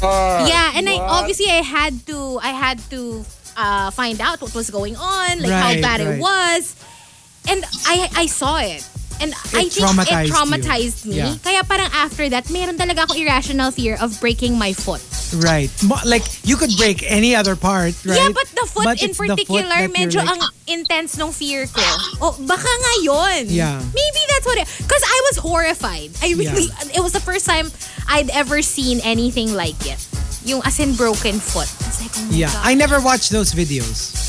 yeah, 0.45 0.75
and 0.75 0.85
I 0.87 0.97
What? 0.99 1.23
obviously 1.23 1.49
I 1.49 1.61
had 1.65 1.93
to 2.07 2.37
I 2.43 2.51
had 2.53 2.77
to 2.93 3.25
uh, 3.57 3.89
find 3.91 4.19
out 4.21 4.41
what 4.41 4.53
was 4.53 4.69
going 4.69 4.95
on, 4.95 5.41
like 5.41 5.51
how 5.51 5.71
Right, 5.73 5.81
bad 5.81 5.99
right. 6.03 6.15
it 6.15 6.21
was. 6.21 6.75
And 7.47 7.63
I 7.87 8.09
I 8.15 8.25
saw 8.27 8.57
it. 8.61 8.81
And 9.21 9.33
I 9.55 9.71
think 9.71 9.73
traumatized 9.73 10.11
it 10.11 10.27
you. 10.27 10.33
traumatized 10.33 11.05
me. 11.05 11.15
Yeah. 11.15 11.35
Kaya 11.41 11.63
parang 11.63 11.89
after 11.93 12.27
that, 12.29 12.51
meron 12.51 12.77
talaga 12.77 13.07
ako 13.07 13.15
irrational 13.15 13.71
fear 13.71 13.95
of 14.01 14.19
breaking 14.19 14.59
my 14.59 14.73
foot. 14.73 14.99
Right. 15.39 15.71
Like, 16.05 16.23
you 16.43 16.57
could 16.57 16.75
break 16.77 16.99
any 17.09 17.35
other 17.35 17.55
part, 17.55 17.95
right? 18.05 18.19
Yeah, 18.19 18.29
but 18.35 18.47
the 18.51 18.67
foot 18.67 18.83
But 18.83 19.01
in 19.01 19.09
it's 19.09 19.17
foot 19.17 19.29
particular, 19.29 19.87
you're 19.87 19.89
medyo 19.89 20.19
like, 20.19 20.35
ang 20.35 20.41
intense 20.67 21.17
nung 21.17 21.31
fear 21.31 21.65
ko. 21.65 21.81
Oh, 22.21 22.35
baka 22.43 22.67
nga 22.67 22.93
yun. 23.03 23.47
Yeah. 23.47 23.79
Maybe 23.79 24.21
that's 24.29 24.45
what 24.45 24.57
it, 24.59 24.67
because 24.83 25.03
I 25.03 25.17
was 25.31 25.37
horrified. 25.39 26.11
I 26.21 26.35
really, 26.35 26.67
it 26.93 27.01
was 27.01 27.13
the 27.13 27.23
first 27.23 27.45
time 27.45 27.71
I'd 28.07 28.29
ever 28.31 28.61
seen 28.61 28.99
anything 29.03 29.53
like 29.53 29.79
it. 29.87 29.99
Yung 30.45 30.61
as 30.63 30.79
in 30.79 30.93
broken 30.93 31.39
foot. 31.39 31.71
I 31.81 31.87
was 31.87 32.01
like, 32.03 32.11
oh 32.13 32.29
Yeah. 32.31 32.51
God. 32.51 32.61
I 32.67 32.75
never 32.75 32.99
watched 33.01 33.31
those 33.31 33.53
videos. 33.53 34.24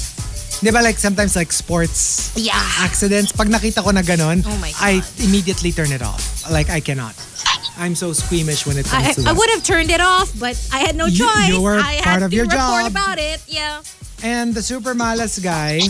Di 0.63 0.71
ba 0.73 0.81
like 0.81 0.97
sometimes 0.99 1.37
like 1.37 1.53
sports 1.53 2.33
Yeah. 2.35 2.57
accidents, 2.81 3.31
pag 3.33 3.49
nakita 3.49 3.85
ko 3.85 3.91
na 3.93 4.01
ganon, 4.03 4.41
Oh 4.47 4.57
my 4.57 4.73
God. 4.73 4.81
I 4.81 4.93
immediately 5.21 5.71
turn 5.71 5.93
it 5.93 6.01
off. 6.03 6.49
Like, 6.51 6.71
I 6.71 6.81
cannot. 6.81 7.13
I'm 7.77 7.93
so 7.95 8.17
squeamish 8.17 8.65
when 8.65 8.79
it 8.81 8.89
comes 8.89 9.05
I, 9.05 9.13
to 9.13 9.21
I 9.21 9.25
that. 9.31 9.37
would 9.37 9.51
have 9.53 9.63
turned 9.63 9.91
it 9.93 10.01
off, 10.01 10.33
but 10.41 10.57
I 10.73 10.81
had 10.81 10.97
no 10.97 11.07
You- 11.07 11.29
choice. 11.29 11.49
you 11.53 11.61
were 11.61 11.77
I 11.77 12.01
part 12.01 12.21
had 12.21 12.23
of 12.25 12.31
to 12.33 12.37
your 12.37 12.47
report 12.49 12.89
job. 12.89 12.91
about 12.91 13.19
it. 13.21 13.45
Yeah. 13.47 13.85
And 14.25 14.55
the 14.57 14.63
super 14.65 14.95
malas 14.97 15.37
guy, 15.43 15.85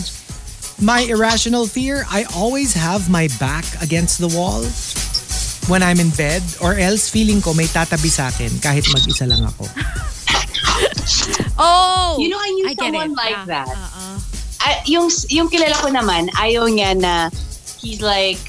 my 0.83 1.07
irrational 1.07 1.63
fear, 1.65 2.03
I 2.11 2.27
always 2.35 2.75
have 2.75 3.07
my 3.09 3.31
back 3.39 3.63
against 3.81 4.19
the 4.19 4.27
wall 4.27 4.67
when 5.71 5.79
I'm 5.81 5.99
in 6.03 6.11
bed 6.11 6.43
or 6.59 6.75
else 6.75 7.07
feeling 7.07 7.39
ko 7.39 7.55
may 7.55 7.71
tatabi 7.71 8.11
sa 8.11 8.27
akin 8.35 8.51
kahit 8.59 8.83
mag-isa 8.91 9.23
lang 9.23 9.47
ako. 9.47 9.63
Oh. 11.57 12.17
You 12.19 12.29
know, 12.29 12.37
I 12.37 12.49
knew 12.51 12.65
I 12.69 12.73
get 12.75 12.83
someone 12.93 13.11
it. 13.11 13.17
like 13.17 13.31
Yeah. 13.33 13.45
that. 13.49 13.67
Uh-uh. 13.71 14.19
I, 14.59 14.81
yung, 14.85 15.09
yung 15.29 15.49
kilala 15.49 15.75
ko 15.77 15.89
naman, 15.89 16.29
ayaw 16.37 16.65
niya 16.67 16.97
na 16.97 17.29
he's 17.79 18.01
like, 18.01 18.39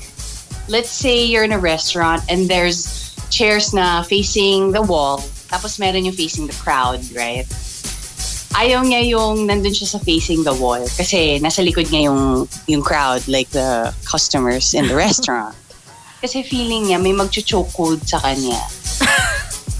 let's 0.68 0.90
say 0.90 1.24
you're 1.24 1.44
in 1.44 1.52
a 1.52 1.58
restaurant 1.60 2.22
and 2.28 2.48
there's 2.48 3.12
chairs 3.30 3.72
na 3.72 4.02
facing 4.02 4.72
the 4.72 4.82
wall, 4.82 5.20
tapos 5.48 5.78
meron 5.78 6.04
yung 6.04 6.16
facing 6.16 6.46
the 6.46 6.56
crowd, 6.60 7.00
right? 7.12 7.44
Ayaw 8.56 8.82
niya 8.82 9.04
yung 9.06 9.46
nandun 9.46 9.70
siya 9.76 9.86
sa 9.86 10.00
facing 10.00 10.42
the 10.42 10.54
wall 10.56 10.80
kasi 10.96 11.38
nasa 11.38 11.62
likod 11.62 11.92
niya 11.92 12.10
yung, 12.10 12.48
yung 12.66 12.82
crowd, 12.82 13.22
like 13.28 13.48
the 13.50 13.92
customers 14.08 14.72
in 14.74 14.88
the 14.88 14.96
restaurant. 15.06 15.54
Kasi 16.18 16.42
feeling 16.42 16.90
niya 16.90 16.98
may 16.98 17.12
magchuchokod 17.14 18.02
sa 18.02 18.18
kanya. 18.18 18.58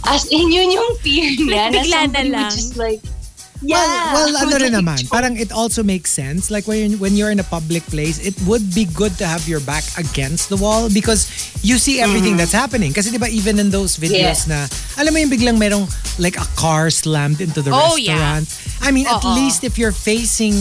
As 0.06 0.24
in, 0.30 0.48
yun 0.48 0.70
yung 0.70 0.90
fear 1.02 1.26
niya 1.36 1.68
na 1.68 1.82
Bigla 1.82 2.00
na 2.08 2.22
lang. 2.24 2.52
just 2.54 2.76
like, 2.78 3.02
yeah. 3.62 4.12
Well, 4.14 4.32
well 4.32 4.36
ano 4.46 4.54
rin 4.58 4.72
naman, 4.80 5.08
parang 5.08 5.36
it 5.36 5.50
also 5.52 5.82
makes 5.82 6.10
sense. 6.10 6.50
Like 6.50 6.66
when 6.66 6.90
you're, 6.90 6.98
when 6.98 7.14
you're 7.16 7.30
in 7.30 7.40
a 7.40 7.46
public 7.46 7.82
place, 7.86 8.18
it 8.18 8.34
would 8.46 8.74
be 8.74 8.84
good 8.84 9.16
to 9.18 9.26
have 9.26 9.46
your 9.48 9.60
back 9.60 9.84
against 9.96 10.48
the 10.48 10.56
wall 10.56 10.88
because 10.88 11.26
you 11.62 11.78
see 11.78 12.00
everything 12.00 12.36
that's 12.36 12.52
happening. 12.54 12.92
Kasi 12.92 13.10
di 13.10 13.18
ba 13.18 13.28
even 13.28 13.58
in 13.58 13.70
those 13.70 13.96
videos 13.96 14.46
Yeah. 14.46 14.52
na, 14.52 14.58
alam 15.00 15.14
mo 15.14 15.18
yung 15.18 15.30
biglang 15.32 15.58
merong 15.58 15.86
like 16.18 16.36
a 16.36 16.46
car 16.54 16.90
slammed 16.90 17.40
into 17.40 17.62
the 17.62 17.70
Oh, 17.70 17.96
yeah. 17.96 18.14
restaurant. 18.14 18.46
I 18.82 18.90
mean, 18.90 19.06
at 19.06 19.22
Oo. 19.24 19.34
least 19.34 19.64
if 19.64 19.78
you're 19.78 19.94
facing 19.94 20.54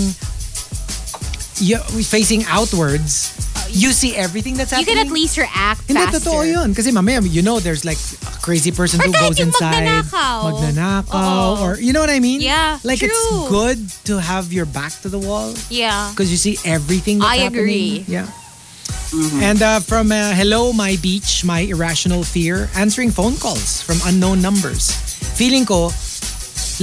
you 1.61 1.77
facing 2.03 2.43
outwards, 2.45 3.33
you 3.69 3.91
see 3.91 4.15
everything 4.15 4.55
that's 4.55 4.71
happening. 4.71 4.87
You 4.89 5.03
can 5.03 5.07
at 5.07 5.13
least 5.13 5.37
react 5.37 5.87
Hindi, 5.87 6.01
faster. 6.05 6.19
totoo 6.29 6.43
yun. 6.49 6.73
Kasi 6.73 6.91
mamaya, 6.91 7.21
you 7.23 7.41
know, 7.41 7.59
there's 7.59 7.83
like 7.83 7.97
a 8.23 8.39
crazy 8.39 8.71
person 8.71 9.01
Or 9.01 9.05
who 9.07 9.11
kahit 9.13 9.21
goes 9.35 9.39
yung 9.39 9.47
inside. 9.49 9.83
magnanakaw. 9.83 10.37
Magnanakaw. 10.51 11.57
Oo. 11.57 11.63
Or, 11.63 11.71
you 11.79 11.91
know 11.93 11.99
what 11.99 12.09
I 12.09 12.19
mean? 12.19 12.41
Yeah, 12.41 12.79
Like, 12.83 13.01
it's 13.03 13.17
good 13.49 13.79
to 14.05 14.19
have 14.21 14.53
your 14.53 14.65
back 14.65 14.93
to 15.01 15.09
the 15.09 15.19
wall 15.19 15.53
Yeah. 15.69 16.09
because 16.11 16.31
you 16.31 16.37
see 16.37 16.57
everything 16.63 17.19
that's 17.19 17.31
I 17.31 17.43
happening. 17.49 17.59
agree. 17.63 18.05
Yeah. 18.07 18.27
And 19.39 19.61
uh, 19.63 19.79
from 19.79 20.11
uh, 20.11 20.35
Hello 20.35 20.73
My 20.73 20.97
Beach, 21.01 21.43
My 21.43 21.61
Irrational 21.63 22.23
Fear, 22.23 22.69
answering 22.75 23.11
phone 23.11 23.35
calls 23.37 23.81
from 23.81 23.99
unknown 24.05 24.41
numbers. 24.41 24.91
Feeling 25.39 25.65
ko, 25.65 25.91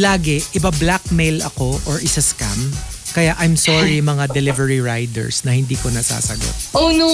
lagi, 0.01 0.41
iba-blackmail 0.57 1.45
ako 1.45 1.77
or 1.85 2.01
isa-scam. 2.01 2.72
Kaya 3.14 3.38
I'm 3.38 3.54
sorry 3.54 4.02
mga 4.02 4.34
delivery 4.34 4.82
riders 4.82 5.46
na 5.46 5.54
hindi 5.54 5.78
ko 5.78 5.88
nasasagot. 5.88 6.74
Oh 6.74 6.90
no! 6.90 7.10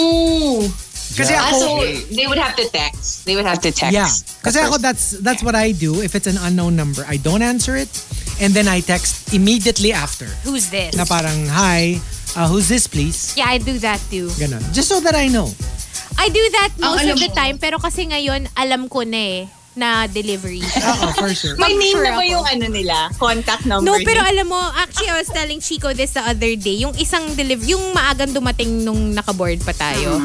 Kasi 1.10 1.34
Ah, 1.34 1.50
ako, 1.50 1.58
so 1.58 1.68
they 2.14 2.24
would 2.24 2.40
have 2.40 2.54
to 2.56 2.64
text. 2.70 3.26
They 3.26 3.34
would 3.36 3.44
have 3.44 3.60
to 3.60 3.70
text. 3.74 3.92
Yeah. 3.92 4.08
Kasi 4.40 4.62
ako, 4.62 4.78
that's 4.80 5.18
that's 5.20 5.42
what 5.44 5.52
I 5.58 5.76
do. 5.76 6.00
If 6.00 6.14
it's 6.14 6.30
an 6.30 6.38
unknown 6.40 6.78
number, 6.78 7.04
I 7.04 7.18
don't 7.20 7.42
answer 7.42 7.76
it. 7.76 7.90
And 8.40 8.56
then 8.56 8.70
I 8.70 8.80
text 8.80 9.34
immediately 9.36 9.92
after. 9.92 10.24
Who's 10.46 10.72
this? 10.72 10.96
Na 10.96 11.04
parang, 11.04 11.44
hi, 11.50 12.00
uh, 12.32 12.48
who's 12.48 12.72
this 12.72 12.88
please? 12.88 13.36
Yeah, 13.36 13.52
I 13.52 13.60
do 13.60 13.76
that 13.84 14.00
too. 14.08 14.32
Ganon. 14.40 14.64
Just 14.72 14.88
so 14.88 15.04
that 15.04 15.12
I 15.12 15.28
know. 15.28 15.52
I 16.16 16.32
do 16.32 16.40
that 16.56 16.72
most 16.80 17.04
alam 17.04 17.12
of 17.12 17.20
the 17.20 17.28
time, 17.36 17.56
pero 17.60 17.76
kasi 17.76 18.08
ngayon, 18.08 18.48
alam 18.56 18.88
ko 18.88 19.04
na 19.04 19.44
eh, 19.44 19.48
na 19.72 20.06
delivery. 20.06 20.60
Oo, 20.90 21.06
for 21.14 21.30
sure. 21.30 21.54
May 21.54 21.72
name 21.72 21.94
Sure 21.94 22.04
na 22.04 22.12
ba 22.12 22.22
ako. 22.22 22.32
yung 22.32 22.44
ano 22.44 22.66
nila? 22.66 22.96
Contact 23.14 23.64
number 23.64 23.86
No, 23.86 24.02
pero 24.02 24.20
alam 24.20 24.44
mo, 24.44 24.58
actually, 24.74 25.08
I 25.08 25.16
was 25.16 25.28
telling 25.28 25.58
Chico 25.58 25.92
this 25.92 26.12
the 26.12 26.20
other 26.20 26.52
day, 26.54 26.76
yung 26.76 26.92
isang 26.94 27.32
delivery, 27.32 27.70
yung 27.70 27.92
maagang 27.92 28.30
dumating 28.30 28.82
nung 28.82 29.10
nakaboard 29.10 29.62
pa 29.62 29.70
tayo. 29.70 30.18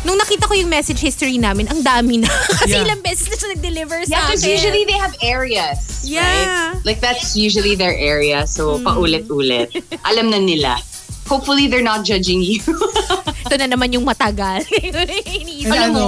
Nung 0.00 0.14
nakita 0.14 0.44
ko 0.44 0.54
yung 0.54 0.66
message 0.68 0.98
history 0.98 1.36
namin, 1.36 1.66
ang 1.66 1.80
dami 1.80 2.18
na. 2.18 2.30
Kasi 2.60 2.74
Yeah. 2.74 2.84
ilang 2.84 3.00
beses 3.00 3.26
na 3.26 3.36
siya 3.36 3.48
nag-deliver 3.52 3.98
sa 4.02 4.10
Yeah, 4.10 4.22
because 4.26 4.42
akin. 4.42 4.54
usually 4.54 4.82
they 4.84 4.94
have 4.96 5.14
areas. 5.20 5.78
Yeah. 6.02 6.22
Right? 6.22 6.82
Like 6.84 6.98
that's 6.98 7.34
usually 7.34 7.74
their 7.74 7.94
area. 7.94 8.46
So 8.46 8.78
paulit-ulit. 8.78 9.74
Alam 10.04 10.30
na 10.30 10.38
nila. 10.38 10.78
Hopefully 11.26 11.66
they're 11.66 11.84
not 11.84 12.02
judging 12.02 12.40
you. 12.40 12.62
Ito 13.44 13.54
na 13.58 13.68
naman 13.68 13.92
yung 13.92 14.02
matagal. 14.02 14.64
Iniisip 14.70 15.68
mo, 15.68 15.76
ano, 15.76 16.04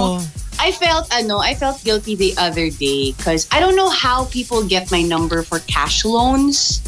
I 0.61 0.71
felt 0.71 1.09
ano, 1.09 1.39
I 1.39 1.55
felt 1.55 1.83
guilty 1.83 2.13
the 2.13 2.37
other 2.37 2.69
day 2.69 3.17
because 3.17 3.49
I 3.51 3.59
don't 3.59 3.75
know 3.75 3.89
how 3.89 4.25
people 4.25 4.61
get 4.61 4.91
my 4.91 5.01
number 5.01 5.41
for 5.41 5.57
cash 5.65 6.05
loans, 6.05 6.85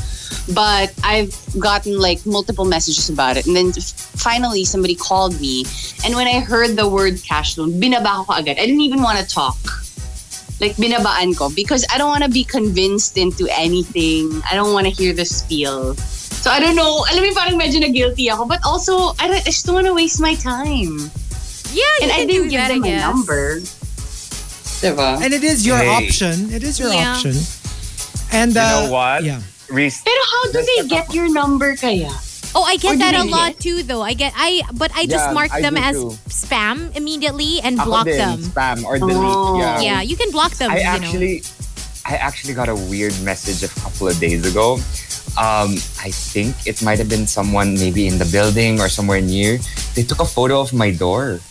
but 0.54 0.94
I've 1.04 1.34
gotten 1.58 1.98
like 1.98 2.24
multiple 2.24 2.66
messages 2.66 3.10
about 3.10 3.36
it. 3.36 3.48
And 3.48 3.56
then 3.58 3.74
finally 3.74 4.64
somebody 4.64 4.94
called 4.94 5.42
me, 5.42 5.66
and 6.06 6.14
when 6.14 6.28
I 6.28 6.40
heard 6.40 6.78
the 6.78 6.88
word 6.88 7.18
cash 7.26 7.58
loan, 7.58 7.82
binaba 7.82 8.30
ko 8.30 8.38
agad. 8.38 8.62
I 8.62 8.66
didn't 8.70 8.86
even 8.86 9.02
want 9.02 9.18
to 9.18 9.26
talk. 9.26 9.58
like 10.62 10.78
binabaan 10.78 11.36
ko 11.36 11.50
because 11.50 11.84
I 11.92 11.98
don't 11.98 12.08
want 12.08 12.24
to 12.24 12.30
be 12.30 12.44
convinced 12.44 13.18
into 13.18 13.50
anything. 13.52 14.42
I 14.50 14.56
don't 14.56 14.72
want 14.72 14.86
to 14.88 14.94
hear 14.94 15.12
the 15.12 15.26
spiel. 15.26 15.96
So 16.44 16.52
I 16.52 16.60
don't 16.60 16.76
know. 16.76 17.04
Alam 17.12 17.24
mo, 17.24 17.32
parang 17.36 17.56
medyo 17.60 17.80
na 17.80 17.88
guilty 17.88 18.30
ako. 18.30 18.46
But 18.46 18.60
also, 18.68 19.16
I, 19.20 19.28
don't, 19.28 19.44
I 19.44 19.48
just 19.48 19.66
don't 19.66 19.76
want 19.76 19.88
to 19.88 19.96
waste 19.96 20.20
my 20.20 20.36
time. 20.36 21.12
Yeah, 21.74 21.82
you 21.82 22.06
And 22.06 22.12
can 22.12 22.20
I 22.22 22.26
do 22.26 22.32
didn't 22.34 22.50
give 22.54 22.62
that, 22.62 22.68
them 22.70 22.82
my 22.82 22.88
guess. 22.88 23.02
number. 23.02 23.60
Diba? 24.84 25.10
And 25.24 25.34
it 25.34 25.44
is 25.44 25.66
your 25.66 25.78
Hey. 25.80 25.88
option. 25.90 26.52
It 26.54 26.62
is 26.64 26.78
your 26.80 26.92
Yeah. 26.94 27.16
option. 27.16 27.36
And 28.32 28.54
You 28.54 28.62
uh, 28.62 28.70
know 28.70 28.92
what? 28.92 29.24
Yeah. 29.24 29.40
Reese, 29.72 30.02
Pero 30.06 30.22
how 30.30 30.44
do 30.52 30.60
they 30.62 30.80
get 30.88 31.14
your 31.16 31.30
number 31.32 31.74
kaya? 31.76 32.12
Oh, 32.54 32.62
I 32.62 32.78
get 32.78 32.94
do 32.94 32.98
that 33.02 33.16
a 33.18 33.24
lot 33.26 33.58
get- 33.58 33.60
too, 33.66 33.82
though. 33.82 34.04
I 34.06 34.14
get 34.14 34.34
I, 34.38 34.62
but 34.78 34.92
I 34.94 35.08
just 35.10 35.26
Yeah, 35.32 35.34
mark 35.34 35.50
I 35.50 35.62
them 35.66 35.74
as 35.80 35.96
too. 35.98 36.14
spam 36.30 36.94
immediately 36.94 37.58
and 37.64 37.80
ako 37.82 37.86
block 37.90 38.06
din, 38.06 38.18
them. 38.22 38.38
spam 38.54 38.86
or 38.86 39.00
delete. 39.02 39.18
Oh. 39.26 39.58
Yeah. 39.58 39.80
Yeah, 39.82 40.00
you 40.06 40.14
can 40.14 40.30
block 40.30 40.54
them. 40.62 40.70
I 40.70 40.78
you 40.78 40.84
know. 40.86 40.90
actually, 41.02 41.36
I 42.06 42.20
actually 42.22 42.54
got 42.54 42.70
a 42.70 42.76
weird 42.78 43.16
message 43.26 43.64
a 43.66 43.72
couple 43.82 44.06
of 44.12 44.20
days 44.22 44.46
ago. 44.46 44.78
Um, 45.34 45.74
I 45.98 46.14
think 46.14 46.54
it 46.70 46.84
might 46.86 47.00
have 47.02 47.10
been 47.10 47.26
someone 47.26 47.74
maybe 47.74 48.06
in 48.06 48.20
the 48.22 48.30
building 48.30 48.78
or 48.78 48.86
somewhere 48.92 49.22
near. 49.24 49.58
They 49.98 50.04
took 50.06 50.22
a 50.22 50.28
photo 50.30 50.62
of 50.62 50.74
my 50.78 50.92
door 50.94 51.42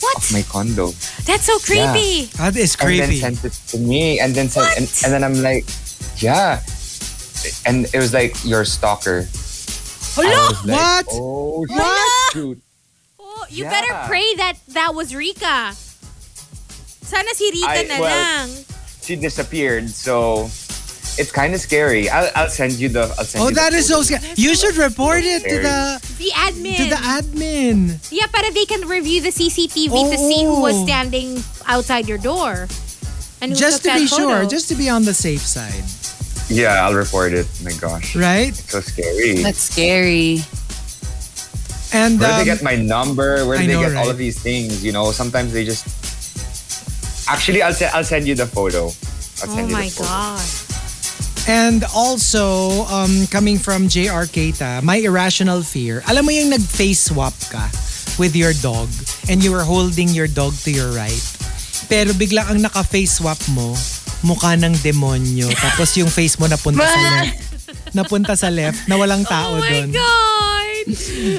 What? 0.00 0.16
of 0.18 0.32
my 0.32 0.42
condo 0.42 0.92
That's 1.24 1.44
so 1.46 1.58
creepy. 1.58 2.26
That 2.36 2.56
is 2.56 2.76
creepy. 2.76 3.00
and 3.00 3.12
then 3.12 3.34
sent 3.36 3.44
it 3.44 3.54
to 3.72 3.78
me, 3.78 4.20
and 4.20 4.34
then 4.34 4.48
sent, 4.48 4.68
and, 4.76 4.86
and 5.04 5.12
then 5.12 5.22
I'm 5.24 5.40
like, 5.42 5.64
yeah, 6.18 6.60
and 7.64 7.86
it 7.92 7.98
was 7.98 8.12
like 8.12 8.36
your 8.44 8.64
stalker. 8.64 9.26
Oh, 10.16 10.22
I 10.22 10.26
Hello? 10.28 10.44
like, 10.64 10.76
What? 10.78 11.06
Oh, 11.10 11.66
oh 11.68 11.74
What? 11.74 12.32
shoot! 12.32 12.58
Oh, 13.18 13.46
you 13.50 13.64
Yeah. 13.64 13.70
better 13.70 13.92
pray 14.06 14.28
that 14.36 14.58
that 14.76 14.94
was 14.94 15.14
Rica. 15.14 15.74
Sana 17.04 17.30
si 17.34 17.50
Rica 17.50 17.80
I- 17.80 17.82
na 17.88 17.96
well, 18.00 18.10
lang. 18.10 18.48
She 19.02 19.16
disappeared, 19.16 19.90
so 19.90 20.48
it's 21.18 21.30
kind 21.32 21.54
of 21.54 21.60
scary. 21.60 22.08
I'll, 22.10 22.30
I'll 22.34 22.48
send 22.50 22.72
you 22.74 22.88
the. 22.88 23.02
I'll 23.18 23.24
send 23.24 23.42
Oh, 23.42 23.48
you 23.48 23.54
the 23.54 23.60
that 23.60 23.72
is 23.74 23.88
so 23.88 24.02
scary. 24.02 24.22
You 24.36 24.54
should 24.54 24.76
report 24.76 25.22
it 25.24 25.42
to 25.48 25.56
the 25.62 26.00
The 26.18 26.30
admin. 26.34 26.76
to 26.76 26.84
the 26.90 26.96
admin. 27.00 27.78
yeah, 28.10 28.26
para 28.26 28.50
they 28.52 28.64
can 28.66 28.86
review 28.88 29.20
the 29.22 29.30
CCTV 29.30 29.92
to 30.10 30.18
see 30.18 30.44
who 30.44 30.60
was 30.60 30.74
Oh. 30.74 30.84
standing 30.86 31.42
outside 31.66 32.08
your 32.08 32.18
door. 32.18 32.66
And 33.40 33.52
who 33.52 33.58
Just 33.58 33.82
to 33.84 33.88
that 33.92 33.98
be 34.00 34.06
sure, 34.06 34.46
just 34.46 34.68
to 34.70 34.74
be 34.74 34.88
on 34.88 35.04
the 35.04 35.12
safe 35.12 35.42
side, 35.44 35.84
Yeah, 36.48 36.80
I'll 36.86 36.94
report 36.96 37.32
it. 37.34 37.46
my 37.62 37.72
gosh, 37.76 38.16
right? 38.16 38.54
so 38.54 38.80
scary. 38.80 39.42
That's 39.42 39.60
scary. 39.60 40.40
And 41.92 42.18
Where 42.18 42.28
do 42.28 42.34
um, 42.34 42.38
they 42.40 42.44
get 42.44 42.62
my 42.62 42.74
number? 42.74 43.46
Where 43.46 43.56
do 43.58 43.64
I 43.64 43.66
they 43.68 43.74
know, 43.74 43.82
get 43.86 43.94
all 43.96 44.10
of 44.10 44.18
these 44.18 44.40
things? 44.40 44.82
You 44.84 44.90
know, 44.92 45.12
sometimes 45.12 45.52
they 45.52 45.64
just. 45.64 45.86
Actually, 47.28 47.62
I'll 47.62 47.72
send. 47.72 47.94
I'll 47.94 48.04
send 48.04 48.26
you 48.26 48.34
the 48.34 48.46
photo. 48.46 48.90
I'll 49.44 49.50
Oh 49.50 49.58
you 49.66 49.72
my 49.72 49.84
the 49.86 49.90
photo. 49.90 50.08
god. 50.08 50.42
And 51.44 51.84
also, 51.92 52.84
um, 52.88 53.26
coming 53.28 53.58
from 53.60 53.84
JR 53.88 54.24
Keita, 54.24 54.80
my 54.82 54.96
irrational 54.96 55.60
fear. 55.60 56.00
Alam 56.08 56.24
mo 56.24 56.32
yung 56.32 56.48
nag-face 56.48 57.12
swap 57.12 57.36
ka 57.52 57.68
with 58.16 58.32
your 58.32 58.56
dog 58.64 58.88
and 59.28 59.44
you 59.44 59.52
were 59.52 59.60
holding 59.66 60.08
your 60.08 60.24
dog 60.24 60.56
to 60.64 60.72
your 60.72 60.88
right. 60.96 61.20
Pero 61.84 62.16
bigla 62.16 62.48
ang 62.48 62.64
naka-face 62.64 63.20
swap 63.20 63.36
mo, 63.52 63.76
mukha 64.24 64.56
ng 64.56 64.72
demonyo. 64.80 65.52
Tapos 65.68 65.92
yung 66.00 66.08
face 66.08 66.40
mo 66.40 66.48
napunta 66.48 66.80
sa 66.80 67.00
left. 67.20 67.36
Napunta 67.92 68.32
sa 68.34 68.48
left 68.48 68.88
na 68.88 68.96
walang 68.96 69.28
tao 69.28 69.54
Oh 69.56 69.60
my 69.60 69.84
doon. 69.84 69.88
god. 69.92 70.86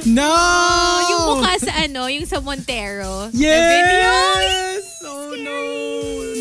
No! 0.05 0.33
Yung 1.09 1.21
mukha 1.33 1.53
sa 1.57 1.73
ano, 1.81 2.05
yung 2.13 2.29
sa 2.29 2.37
Montero. 2.45 3.33
Yes! 3.33 5.01
Oh 5.01 5.33
no. 5.33 5.57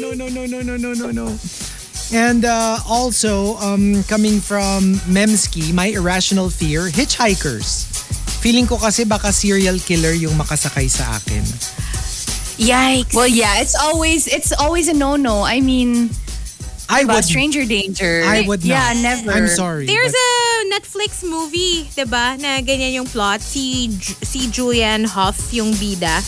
No, 0.05 0.09
no, 0.13 0.27
no, 0.29 0.43
no, 0.45 0.59
no, 0.61 0.75
no, 0.77 0.91
no, 0.93 1.09
no. 1.09 1.27
And 2.15 2.45
uh, 2.45 2.79
also, 2.87 3.57
um, 3.59 4.05
coming 4.07 4.39
from 4.39 4.95
Memski, 5.11 5.75
my 5.75 5.87
irrational 5.87 6.49
fear, 6.49 6.87
hitchhikers. 6.87 7.91
Feeling 8.39 8.71
ko 8.71 8.79
kasi 8.79 9.03
baka 9.03 9.35
serial 9.35 9.83
killer 9.83 10.15
yung 10.15 10.39
makasakay 10.39 10.87
sa 10.87 11.19
akin. 11.19 11.43
Yikes. 12.55 13.19
Well, 13.19 13.27
yeah, 13.27 13.59
it's 13.59 13.75
always 13.75 14.31
it's 14.31 14.55
always 14.55 14.87
a 14.87 14.95
no-no. 14.95 15.43
I 15.43 15.59
mean, 15.59 16.15
I 16.87 17.03
about 17.03 17.27
would, 17.27 17.27
stranger 17.27 17.67
danger. 17.67 18.23
I 18.23 18.47
would 18.47 18.63
not. 18.63 18.79
Yeah, 18.79 18.95
never. 19.03 19.35
I'm 19.35 19.51
sorry. 19.51 19.91
There's 19.91 20.15
but- 20.15 20.23
a 20.23 20.71
Netflix 20.71 21.27
movie, 21.27 21.91
'di 21.91 22.07
ba? 22.07 22.39
Na 22.39 22.63
ganyan 22.63 22.95
yung 23.03 23.09
plot 23.11 23.43
si 23.43 23.91
si 24.23 24.47
Julianne 24.55 25.11
Hough 25.11 25.51
yung 25.51 25.75
bida. 25.75 26.23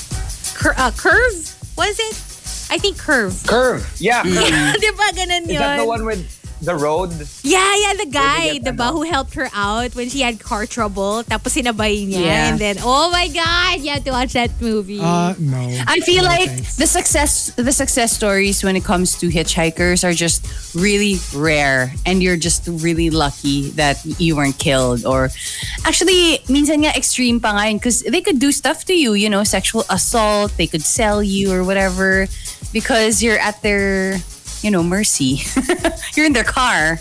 Cur- 0.59 0.74
uh, 0.74 0.91
Curve? 0.99 1.55
Was 1.78 1.95
it? 2.03 2.26
I 2.70 2.78
think 2.78 2.98
Curve. 2.98 3.34
Curve. 3.46 3.86
Yeah. 4.00 4.22
Curve. 4.22 4.74
'di 4.80 4.90
ba 4.98 5.06
ganun 5.14 5.46
Is 5.48 5.58
that 5.58 5.78
the 5.78 5.86
one 5.86 6.04
with 6.04 6.20
the 6.61 6.74
road? 6.74 7.11
Yeah, 7.42 7.61
yeah, 7.76 7.94
the 7.94 8.07
guy, 8.11 8.59
the 8.59 8.70
diba, 8.72 8.88
ano? 8.88 8.92
who 8.98 9.02
helped 9.02 9.34
her 9.34 9.48
out 9.54 9.94
when 9.94 10.09
she 10.09 10.20
had 10.22 10.40
car 10.40 10.66
trouble. 10.66 11.22
Tapos 11.24 11.52
sinabay 11.54 12.09
niya. 12.09 12.24
Yeah. 12.24 12.48
And 12.50 12.59
then, 12.59 12.76
oh 12.82 13.11
my 13.11 13.28
God, 13.28 13.80
you 13.80 13.90
have 13.90 14.04
to 14.04 14.11
watch 14.12 14.32
that 14.34 14.50
movie. 14.61 15.00
Uh, 15.00 15.34
no. 15.38 15.59
I 15.86 16.00
feel 16.00 16.22
No, 16.24 16.30
like 16.30 16.48
thanks. 16.48 16.76
the 16.76 16.86
success 16.86 17.52
the 17.57 17.72
success 17.72 18.12
stories 18.12 18.64
when 18.64 18.76
it 18.76 18.84
comes 18.84 19.16
to 19.20 19.28
hitchhikers 19.28 20.02
are 20.04 20.12
just 20.14 20.44
really 20.74 21.16
rare 21.34 21.92
and 22.04 22.22
you're 22.22 22.36
just 22.36 22.66
really 22.68 23.11
lucky 23.11 23.70
that 23.80 24.00
you 24.20 24.36
weren't 24.36 24.59
killed 24.59 25.04
or 25.04 25.30
actually 25.84 26.38
minsan 26.48 26.84
nga 26.84 26.92
extreme 26.96 27.40
pa 27.40 27.52
nga 27.57 27.72
because 27.74 28.02
they 28.04 28.20
could 28.20 28.38
do 28.38 28.52
stuff 28.52 28.84
to 28.84 28.94
you 28.94 29.14
you 29.14 29.28
know 29.28 29.44
sexual 29.44 29.84
assault 29.90 30.52
they 30.57 30.66
could 30.66 30.82
sell 30.82 31.22
you 31.22 31.52
or 31.52 31.64
whatever 31.64 32.26
because 32.72 33.22
you're 33.22 33.38
at 33.38 33.61
their 33.62 34.18
you 34.62 34.70
know 34.70 34.82
mercy 34.82 35.40
you're 36.16 36.26
in 36.26 36.32
their 36.32 36.46
car 36.46 37.00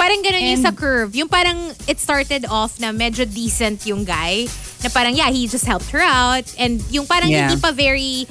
parang 0.00 0.24
ganun 0.24 0.40
yung 0.40 0.56
And- 0.56 0.64
sa 0.64 0.72
curve. 0.72 1.12
Yung 1.12 1.28
parang 1.28 1.76
it 1.84 2.00
started 2.00 2.48
off 2.48 2.80
na 2.80 2.88
medyo 2.88 3.28
decent 3.28 3.84
yung 3.84 4.08
guy. 4.08 4.48
Na 4.80 4.88
parang, 4.88 5.12
yeah, 5.12 5.28
he 5.28 5.44
just 5.44 5.68
helped 5.68 5.92
her 5.92 6.00
out. 6.00 6.48
And 6.56 6.80
yung 6.88 7.04
parang 7.04 7.28
Yeah. 7.28 7.52
hindi 7.52 7.60
pa 7.60 7.68
very, 7.76 8.24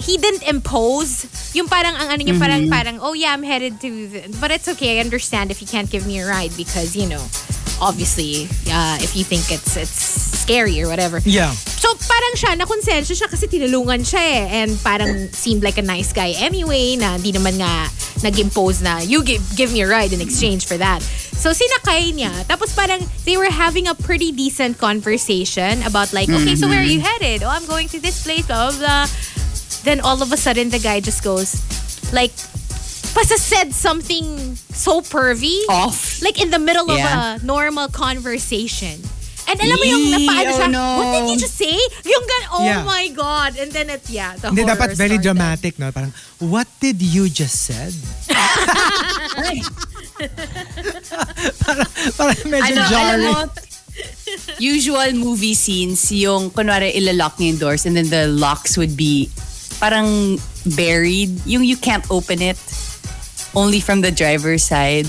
he 0.00 0.16
didn't 0.16 0.48
impose. 0.48 1.28
Yung 1.52 1.68
parang, 1.68 1.92
ang 1.92 2.08
ano 2.16 2.24
niya, 2.24 2.40
parang, 2.40 2.64
parang, 2.72 2.96
oh 3.04 3.12
yeah, 3.12 3.36
I'm 3.36 3.44
headed 3.44 3.76
to, 3.84 3.90
the, 4.08 4.20
but 4.40 4.48
it's 4.48 4.64
okay. 4.72 4.96
I 4.96 5.04
understand 5.04 5.52
if 5.52 5.60
you 5.60 5.68
can't 5.68 5.92
give 5.92 6.08
me 6.08 6.20
a 6.20 6.26
ride 6.26 6.56
because, 6.56 6.96
you 6.96 7.04
know, 7.04 7.20
obviously, 7.80 8.46
uh, 8.70 8.98
if 9.00 9.16
you 9.16 9.24
think 9.24 9.50
it's 9.50 9.76
it's 9.76 10.30
scary 10.40 10.82
or 10.82 10.88
whatever. 10.88 11.20
Yeah. 11.24 11.52
So 11.52 11.94
parang 11.96 12.34
siya, 12.36 12.50
nakonsensya 12.60 13.14
siya 13.16 13.28
kasi 13.30 13.46
tinulungan 13.46 14.04
siya 14.04 14.20
eh. 14.20 14.42
And 14.62 14.70
parang 14.84 15.32
seemed 15.32 15.62
like 15.62 15.78
a 15.78 15.84
nice 15.84 16.12
guy 16.12 16.36
anyway 16.36 16.96
na 16.96 17.18
di 17.18 17.32
naman 17.32 17.56
nga 17.60 17.88
nag-impose 18.20 18.82
na 18.82 19.00
you 19.00 19.24
give, 19.24 19.40
give 19.56 19.72
me 19.72 19.80
a 19.80 19.88
ride 19.88 20.12
in 20.12 20.20
exchange 20.20 20.66
for 20.66 20.76
that. 20.76 21.00
So 21.40 21.56
sinakay 21.56 22.12
niya. 22.12 22.44
Tapos 22.44 22.76
parang 22.76 23.00
they 23.24 23.40
were 23.40 23.48
having 23.48 23.88
a 23.88 23.94
pretty 23.96 24.32
decent 24.32 24.76
conversation 24.76 25.80
about 25.88 26.12
like, 26.12 26.28
okay, 26.28 26.52
so 26.52 26.68
where 26.68 26.84
are 26.84 26.90
you 26.90 27.00
headed? 27.00 27.42
Oh, 27.42 27.48
I'm 27.48 27.64
going 27.64 27.88
to 27.96 27.98
this 28.00 28.24
place, 28.24 28.44
blah, 28.44 28.70
blah, 28.70 28.78
blah. 28.78 29.06
Then 29.88 30.04
all 30.04 30.20
of 30.20 30.28
a 30.32 30.36
sudden 30.36 30.68
the 30.68 30.78
guy 30.78 31.00
just 31.00 31.24
goes 31.24 31.56
like, 32.12 32.32
Pasa 33.10 33.36
said 33.36 33.74
something 33.74 34.54
so 34.72 35.00
pervy. 35.02 35.58
off 35.68 36.22
Like 36.22 36.40
in 36.40 36.50
the 36.50 36.58
middle 36.58 36.86
Yeah. 36.88 37.34
of 37.36 37.42
a 37.42 37.46
normal 37.46 37.88
conversation. 37.88 39.02
And 39.50 39.58
alam 39.58 39.76
mo 39.76 39.84
yung 39.84 40.04
Yee, 40.06 40.14
napaano 40.14 40.50
siya, 40.54 40.68
oh 40.70 40.70
no. 40.70 40.86
what 41.02 41.10
did 41.10 41.26
you 41.34 41.38
just 41.42 41.58
say? 41.58 41.74
Yung 42.06 42.22
gan, 42.22 42.42
oh 42.54 42.62
Yeah. 42.62 42.86
my 42.86 43.10
God. 43.10 43.58
And 43.58 43.74
then 43.74 43.90
it, 43.90 44.06
yeah, 44.06 44.38
the 44.38 44.54
Hindi, 44.54 44.62
dapat 44.62 44.94
very 44.94 45.18
started. 45.18 45.26
dramatic, 45.26 45.74
no? 45.74 45.90
Parang, 45.90 46.14
what 46.38 46.70
did 46.78 47.02
you 47.02 47.26
just 47.26 47.66
said? 47.66 47.90
para, 51.66 51.82
para 52.14 52.32
medyo 52.46 52.78
Ano, 52.78 52.94
alam 52.94 53.20
mo, 53.26 53.34
usual 54.62 55.12
movie 55.18 55.58
scenes, 55.58 56.06
yung 56.14 56.50
kunwari 56.54 56.94
ilalock 56.94 57.34
niya 57.42 57.50
yung 57.50 57.58
doors 57.58 57.82
and 57.86 57.96
then 57.98 58.06
the 58.06 58.30
locks 58.30 58.78
would 58.78 58.94
be 58.96 59.26
parang 59.82 60.38
buried. 60.78 61.34
Yung 61.42 61.64
you 61.64 61.74
can't 61.76 62.06
open 62.06 62.38
it 62.38 62.58
only 63.54 63.80
from 63.80 64.00
the 64.00 64.10
driver's 64.10 64.64
side. 64.64 65.06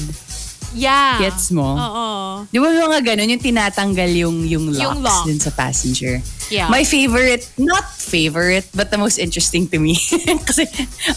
Yeah. 0.73 1.19
Gets 1.19 1.51
mo? 1.51 1.75
Oo. 1.75 2.07
Di 2.47 2.57
ba 2.59 2.71
mga 2.71 3.03
ganun, 3.03 3.27
yung 3.27 3.43
tinatanggal 3.43 4.11
yung, 4.15 4.47
yung 4.47 4.65
locks 4.71 4.79
Yung 4.79 5.03
lock. 5.03 5.25
dun 5.27 5.39
sa 5.39 5.51
passenger. 5.51 6.21
Yeah. 6.49 6.69
My 6.69 6.83
favorite, 6.83 7.43
not 7.57 7.91
favorite, 7.91 8.67
but 8.73 8.89
the 8.91 8.97
most 8.97 9.17
interesting 9.19 9.67
to 9.67 9.79
me. 9.79 9.95
Kasi 10.47 10.67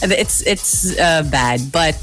it's, 0.02 0.42
it's 0.42 0.98
uh, 0.98 1.22
bad. 1.30 1.70
But 1.70 1.94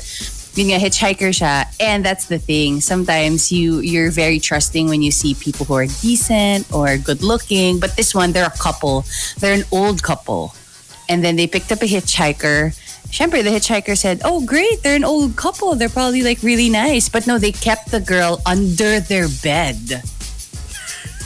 yun 0.56 0.72
nga, 0.72 0.80
hitchhiker 0.80 1.32
siya. 1.36 1.68
And 1.80 2.06
that's 2.06 2.28
the 2.28 2.40
thing. 2.40 2.80
Sometimes 2.80 3.52
you, 3.52 3.80
you're 3.80 4.12
very 4.12 4.40
trusting 4.40 4.88
when 4.88 5.02
you 5.02 5.12
see 5.12 5.34
people 5.36 5.66
who 5.66 5.76
are 5.76 5.88
decent 6.00 6.72
or 6.74 6.98
good 6.98 7.22
looking. 7.22 7.80
But 7.80 7.96
this 7.96 8.16
one, 8.16 8.32
they're 8.32 8.48
a 8.48 8.58
couple. 8.60 9.04
They're 9.40 9.56
an 9.56 9.64
old 9.72 10.04
couple. 10.04 10.56
And 11.10 11.24
then 11.24 11.36
they 11.36 11.48
picked 11.48 11.72
up 11.72 11.82
a 11.82 11.86
hitchhiker. 11.88 12.72
Siyempre, 13.12 13.44
the 13.44 13.52
hitchhiker 13.52 13.98
said, 13.98 14.22
Oh, 14.24 14.40
great, 14.46 14.82
they're 14.84 14.96
an 14.96 15.04
old 15.04 15.36
couple. 15.36 15.76
They're 15.76 15.90
probably 15.92 16.24
like 16.24 16.42
really 16.42 16.70
nice. 16.70 17.10
But 17.10 17.28
no, 17.28 17.38
they 17.38 17.52
kept 17.52 17.92
the 17.92 18.00
girl 18.00 18.42
under 18.46 19.00
their 19.00 19.28
bed 19.44 20.02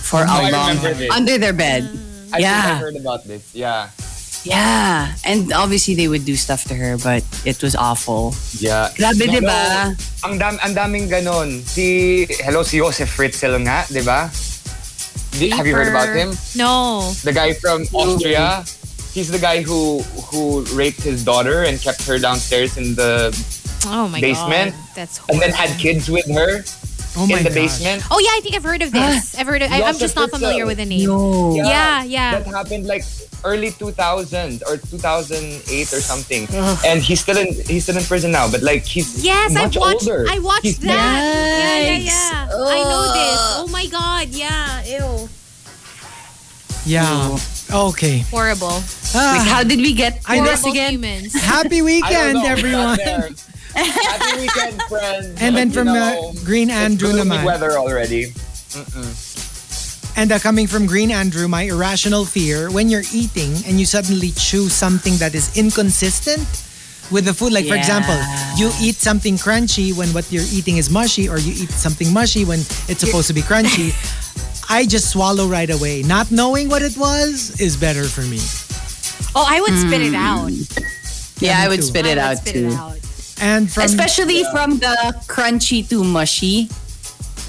for 0.01 0.21
Oh, 0.21 0.25
a 0.25 0.49
I 0.49 0.49
long 0.49 0.67
remember 0.77 0.93
this. 0.93 1.11
Under 1.11 1.37
their 1.37 1.53
bed. 1.53 1.83
Mm. 1.83 2.33
I 2.33 2.35
think 2.35 2.35
I 2.35 2.39
yeah. 2.39 2.79
heard 2.79 2.95
about 2.97 3.23
this. 3.25 3.53
Yeah. 3.53 3.89
Yeah. 4.43 5.13
And 5.25 5.53
obviously 5.53 5.93
they 5.95 6.07
would 6.07 6.25
do 6.25 6.35
stuff 6.35 6.65
to 6.65 6.75
her, 6.75 6.97
but 6.97 7.23
it 7.45 7.61
was 7.61 7.75
awful. 7.75 8.33
Yeah. 8.57 8.89
Grabe, 8.97 9.29
di 9.29 9.39
ba? 9.41 9.93
Ang, 10.25 10.37
dam, 10.37 10.57
ang 10.65 10.73
daming 10.73 11.09
ganon. 11.09 11.61
Si, 11.65 12.25
hello, 12.41 12.61
si 12.61 12.77
Josef 12.77 13.09
Fritzl 13.09 13.57
nga, 13.65 13.85
di 13.89 14.01
ba? 14.01 14.29
Have 15.53 15.67
you 15.67 15.75
heard 15.75 15.89
about 15.89 16.15
him? 16.15 16.33
No. 16.55 17.11
The 17.23 17.33
guy 17.33 17.53
from 17.53 17.83
Austria. 17.93 18.63
He's 19.15 19.31
the 19.31 19.39
guy 19.39 19.61
who 19.63 20.03
who 20.29 20.67
raped 20.75 21.01
his 21.01 21.23
daughter 21.23 21.63
and 21.63 21.79
kept 21.79 22.03
her 22.05 22.19
downstairs 22.19 22.75
in 22.75 22.95
the 22.99 23.31
Oh 23.87 24.07
my 24.11 24.19
Basement? 24.19 24.75
god. 24.75 24.83
That's 24.95 25.19
and 25.29 25.39
then 25.41 25.51
had 25.55 25.71
kids 25.79 26.09
with 26.11 26.27
her 26.35 26.63
Oh 27.17 27.23
in 27.23 27.29
the 27.47 27.47
gosh. 27.47 27.53
basement. 27.79 28.03
Oh 28.11 28.19
yeah, 28.19 28.35
I 28.35 28.41
think 28.43 28.55
I've 28.59 28.63
heard 28.67 28.81
of 28.83 28.91
this. 28.91 29.35
I've 29.39 29.47
heard 29.47 29.61
of, 29.63 29.71
I, 29.71 29.83
I'm 29.87 29.95
just 29.97 30.17
not 30.19 30.27
Fritzl. 30.29 30.43
familiar 30.43 30.65
with 30.67 30.77
the 30.83 30.85
name. 30.85 31.07
No. 31.07 31.55
Yeah, 31.55 32.03
yeah. 32.03 32.39
That 32.43 32.47
happened 32.51 32.87
like 32.87 33.05
early 33.45 33.71
2000 33.71 34.63
or 34.67 34.75
2008 34.75 35.93
or 35.93 36.01
something. 36.03 36.43
And 36.83 36.99
he's 36.99 37.21
still 37.23 37.37
in 37.39 37.53
he's 37.71 37.83
still 37.87 37.95
in 37.95 38.03
prison 38.03 38.31
now, 38.35 38.51
but 38.51 38.63
like 38.67 38.83
he's 38.83 39.23
Yes, 39.23 39.55
I 39.55 39.63
much 39.63 39.77
watched. 39.79 40.03
older. 40.09 40.25
I 40.27 40.39
watched 40.39 40.63
He's 40.75 40.79
that. 40.83 40.91
Yeah, 40.91 41.79
yeah, 41.79 41.99
Yikes. 42.03 42.11
yeah. 42.11 42.49
I 42.51 42.79
know 42.83 43.03
this. 43.15 43.39
Oh 43.63 43.67
my 43.71 43.85
god. 43.87 44.27
Yeah. 44.35 44.83
Ew. 44.83 45.29
Yeah. 46.85 47.37
Okay. 47.73 48.19
Horrible. 48.29 48.77
Ah, 49.15 49.41
How 49.47 49.63
did 49.63 49.79
we 49.79 49.93
get 49.93 50.21
to 50.21 50.29
I 50.31 50.37
know. 50.39 50.45
this 50.45 50.61
Horrible 50.61 50.71
again? 50.79 50.93
humans. 50.93 51.33
happy 51.33 51.81
weekend, 51.81 52.33
know, 52.35 52.41
we 52.41 52.45
got 52.47 52.57
everyone. 52.57 52.97
there. 52.97 53.29
Happy 53.75 54.39
weekend, 54.41 54.81
friends. 54.83 55.41
And 55.41 55.55
then 55.55 55.67
You 55.69 55.73
from 55.73 55.87
know, 55.87 56.31
uh, 56.31 56.43
Green 56.45 56.69
Andrew 56.69 57.09
it's 57.09 57.17
gloomy 57.17 57.37
naman. 57.37 57.45
weather 57.45 57.71
already. 57.77 58.31
And 60.17 60.31
uh, 60.31 60.39
coming 60.39 60.67
from 60.67 60.85
Green 60.85 61.11
Andrew, 61.11 61.47
my 61.47 61.63
irrational 61.63 62.23
fear 62.23 62.71
when 62.71 62.87
you're 62.87 63.03
eating 63.13 63.51
and 63.67 63.79
you 63.79 63.85
suddenly 63.85 64.31
choose 64.31 64.71
something 64.71 65.17
that 65.17 65.35
is 65.35 65.57
inconsistent 65.57 66.47
with 67.11 67.25
the 67.25 67.33
food. 67.33 67.51
Like, 67.51 67.67
for 67.67 67.75
Yeah. 67.75 67.83
example, 67.83 68.15
you 68.55 68.71
eat 68.79 68.95
something 68.95 69.35
crunchy 69.35 69.91
when 69.93 70.07
what 70.13 70.31
you're 70.31 70.47
eating 70.53 70.77
is 70.77 70.89
mushy, 70.89 71.27
or 71.27 71.37
you 71.37 71.51
eat 71.51 71.71
something 71.71 72.13
mushy 72.13 72.45
when 72.45 72.59
it's 72.87 73.01
supposed 73.03 73.27
to 73.27 73.33
be 73.33 73.41
crunchy. 73.41 73.91
I 74.69 74.85
just 74.85 75.11
swallow 75.11 75.47
right 75.47 75.69
away. 75.69 76.01
Not 76.03 76.31
knowing 76.31 76.69
what 76.69 76.81
it 76.81 76.97
was 76.97 77.59
is 77.59 77.77
better 77.77 78.05
for 78.05 78.21
me. 78.21 78.39
Oh, 79.35 79.45
I 79.47 79.61
would 79.61 79.77
spit 79.77 80.01
it 80.01 80.13
mm. 80.13 80.15
out. 80.15 80.51
Yeah, 81.41 81.57
me 81.57 81.63
I 81.63 81.67
would 81.67 81.77
too. 81.77 81.81
spit 81.83 82.05
I 82.05 82.09
it 82.09 82.11
would 82.15 82.17
out 82.19 82.37
spit 82.37 82.53
too. 82.53 82.67
it 82.67 82.73
out. 82.73 82.99
And 83.41 83.71
from 83.71 83.83
Especially 83.83 84.43
from 84.51 84.77
the 84.79 84.95
crunchy 85.27 85.87
to 85.89 86.03
mushy. 86.03 86.69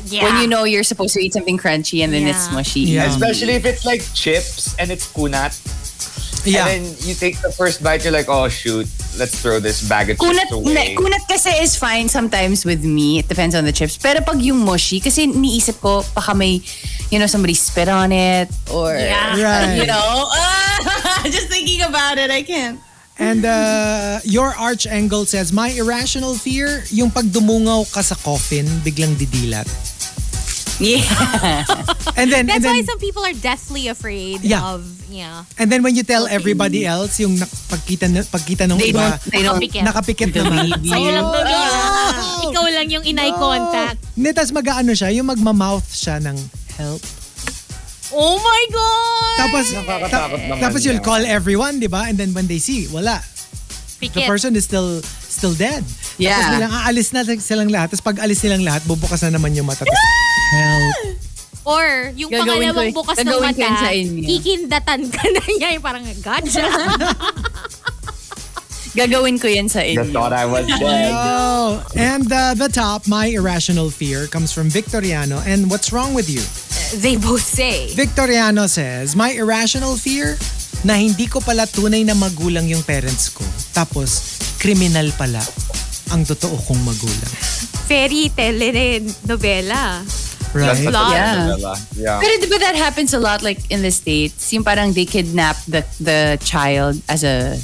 Yeah. 0.07 0.25
When 0.25 0.43
you 0.43 0.47
know 0.49 0.65
you're 0.65 0.85
supposed 0.85 1.15
to 1.15 1.21
eat 1.21 1.33
something 1.33 1.59
crunchy 1.59 2.03
and 2.05 2.13
then 2.13 2.27
it's 2.27 2.47
Yeah. 2.49 2.55
mushy. 2.55 2.81
Yeah. 2.81 3.05
Especially 3.07 3.55
if 3.55 3.65
it's 3.65 3.85
like 3.85 4.03
chips 4.15 4.75
and 4.79 4.91
it's 4.91 5.07
kunat. 5.07 5.55
Yeah, 6.47 6.69
And 6.69 6.85
then 6.87 6.95
you 7.03 7.15
take 7.15 7.41
the 7.41 7.51
first 7.51 7.83
bite, 7.83 8.05
you're 8.05 8.13
like, 8.13 8.29
oh 8.29 8.49
shoot, 8.49 8.87
let's 9.19 9.41
throw 9.41 9.59
this 9.61 9.87
bag 9.87 10.11
of 10.11 10.19
Kunat, 10.19 10.47
chips 10.47 10.53
away. 10.53 10.75
ne, 10.75 10.95
kunat 10.95 11.27
kasi 11.27 11.51
is 11.63 11.77
fine 11.77 12.09
sometimes 12.09 12.65
with 12.65 12.85
me. 12.85 13.19
It 13.19 13.29
depends 13.29 13.55
on 13.55 13.65
the 13.65 13.73
chips. 13.73 13.97
Pero 13.97 14.21
pag 14.21 14.41
yung 14.41 14.59
mushy, 14.59 15.01
kasi 15.01 15.27
niisip 15.27 15.81
ko, 15.81 16.05
baka 16.15 16.35
may, 16.35 16.61
you 17.11 17.19
know, 17.19 17.27
somebody 17.27 17.55
spit 17.55 17.89
on 17.89 18.13
it 18.13 18.49
or, 18.73 18.95
Yeah. 18.95 19.37
right. 19.41 19.77
you 19.77 19.87
know, 19.87 20.29
just 21.31 21.49
thinking 21.49 21.83
about 21.83 22.19
it, 22.19 22.31
I 22.31 22.43
can't. 22.43 22.79
And 23.19 23.47
uh, 23.47 24.21
your 24.25 24.53
arch 24.53 24.87
angle 24.87 25.25
says, 25.25 25.51
my 25.51 25.71
irrational 25.73 26.35
fear, 26.35 26.85
yung 26.93 27.11
pag 27.11 27.25
dumungaw 27.25 27.89
ka 27.91 28.03
sa 28.05 28.15
coffin, 28.15 28.67
biglang 28.85 29.17
didilat. 29.17 29.65
Yeah. 30.77 31.01
And 32.21 32.29
then, 32.29 32.45
That's 32.47 32.61
and 32.61 32.65
why 32.69 32.81
then, 32.81 32.85
some 32.85 33.01
people 33.01 33.25
are 33.25 33.33
deathly 33.33 33.89
afraid 33.89 34.45
Yeah. 34.45 34.77
of 34.77 34.85
yeah. 35.09 35.45
and 35.57 35.73
then 35.73 35.81
when 35.83 35.97
you 35.97 36.03
tell 36.05 36.29
everybody 36.29 36.85
else, 36.85 37.17
yung 37.21 37.37
pagkita, 37.69 38.09
na- 38.09 38.29
pagkita 38.29 38.69
ng 38.69 38.77
They 38.77 38.93
iba, 38.93 39.17
don't, 39.17 39.23
they 39.33 39.43
don't, 39.43 39.57
Nakapikit. 39.61 39.83
nakapikit 39.85 40.31
naman. 40.37 40.65
Sa'yo 40.93 41.11
lang 41.17 41.27
to 41.33 41.41
oh. 41.41 42.51
Ikaw 42.53 42.65
lang 42.73 42.87
yung 42.93 43.05
in-eye 43.05 43.33
contact. 43.33 44.01
Hindi, 44.13 44.31
tas 44.33 44.53
mag-ano 44.53 44.93
siya, 44.93 45.13
yung 45.13 45.29
magma-mouth 45.29 45.89
siya 45.89 46.21
ng 46.21 46.37
help. 46.77 47.01
Oh 48.13 48.39
my 48.39 48.63
God! 48.71 49.37
Tapos, 49.43 49.65
naman 49.75 50.61
tapos 50.63 50.81
you'll 50.87 51.03
call 51.03 51.21
everyone, 51.27 51.83
di 51.83 51.91
ba? 51.91 52.07
And 52.07 52.15
then 52.15 52.31
when 52.33 52.47
they 52.47 52.63
see, 52.63 52.87
wala. 52.89 53.19
The 53.99 54.09
Pikit. 54.13 54.29
person 54.29 54.53
is 54.55 54.63
still 54.63 55.01
still 55.27 55.53
dead. 55.53 55.81
Tapos 55.83 56.21
Yeah. 56.21 56.53
bilang 56.55 56.73
aalis 56.73 57.11
na 57.11 57.25
silang 57.37 57.69
lahat. 57.69 57.93
Tapos 57.93 58.05
pag 58.05 58.21
alis 58.21 58.41
nilang 58.41 58.63
lahat, 58.63 58.85
bubukas 58.85 59.25
na 59.25 59.35
naman 59.35 59.53
yung 59.53 59.67
mata. 59.67 59.83
Tapos, 59.83 60.01
help. 60.53 60.95
Or 61.67 62.15
yung 62.15 62.31
Gagawin 62.31 62.71
pangalawang 62.71 62.95
ko- 62.95 62.99
bukas 63.03 63.17
ng 63.19 63.41
mata, 63.43 63.69
sa 63.83 63.91
inyo. 63.91 64.23
kikindatan 64.23 65.03
ka 65.11 65.25
na 65.27 65.43
niya. 65.51 65.69
Yung 65.75 65.83
parang, 65.83 66.05
gotcha. 66.23 66.63
gagawin 68.97 69.37
ko 69.37 69.51
yan 69.51 69.69
sa 69.69 69.83
inyo. 69.83 70.09
thought 70.09 70.33
I 70.33 70.47
was 70.47 70.65
dead. 70.65 71.11
Oh, 71.13 71.83
and 71.99 72.25
uh, 72.31 72.55
the 72.55 72.71
top, 72.71 73.05
my 73.07 73.27
irrational 73.29 73.91
fear, 73.91 74.27
comes 74.27 74.55
from 74.55 74.71
Victoriano. 74.71 75.43
And 75.45 75.69
what's 75.69 75.93
wrong 75.93 76.15
with 76.15 76.31
you? 76.31 76.41
they 77.03 77.19
both 77.19 77.43
say. 77.43 77.91
Victoriano 77.93 78.71
says, 78.71 79.17
my 79.19 79.35
irrational 79.35 79.97
fear 79.99 80.39
na 80.87 80.95
hindi 80.95 81.27
ko 81.27 81.43
pala 81.43 81.67
tunay 81.67 82.07
na 82.07 82.15
magulang 82.15 82.71
yung 82.71 82.87
parents 82.87 83.29
ko. 83.29 83.43
Tapos, 83.75 84.39
kriminal 84.63 85.11
pala 85.19 85.43
ang 86.15 86.23
totoo 86.23 86.55
kong 86.63 86.79
magulang. 86.87 87.33
Fairy 87.91 88.31
telenovela. 88.31 90.07
That's 90.55 90.81
Right? 90.81 90.85
such 90.85 90.95
a 90.95 91.11
Yeah. 91.13 91.47
novella. 91.47 91.75
Yeah. 91.97 92.21
Pero 92.21 92.33
di 92.41 92.59
that 92.59 92.75
happens 92.77 93.13
a 93.15 93.19
lot 93.19 93.43
like 93.43 93.61
in 93.71 93.83
the 93.83 93.91
States? 93.91 94.53
Yung 94.53 94.65
parang 94.65 94.93
they 94.95 95.05
kidnap 95.05 95.57
the, 95.69 95.85
the 96.01 96.39
child 96.45 97.01
as 97.09 97.25
a 97.25 97.59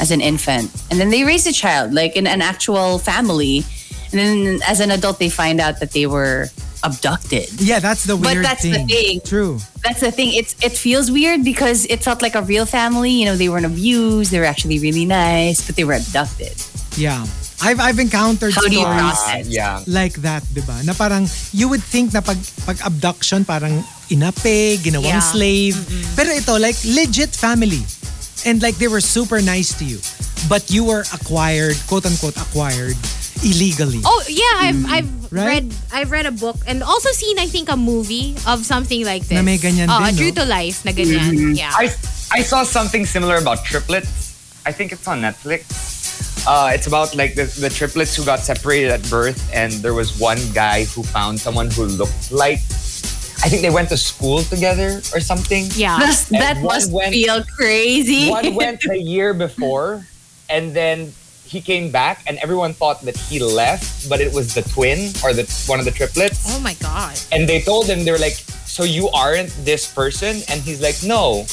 as 0.00 0.10
an 0.10 0.20
infant. 0.20 0.70
And 0.90 0.98
then 0.98 1.10
they 1.10 1.24
raise 1.24 1.44
the 1.44 1.52
child 1.52 1.92
like 1.92 2.16
in 2.16 2.26
an 2.26 2.40
actual 2.40 2.98
family. 2.98 3.64
And 4.12 4.18
then 4.18 4.60
as 4.66 4.80
an 4.80 4.90
adult 4.90 5.18
they 5.18 5.28
find 5.28 5.60
out 5.60 5.78
that 5.80 5.92
they 5.92 6.06
were 6.06 6.48
abducted. 6.82 7.52
Yeah, 7.60 7.78
that's 7.78 8.04
the 8.08 8.16
weird 8.16 8.24
But 8.24 8.32
weird 8.40 8.44
that's 8.46 8.62
the 8.64 8.72
thing. 8.72 8.88
thing. 8.88 9.20
True. 9.24 9.60
That's 9.84 10.00
the 10.00 10.10
thing. 10.10 10.32
It's 10.32 10.56
it 10.64 10.72
feels 10.72 11.10
weird 11.12 11.44
because 11.44 11.84
it 11.92 12.00
felt 12.02 12.22
like 12.24 12.34
a 12.34 12.42
real 12.42 12.64
family. 12.64 13.12
You 13.12 13.26
know, 13.26 13.36
they 13.36 13.48
weren't 13.52 13.66
abused. 13.68 14.32
They 14.32 14.40
were 14.40 14.48
actually 14.48 14.78
really 14.80 15.04
nice, 15.04 15.60
but 15.60 15.76
they 15.76 15.84
were 15.84 15.94
abducted. 16.00 16.56
Yeah. 16.96 17.26
I've 17.62 17.80
I've 17.80 17.98
encountered 17.98 18.52
How 18.54 18.64
do 18.64 18.72
you 18.72 18.80
stories 18.80 19.00
process? 19.00 19.44
Yeah. 19.48 19.84
like 19.86 20.16
that, 20.24 20.42
'di 20.48 20.64
ba? 20.64 20.80
Na 20.84 20.92
parang 20.92 21.28
you 21.52 21.68
would 21.68 21.84
think 21.84 22.12
na 22.12 22.20
pag 22.20 22.40
pag 22.64 22.80
abduction 22.84 23.44
parang 23.44 23.84
inape, 24.08 24.80
ginawang 24.80 25.20
Yeah. 25.20 25.24
slave. 25.24 25.76
Pero 26.16 26.32
ito 26.32 26.56
like 26.56 26.76
legit 26.84 27.32
family. 27.36 27.84
And 28.48 28.64
like 28.64 28.80
they 28.80 28.88
were 28.88 29.04
super 29.04 29.44
nice 29.44 29.76
to 29.76 29.84
you. 29.84 30.00
But 30.48 30.72
you 30.72 30.88
were 30.88 31.04
acquired, 31.12 31.76
quote 31.84 32.08
unquote 32.08 32.40
acquired 32.40 32.96
illegally. 33.44 34.00
Oh 34.04 34.20
yeah, 34.28 34.64
I've 34.68 34.82
I've 34.88 35.10
Right? 35.30 35.62
read 35.62 35.66
I've 35.94 36.10
read 36.10 36.26
a 36.26 36.34
book 36.34 36.58
and 36.66 36.82
also 36.82 37.14
seen 37.14 37.38
I 37.38 37.46
think 37.46 37.70
a 37.70 37.78
movie 37.78 38.34
of 38.50 38.66
something 38.66 39.06
like 39.06 39.22
this. 39.30 39.38
Na 39.38 39.46
may 39.46 39.62
ganyan 39.62 39.86
oh, 39.86 40.02
din, 40.02 40.10
no? 40.10 40.18
True 40.18 40.34
to 40.42 40.44
life 40.48 40.82
na 40.82 40.90
ganyan. 40.90 41.54
Yeah. 41.54 41.70
I, 41.70 41.86
I 42.34 42.42
saw 42.42 42.66
something 42.66 43.06
similar 43.06 43.38
about 43.38 43.62
triplets. 43.62 44.34
I 44.66 44.72
think 44.74 44.90
it's 44.90 45.06
on 45.06 45.22
Netflix. 45.22 45.70
Uh, 46.46 46.70
it's 46.74 46.86
about 46.86 47.14
like 47.14 47.34
the, 47.34 47.44
the 47.60 47.68
triplets 47.70 48.16
who 48.16 48.24
got 48.24 48.40
separated 48.40 48.90
at 48.90 49.02
birth, 49.10 49.38
and 49.54 49.72
there 49.84 49.94
was 49.94 50.18
one 50.18 50.38
guy 50.54 50.84
who 50.84 51.02
found 51.02 51.38
someone 51.38 51.70
who 51.70 51.84
looked 51.84 52.32
like. 52.32 52.58
I 53.42 53.48
think 53.48 53.62
they 53.62 53.70
went 53.70 53.88
to 53.88 53.96
school 53.96 54.42
together 54.42 55.00
or 55.14 55.20
something. 55.20 55.66
yeah. 55.72 55.98
That's, 55.98 56.24
that 56.28 56.60
must 56.62 56.92
went- 56.92 57.12
feel 57.14 57.42
crazy. 57.44 58.28
One 58.28 58.54
went 58.54 58.84
a 58.90 58.98
year 59.16 59.32
before, 59.32 60.04
and 60.50 60.74
then 60.74 61.12
he 61.46 61.60
came 61.60 61.90
back, 61.90 62.22
and 62.26 62.36
everyone 62.38 62.74
thought 62.74 63.00
that 63.02 63.16
he 63.16 63.38
left, 63.42 64.08
but 64.08 64.20
it 64.20 64.32
was 64.32 64.54
the 64.54 64.62
twin 64.62 65.10
or 65.24 65.32
the 65.32 65.44
one 65.66 65.78
of 65.78 65.84
the 65.84 65.90
triplets. 65.90 66.44
Oh 66.54 66.60
my 66.60 66.74
god. 66.74 67.18
And 67.32 67.48
they 67.48 67.60
told 67.62 67.86
him, 67.86 68.04
they 68.04 68.12
were 68.12 68.18
like, 68.18 68.34
So 68.66 68.84
you 68.84 69.08
aren't 69.10 69.48
this 69.64 69.90
person? 69.92 70.42
And 70.48 70.60
he's 70.60 70.80
like, 70.82 70.96
No. 71.02 71.46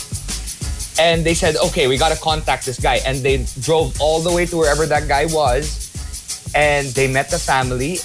And 0.99 1.26
they 1.26 1.34
said, 1.34 1.56
Okay, 1.57 1.88
we 1.88 1.98
got 1.98 2.11
to 2.15 2.22
contact 2.22 2.65
this 2.65 2.80
guy. 2.80 2.99
And 3.06 3.19
they 3.19 3.45
drove 3.61 3.99
all 4.02 4.19
the 4.19 4.34
way 4.34 4.45
to 4.48 4.57
wherever 4.57 4.86
that 4.86 5.07
guy 5.07 5.26
was. 5.26 5.91
And 6.56 6.88
they 6.88 7.11
met 7.11 7.30
the 7.30 7.40
family. 7.40 7.99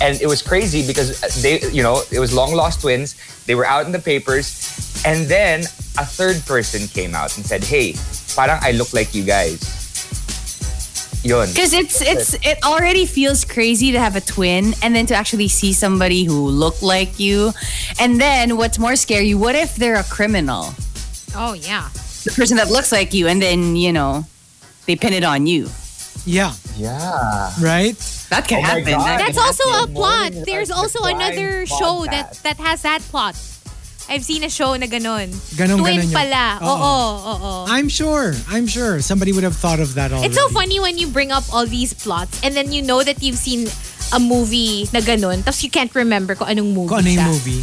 And 0.00 0.20
it 0.20 0.26
was 0.26 0.40
crazy 0.40 0.86
because 0.86 1.20
they, 1.42 1.60
you 1.70 1.82
know, 1.82 2.02
it 2.10 2.18
was 2.18 2.32
long 2.32 2.54
lost 2.54 2.80
twins. 2.80 3.16
They 3.44 3.54
were 3.54 3.66
out 3.66 3.86
in 3.86 3.92
the 3.92 3.98
papers. 3.98 5.02
And 5.04 5.26
then 5.26 5.60
a 5.98 6.06
third 6.06 6.44
person 6.46 6.86
came 6.88 7.14
out 7.14 7.36
and 7.36 7.44
said, 7.44 7.64
Hey, 7.64 7.94
parang 8.34 8.58
I 8.62 8.72
look 8.72 8.92
like 8.92 9.14
you 9.14 9.24
guys. 9.24 9.80
Yun. 11.22 11.48
Because 11.48 11.74
it's 11.74 12.00
it's 12.00 12.34
it 12.46 12.64
already 12.64 13.04
feels 13.04 13.44
crazy 13.44 13.92
to 13.92 14.00
have 14.00 14.16
a 14.16 14.22
twin 14.22 14.72
and 14.82 14.96
then 14.96 15.04
to 15.06 15.14
actually 15.14 15.48
see 15.48 15.74
somebody 15.74 16.24
who 16.24 16.48
looked 16.48 16.82
like 16.82 17.20
you. 17.20 17.52
And 17.98 18.18
then 18.18 18.56
what's 18.56 18.78
more 18.78 18.96
scary, 18.96 19.34
what 19.34 19.54
if 19.54 19.76
they're 19.76 20.00
a 20.00 20.04
criminal? 20.04 20.72
Oh 21.34 21.52
yeah. 21.52 21.90
The 22.24 22.32
person 22.32 22.56
that 22.58 22.70
looks 22.70 22.92
like 22.92 23.14
you 23.14 23.28
and 23.28 23.40
then, 23.40 23.76
you 23.76 23.92
know, 23.92 24.24
they 24.86 24.96
pin 24.96 25.12
it 25.12 25.24
on 25.24 25.46
you. 25.46 25.68
Yeah, 26.26 26.52
Yeah. 26.76 27.48
right? 27.64 27.96
That 28.28 28.44
can 28.46 28.58
Oh 28.60 28.62
happen. 28.62 28.92
God. 28.92 29.06
That- 29.06 29.18
That's 29.32 29.38
Happy 29.40 29.46
also 29.64 29.84
a 29.84 29.86
plot. 29.88 30.32
Rush, 30.36 30.44
There's 30.44 30.70
also 30.70 31.00
crime 31.00 31.16
another 31.16 31.64
show 31.66 32.04
that 32.10 32.36
that 32.44 32.60
has 32.60 32.82
that 32.82 33.00
plot. 33.08 33.34
I've 34.10 34.24
seen 34.26 34.42
a 34.44 34.50
show 34.50 34.74
na 34.74 34.84
ganun. 34.90 35.30
Ganon, 35.54 35.78
Twin 35.78 36.02
ganon 36.02 36.10
yun. 36.10 36.12
pala. 36.12 36.46
Oo. 36.60 36.66
Oo, 36.66 37.06
oo, 37.30 37.36
oo. 37.40 37.64
I'm 37.70 37.88
sure. 37.88 38.34
I'm 38.50 38.66
sure 38.66 38.98
somebody 39.00 39.30
would 39.32 39.46
have 39.46 39.54
thought 39.56 39.78
of 39.78 39.94
that 39.94 40.10
already. 40.12 40.26
It's 40.28 40.36
so 40.36 40.50
funny 40.50 40.78
when 40.82 40.98
you 40.98 41.06
bring 41.08 41.30
up 41.30 41.46
all 41.54 41.64
these 41.64 41.94
plots 41.94 42.36
and 42.42 42.52
then 42.58 42.74
you 42.74 42.82
know 42.82 43.00
that 43.06 43.22
you've 43.22 43.38
seen 43.38 43.70
a 44.12 44.18
movie 44.18 44.90
na 44.92 44.98
ganun 45.00 45.46
tapos 45.46 45.62
you 45.62 45.70
can't 45.70 45.94
remember 45.94 46.34
kung 46.34 46.50
anong 46.50 46.74
movie 46.74 46.90
Kung 46.90 47.00
ano 47.06 47.10
yung 47.10 47.30
movie. 47.30 47.62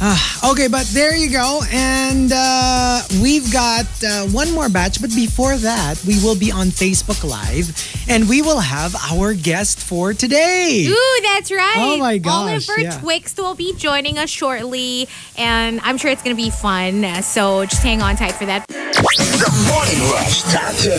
Ah, 0.00 0.50
okay, 0.52 0.68
but 0.68 0.86
there 0.88 1.14
you 1.14 1.30
go. 1.30 1.60
And 1.70 2.30
uh, 2.34 3.02
we've 3.22 3.50
got 3.52 3.86
uh, 4.02 4.26
one 4.26 4.50
more 4.52 4.68
batch. 4.68 5.00
But 5.00 5.10
before 5.14 5.56
that, 5.56 6.02
we 6.06 6.22
will 6.22 6.36
be 6.36 6.50
on 6.50 6.68
Facebook 6.68 7.22
Live 7.28 7.70
and 8.08 8.28
we 8.28 8.42
will 8.42 8.60
have 8.60 8.94
our 9.12 9.34
guest 9.34 9.80
for 9.80 10.12
today. 10.12 10.86
Ooh, 10.88 11.20
that's 11.22 11.50
right. 11.50 11.74
Oh 11.76 11.96
my 11.98 12.18
gosh, 12.18 12.68
Oliver 12.68 12.80
yeah. 12.80 12.98
Twixt 12.98 13.38
will 13.38 13.54
be 13.54 13.74
joining 13.76 14.18
us 14.18 14.30
shortly, 14.30 15.08
and 15.38 15.80
I'm 15.82 15.96
sure 15.96 16.10
it's 16.10 16.22
going 16.22 16.36
to 16.36 16.42
be 16.42 16.50
fun. 16.50 17.22
So 17.22 17.64
just 17.64 17.82
hang 17.82 18.02
on 18.02 18.16
tight 18.16 18.32
for 18.32 18.46
that. 18.46 18.66
The 18.68 19.68
Morning 19.72 20.10
Rush 20.12 20.42
Top 20.42 20.74
10. 20.76 20.92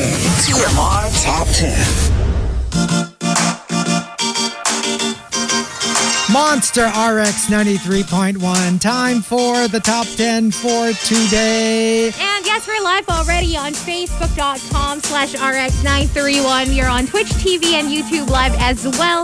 TMR 0.45 1.23
Top 1.23 1.47
10. 1.47 2.14
Monster 6.35 6.87
RX 6.87 7.47
93.1. 7.47 8.81
Time 8.81 9.21
for 9.21 9.69
the 9.69 9.79
top 9.79 10.05
10 10.05 10.51
for 10.51 10.91
today. 11.07 12.07
And 12.07 12.45
yes, 12.45 12.67
we're 12.67 12.83
live 12.83 13.07
already 13.07 13.55
on 13.55 13.71
Facebook.com 13.71 14.99
slash 14.99 15.33
RX931. 15.33 16.67
We 16.67 16.81
are 16.81 16.89
on 16.89 17.07
Twitch 17.07 17.29
TV 17.39 17.79
and 17.79 17.87
YouTube 17.87 18.29
Live 18.29 18.53
as 18.59 18.85
well. 18.99 19.23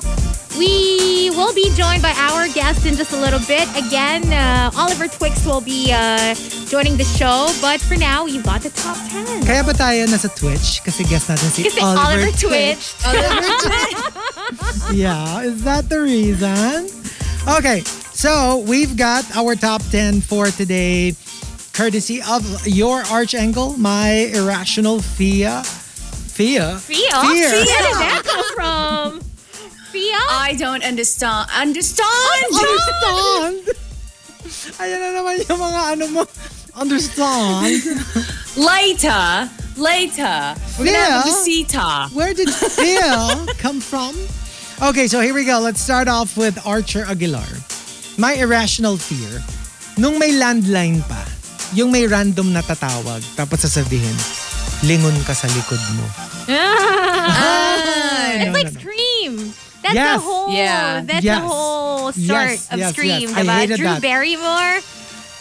We 0.58 1.32
will 1.32 1.54
be 1.54 1.70
joined 1.76 2.02
by 2.02 2.14
our 2.16 2.48
guest 2.48 2.86
in 2.86 2.96
just 2.96 3.12
a 3.12 3.20
little 3.20 3.42
bit. 3.46 3.68
Again, 3.76 4.24
uh, 4.32 4.72
Oliver 4.78 5.10
Twixt 5.10 5.46
will 5.46 5.60
be 5.60 5.92
uh, 5.92 6.34
joining 6.70 6.96
the 6.96 7.04
show. 7.04 7.52
But 7.60 7.82
for 7.82 7.98
now, 7.98 8.26
you've 8.26 8.46
got 8.46 8.62
the 8.62 8.70
top 8.70 8.96
10. 9.12 9.44
Kaya 9.44 9.64
ba 9.66 9.74
tayo 9.76 10.08
nasa 10.08 10.32
Twitch? 10.32 10.80
Kasi 10.80 11.04
guest 11.04 11.28
natin 11.28 11.52
si 11.52 11.68
Kasi 11.68 11.84
Oliver 11.84 12.32
Twitch. 12.40 12.96
yeah, 14.96 15.44
is 15.44 15.64
that 15.68 15.90
the 15.90 16.00
reason? 16.00 17.01
Okay, 17.48 17.82
so 18.14 18.64
we've 18.68 18.96
got 18.96 19.26
our 19.36 19.56
top 19.56 19.82
10 19.90 20.22
for 20.22 20.48
today, 20.48 21.16
courtesy 21.74 22.22
of 22.22 22.46
your 22.68 23.02
archangel, 23.10 23.76
my 23.78 24.30
irrational 24.34 25.02
Fia. 25.02 25.64
Fia? 25.64 26.78
Fia? 26.78 27.10
Fear. 27.10 27.50
Where 27.50 27.66
did 27.66 27.98
that 27.98 28.22
come 28.24 28.56
from? 28.56 29.22
Fia? 29.92 30.22
I 30.30 30.56
don't 30.58 30.84
understand. 30.84 31.50
Oh, 31.52 31.62
understand? 31.62 32.46
Understand? 32.54 33.78
Ayan 34.78 35.00
na 35.02 35.10
naman 35.18 35.42
yung 35.42 35.60
mga 35.60 35.82
ano 35.98 36.06
mo. 36.14 36.22
Understand? 36.78 37.82
Later. 38.56 39.50
Later. 39.82 40.54
We're 40.78 40.94
gonna 40.94 40.98
have 41.10 41.26
a 41.26 41.30
visita. 41.30 42.10
Where 42.14 42.34
did 42.38 42.54
Phil 42.54 43.50
come 43.58 43.82
from? 43.82 44.14
Okay, 44.82 45.06
so 45.08 45.22
here 45.22 45.34
we 45.34 45.46
go. 45.46 45.60
Let's 45.60 45.80
start 45.80 46.08
off 46.08 46.36
with 46.38 46.58
Archer 46.66 47.06
Aguilar. 47.06 47.46
My 48.18 48.34
irrational 48.34 48.98
fear, 48.98 49.40
nung 49.98 50.18
may 50.18 50.34
landline 50.34 51.06
pa, 51.08 51.22
yung 51.78 51.92
may 51.94 52.08
random 52.10 52.50
na 52.52 52.62
tatawag, 52.66 53.22
tapos 53.38 53.62
sasabihin, 53.62 54.18
lingon 54.82 55.14
ka 55.24 55.38
sa 55.38 55.46
likod 55.54 55.78
mo. 55.94 56.06
it's 56.50 58.46
no, 58.50 58.52
like 58.58 58.68
no, 58.68 58.74
no. 58.74 58.80
Scream. 58.82 59.34
That's 59.86 59.94
Yes. 59.98 60.18
the 60.18 60.22
whole 60.26 60.50
Yeah. 60.54 61.02
that's 61.06 61.26
Yes. 61.26 61.38
the 61.42 61.46
whole 61.46 62.12
start 62.14 62.50
Yes, 62.58 62.70
of 62.74 62.78
yes, 62.82 62.90
Scream. 62.94 63.30
yes. 63.30 63.38
I 63.38 63.44
hated 63.66 63.78
Drew 63.78 63.86
that. 63.86 64.02
Barrymore. 64.02 64.74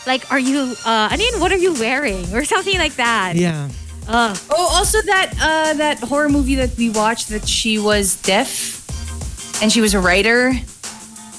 Like, 0.06 0.24
are 0.32 0.38
you 0.40 0.76
uh 0.84 1.08
I 1.12 1.16
mean, 1.16 1.40
what 1.40 1.52
are 1.52 1.60
you 1.60 1.72
wearing? 1.76 2.28
Or 2.32 2.44
something 2.44 2.76
like 2.76 2.96
that. 2.96 3.36
Yeah. 3.36 3.68
Ugh. 4.08 4.32
Oh, 4.52 4.66
also 4.80 5.00
that 5.04 5.28
uh, 5.40 5.72
that 5.76 6.00
horror 6.00 6.28
movie 6.32 6.56
that 6.56 6.72
we 6.76 6.88
watched 6.88 7.28
that 7.32 7.44
she 7.48 7.76
was 7.78 8.16
deaf 8.24 8.79
and 9.62 9.70
she 9.72 9.80
was 9.80 9.94
a 9.94 10.00
writer. 10.00 10.52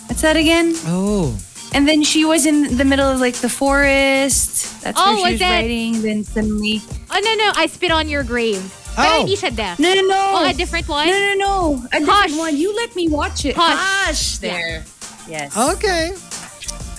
What's 0.07 0.21
that 0.21 0.35
again? 0.37 0.73
Oh. 0.85 1.37
And 1.73 1.87
then 1.87 2.03
she 2.03 2.25
was 2.25 2.45
in 2.45 2.75
the 2.77 2.83
middle 2.85 3.07
of 3.07 3.19
like 3.19 3.35
the 3.39 3.47
forest. 3.49 4.81
That's 4.83 4.99
Oh, 4.99 5.05
where 5.05 5.15
she 5.15 5.23
was 5.23 5.31
was 5.33 5.39
that- 5.39 5.55
writing. 5.61 6.01
Then 6.01 6.23
suddenly, 6.23 6.81
Oh 7.09 7.19
no 7.19 7.31
no, 7.35 7.51
I 7.55 7.67
spit 7.67 7.91
on 7.91 8.09
your 8.09 8.23
grave. 8.23 8.61
Pero 8.95 9.07
Oh. 9.07 9.17
hindi 9.23 9.37
siya 9.39 9.55
deaf. 9.55 9.79
no, 9.79 9.87
no, 9.95 10.01
no, 10.03 10.21
Oh, 10.43 10.49
a 10.49 10.53
different 10.53 10.87
one? 10.91 11.07
no, 11.07 11.15
no, 11.15 11.33
no, 11.39 11.55
a 11.95 11.99
different 12.03 12.09
Hush. 12.11 12.35
one. 12.35 12.57
You 12.59 12.75
let 12.75 12.91
me 12.95 13.07
watch 13.07 13.45
it. 13.47 13.55
Hush. 13.55 14.37
There. 14.43 14.83
Yes. 15.31 15.55
Okay. 15.55 16.11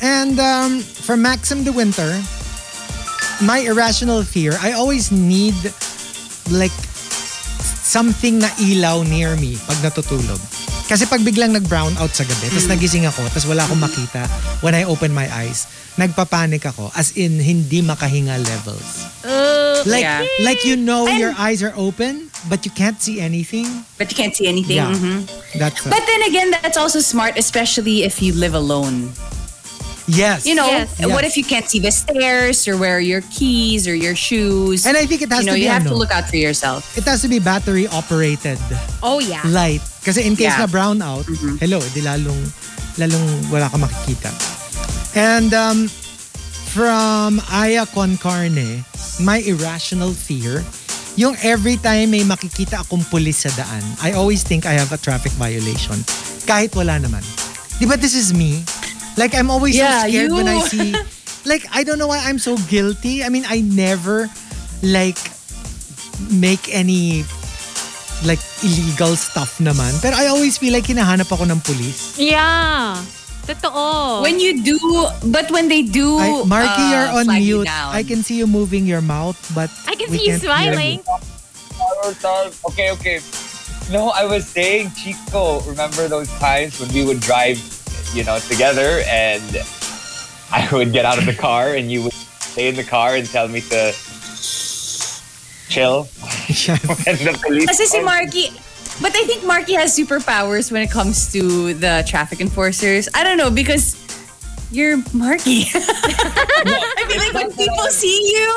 And 0.01 0.41
um, 0.41 0.81
for 0.81 1.17
Maxim 1.21 1.65
de 1.65 1.73
Winter, 1.73 2.17
my 3.45 3.59
irrational 3.61 4.25
fear, 4.25 4.57
I 4.63 4.73
always 4.73 5.13
need 5.13 5.55
like 6.51 6.73
something 7.85 8.41
na 8.41 8.49
ilaw 8.57 9.05
near 9.05 9.37
me 9.37 9.61
pag 9.69 9.77
natutulog. 9.85 10.41
Kasi 10.93 11.09
pag 11.09 11.25
biglang 11.25 11.57
nag-brown 11.57 11.97
out 11.97 12.13
sa 12.13 12.21
gabi, 12.21 12.53
tapos 12.53 12.69
nagising 12.69 13.09
ako, 13.09 13.25
tapos 13.33 13.49
wala 13.49 13.65
akong 13.65 13.81
makita 13.81 14.29
when 14.61 14.77
I 14.77 14.85
open 14.85 15.09
my 15.09 15.25
eyes, 15.33 15.65
nagpapanik 15.97 16.69
ako 16.69 16.93
as 16.93 17.17
in 17.17 17.41
hindi 17.41 17.81
makahinga 17.81 18.37
levels. 18.37 19.09
Ugh. 19.25 19.89
Like 19.89 20.05
Yeah. 20.05 20.21
like 20.45 20.61
you 20.69 20.77
know 20.77 21.09
And- 21.09 21.17
your 21.17 21.33
eyes 21.41 21.65
are 21.65 21.73
open 21.81 22.29
but 22.53 22.69
you 22.69 22.73
can't 22.77 23.01
see 23.01 23.25
anything. 23.25 23.65
But 23.97 24.13
you 24.13 24.17
can't 24.21 24.37
see 24.37 24.45
anything. 24.45 24.77
Yeah. 24.77 24.93
mhm. 24.93 25.25
That's 25.57 25.81
But 25.81 26.05
then 26.05 26.29
again, 26.29 26.53
that's 26.53 26.77
also 26.77 27.01
smart, 27.01 27.41
especially 27.41 28.05
if 28.05 28.21
you 28.21 28.37
live 28.37 28.53
alone. 28.53 29.17
yes. 30.07 30.45
You 30.45 30.55
know, 30.59 30.69
Yes. 30.69 30.93
what 31.09 31.25
Yes. 31.25 31.33
if 31.33 31.35
you 31.41 31.47
can't 31.47 31.65
see 31.65 31.79
the 31.81 31.93
stairs 31.95 32.67
or 32.69 32.77
where 32.77 32.97
are 32.99 33.05
your 33.05 33.23
keys 33.33 33.89
or 33.89 33.95
your 33.95 34.13
shoes? 34.19 34.85
And 34.85 34.97
I 34.99 35.07
think 35.07 35.23
it 35.23 35.31
has 35.33 35.47
you 35.47 35.47
know, 35.49 35.57
to 35.57 35.61
be 35.61 35.65
you 35.65 35.73
have 35.73 35.89
to 35.89 35.95
ano, 35.95 35.99
look 36.05 36.13
out 36.13 36.29
for 36.29 36.37
yourself. 36.37 36.85
it 36.99 37.05
has 37.09 37.23
to 37.23 37.31
be 37.33 37.39
battery 37.41 37.87
operated. 37.89 38.59
Oh 39.01 39.23
yeah. 39.23 39.41
light. 39.49 39.81
Kasi 40.03 40.27
in 40.27 40.35
case 40.35 40.51
Yeah. 40.51 40.67
na 40.67 40.69
brown 40.69 40.99
out, 41.01 41.23
hello, 41.59 41.79
di 41.95 42.03
lalong, 42.03 42.43
lalong 42.99 43.27
wala 43.49 43.71
ka 43.71 43.79
makikita. 43.79 44.31
And 45.15 45.55
um, 45.55 45.87
from 46.75 47.39
Aya 47.49 47.87
Concarne, 47.87 48.83
my 49.21 49.39
irrational 49.45 50.11
fear, 50.11 50.65
yung 51.15 51.37
every 51.45 51.77
time 51.77 52.11
may 52.11 52.25
makikita 52.25 52.83
akong 52.83 53.05
pulis 53.07 53.45
sa 53.45 53.53
daan, 53.55 53.85
I 54.03 54.17
always 54.17 54.43
think 54.43 54.65
I 54.67 54.73
have 54.75 54.91
a 54.91 54.99
traffic 54.99 55.31
violation. 55.37 56.01
Kahit 56.49 56.75
wala 56.75 56.99
naman. 56.99 57.23
Di 57.79 57.85
ba 57.87 57.95
this 57.95 58.17
is 58.17 58.33
me? 58.33 58.65
Like 59.15 59.37
I'm 59.37 59.53
always 59.53 59.77
Yeah, 59.77 60.03
so 60.03 60.09
scared 60.09 60.33
when 60.33 60.49
I 60.49 60.59
you. 60.59 60.67
see, 60.67 60.91
like 61.51 61.69
I 61.71 61.85
don't 61.85 62.01
know 62.01 62.09
why 62.09 62.19
I'm 62.25 62.41
so 62.41 62.57
guilty. 62.67 63.21
I 63.23 63.29
mean, 63.29 63.45
I 63.47 63.61
never 63.61 64.27
like 64.81 65.21
make 66.33 66.73
any 66.73 67.23
like 68.25 68.41
illegal 68.63 69.17
stuff 69.17 69.59
naman. 69.59 69.91
Pero 70.03 70.17
I 70.17 70.29
always 70.29 70.59
feel 70.59 70.73
like 70.73 70.87
hinahanap 70.87 71.31
ako 71.31 71.45
ng 71.49 71.61
police. 71.61 72.19
Yeah. 72.19 72.99
Totoo. 73.43 74.23
When 74.23 74.39
you 74.39 74.63
do, 74.63 74.79
but 75.35 75.51
when 75.51 75.67
they 75.67 75.83
do, 75.83 76.19
I, 76.19 76.47
Markki, 76.47 76.79
uh, 76.79 76.91
you're 76.95 77.11
on 77.19 77.27
flag 77.27 77.43
you 77.43 77.67
mute. 77.67 77.69
I 77.71 78.03
can 78.07 78.23
see 78.23 78.39
you 78.39 78.47
moving 78.47 78.87
your 78.87 79.03
mouth, 79.03 79.35
but 79.51 79.67
I 79.87 79.99
can 79.99 80.11
we 80.11 80.19
see 80.19 80.31
you 80.31 80.39
can't 80.39 80.43
hear 80.43 80.73
smiling. 80.73 81.03
Okay, 82.71 82.91
okay. 82.95 83.19
No, 83.91 84.15
I 84.15 84.25
was 84.25 84.47
saying, 84.47 84.93
Chico, 84.95 85.61
remember 85.63 86.07
those 86.07 86.31
times 86.39 86.79
when 86.79 86.95
we 86.95 87.05
would 87.05 87.19
drive, 87.19 87.59
you 88.15 88.23
know, 88.23 88.39
together 88.39 89.03
and 89.11 89.43
I 90.53 90.69
would 90.71 90.93
get 90.93 91.05
out 91.05 91.19
of 91.19 91.27
the 91.27 91.35
car 91.35 91.75
and 91.75 91.91
you 91.91 92.05
would 92.05 92.13
stay 92.13 92.69
in 92.69 92.77
the 92.77 92.85
car 92.85 93.17
and 93.17 93.27
tell 93.27 93.49
me 93.49 93.61
to 93.75 93.93
chill 95.73 96.09
Yes. 96.49 96.77
when 97.05 97.17
the 97.25 97.33
police 97.41 97.67
Kasi 97.67 97.85
si 97.89 97.99
Markki, 98.05 98.53
but 99.01 99.13
I 99.17 99.25
think 99.25 99.43
Markki 99.49 99.73
has 99.81 99.97
superpowers 99.97 100.69
when 100.71 100.83
it 100.85 100.91
comes 100.93 101.33
to 101.33 101.73
the 101.75 102.05
traffic 102.07 102.41
enforcers. 102.45 103.09
I 103.17 103.25
don't 103.25 103.39
know 103.41 103.49
because 103.51 103.97
you're 104.71 104.99
Markki. 105.17 105.69
I 105.75 107.01
feel 107.09 107.21
like 107.21 107.35
when 107.35 107.51
people 107.57 107.89
see 107.89 108.13
you, 108.37 108.49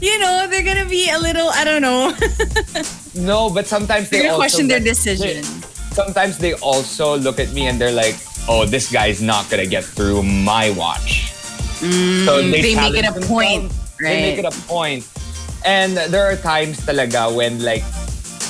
you 0.00 0.18
know, 0.20 0.46
they're 0.48 0.62
gonna 0.64 0.88
be 0.88 1.08
a 1.10 1.18
little, 1.18 1.48
I 1.52 1.64
don't 1.64 1.80
know, 1.82 2.12
No, 3.14 3.50
but 3.50 3.66
sometimes 3.66 4.08
they're 4.10 4.22
gonna 4.28 4.36
question 4.36 4.68
their 4.68 4.78
get- 4.80 4.92
decision. 4.92 5.42
Sometimes 5.96 6.38
they 6.38 6.54
also 6.62 7.16
look 7.18 7.40
at 7.40 7.50
me 7.52 7.66
and 7.66 7.80
they're 7.80 7.90
like, 7.96 8.14
"Oh, 8.46 8.62
this 8.64 8.86
guy's 8.86 9.18
not 9.18 9.50
gonna 9.50 9.66
get 9.66 9.82
through 9.82 10.22
my 10.22 10.70
watch." 10.78 11.32
so 11.82 11.86
Mm, 12.38 12.50
they 12.54 12.74
make 12.76 12.94
it 12.94 13.02
a 13.02 13.10
challenge 13.10 13.26
point, 13.26 13.62
themselves. 13.66 13.98
They 13.98 14.20
make 14.22 14.38
it 14.38 14.46
a 14.46 14.54
point. 14.70 15.02
And 15.64 15.96
there 15.96 16.26
are 16.26 16.36
times 16.36 16.80
talaga 16.80 17.34
when 17.34 17.62
like 17.62 17.82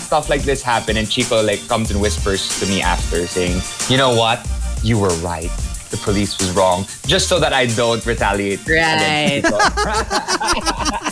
stuff 0.08 0.28
like 0.28 0.42
this 0.42 0.62
happen 0.62 0.96
and 0.96 1.08
Chico 1.08 1.42
like 1.42 1.60
comes 1.68 1.90
and 1.90 2.00
whispers 2.00 2.48
to 2.60 2.66
me 2.66 2.80
after 2.80 3.26
saying, 3.26 3.60
"You 3.88 3.96
know 3.96 4.14
what? 4.14 4.40
You 4.82 4.98
were 4.98 5.12
right. 5.20 5.52
The 5.90 5.96
police 5.98 6.38
was 6.38 6.52
wrong." 6.52 6.86
Just 7.04 7.28
so 7.28 7.38
that 7.40 7.52
I 7.52 7.66
don't 7.66 8.04
retaliate. 8.04 8.64
Right. 8.68 9.44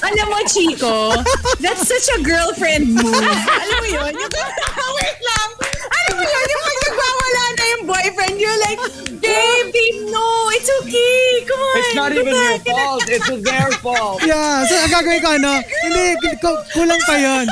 Alam 0.07 0.27
mo, 0.31 0.39
Chico, 0.49 1.11
that's 1.61 1.85
such 1.89 2.09
a 2.17 2.23
girlfriend 2.23 2.95
move. 2.95 3.11
Alam 3.11 3.79
mo 3.83 3.89
yun? 3.91 4.13
Yung, 4.17 4.33
wait 4.97 5.19
lang. 5.21 5.49
Alam 5.93 6.15
mo 6.15 6.25
yun? 6.25 6.45
Yung 6.47 6.63
pag 6.63 6.79
nagwawala 6.89 7.43
na 7.43 7.45
yung 7.45 7.45
boy 7.45 7.46
boyfriend, 7.87 8.37
you're 8.37 8.61
like, 8.61 8.81
babe, 9.23 9.71
no, 10.11 10.27
it's 10.53 10.71
okay. 10.83 11.47
Come 11.47 11.63
on. 11.63 11.75
It's 11.79 11.95
not 11.95 12.11
even 12.13 12.27
your 12.29 12.59
back." 12.59 12.67
fault. 12.67 13.05
It's 13.07 13.29
their 13.41 13.71
fault. 13.81 14.19
Yeah, 14.27 14.67
so 14.67 14.75
ang 14.77 14.91
gagawin 14.91 15.21
ko 15.23 15.31
ano, 15.33 15.53
hindi, 15.63 16.05
ku- 16.37 16.63
kulang 16.75 17.01
pa 17.07 17.15
yon. 17.17 17.47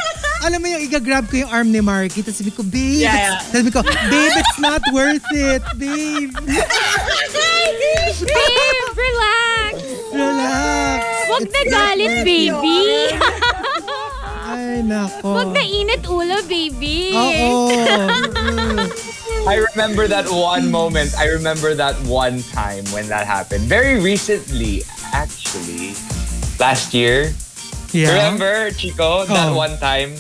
Alam 0.44 0.59
mo 0.61 0.66
yung 0.69 0.82
igagrab 0.82 1.24
ko 1.27 1.40
yung 1.40 1.48
arm 1.48 1.70
ni 1.70 1.81
Marky, 1.81 2.20
tapos 2.20 2.36
sabi 2.36 2.51
ko, 2.51 2.61
babe, 2.61 3.01
Yeah, 3.01 3.15
it's- 3.15 3.31
yeah. 3.48 3.52
sabi 3.55 3.69
ko, 3.70 3.81
babe, 3.81 4.35
it's 4.35 4.59
not 4.59 4.82
worth 4.93 5.24
it, 5.32 5.62
babe. 5.78 6.35
Babe, 8.15 8.86
relax. 8.94 9.74
Relax. 10.12 11.01
Huwag 11.27 11.44
na 11.51 11.62
galit, 11.66 12.15
baby. 12.23 12.78
Ay, 14.74 14.82
nako. 14.82 15.38
Huwag 15.38 15.55
na 15.55 15.62
init 15.62 16.02
ulo, 16.02 16.42
baby. 16.51 17.14
Oo. 17.14 17.70
I 19.46 19.55
remember 19.70 20.09
that 20.10 20.26
one 20.26 20.66
moment. 20.66 21.14
I 21.14 21.30
remember 21.30 21.78
that 21.78 21.94
one 22.10 22.42
time 22.51 22.82
when 22.90 23.06
that 23.06 23.22
happened. 23.28 23.70
Very 23.70 24.01
recently, 24.02 24.82
actually. 25.14 25.94
Last 26.59 26.90
year. 26.90 27.30
Yeah. 27.94 28.10
Remember, 28.18 28.74
Chico, 28.74 29.22
that 29.30 29.55
Oh. 29.55 29.55
one 29.55 29.78
time? 29.78 30.18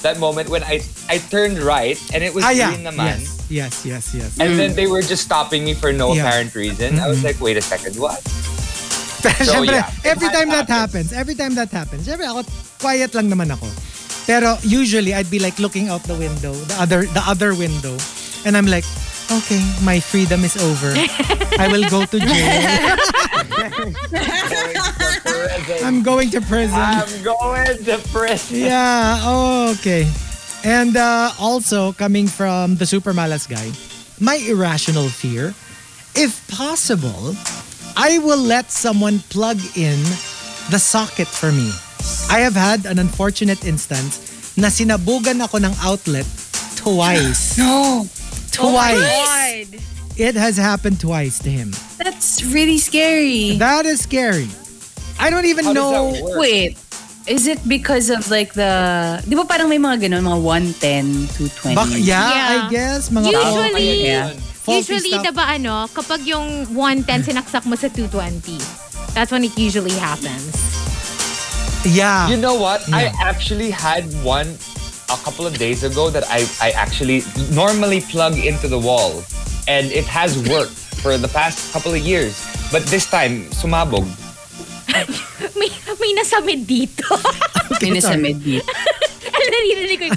That 0.00 0.16
moment 0.18 0.48
when 0.48 0.64
I 0.64 0.80
I 1.06 1.20
turned 1.20 1.60
right 1.60 1.94
and 2.16 2.24
it 2.24 2.32
was 2.32 2.42
Ah, 2.42 2.50
yeah. 2.50 2.72
green 2.72 2.88
naman. 2.88 3.20
Yes, 3.52 3.52
yes, 3.52 3.84
yes, 3.84 4.04
yes. 4.16 4.30
And 4.40 4.56
then 4.58 4.72
they 4.72 4.88
were 4.88 5.04
just 5.04 5.22
stopping 5.22 5.62
me 5.68 5.76
for 5.76 5.92
no 5.92 6.10
Yeah. 6.16 6.24
apparent 6.26 6.56
reason. 6.56 6.96
I 6.98 7.06
was 7.12 7.20
like, 7.22 7.36
wait 7.44 7.60
a 7.60 7.62
second, 7.62 8.00
what? 8.00 8.18
So, 9.22 9.30
Siyempre, 9.62 9.78
yeah, 9.78 9.86
every 10.02 10.26
it 10.26 10.34
time 10.34 10.50
that 10.50 10.66
happens. 10.66 11.14
happens, 11.14 11.14
every 11.14 11.36
time 11.38 11.54
that 11.54 11.70
happens, 11.70 12.02
siyempre 12.02 12.26
ako, 12.26 12.42
quiet 12.82 13.14
lang 13.14 13.30
naman 13.30 13.54
ako. 13.54 13.70
Pero 14.26 14.58
usually, 14.66 15.14
I'd 15.14 15.30
be 15.30 15.38
like 15.38 15.62
looking 15.62 15.88
out 15.88 16.02
the 16.02 16.18
window, 16.18 16.50
the 16.52 16.76
other, 16.82 17.06
the 17.06 17.22
other 17.22 17.54
window, 17.54 17.94
and 18.42 18.58
I'm 18.58 18.66
like, 18.66 18.84
okay, 19.30 19.62
my 19.82 19.98
freedom 20.02 20.44
is 20.44 20.58
over. 20.58 20.90
I 21.58 21.70
will 21.70 21.86
go 21.88 22.04
to 22.04 22.18
jail. 22.18 22.60
I'm 25.86 26.02
going 26.02 26.30
to 26.30 26.40
prison. 26.40 26.78
I'm 26.78 27.22
going 27.22 27.84
to 27.86 27.98
prison. 28.10 28.58
Yeah, 28.58 29.18
oh, 29.22 29.74
okay. 29.78 30.10
And 30.64 30.96
uh, 30.96 31.32
also, 31.40 31.92
coming 31.92 32.26
from 32.26 32.76
the 32.76 32.86
super 32.86 33.12
malas 33.12 33.48
guy, 33.48 33.72
my 34.22 34.36
irrational 34.46 35.08
fear, 35.08 35.54
if 36.14 36.46
possible, 36.48 37.34
I 37.96 38.18
will 38.18 38.38
let 38.38 38.70
someone 38.70 39.18
plug 39.30 39.58
in 39.76 39.98
the 40.70 40.78
socket 40.78 41.26
for 41.26 41.50
me. 41.50 41.72
I 42.28 42.40
have 42.40 42.54
had 42.54 42.86
an 42.86 42.98
unfortunate 42.98 43.64
instance 43.64 44.18
na 44.56 44.68
sinabugan 44.68 45.40
ako 45.40 45.58
ng 45.60 45.74
outlet 45.80 46.26
twice. 46.76 47.54
No. 47.60 48.04
Twice. 48.52 49.72
It 50.16 50.36
has 50.36 50.60
happened 50.60 51.00
twice 51.00 51.40
to 51.40 51.50
him. 51.50 51.72
That's 51.96 52.44
really 52.44 52.76
scary. 52.76 53.56
That 53.56 53.86
is 53.86 54.04
scary. 54.04 54.48
I 55.18 55.30
don't 55.30 55.46
even 55.46 55.64
How 55.64 55.72
know. 55.72 56.12
Wait. 56.36 56.76
Is 57.24 57.46
it 57.46 57.62
because 57.66 58.10
of 58.10 58.28
like 58.28 58.52
the... 58.52 59.22
Di 59.24 59.32
ba 59.38 59.46
parang 59.46 59.70
may 59.70 59.78
mga 59.78 60.10
ganun, 60.10 60.26
mga 60.26 60.40
110, 60.76 61.72
220? 61.72 61.78
Bak- 61.78 61.96
yeah, 61.96 62.28
Yeah. 62.28 62.48
I 62.50 62.56
guess. 62.68 63.08
Mga 63.08 63.28
Usually, 63.30 63.88
Yeah. 64.04 64.26
usually, 64.66 65.12
stuff. 65.16 65.24
diba 65.30 65.44
ano, 65.48 65.86
kapag 65.88 66.26
yung 66.26 66.66
110 66.74 67.30
sinaksak 67.32 67.64
mo 67.64 67.78
sa 67.78 67.88
220, 67.88 68.58
that's 69.14 69.30
when 69.30 69.46
it 69.46 69.54
usually 69.56 69.94
happens. 69.96 70.71
Yeah. 71.84 72.28
You 72.28 72.36
know 72.36 72.54
what? 72.54 72.82
I 72.92 73.12
actually 73.20 73.70
had 73.70 74.04
one 74.22 74.56
a 75.10 75.16
couple 75.24 75.46
of 75.46 75.58
days 75.58 75.82
ago 75.84 76.10
that 76.10 76.24
I, 76.28 76.46
I 76.60 76.70
actually 76.72 77.22
normally 77.50 78.00
plug 78.00 78.38
into 78.38 78.68
the 78.68 78.78
wall. 78.78 79.22
And 79.68 79.90
it 79.92 80.04
has 80.06 80.38
worked 80.48 80.72
for 81.02 81.16
the 81.18 81.28
past 81.28 81.72
couple 81.72 81.92
of 81.92 82.00
years. 82.00 82.38
But 82.70 82.86
this 82.86 83.06
time, 83.06 83.46
sumabog. 83.50 84.06
May, 85.56 85.68
may 86.00 86.12
nasamid 86.18 86.66
dito. 86.66 87.16
Yun 87.80 87.96
is 87.96 88.04
sa 88.04 88.10
sorry. 88.12 88.22
mid-beat. 88.22 88.64
Naririnig 89.22 89.98
ko 90.00 90.08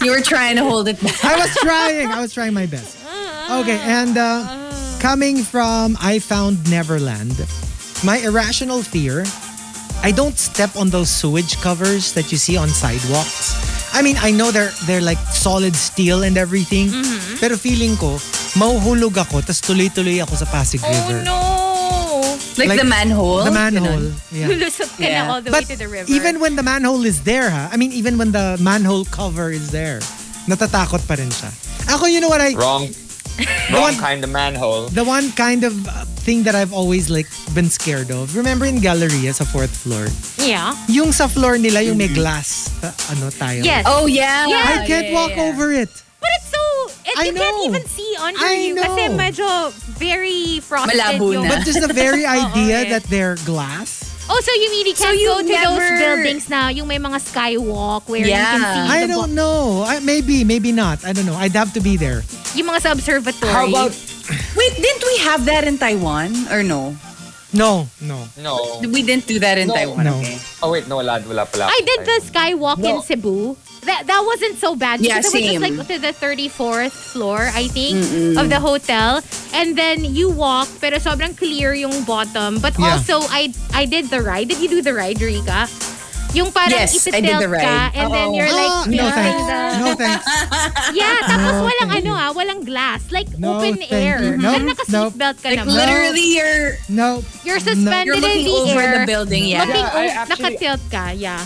You 0.04 0.10
were 0.12 0.22
trying 0.22 0.56
to 0.56 0.64
hold 0.64 0.88
it 0.88 1.00
back. 1.02 1.24
I 1.24 1.36
was 1.36 1.52
trying. 1.56 2.08
I 2.08 2.20
was 2.20 2.32
trying 2.32 2.54
my 2.54 2.66
best. 2.66 2.96
Okay, 3.50 3.78
and 3.82 4.16
uh, 4.16 4.44
coming 5.00 5.42
from 5.42 5.96
I 6.00 6.18
Found 6.20 6.70
Neverland, 6.70 7.36
my 8.06 8.22
irrational 8.22 8.86
fear, 8.86 9.26
I 10.06 10.14
don't 10.14 10.38
step 10.38 10.76
on 10.78 10.90
those 10.94 11.10
sewage 11.10 11.58
covers 11.58 12.12
that 12.14 12.30
you 12.30 12.38
see 12.38 12.54
on 12.56 12.68
sidewalks. 12.70 13.58
I 13.90 14.02
mean, 14.02 14.14
I 14.22 14.30
know 14.30 14.54
they're 14.54 14.70
they're 14.86 15.02
like 15.02 15.18
solid 15.34 15.74
steel 15.74 16.22
and 16.22 16.38
everything, 16.38 16.94
pero 17.42 17.56
feeling 17.58 17.98
ko, 17.98 18.22
mauhulog 18.54 19.18
ako, 19.18 19.42
tas 19.42 19.58
tuloy-tuloy 19.58 20.22
ako 20.22 20.38
sa 20.38 20.46
Pasig 20.46 20.78
Oh 20.84 20.92
River. 20.92 21.26
no! 21.26 21.38
Like, 22.56 22.72
Like 22.72 22.80
the 22.80 22.88
manhole? 22.88 23.44
The 23.44 23.52
manhole. 23.52 24.12
Yeah. 24.32 24.48
Lulusot 24.52 24.88
ka 24.96 25.02
Yeah. 25.02 25.26
na 25.28 25.32
all 25.36 25.40
the 25.44 25.50
But 25.52 25.64
way 25.68 25.74
to 25.74 25.76
the 25.76 25.88
river. 25.88 26.08
even 26.08 26.40
when 26.40 26.56
the 26.56 26.64
manhole 26.64 27.04
is 27.04 27.20
there, 27.26 27.50
ha? 27.52 27.68
I 27.72 27.76
mean, 27.76 27.92
even 27.92 28.16
when 28.16 28.32
the 28.32 28.56
manhole 28.60 29.04
cover 29.12 29.50
is 29.52 29.72
there, 29.72 30.00
natatakot 30.48 31.04
pa 31.04 31.20
rin 31.20 31.28
siya. 31.28 31.52
Ako, 31.92 32.06
you 32.08 32.20
know 32.20 32.32
what 32.32 32.40
I... 32.40 32.52
Wrong. 32.56 32.88
Wrong 33.72 33.82
one- 33.92 33.98
kind 33.98 34.24
of 34.24 34.30
manhole. 34.30 34.88
The 34.88 35.04
one 35.04 35.32
kind 35.32 35.64
of 35.64 35.74
uh, 35.86 36.04
thing 36.24 36.42
that 36.44 36.54
I've 36.54 36.72
always 36.72 37.10
like 37.10 37.26
been 37.54 37.68
scared 37.68 38.10
of. 38.10 38.34
Remember 38.36 38.64
in 38.64 38.80
Galleria 38.80 39.32
sa 39.34 39.44
fourth 39.44 39.70
floor? 39.74 40.08
yeah. 40.40 40.74
Yung 40.88 41.12
sa 41.12 41.28
floor 41.28 41.58
nila, 41.58 41.82
yung 41.82 41.98
may 41.98 42.08
glass, 42.08 42.72
uh, 42.82 42.90
ano 43.12 43.28
tayo. 43.30 43.62
Yes. 43.62 43.84
Oh, 43.86 44.06
yeah. 44.06 44.46
Yeah. 44.46 44.80
I 44.82 44.86
can't 44.86 45.08
Yeah, 45.08 45.14
walk 45.14 45.36
yeah. 45.36 45.48
over 45.52 45.72
it. 45.72 45.92
But 46.18 46.30
it's 46.40 46.48
so, 46.48 46.62
it, 47.04 47.14
I 47.18 47.24
you 47.28 47.34
can't 47.36 47.56
know. 47.60 47.68
even 47.68 47.84
see 47.86 48.16
under 48.18 48.40
I 48.40 48.52
you 48.56 48.74
kasi 48.74 49.02
know. 49.08 49.20
medyo 49.20 49.46
very 50.00 50.58
frosted 50.60 50.96
Malabo 50.98 51.32
yung... 51.36 51.44
na. 51.44 51.60
But 51.60 51.64
just 51.68 51.78
the 51.84 51.92
very 51.92 52.24
idea 52.40 52.88
eh. 52.88 52.90
that 52.96 53.04
they're 53.12 53.36
glass. 53.44 54.15
Oh, 54.28 54.40
so 54.42 54.50
you 54.58 54.68
mean 54.70 54.86
you 54.90 54.96
So 54.96 55.04
can't 55.06 55.18
you 55.18 55.28
go 55.28 55.38
to 55.38 55.46
those 55.46 55.78
never- 55.78 55.98
buildings 56.18 56.48
now, 56.50 56.66
yung 56.68 56.88
may 56.90 56.98
mga 56.98 57.22
skywalk 57.22 58.08
where 58.10 58.20
you 58.26 58.34
can 58.34 58.58
Yeah. 58.58 58.58
see 58.58 58.90
I 58.90 59.06
the 59.06 59.14
don't 59.14 59.34
know. 59.34 59.86
I, 59.86 60.00
maybe, 60.00 60.42
maybe 60.42 60.72
not. 60.74 61.04
I 61.06 61.12
don't 61.14 61.26
know. 61.26 61.38
I'd 61.38 61.54
have 61.54 61.72
to 61.74 61.80
be 61.80 61.96
there. 61.96 62.24
yung 62.58 62.66
mga 62.66 62.80
sa 62.82 62.90
observatory. 62.92 63.52
How 63.52 63.68
about 63.68 63.92
Wait, 64.58 64.74
didn't 64.74 65.04
we 65.06 65.16
have 65.22 65.44
that 65.46 65.62
in 65.62 65.78
Taiwan? 65.78 66.34
Or 66.50 66.66
no? 66.66 66.96
No, 67.54 67.86
no. 68.02 68.26
no? 68.42 68.82
We 68.82 69.06
didn't 69.06 69.30
do 69.30 69.38
that 69.38 69.56
in 69.56 69.68
No. 69.70 69.74
Taiwan, 69.78 70.02
No. 70.04 70.18
okay? 70.18 70.36
Oh 70.60 70.74
wait, 70.74 70.88
no, 70.90 70.98
wala, 70.98 71.22
wala 71.22 71.46
pala. 71.46 71.70
I 71.70 71.78
did 71.86 72.02
the 72.02 72.18
skywalk 72.26 72.82
in 72.82 72.98
No. 72.98 73.06
Cebu. 73.06 73.54
That 73.86 74.06
that 74.10 74.22
wasn't 74.26 74.58
so 74.58 74.74
bad 74.74 74.98
Yeah, 74.98 75.22
because 75.22 75.30
it 75.30 75.38
was 75.38 75.46
just 75.46 75.62
same. 75.62 75.76
like 75.78 75.86
to 75.86 75.96
the 76.02 76.10
34th 76.12 76.90
floor, 77.14 77.46
I 77.54 77.70
think, 77.70 78.02
of 78.34 78.50
the 78.50 78.58
hotel. 78.58 79.22
And 79.54 79.78
then 79.78 80.02
you 80.02 80.26
walk, 80.28 80.66
pero 80.82 80.98
sobrang 80.98 81.38
clear 81.38 81.70
yung 81.72 82.02
bottom. 82.02 82.58
But 82.58 82.74
Yeah. 82.74 82.98
also, 82.98 83.22
I 83.30 83.54
I 83.72 83.86
did 83.86 84.10
the 84.10 84.20
ride. 84.20 84.50
Did 84.50 84.58
you 84.58 84.68
do 84.68 84.82
the 84.82 84.90
ride, 84.92 85.22
Rika? 85.22 85.70
Yung 86.34 86.50
parang 86.52 86.74
Yes, 86.76 86.92
I 87.08 87.22
did 87.24 87.38
the 87.40 87.48
ka 87.48 87.62
ride. 87.64 87.96
and 87.96 88.12
then 88.12 88.34
you're 88.36 88.50
like 88.50 88.68
Ah, 88.68 88.84
no 88.90 89.06
thanks. 89.08 89.44
the... 89.46 89.58
No 89.80 89.86
thanks. 90.02 90.24
Yeah, 90.92 91.16
tapos 91.24 91.52
No, 91.54 91.64
walang 91.70 91.90
ano 91.96 92.10
ah, 92.12 92.30
walang 92.36 92.60
glass. 92.66 93.00
Like 93.08 93.30
No, 93.38 93.56
open 93.56 93.80
thank 93.80 93.94
air. 93.94 94.18
you. 94.20 94.36
Nope, 94.36 94.52
Like 94.52 94.66
naka-seatbelt 94.76 95.36
ka 95.40 95.48
Like 95.48 95.62
naman. 95.64 95.72
literally 95.78 96.26
you're 96.36 96.76
No. 96.92 97.22
You're 97.40 97.62
suspended 97.62 98.04
you're 98.10 98.20
looking 98.20 98.44
in 98.44 98.52
the 98.52 98.74
over 98.74 98.82
air. 98.84 98.92
the 98.98 99.02
building, 99.08 99.48
yeah. 99.48 99.64
Looking 99.64 99.80
Yeah, 99.80 99.96
I 99.96 100.04
o- 100.04 100.16
actually- 100.26 100.58
nakatilt 100.60 100.82
ka, 100.92 101.04
yeah. 101.16 101.40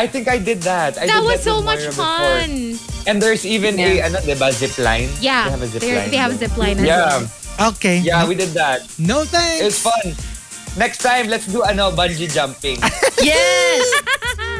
I 0.00 0.06
think 0.08 0.28
I 0.32 0.38
did 0.40 0.62
that. 0.64 0.96
I 0.96 1.04
That 1.06 1.20
did 1.20 1.28
was 1.28 1.44
that 1.44 1.44
so 1.44 1.60
much 1.60 1.84
Moira 1.84 1.92
before. 1.92 2.04
fun. 2.08 2.50
And 3.06 3.16
there's 3.20 3.44
even 3.44 3.76
Yeah. 3.76 4.00
a 4.00 4.08
ano, 4.08 4.18
diba, 4.24 4.48
zip 4.52 4.72
line. 4.80 5.12
Yeah, 5.20 5.44
They 5.44 5.50
have 5.52 5.62
a 5.62 5.68
zip 5.68 5.82
line. 5.84 6.08
they 6.10 6.16
have 6.16 6.32
a 6.32 6.38
zip 6.40 6.54
line 6.56 6.76
Yeah, 6.80 7.20
Okay. 7.76 8.00
yeah, 8.00 8.24
we 8.24 8.32
did 8.34 8.56
that. 8.56 8.80
no 8.96 9.24
thanks. 9.28 9.60
It 9.60 9.68
was 9.68 9.78
fun. 9.84 10.16
Next 10.78 10.98
time, 10.98 11.28
let's 11.28 11.46
do 11.46 11.62
ano, 11.62 11.90
bungee 11.90 12.30
jumping. 12.30 12.78
Yes! 13.20 13.84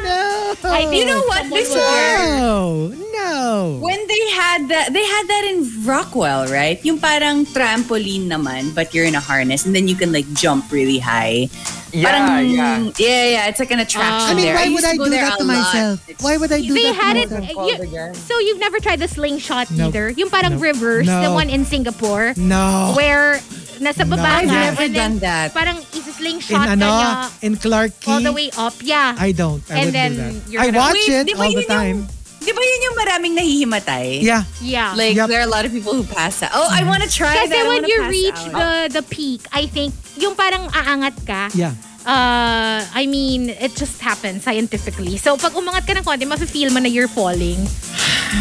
No. 0.05 0.53
I 0.69 0.85
think 0.85 0.93
You 1.01 1.05
know 1.09 1.23
what? 1.25 1.49
someone 1.49 1.65
there. 1.65 2.37
No. 2.37 2.93
No. 2.93 3.79
When 3.81 3.97
they 4.05 4.23
had 4.37 4.69
that, 4.69 4.93
they 4.93 5.01
had 5.01 5.25
that 5.25 5.43
in 5.49 5.65
Rockwell, 5.81 6.45
right? 6.53 6.77
Yung 6.85 6.99
parang 6.99 7.45
trampoline 7.49 8.29
naman, 8.29 8.75
but 8.75 8.93
you're 8.93 9.05
in 9.09 9.15
a 9.15 9.19
harness 9.19 9.65
and 9.65 9.73
then 9.75 9.87
you 9.87 9.95
can 9.95 10.13
like 10.13 10.29
jump 10.33 10.69
really 10.71 10.99
high. 10.99 11.49
yeah, 11.91 12.05
Parang, 12.05 12.45
yeah. 12.53 12.77
yeah, 13.01 13.25
yeah. 13.33 13.47
It's 13.49 13.57
like 13.59 13.71
an 13.71 13.79
attraction 13.81 14.29
I 14.29 14.33
mean, 14.37 14.45
there. 14.45 14.55
why 14.55 14.63
used 14.69 14.75
would 14.77 14.85
I 14.85 14.95
do 14.97 15.09
that 15.09 15.37
to 15.39 15.43
lot. 15.43 15.57
myself? 15.57 15.95
Why 16.21 16.37
would 16.37 16.51
I 16.51 16.61
do 16.61 16.73
They 16.73 16.91
that 16.93 16.95
had 17.01 17.13
to 17.17 17.21
it. 17.25 17.29
myself? 17.57 17.81
you- 17.81 18.13
so 18.13 18.37
you've 18.39 18.59
never 18.61 18.77
tried 18.79 18.99
the 18.99 19.07
slingshot 19.09 19.71
Nope. 19.71 19.89
either. 19.89 20.09
Yung 20.11 20.29
parang 20.29 20.53
Nope. 20.61 20.61
reverse, 20.69 21.07
the 21.09 21.29
No. 21.29 21.33
one 21.33 21.49
in 21.49 21.65
Singapore, 21.65 22.33
No. 22.37 22.93
where 22.95 23.41
nasa 23.81 24.05
No. 24.05 24.13
baba 24.15 24.29
I've 24.39 24.45
ka, 24.45 24.53
never 24.53 24.83
and 24.85 24.93
then 24.93 24.93
done 24.93 25.15
that. 25.19 25.47
Parang 25.51 25.77
In 25.81 25.97
isa-slingshot 25.97 26.53
ka 26.53 26.73
ano, 26.77 26.85
niya 26.87 27.09
in 27.41 27.53
Clark 27.57 27.91
Key, 27.99 28.11
all 28.13 28.21
the 28.21 28.31
way 28.31 28.49
up. 28.55 28.77
Yeah. 28.79 29.17
I 29.17 29.33
don't. 29.33 29.59
I 29.67 29.75
And 29.81 29.89
then 29.89 30.11
do 30.45 30.55
that. 30.55 30.61
I 30.61 30.67
watch 30.69 30.95
Wait, 30.95 31.09
it 31.09 31.35
all 31.35 31.49
the 31.49 31.59
yun 31.59 31.65
yung- 31.65 31.67
time. 31.67 31.99
Di 32.41 32.49
ba 32.49 32.57
yun 32.57 32.81
yung 32.81 32.97
maraming 32.97 33.33
nahihimatay? 33.37 34.25
Yeah. 34.25 34.49
yeah. 34.57 34.97
Like, 34.97 35.13
Yep. 35.13 35.29
there 35.29 35.41
are 35.41 35.49
a 35.49 35.53
lot 35.53 35.61
of 35.61 35.69
people 35.69 35.93
who 35.93 36.01
pass 36.01 36.41
out. 36.41 36.49
Oh, 36.53 36.65
I 36.65 36.81
want 36.81 37.05
to 37.05 37.09
try 37.09 37.37
Kasi 37.37 37.53
that. 37.53 37.65
I 37.65 37.69
when 37.69 37.85
you 37.85 38.01
reach 38.09 38.41
out. 38.49 38.57
the 38.57 38.69
the 38.97 39.03
peak, 39.05 39.45
I 39.53 39.69
think, 39.69 39.93
yung 40.17 40.33
parang 40.33 40.65
aangat 40.73 41.21
ka, 41.21 41.53
Yeah. 41.53 41.77
uh, 42.01 42.81
I 42.81 43.05
mean, 43.05 43.53
it 43.53 43.77
just 43.77 44.01
happens 44.01 44.41
scientifically. 44.41 45.21
So, 45.21 45.37
pag 45.37 45.53
umangat 45.53 45.85
ka 45.85 45.93
ng 45.93 46.01
konti, 46.01 46.25
mafe-feel 46.25 46.73
mo 46.73 46.81
na 46.81 46.89
you're 46.89 47.05
falling. 47.07 47.61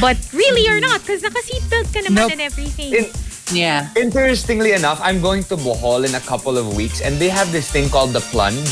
But 0.01 0.17
really, 0.33 0.65
you're 0.65 0.81
not 0.81 1.05
because 1.05 1.21
naka-seatbelt 1.21 1.93
ka 1.93 2.01
naman 2.01 2.25
Nope. 2.25 2.33
and 2.33 2.41
everything. 2.41 2.91
In- 3.05 3.13
Yeah. 3.53 3.89
interestingly 3.97 4.73
enough, 4.73 5.01
I'm 5.03 5.21
going 5.21 5.43
to 5.51 5.57
Bohol 5.57 6.05
in 6.07 6.15
a 6.15 6.21
couple 6.21 6.57
of 6.57 6.77
weeks, 6.77 7.01
and 7.01 7.19
they 7.19 7.29
have 7.29 7.51
this 7.53 7.71
thing 7.71 7.89
called 7.91 8.11
the 8.13 8.21
plunge. 8.21 8.71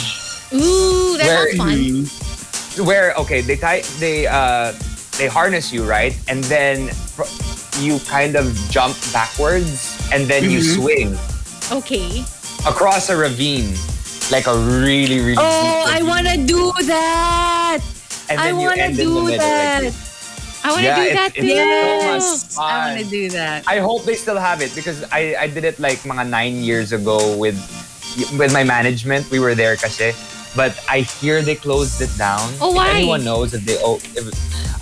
Ooh, 0.54 1.16
that 1.18 1.26
Where- 1.26 1.56
sounds 1.56 2.10
fun. 2.12 2.86
where 2.86 3.12
okay 3.18 3.40
they 3.42 3.56
tie 3.58 3.82
they 3.98 4.24
uh 4.30 4.70
they 5.18 5.26
harness 5.26 5.72
you 5.74 5.82
right 5.82 6.14
and 6.30 6.44
then 6.46 6.86
fr- 6.88 7.26
you 7.82 7.98
kind 8.06 8.36
of 8.38 8.54
jump 8.70 8.94
backwards 9.12 9.98
and 10.14 10.30
then 10.30 10.46
you 10.48 10.62
Mm-hmm. 10.62 10.78
swing 10.78 11.08
Okay. 11.74 12.22
across 12.70 13.10
a 13.10 13.16
ravine 13.18 13.74
like 14.30 14.46
a 14.46 14.54
really 14.56 15.18
really 15.18 15.42
Oh, 15.42 15.90
deep 15.90 15.98
I 15.98 16.00
wanna 16.06 16.38
do 16.38 16.70
that. 16.86 17.82
and 18.30 18.38
I 18.38 18.54
you 18.54 18.62
wanna 18.62 18.78
end 18.88 18.94
in 18.94 18.96
the 18.96 19.02
do 19.04 19.26
middle 19.26 19.38
that. 19.42 19.82
like, 19.90 19.94
I 20.68 20.70
want 20.76 20.84
to 20.84 20.92
Yeah, 20.92 21.00
do 21.00 21.14
that 21.16 21.32
it's 21.32 21.40
too. 21.40 21.56
so 21.56 21.64
much 22.12 22.28
Yes, 22.28 22.44
I 22.52 22.60
fun. 22.60 22.88
wanna 22.92 23.04
do 23.08 23.24
that. 23.32 23.64
I 23.64 23.78
hope 23.80 24.04
they 24.04 24.14
still 24.14 24.36
have 24.36 24.60
it 24.60 24.74
because 24.76 25.00
I, 25.08 25.32
I 25.40 25.46
did 25.48 25.64
it 25.64 25.80
like 25.80 25.98
mga 26.04 26.28
nine 26.28 26.60
years 26.60 26.92
ago 26.92 27.16
with 27.40 27.56
with 28.36 28.52
my 28.52 28.64
management. 28.64 29.30
We 29.32 29.40
were 29.40 29.54
there 29.56 29.76
kasi. 29.80 30.12
But 30.56 30.76
I 30.88 31.04
hear 31.04 31.40
they 31.40 31.54
closed 31.56 32.00
it 32.04 32.10
down. 32.18 32.44
Oh, 32.60 32.72
If 32.72 32.76
why? 32.76 32.88
anyone 33.00 33.24
knows 33.24 33.52
if 33.56 33.64
they 33.64 33.76
oh 33.80 33.96
if, 34.16 34.28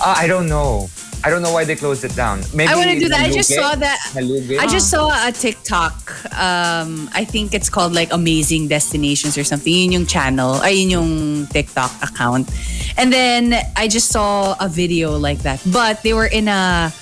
uh, 0.02 0.14
I 0.16 0.26
don't 0.26 0.48
know. 0.50 0.90
I 1.24 1.30
don't 1.30 1.43
know 1.43 1.52
why 1.52 1.64
they 1.64 1.74
closed 1.74 2.05
it 2.05 2.14
down. 2.14 2.40
Maybe 2.55 2.70
I 2.70 2.76
want 2.76 2.90
to 2.90 2.98
do 2.98 3.09
that. 3.09 3.20
I 3.20 3.30
just 3.30 3.52
saw 3.52 3.74
that. 3.74 3.98
Nalugi? 4.14 4.59
I 4.59 4.66
just 4.66 4.90
saw 4.90 5.10
a 5.26 5.32
TikTok. 5.32 5.94
Um, 6.38 7.10
I 7.12 7.24
think 7.24 7.55
it's 7.55 7.68
called 7.68 7.93
like 7.93 8.12
Amazing 8.12 8.68
Destinations 8.68 9.36
or 9.36 9.44
something. 9.44 9.72
Yun 9.72 9.93
yung 9.93 10.06
channel. 10.06 10.55
Ay, 10.62 10.70
yun 10.82 10.90
yung 10.90 11.47
TikTok 11.48 11.90
account. 12.02 12.48
And 12.97 13.12
then 13.12 13.55
I 13.76 13.88
just 13.88 14.10
saw 14.12 14.55
a 14.60 14.68
video 14.68 15.16
like 15.16 15.40
that. 15.43 15.60
But 15.72 16.02
they 16.02 16.14
were 16.14 16.26
in 16.26 16.48
a, 16.48 16.93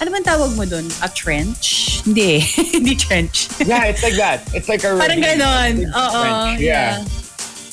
ano 0.00 0.10
man 0.10 0.24
tawag 0.24 0.56
mo 0.56 0.64
dun? 0.64 0.88
A 1.02 1.08
trench? 1.08 2.00
Hindi. 2.04 2.40
Hindi 2.72 2.94
trench. 2.96 3.48
Yeah, 3.60 3.84
it's 3.84 4.02
like 4.02 4.16
that. 4.16 4.48
It's 4.54 4.68
like 4.68 4.82
a 4.84 4.96
Parang 4.96 5.20
ganon. 5.20 5.88
Oo. 5.92 6.22
trench. 6.22 6.60
Yeah. 6.60 7.04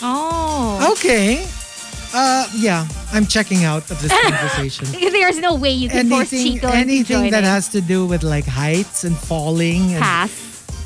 Oh. 0.03 0.91
Okay. 0.93 1.45
Uh, 2.13 2.47
yeah, 2.55 2.87
I'm 3.13 3.25
checking 3.25 3.63
out 3.63 3.89
of 3.89 4.01
this 4.01 4.11
conversation. 4.23 4.85
There's 4.91 5.39
no 5.39 5.55
way 5.55 5.71
you 5.71 5.89
can 5.89 6.09
force 6.09 6.33
anything 6.33 6.53
Chico 6.55 6.67
into 6.67 6.77
anything 6.77 7.23
that 7.31 7.41
joining. 7.41 7.43
has 7.49 7.69
to 7.69 7.81
do 7.81 8.05
with 8.05 8.23
like 8.23 8.45
heights 8.45 9.03
and 9.05 9.15
falling 9.17 9.93
and 9.93 10.01
Pass. 10.03 10.31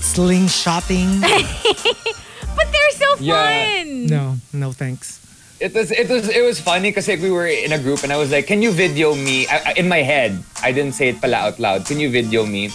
slingshotting. 0.02 1.22
But 2.56 2.72
they're 2.72 2.92
so 2.96 3.16
Yeah. 3.20 3.36
fun. 3.84 4.06
no, 4.08 4.38
no 4.54 4.72
thanks. 4.72 5.20
It 5.60 5.74
was 5.74 5.92
it 5.92 6.08
was 6.10 6.30
it 6.30 6.40
was 6.44 6.60
funny 6.60 6.90
because 6.92 7.08
we 7.08 7.32
were 7.32 7.48
in 7.48 7.72
a 7.74 7.80
group 7.80 8.04
and 8.04 8.12
I 8.14 8.18
was 8.18 8.32
like, 8.32 8.48
"Can 8.48 8.62
you 8.62 8.72
video 8.72 9.14
me?" 9.16 9.48
I, 9.48 9.72
I- 9.72 9.74
in 9.76 9.88
my 9.90 10.04
head, 10.04 10.40
I 10.64 10.72
didn't 10.72 10.94
say 10.94 11.10
it 11.10 11.20
pala 11.20 11.36
out 11.52 11.60
loud. 11.60 11.86
Can 11.86 12.00
you 12.00 12.10
video 12.10 12.46
me? 12.46 12.72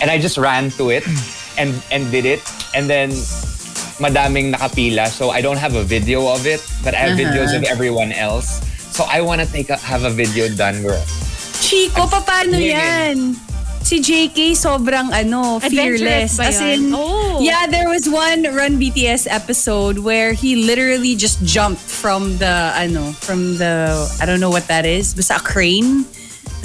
And 0.00 0.10
I 0.10 0.18
just 0.18 0.38
ran 0.38 0.70
to 0.78 0.90
it 0.90 1.02
and 1.58 1.74
and 1.90 2.06
did 2.14 2.22
it. 2.26 2.38
And 2.74 2.86
then 2.90 3.10
madaming 3.98 4.52
nakapila, 4.52 5.08
so 5.08 5.30
I 5.30 5.40
don't 5.40 5.56
have 5.58 5.74
a 5.74 5.82
video 5.84 6.28
of 6.28 6.46
it, 6.46 6.60
but 6.84 6.94
I 6.94 7.08
have 7.08 7.18
videos 7.18 7.56
of 7.56 7.64
everyone 7.64 8.12
else. 8.12 8.60
So 8.92 9.04
I 9.08 9.20
want 9.20 9.40
to 9.40 9.48
take 9.50 9.68
a, 9.70 9.76
have 9.76 10.04
a 10.04 10.10
video 10.10 10.48
done 10.48 10.82
where 10.82 11.00
Chico, 11.60 12.06
paano 12.06 12.56
yan? 12.60 13.34
Si 13.86 14.00
JK 14.02 14.58
sobrang 14.58 15.14
ano, 15.14 15.60
fearless. 15.62 16.40
As 16.42 16.58
in, 16.60 16.90
Oh. 16.94 17.38
yeah, 17.40 17.66
there 17.70 17.88
was 17.88 18.08
one 18.10 18.42
Run 18.42 18.82
BTS 18.82 19.26
episode 19.30 19.98
where 19.98 20.32
he 20.32 20.66
literally 20.66 21.14
just 21.14 21.38
jumped 21.46 21.80
from 21.80 22.36
the, 22.38 22.74
ano, 22.74 23.12
from 23.22 23.56
the, 23.58 23.94
I 24.20 24.26
don't 24.26 24.40
know 24.40 24.50
what 24.50 24.66
that 24.66 24.84
is, 24.86 25.14
basta 25.14 25.36
a 25.36 25.40
crane. 25.40 26.04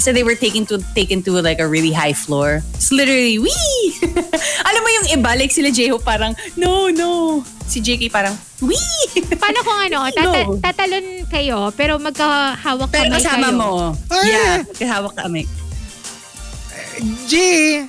So 0.02 0.10
they 0.10 0.26
were 0.26 0.34
taken 0.34 0.66
to 0.66 0.82
taken 0.98 1.22
to 1.30 1.38
like 1.38 1.62
a 1.62 1.68
really 1.68 1.94
high 1.94 2.10
floor. 2.12 2.58
It's 2.74 2.90
literally, 2.90 3.38
wee! 3.38 3.82
Alam 4.66 4.80
mo 4.82 4.90
yung 4.98 5.06
iba, 5.14 5.38
like 5.38 5.54
sila 5.54 5.70
J-Hope 5.70 6.02
parang, 6.02 6.34
no, 6.58 6.90
no. 6.90 7.40
Si 7.64 7.78
JK 7.78 8.10
parang, 8.10 8.34
wee! 8.58 9.06
Paano 9.38 9.62
kung 9.62 9.78
ano, 9.78 10.10
tata- 10.10 10.42
No. 10.42 10.58
tatalon 10.58 11.06
kayo, 11.30 11.70
pero 11.72 12.02
magkahawak 12.02 12.90
Pero 12.90 13.06
kamay 13.06 13.14
kasama 13.14 13.46
kayo. 13.46 13.56
mo. 13.56 13.70
Ay! 14.10 14.26
Yeah, 14.26 14.54
kahawak 14.74 15.14
kami. 15.14 15.46
G! 17.24 17.32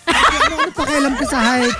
ano 0.06 0.54
ano 0.56 0.70
pakialam 0.72 1.14
ko 1.18 1.26
sa 1.26 1.38
height? 1.42 1.74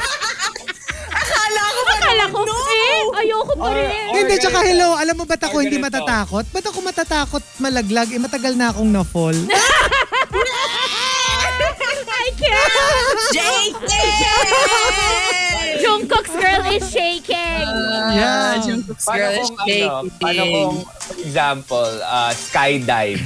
Akala 1.44 2.24
ko, 2.30 2.40
eh, 2.46 3.20
ayoko 3.20 3.54
pa 3.56 3.68
rin. 3.70 3.90
Or- 4.10 4.16
Hindi, 4.16 4.36
tsaka 4.38 4.60
ganito. 4.60 4.70
hello, 4.70 4.90
alam 4.96 5.16
mo 5.16 5.24
ba't 5.24 5.42
ako 5.42 5.56
Or 5.58 5.64
hindi 5.64 5.78
ganito. 5.78 5.88
matatakot? 5.92 6.46
Ba't 6.50 6.66
ako 6.66 6.80
matatakot 6.82 7.44
malaglag? 7.58 8.10
Eh, 8.10 8.22
matagal 8.22 8.54
na 8.56 8.72
akong 8.72 8.90
na-fall. 8.90 9.38
I 12.14 12.30
can't. 12.40 13.20
JK! 13.36 13.92
Jungkook's 15.84 16.32
girl 16.32 16.64
is 16.72 16.86
shaking. 16.88 17.68
Yeah. 18.16 18.64
Jungkook's 18.64 19.04
Paano 19.04 19.18
girl 19.20 19.34
is 19.36 19.50
kung, 19.50 19.60
ano, 19.60 19.92
paano 20.16 20.44
kung, 20.46 20.76
for 20.88 21.16
example, 21.20 21.92
uh, 22.02 22.32
skydive, 22.32 23.20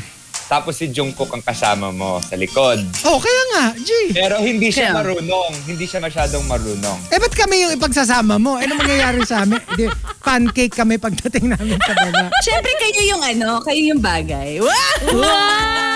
tapos 0.48 0.74
si 0.74 0.88
Jungkook 0.88 1.28
ang 1.30 1.41
kasama 1.41 1.91
mo 1.91 2.19
sa 2.19 2.34
likod. 2.34 2.80
Oh, 3.03 3.18
kaya 3.18 3.41
nga, 3.49 3.64
G. 3.78 3.90
Pero 4.10 4.40
hindi 4.40 4.68
siya 4.68 4.90
Kaya- 4.90 4.98
marunong. 4.98 5.52
Hindi 5.65 5.84
siya 5.84 5.99
masyadong 5.99 6.44
marunong. 6.44 6.98
Eh, 7.10 7.18
ba't 7.18 7.34
kami 7.34 7.61
yung 7.61 7.74
ipagsasama 7.74 8.36
mo? 8.38 8.56
Ano 8.56 8.74
mangyayari 8.74 9.22
sa 9.22 9.44
amin? 9.44 9.60
Di, 9.74 9.91
pancake 10.18 10.72
kami 10.72 10.95
pagdating 10.95 11.52
namin 11.52 11.76
sa 11.78 11.91
baba. 11.94 12.32
Siyempre 12.48 12.72
kayo 12.78 13.02
yung 13.07 13.19
ano, 13.22 13.60
kayo 13.60 13.82
yung 13.86 13.99
bagay. 13.99 14.60
Wow! 14.60 15.95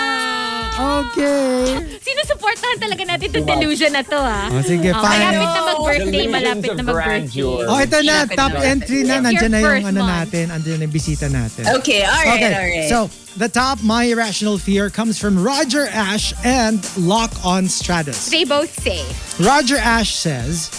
Okay. 0.72 1.78
Sinusuportahan 2.02 2.78
talaga 2.78 3.02
natin 3.04 3.28
itong 3.28 3.44
delusion 3.46 3.92
na 3.92 4.02
to, 4.02 4.16
ha? 4.16 4.48
Oh, 4.48 4.60
sige, 4.60 4.88
Oh, 4.90 4.98
fine. 4.98 5.20
malapit 5.22 5.46
na 5.46 5.60
mag-birthday, 5.62 6.08
Delusions 6.08 6.32
malapit 6.32 6.64
of 6.64 6.72
na 6.72 6.82
mag-birthday. 6.82 7.28
grandeur. 7.28 7.62
Oh, 7.68 7.78
ito 7.78 7.98
na, 8.00 8.14
top 8.26 8.54
entry 8.58 9.00
na. 9.02 9.14
It's 9.14 9.22
Nandiyan 9.22 9.36
your 9.38 9.48
na 9.48 9.58
yung 9.58 9.68
first 9.70 9.86
ano 9.86 10.00
one. 10.00 10.10
natin. 10.10 10.44
Nandiyan 10.48 10.76
na 10.76 10.84
yung 10.84 10.94
bisita 10.94 11.26
natin. 11.28 11.62
Okay, 11.76 12.00
alright, 12.02 12.32
Okay, 12.34 12.50
alright. 12.50 12.88
so 12.88 12.98
the 13.36 13.48
top 13.48 13.82
My 13.82 14.04
Irrational 14.04 14.58
Fear 14.58 14.90
comes 14.90 15.18
from 15.18 15.38
Roger 15.38 15.86
Ash 15.88 16.34
and 16.44 16.80
Lock 16.98 17.32
on 17.44 17.68
Stratus. 17.68 18.30
They 18.30 18.44
both 18.44 18.70
say, 18.80 19.04
Roger 19.42 19.76
Ash 19.76 20.14
says, 20.14 20.70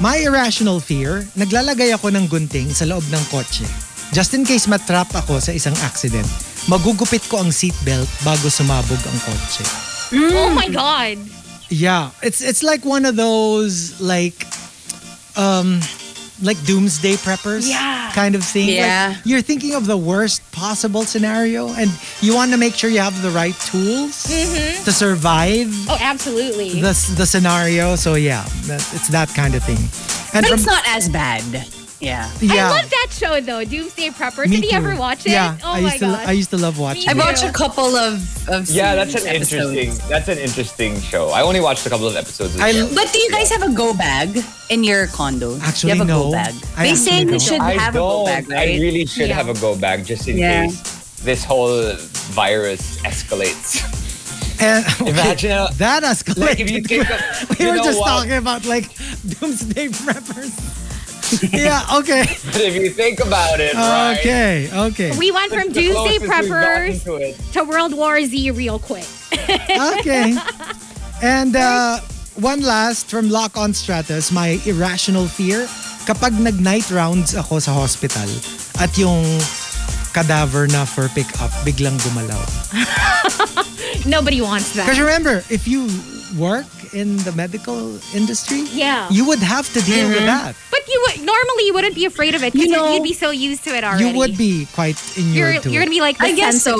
My 0.00 0.20
irrational 0.20 0.80
fear, 0.80 1.24
naglalagay 1.40 1.94
ako 1.94 2.12
ng 2.12 2.28
gunting 2.28 2.68
sa 2.68 2.84
loob 2.84 3.06
ng 3.08 3.24
kotse. 3.32 3.64
Just 4.12 4.36
in 4.36 4.44
case 4.44 4.68
matrap 4.68 5.08
ako 5.16 5.40
sa 5.40 5.56
isang 5.56 5.74
accident, 5.82 6.28
magugupit 6.68 7.24
ko 7.32 7.40
ang 7.40 7.48
seatbelt 7.48 8.10
bago 8.20 8.52
sumabog 8.52 9.00
ang 9.00 9.18
kotse. 9.24 9.64
oh 10.36 10.52
my 10.52 10.68
God. 10.68 11.16
Yeah, 11.72 12.14
it's 12.22 12.44
it's 12.44 12.62
like 12.62 12.86
one 12.86 13.02
of 13.08 13.18
those 13.18 13.98
like 13.98 14.46
um 15.34 15.82
like 16.42 16.62
doomsday 16.64 17.14
preppers 17.16 17.68
Yeah. 17.68 18.10
kind 18.14 18.34
of 18.34 18.44
thing. 18.44 18.68
Like, 18.68 18.76
Yeah. 18.76 19.16
you're 19.24 19.42
thinking 19.42 19.74
of 19.74 19.86
the 19.86 19.96
worst 19.96 20.42
possible 20.52 21.02
scenario 21.04 21.68
and 21.74 21.90
you 22.20 22.34
want 22.34 22.50
to 22.52 22.58
make 22.58 22.74
sure 22.74 22.90
you 22.90 23.00
have 23.00 23.20
the 23.22 23.30
right 23.30 23.58
tools 23.60 24.26
mm-hmm. 24.26 24.84
to 24.84 24.92
survive 24.92 25.68
Oh, 25.88 25.98
absolutely. 26.00 26.80
the 26.80 26.92
the 27.16 27.26
scenario. 27.26 27.96
So 27.96 28.14
yeah, 28.14 28.44
that, 28.66 28.80
it's 28.92 29.08
that 29.08 29.28
kind 29.34 29.54
of 29.54 29.62
thing. 29.64 29.78
And 30.34 30.42
but 30.44 30.48
from 30.50 30.58
it's 30.58 30.66
not 30.66 30.84
as 30.88 31.08
bad. 31.08 31.66
Yeah. 31.98 32.30
yeah, 32.42 32.68
I 32.68 32.80
love 32.82 32.90
that 32.90 33.06
show, 33.10 33.40
though, 33.40 33.64
Doomsday 33.64 34.10
Preppers. 34.10 34.48
me 34.50 34.56
Did 34.56 34.64
you 34.64 34.70
too. 34.72 34.76
ever 34.76 34.96
watch 34.96 35.24
it? 35.24 35.32
Yeah, 35.32 35.56
Oh 35.64 35.72
I 35.72 35.80
my 35.80 35.88
used 35.88 35.98
to 36.00 36.04
gosh. 36.06 36.26
I 36.28 36.32
used 36.32 36.50
to 36.50 36.56
love 36.58 36.78
watching. 36.78 37.08
I 37.08 37.14
Me 37.14 37.20
it. 37.20 37.24
watched 37.24 37.42
a 37.44 37.52
couple 37.52 37.96
of, 37.96 38.20
of 38.48 38.68
Yeah, 38.68 38.94
that's 38.96 39.14
an 39.14 39.20
series, 39.22 39.52
interesting. 39.52 40.08
That's 40.10 40.28
an 40.28 40.36
interesting 40.38 41.00
show. 41.00 41.30
I 41.30 41.40
only 41.40 41.60
watched 41.60 41.86
a 41.86 41.88
couple 41.90 42.06
of 42.06 42.14
episodes. 42.14 42.58
I- 42.60 42.72
well. 42.72 42.90
But 42.94 43.10
do 43.14 43.18
you 43.18 43.30
guys 43.30 43.50
have 43.50 43.62
a 43.62 43.72
go 43.72 43.94
bag 43.94 44.44
in 44.68 44.84
your 44.84 45.06
condo? 45.06 45.58
Actually, 45.62 45.92
you 45.92 45.98
have 45.98 46.06
a 46.06 46.08
no. 46.08 46.24
go 46.24 46.32
bag. 46.32 46.54
I 46.76 46.82
they 46.88 46.94
say 46.96 47.22
you 47.22 47.40
should 47.40 47.60
I 47.60 47.72
have 47.72 47.94
a 47.94 47.98
go 47.98 48.26
don't. 48.26 48.26
bag, 48.26 48.52
I 48.52 48.64
really 48.78 49.06
should 49.06 49.28
Yeah. 49.30 49.34
have 49.36 49.48
a 49.48 49.54
go 49.58 49.74
bag 49.74 50.04
just 50.04 50.28
in 50.28 50.36
Yeah. 50.36 50.66
case 50.66 50.82
this 51.24 51.44
whole 51.44 51.94
virus 52.36 52.98
escalates. 53.08 53.80
And 54.58 54.86
okay, 55.02 55.10
Imagine 55.10 55.50
how- 55.50 55.68
that 55.76 56.02
escalated. 56.02 56.38
Like 56.40 56.60
if 56.60 56.70
you 56.70 56.80
think 56.80 57.10
of, 57.10 57.58
we 57.58 57.66
you 57.66 57.72
were 57.72 57.76
just 57.76 57.98
what? 58.00 58.06
talking 58.08 58.32
about 58.40 58.64
like 58.64 58.88
doomsday 59.28 59.88
preppers. 59.88 60.52
yeah. 61.52 61.82
Okay. 61.98 62.24
But 62.52 62.62
if 62.62 62.74
you 62.74 62.90
think 62.90 63.20
about 63.20 63.60
it, 63.60 63.74
right? 63.74 64.18
Okay. 64.18 64.70
Okay. 64.72 65.10
we 65.18 65.30
went 65.30 65.52
from 65.52 65.72
the 65.72 65.80
Doomsday 65.80 66.18
closest 66.18 66.50
Preppers 66.50 67.04
to 67.04 67.34
to 67.52 67.64
World 67.64 67.94
War 67.94 68.20
Z 68.22 68.50
real 68.50 68.78
quick. 68.78 69.06
Okay. 69.96 70.34
And 71.22 71.56
uh, 71.56 72.00
one 72.36 72.60
last 72.62 73.08
from 73.08 73.30
Lock 73.30 73.56
on 73.56 73.72
Stratus, 73.72 74.32
my 74.32 74.60
irrational 74.66 75.26
fear. 75.26 75.66
Kapag 76.06 76.38
nag-night 76.38 76.90
rounds 76.90 77.34
ako 77.34 77.58
sa 77.58 77.74
hospital 77.74 78.28
at 78.78 78.94
yung 78.94 79.26
cadaver 80.14 80.70
na 80.70 80.86
for 80.86 81.10
pick-up 81.12 81.50
biglang 81.66 81.98
gumalaw. 82.00 82.40
Nobody 84.06 84.40
wants 84.40 84.72
that. 84.78 84.86
Because 84.86 85.02
remember, 85.02 85.42
if 85.50 85.66
you 85.66 85.90
work 86.38 86.66
in 86.92 87.16
the 87.24 87.32
medical 87.32 87.98
industry, 88.14 88.64
Yeah. 88.72 89.08
you 89.10 89.24
would 89.26 89.40
have 89.40 89.66
to 89.72 89.80
deal 89.82 90.08
with 90.08 90.24
that. 90.24 90.54
But 90.70 90.82
you 90.88 90.98
would 91.08 91.16
normally 91.26 91.64
you 91.66 91.74
wouldn't 91.74 91.94
be 91.96 92.04
afraid 92.04 92.34
of 92.34 92.42
it 92.44 92.52
because 92.52 92.68
You 92.68 92.76
know- 92.76 92.92
you'd 92.94 93.02
be 93.02 93.14
so 93.16 93.30
used 93.30 93.64
to 93.64 93.74
it 93.74 93.84
already. 93.84 94.04
You 94.04 94.16
would 94.16 94.36
be 94.36 94.68
quite 94.74 94.96
You're 95.16 95.52
you're 95.64 95.82
gonna 95.82 95.90
be 95.90 96.00
like 96.00 96.20
I 96.20 96.32
guess 96.32 96.62
so. 96.62 96.76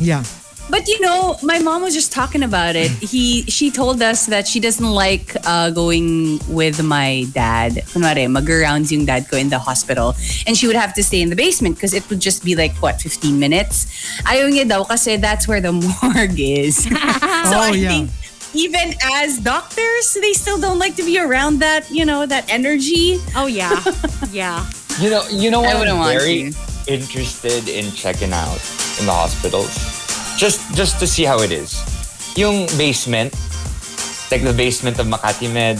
Yeah. 0.00 0.24
But 0.64 0.88
you 0.88 0.96
know, 1.04 1.36
my 1.44 1.60
mom 1.60 1.84
was 1.84 1.92
just 1.92 2.08
talking 2.08 2.40
about 2.42 2.72
it. 2.72 2.88
He 3.04 3.44
she 3.52 3.68
told 3.70 4.00
us 4.00 4.32
that 4.32 4.48
she 4.48 4.64
doesn't 4.64 4.88
like 4.96 5.36
uh, 5.44 5.68
going 5.68 6.40
with 6.48 6.80
my 6.80 7.28
dad. 7.36 7.84
Kunwari, 7.92 8.24
mag-rounds 8.32 8.88
yung 8.88 9.04
dad 9.04 9.28
ko 9.28 9.36
in 9.36 9.52
the 9.52 9.60
hospital. 9.60 10.16
And 10.48 10.56
she 10.56 10.64
would 10.64 10.80
have 10.80 10.96
to 10.96 11.04
stay 11.04 11.20
in 11.20 11.28
the 11.28 11.36
basement 11.36 11.76
because 11.76 11.92
it 11.92 12.08
would 12.08 12.16
just 12.24 12.40
be 12.48 12.56
like, 12.56 12.72
what, 12.80 12.96
15 12.96 13.36
minutes? 13.36 13.84
Ayaw 14.24 14.48
niya 14.48 14.64
daw 14.64 14.88
kasi 14.88 15.20
that's 15.20 15.44
where 15.44 15.60
the 15.60 15.76
morgue 15.84 16.40
is. 16.40 16.80
so 16.88 16.96
Oh, 17.60 17.68
I 17.68 17.76
yeah. 17.76 17.88
think 17.92 18.08
even 18.54 18.94
as 19.02 19.38
doctors, 19.38 20.14
they 20.20 20.32
still 20.32 20.58
don't 20.58 20.78
like 20.78 20.96
to 20.96 21.04
be 21.04 21.18
around 21.18 21.58
that, 21.60 21.90
you 21.90 22.04
know, 22.04 22.26
that 22.26 22.48
energy. 22.50 23.18
Oh 23.36 23.46
yeah, 23.46 23.82
yeah. 24.32 24.64
You 25.00 25.10
know, 25.10 25.22
you 25.28 25.50
know 25.50 25.60
I 25.62 25.74
what 25.74 25.78
wouldn't 25.84 25.98
I'm 25.98 26.04
want 26.06 26.18
very 26.18 26.52
interested 26.86 27.68
in 27.68 27.90
checking 27.92 28.32
out 28.32 28.60
in 29.00 29.06
the 29.06 29.12
hospitals. 29.14 29.74
Just 30.38 30.62
just 30.74 30.98
to 31.00 31.06
see 31.06 31.24
how 31.24 31.40
it 31.40 31.50
is. 31.50 31.74
Yung 32.36 32.66
basement, 32.78 33.34
like 34.30 34.42
the 34.42 34.54
basement 34.54 34.98
of 34.98 35.06
Makati 35.06 35.52
Med, 35.52 35.78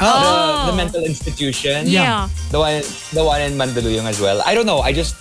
Oh. 0.00 0.64
the, 0.64 0.72
the 0.72 0.76
mental 0.76 1.04
institution. 1.04 1.84
Yeah. 1.86 2.28
The 2.50 2.58
one 2.58 2.80
the 3.12 3.24
one 3.24 3.40
in 3.44 3.52
Mandaluyong 3.60 4.08
as 4.08 4.20
well. 4.20 4.40
I 4.44 4.54
don't 4.54 4.64
know. 4.66 4.80
I 4.80 4.92
just 4.92 5.16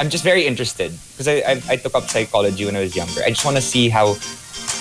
I'm 0.00 0.10
just 0.10 0.22
very 0.24 0.46
interested 0.46 0.90
because 1.14 1.26
I, 1.26 1.42
I 1.46 1.54
I 1.70 1.76
took 1.78 1.94
up 1.94 2.10
psychology 2.10 2.66
when 2.66 2.74
I 2.74 2.82
was 2.82 2.94
younger. 2.94 3.22
I 3.22 3.30
just 3.30 3.44
want 3.46 3.56
to 3.56 3.62
see 3.62 3.88
how 3.88 4.14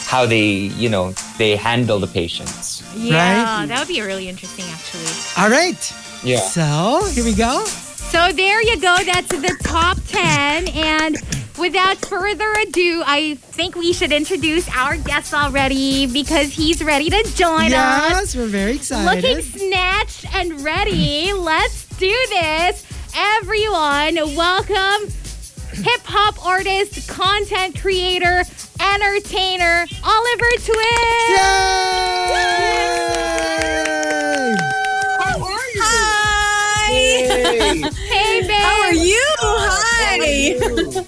how 0.08 0.26
they 0.26 0.72
you 0.82 0.90
know 0.90 1.12
they 1.38 1.56
handle 1.56 2.00
the 2.00 2.08
patients. 2.08 2.82
Yeah, 2.96 3.60
Right? 3.60 3.66
that 3.68 3.80
would 3.80 3.88
be 3.88 4.02
really 4.02 4.28
interesting 4.30 4.66
actually. 4.66 5.44
All 5.44 5.50
right. 5.50 5.94
Yeah. 6.24 6.40
So, 6.40 7.06
here 7.14 7.24
we 7.24 7.36
go. 7.36 7.64
So 7.66 8.32
there 8.32 8.62
you 8.64 8.80
go. 8.80 8.96
That's 9.06 9.28
the 9.28 9.56
top 9.64 9.98
10. 10.08 10.70
And 10.70 11.18
without 11.60 11.98
further 11.98 12.52
ado, 12.54 13.04
I 13.06 13.36
think 13.36 13.76
we 13.76 13.92
should 13.94 14.12
introduce 14.14 14.68
our 14.76 14.96
guest 14.98 15.34
already 15.34 16.08
because 16.08 16.54
he's 16.54 16.82
ready 16.82 17.10
to 17.10 17.22
join 17.36 17.74
us. 17.74 18.10
Yes, 18.10 18.36
we're 18.36 18.48
very 18.48 18.76
excited. 18.76 19.24
Looking 19.24 19.42
snatched 19.44 20.34
and 20.34 20.62
ready. 20.64 21.34
Let's 21.34 21.86
do 21.98 22.16
this. 22.30 22.86
Everyone, 23.16 24.16
welcome 24.36 25.12
hip 25.74 26.02
hop 26.06 26.44
artist, 26.46 27.08
content 27.08 27.80
creator, 27.80 28.44
entertainer, 28.80 29.86
Oliver 30.04 30.52
Twixt. 30.60 31.30
Yay! 31.30 31.36
Yay! 32.34 32.38
How 35.20 35.44
are 35.44 35.70
you? 35.74 35.84
Hi! 35.84 36.88
Hey, 38.08 38.42
babe. 38.42 38.52
How 38.52 38.82
are 38.82 38.94
you? 38.94 39.24
Hi! 39.40 41.06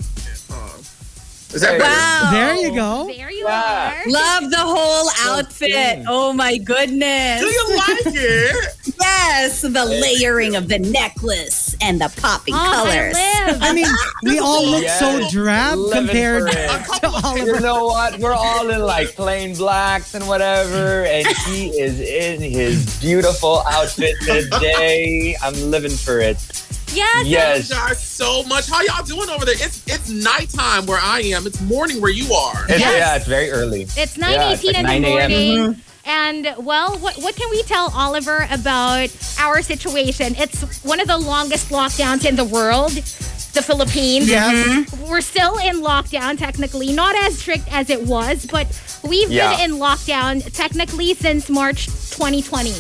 Is 1.51 1.61
that 1.61 1.80
Wow. 1.80 2.30
There 2.31 2.55
you 2.57 2.76
go. 2.76 3.07
There 3.07 3.31
you 3.31 3.45
Yeah. 3.47 4.03
are. 4.05 4.11
Love 4.11 4.51
the 4.51 4.57
whole 4.59 5.09
outfit. 5.21 6.03
Oh 6.07 6.31
my 6.31 6.57
goodness. 6.57 7.41
Do 7.41 7.47
you 7.47 7.76
like 7.76 7.97
it? 8.15 8.76
Yes, 9.01 9.61
the 9.61 9.69
layering 9.85 10.55
of 10.55 10.67
the 10.67 10.77
necklace 10.77 11.76
and 11.81 11.99
the 11.99 12.13
popping 12.21 12.53
Oh, 12.53 12.71
colors. 12.85 13.15
I. 13.17 13.57
I 13.61 13.73
mean, 13.73 13.88
we 14.23 14.38
all 14.38 14.63
look 14.65 14.88
so 14.88 15.27
drab 15.31 15.77
Living 15.80 16.05
compared 16.07 16.43
for 16.51 16.57
it. 16.59 16.85
to 17.01 17.07
Oliver. 17.09 17.45
You 17.45 17.59
know 17.61 17.85
what? 17.85 18.19
We're 18.19 18.34
all 18.34 18.69
in 18.69 18.81
like 18.81 19.15
plain 19.15 19.55
blacks 19.55 20.13
and 20.13 20.27
whatever, 20.27 21.05
and 21.05 21.26
he 21.47 21.69
is 21.69 21.99
in 21.99 22.41
his 22.41 22.99
beautiful 22.99 23.63
outfit 23.71 24.15
today. 24.21 25.35
I'm 25.41 25.55
living 25.71 25.91
for 25.91 26.19
it. 26.19 26.38
Yes. 26.93 27.25
Yes. 27.27 27.67
Thank 27.67 27.69
you 27.81 27.87
guys 27.87 28.03
so 28.03 28.43
much. 28.43 28.69
How 28.69 28.81
y'all 28.81 29.03
doing 29.05 29.29
over 29.29 29.45
there? 29.45 29.55
It's 29.55 29.83
it's 29.87 30.09
nighttime 30.09 30.85
where 30.85 30.99
I 31.01 31.21
am. 31.21 31.45
It's 31.47 31.61
morning 31.61 32.01
where 32.01 32.11
you 32.11 32.31
are. 32.33 32.65
It's, 32.69 32.79
Yes. 32.79 32.97
Yeah, 32.99 33.15
it's 33.15 33.27
very 33.27 33.49
early. 33.51 33.83
It's 33.83 34.17
9.18 34.17 34.31
Yeah, 34.31 34.51
it's 34.51 34.63
like 34.63 34.75
in 34.77 34.83
9 34.85 35.01
the 35.01 35.07
a.m. 35.07 35.31
morning. 35.31 35.57
Mm-hmm. 35.73 35.81
And, 36.05 36.65
well, 36.65 36.97
what, 36.97 37.17
what 37.17 37.35
can 37.35 37.49
we 37.51 37.61
tell 37.63 37.91
Oliver 37.93 38.47
about 38.49 39.09
our 39.39 39.61
situation? 39.61 40.33
It's 40.37 40.83
one 40.83 40.99
of 40.99 41.07
the 41.07 41.17
longest 41.19 41.69
lockdowns 41.69 42.25
in 42.25 42.35
the 42.35 42.45
world, 42.45 42.91
the 42.93 43.61
Philippines. 43.61 44.27
Yes. 44.27 44.67
Mm-hmm. 44.89 45.07
We're 45.07 45.21
still 45.21 45.57
in 45.59 45.81
lockdown, 45.81 46.37
technically. 46.39 46.93
Not 46.93 47.15
as 47.15 47.37
strict 47.37 47.71
as 47.71 47.91
it 47.91 48.01
was, 48.07 48.47
but 48.47 48.65
we've 49.07 49.29
Yeah. 49.29 49.57
been 49.57 49.71
in 49.71 49.77
lockdown 49.77 50.41
technically 50.51 51.13
since 51.13 51.47
March 51.47 51.85
2020. 51.85 52.71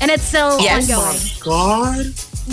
And 0.00 0.10
it's 0.12 0.22
still 0.22 0.60
Yes. 0.60 0.88
ongoing. 0.92 1.16
Oh 1.18 1.40
God. 1.42 2.06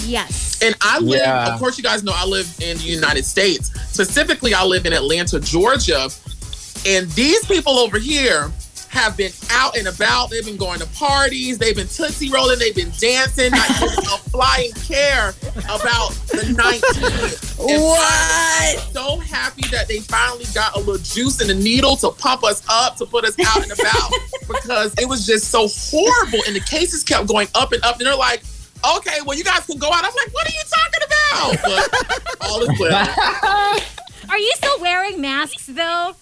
Yes. 0.05 0.61
And 0.61 0.76
I 0.81 0.99
live, 0.99 1.19
Yeah. 1.22 1.53
of 1.53 1.59
course, 1.59 1.77
you 1.77 1.84
guys 1.84 2.03
know 2.03 2.13
I 2.15 2.26
live 2.26 2.47
in 2.61 2.77
the 2.77 2.84
United 2.84 3.26
States. 3.26 3.72
Specifically, 3.91 4.53
I 4.53 4.63
live 4.63 4.85
in 4.85 4.93
Atlanta, 4.93 5.39
Georgia. 5.39 6.09
And 6.85 7.09
these 7.11 7.45
people 7.45 7.80
over 7.80 7.97
here 7.97 8.51
have 8.89 9.17
been 9.17 9.31
out 9.51 9.76
and 9.77 9.88
about. 9.88 10.30
They've 10.30 10.45
been 10.45 10.55
going 10.55 10.80
to 10.80 10.85
parties. 10.88 11.57
They've 11.57 11.76
been 11.76 11.88
tootsie 11.88 12.30
rolling. 12.31 12.59
They've 12.59 12.76
been 12.76 12.91
dancing. 12.97 13.51
Not 13.51 13.67
giving 13.80 13.97
a 14.05 14.17
flying 14.31 14.72
care 14.73 15.30
about 15.65 16.11
the 16.31 16.53
19th. 16.55 17.57
What? 17.59 18.80
So 18.93 19.17
happy 19.19 19.63
that 19.72 19.88
they 19.88 19.99
finally 19.99 20.45
got 20.53 20.76
a 20.76 20.80
little 20.80 20.97
juice 20.99 21.41
in 21.41 21.47
the 21.47 21.53
needle 21.55 21.95
to 21.97 22.11
pump 22.11 22.43
us 22.43 22.63
up, 22.69 22.95
to 22.97 23.05
put 23.05 23.26
us 23.26 23.35
out 23.45 23.63
and 23.63 23.72
about 23.72 24.11
because 24.47 24.93
it 24.99 25.07
was 25.09 25.26
just 25.26 25.49
so 25.51 25.67
horrible. 25.67 26.39
And 26.47 26.55
the 26.55 26.61
cases 26.61 27.03
kept 27.03 27.27
going 27.27 27.47
up 27.55 27.72
and 27.73 27.84
up. 27.84 27.97
And 27.97 28.05
they're 28.07 28.15
like, 28.15 28.43
okay, 28.98 29.20
well, 29.26 29.38
you 29.38 29.44
guys 29.44 29.66
can 29.66 29.78
go 29.78 29.88
out. 29.88 30.03
I'm 30.03 30.14
like, 30.14 30.34
what 30.34 30.48
are 30.48 30.53
you 30.53 30.64
talking 30.70 31.03
about? 31.07 31.16
But 31.66 32.48
all 32.49 32.62
is 32.62 32.80
well. 32.80 33.80
Are 34.30 34.38
you 34.38 34.52
still 34.56 34.80
wearing 34.82 35.22
masks, 35.22 35.68
though? 35.68 36.16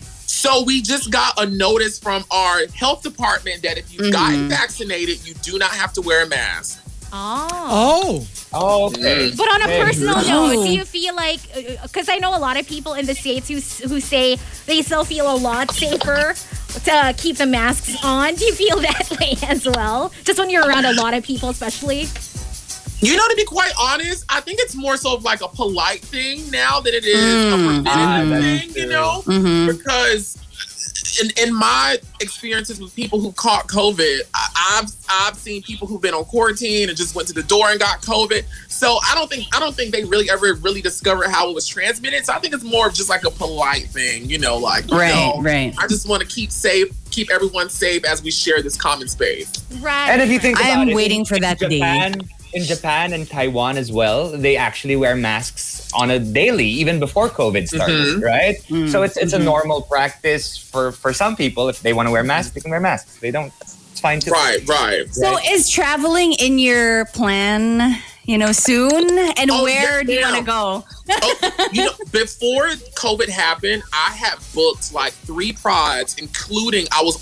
So 0.00 0.64
we 0.64 0.82
just 0.82 1.10
got 1.10 1.40
a 1.40 1.46
notice 1.46 1.98
from 1.98 2.24
our 2.30 2.66
health 2.74 3.02
department 3.02 3.62
that 3.62 3.78
if 3.78 3.92
you've 3.92 4.02
mm-hmm. 4.02 4.10
gotten 4.12 4.48
vaccinated, 4.48 5.26
you 5.26 5.34
do 5.34 5.58
not 5.58 5.70
have 5.70 5.92
to 5.94 6.02
wear 6.02 6.24
a 6.24 6.28
mask. 6.28 6.82
Oh. 7.12 7.48
Oh, 7.52 8.26
Oh, 8.52 8.86
okay. 8.86 9.30
Mm. 9.30 9.36
But 9.36 9.48
on 9.48 9.62
a 9.62 9.84
personal 9.84 10.14
Oh. 10.16 10.46
note, 10.46 10.52
do 10.52 10.60
oh. 10.60 10.64
you 10.64 10.84
feel 10.84 11.14
like, 11.14 11.40
uh, 11.54 11.60
uh, 11.60 11.82
because 11.82 12.08
I 12.08 12.16
know 12.18 12.36
a 12.36 12.38
lot 12.38 12.56
of 12.56 12.66
people 12.66 12.94
in 12.94 13.06
the 13.06 13.14
States 13.14 13.48
who, 13.48 13.56
who 13.88 14.00
say 14.00 14.38
they 14.66 14.82
still 14.82 15.04
feel 15.04 15.32
a 15.32 15.36
lot 15.36 15.70
safer 15.72 16.34
to 16.84 17.14
keep 17.16 17.36
the 17.36 17.46
masks 17.46 17.96
on. 18.04 18.34
Do 18.34 18.44
you 18.44 18.52
feel 18.54 18.78
that 18.80 19.10
way 19.20 19.36
as 19.48 19.66
well? 19.66 20.12
Just 20.24 20.38
when 20.38 20.50
you're 20.50 20.66
around 20.66 20.84
a 20.84 20.92
lot 20.92 21.14
of 21.14 21.24
people, 21.24 21.48
especially? 21.48 22.06
You 23.00 23.16
know, 23.16 23.28
to 23.28 23.34
be 23.36 23.44
quite 23.44 23.72
honest, 23.78 24.24
I 24.28 24.40
think 24.40 24.58
it's 24.60 24.74
more 24.74 24.96
so 24.96 25.14
of 25.14 25.22
like 25.22 25.42
a 25.42 25.48
polite 25.48 26.00
thing 26.00 26.50
now 26.50 26.80
than 26.80 26.94
it 26.94 27.04
is 27.04 27.44
a 27.44 27.50
forbidden 27.50 27.86
Ah, 27.86 28.24
that's 28.24 28.72
thing, 28.72 28.82
you 28.82 28.88
know? 28.88 29.22
Mm-hmm. 29.26 29.76
Because 29.76 30.38
in, 31.22 31.30
in 31.36 31.54
my 31.54 31.98
experiences 32.20 32.80
with 32.80 32.94
people 32.94 33.20
who 33.20 33.32
caught 33.32 33.66
COVID, 33.68 34.20
I, 34.34 34.45
I've 34.56 34.90
I've 35.08 35.36
seen 35.36 35.62
people 35.62 35.86
who've 35.86 36.00
been 36.00 36.14
on 36.14 36.24
quarantine 36.24 36.88
and 36.88 36.96
just 36.96 37.14
went 37.14 37.28
to 37.28 37.34
the 37.34 37.42
door 37.42 37.68
and 37.70 37.78
got 37.78 38.00
COVID. 38.02 38.44
So 38.68 38.98
I 39.08 39.14
don't 39.14 39.28
think 39.28 39.46
I 39.54 39.60
don't 39.60 39.74
think 39.74 39.92
they 39.92 40.04
really 40.04 40.30
ever 40.30 40.54
really 40.54 40.80
discovered 40.80 41.28
how 41.28 41.48
it 41.50 41.54
was 41.54 41.66
transmitted. 41.66 42.24
So 42.24 42.32
I 42.32 42.38
think 42.38 42.54
it's 42.54 42.64
more 42.64 42.86
of 42.88 42.94
just 42.94 43.08
like 43.08 43.24
a 43.24 43.30
polite 43.30 43.88
thing, 43.88 44.28
you 44.28 44.38
know, 44.38 44.56
like 44.56 44.90
you 44.90 44.98
Right, 44.98 45.14
know, 45.14 45.42
right. 45.42 45.74
I 45.78 45.86
just 45.86 46.08
want 46.08 46.22
to 46.22 46.28
keep 46.28 46.50
safe, 46.50 46.88
keep 47.10 47.30
everyone 47.30 47.68
safe 47.70 48.04
as 48.04 48.22
we 48.22 48.30
share 48.30 48.62
this 48.62 48.76
common 48.76 49.08
space. 49.08 49.52
Right. 49.80 50.10
And 50.10 50.22
if 50.22 50.30
you 50.30 50.38
think 50.38 50.58
I 50.58 50.70
about 50.70 50.82
am 50.82 50.88
it, 50.90 50.94
waiting 50.96 51.20
in- 51.20 51.24
for 51.26 51.36
in 51.36 51.42
that 51.42 51.58
day. 51.58 51.78
Japan, 51.78 52.20
In 52.54 52.62
Japan 52.64 53.12
and 53.12 53.28
Taiwan 53.28 53.76
as 53.76 53.92
well, 53.92 54.30
they 54.30 54.56
actually 54.56 54.96
wear 54.96 55.14
masks 55.14 55.90
on 55.92 56.10
a 56.10 56.18
daily, 56.18 56.66
even 56.66 56.98
before 56.98 57.28
COVID 57.28 57.68
started, 57.68 58.16
Mhm. 58.16 58.22
right? 58.22 58.56
Mm, 58.70 58.90
So 58.90 59.02
it's 59.02 59.16
it's 59.18 59.34
a 59.34 59.38
normal 59.38 59.82
practice 59.82 60.56
for 60.56 60.92
for 60.92 61.12
some 61.12 61.36
people. 61.36 61.68
If 61.68 61.80
they 61.82 61.92
want 61.92 62.06
to 62.08 62.12
wear 62.12 62.22
masks, 62.24 62.52
they 62.54 62.60
can 62.62 62.70
wear 62.70 62.80
masks. 62.80 63.18
They 63.20 63.30
don't. 63.30 63.52
It's 63.96 64.02
fine 64.02 64.20
too. 64.20 64.30
Right, 64.30 64.60
right. 64.68 65.08
So 65.14 65.38
is 65.50 65.70
traveling 65.70 66.34
in 66.34 66.58
your 66.58 67.06
plan, 67.06 67.96
you 68.24 68.36
know, 68.36 68.52
soon? 68.52 69.08
And 69.38 69.50
Oh, 69.50 69.62
where 69.62 70.02
yes, 70.02 70.06
do 70.06 70.12
you 70.12 70.20
want 70.20 70.36
to 70.36 70.42
go? 70.42 70.84
oh, 71.22 71.68
you 71.72 71.84
know, 71.86 71.92
before 72.12 72.66
COVID 72.94 73.30
happened, 73.30 73.82
I 73.94 74.10
had 74.12 74.34
booked 74.54 74.92
like 74.92 75.14
three 75.14 75.54
prides, 75.54 76.16
including 76.18 76.86
I 76.92 77.02
was 77.02 77.18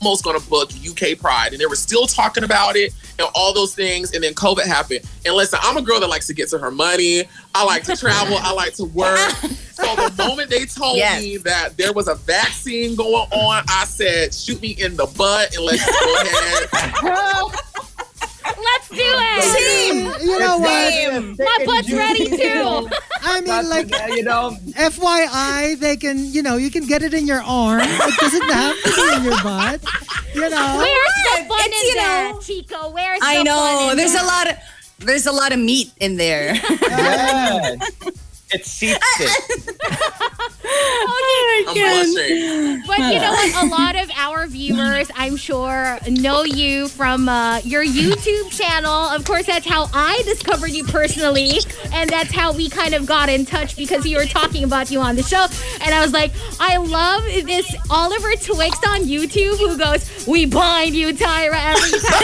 almost 0.00 0.24
going 0.24 0.38
to 0.38 0.46
book 0.48 0.70
UK 0.88 1.18
Pride, 1.18 1.52
and 1.52 1.60
they 1.60 1.66
were 1.66 1.74
still 1.76 2.06
talking 2.06 2.44
about 2.44 2.76
it 2.76 2.92
and 3.18 3.26
all 3.34 3.52
those 3.54 3.74
things. 3.74 4.12
And 4.12 4.22
then 4.22 4.34
COVID 4.34 4.64
happened. 4.66 5.00
And 5.24 5.34
listen, 5.34 5.58
I'm 5.62 5.76
a 5.76 5.82
girl 5.82 6.00
that 6.00 6.08
likes 6.08 6.26
to 6.28 6.34
get 6.34 6.48
to 6.50 6.58
her 6.58 6.70
money. 6.70 7.24
I 7.54 7.64
like 7.64 7.84
to 7.84 7.96
travel. 7.96 8.36
I 8.40 8.52
like 8.52 8.74
to 8.74 8.84
work. 8.84 9.18
So 9.76 9.94
the 9.94 10.24
moment 10.26 10.48
they 10.48 10.64
told 10.64 10.96
Yes. 10.96 11.20
me 11.22 11.36
that 11.36 11.76
there 11.76 11.92
was 11.92 12.08
a 12.08 12.14
vaccine 12.14 12.96
going 12.96 13.12
on, 13.30 13.62
I 13.68 13.84
said, 13.84 14.32
"Shoot 14.32 14.62
me 14.62 14.70
in 14.70 14.96
the 14.96 15.04
butt 15.04 15.54
and 15.54 15.62
let's 15.66 15.84
go 15.84 16.14
ahead." 16.22 17.52
Let's 18.90 18.96
do 18.96 18.96
it. 18.98 19.42
Same. 19.42 20.06
You 20.26 20.38
know 20.38 20.58
what? 20.58 21.38
My 21.38 21.64
butt's 21.66 21.92
ready 21.92 22.26
too. 22.28 22.88
I 23.22 23.40
mean, 23.40 23.68
like, 23.68 23.88
you 24.16 24.22
know, 24.24 24.56
FYI, 24.72 25.78
they 25.78 25.96
can, 25.96 26.18
you 26.32 26.42
know, 26.42 26.56
you 26.56 26.70
can 26.70 26.86
get 26.86 27.02
it 27.02 27.14
in 27.14 27.26
your 27.26 27.42
arm. 27.42 27.80
It 27.82 28.16
doesn't 28.20 28.42
have 28.50 28.76
to 28.82 28.90
be 28.94 29.16
in 29.16 29.24
your 29.24 29.42
butt. 29.42 29.82
You 30.34 30.48
know? 30.50 30.78
Where's 30.78 31.14
the 31.24 31.48
fun 31.48 31.58
It's, 31.60 31.82
in 31.82 31.88
you 31.88 31.94
that, 31.96 32.30
know- 32.34 32.40
Chico? 32.40 32.90
Where's 32.90 33.20
I 33.22 33.38
the 33.38 33.44
know. 33.44 33.56
fun 33.56 33.90
in 33.92 33.96
There's 33.96 34.12
that? 34.14 34.22
a 34.22 34.26
lot 34.26 34.50
of 34.50 34.56
there's 34.98 35.26
a 35.26 35.32
lot 35.32 35.52
of 35.52 35.58
meat 35.58 35.92
in 36.00 36.16
there. 36.16 36.54
yeah. 36.82 37.76
it 38.52 38.64
seats 38.64 38.98
it. 39.20 39.76
oh 40.64 41.72
blushing. 41.74 42.82
But 42.86 42.98
you 42.98 43.20
know 43.20 43.30
what? 43.30 43.64
A 43.64 43.66
lot 43.66 43.96
of 43.96 44.10
our 44.16 44.46
viewers, 44.46 45.10
I'm 45.14 45.36
sure, 45.36 45.98
know 46.08 46.44
you 46.44 46.88
from 46.88 47.28
uh, 47.28 47.60
your 47.64 47.84
YouTube 47.84 48.50
channel. 48.50 48.92
Of 48.92 49.24
course, 49.24 49.46
that's 49.46 49.66
how 49.66 49.88
I 49.92 50.22
discovered 50.24 50.70
you 50.70 50.84
personally, 50.84 51.58
and 51.92 52.08
that's 52.08 52.32
how 52.32 52.52
we 52.52 52.68
kind 52.68 52.94
of 52.94 53.06
got 53.06 53.28
in 53.28 53.44
touch 53.46 53.76
because 53.76 54.04
we 54.04 54.14
were 54.16 54.26
talking 54.26 54.64
about 54.64 54.90
you 54.90 55.00
on 55.00 55.16
the 55.16 55.22
show. 55.22 55.46
And 55.80 55.94
I 55.94 56.00
was 56.00 56.12
like, 56.12 56.32
I 56.60 56.76
love 56.76 57.24
this 57.24 57.74
Oliver 57.90 58.32
Twixt 58.36 58.86
on 58.86 59.00
YouTube 59.02 59.58
who 59.58 59.76
goes, 59.76 60.26
"We 60.26 60.46
bind 60.46 60.94
you, 60.94 61.12
Tyra." 61.12 61.56
Every 61.56 61.98
time 61.98 62.16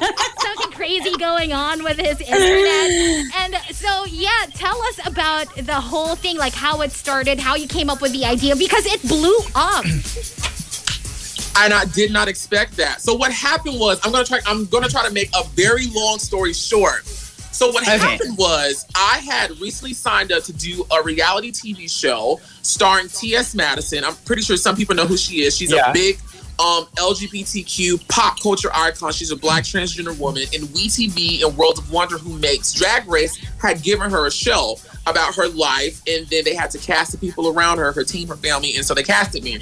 like 0.00 0.40
something 0.40 0.72
crazy 0.72 1.10
going 1.18 1.52
on 1.52 1.82
with 1.82 1.98
his 1.98 2.20
internet. 2.20 3.34
And 3.36 3.56
so, 3.74 4.04
yeah, 4.06 4.46
tell 4.54 4.80
us 4.82 5.06
about 5.06 5.55
the 5.56 5.74
whole 5.74 6.14
thing, 6.16 6.36
like 6.36 6.52
how 6.54 6.82
it 6.82 6.92
started, 6.92 7.38
how 7.38 7.54
you 7.54 7.66
came 7.66 7.88
up 7.90 8.00
with 8.02 8.12
the 8.12 8.24
idea, 8.24 8.54
because 8.56 8.84
it 8.86 9.00
blew 9.02 9.36
up. 9.54 9.84
and 11.58 11.72
I 11.72 11.84
did 11.86 12.12
not 12.12 12.28
expect 12.28 12.76
that. 12.76 13.00
So 13.00 13.14
what 13.14 13.32
happened 13.32 13.80
was 13.80 13.98
I'm 14.04 14.12
gonna 14.12 14.24
try 14.24 14.40
I'm 14.46 14.66
gonna 14.66 14.88
try 14.88 15.06
to 15.06 15.12
make 15.12 15.30
a 15.34 15.44
very 15.54 15.86
long 15.88 16.18
story 16.18 16.52
short. 16.52 17.04
So 17.06 17.70
what 17.70 17.82
Okay. 17.88 17.96
happened 17.98 18.36
was 18.36 18.84
I 18.94 19.18
had 19.18 19.50
recently 19.60 19.94
signed 19.94 20.30
up 20.30 20.42
to 20.44 20.52
do 20.52 20.84
a 20.90 21.02
reality 21.02 21.50
TV 21.50 21.90
show 21.90 22.38
starring 22.60 23.08
T.S. 23.08 23.54
Madison. 23.54 24.04
I'm 24.04 24.14
pretty 24.26 24.42
sure 24.42 24.58
some 24.58 24.76
people 24.76 24.94
know 24.94 25.06
who 25.06 25.16
she 25.16 25.40
is. 25.42 25.56
She's 25.56 25.70
Yeah. 25.72 25.88
a 25.90 25.92
big 25.94 26.18
um, 26.58 26.86
LGBTQ 26.96 28.08
pop 28.08 28.40
culture 28.40 28.70
icon. 28.74 29.12
She's 29.12 29.30
a 29.30 29.36
black 29.36 29.64
transgender 29.64 30.18
woman. 30.18 30.44
And 30.54 30.64
WeTV 30.64 31.44
and 31.44 31.56
World 31.56 31.78
of 31.78 31.90
Wonder, 31.90 32.18
who 32.18 32.38
makes 32.38 32.72
Drag 32.72 33.06
Race, 33.08 33.36
had 33.60 33.82
given 33.82 34.10
her 34.10 34.26
a 34.26 34.30
show 34.30 34.76
about 35.06 35.34
her 35.34 35.48
life, 35.48 36.02
and 36.08 36.26
then 36.28 36.44
they 36.44 36.54
had 36.54 36.70
to 36.72 36.78
cast 36.78 37.12
the 37.12 37.18
people 37.18 37.48
around 37.48 37.78
her, 37.78 37.92
her 37.92 38.04
team, 38.04 38.28
her 38.28 38.36
family, 38.36 38.74
and 38.76 38.84
so 38.84 38.94
they 38.94 39.02
casted 39.02 39.44
me 39.44 39.60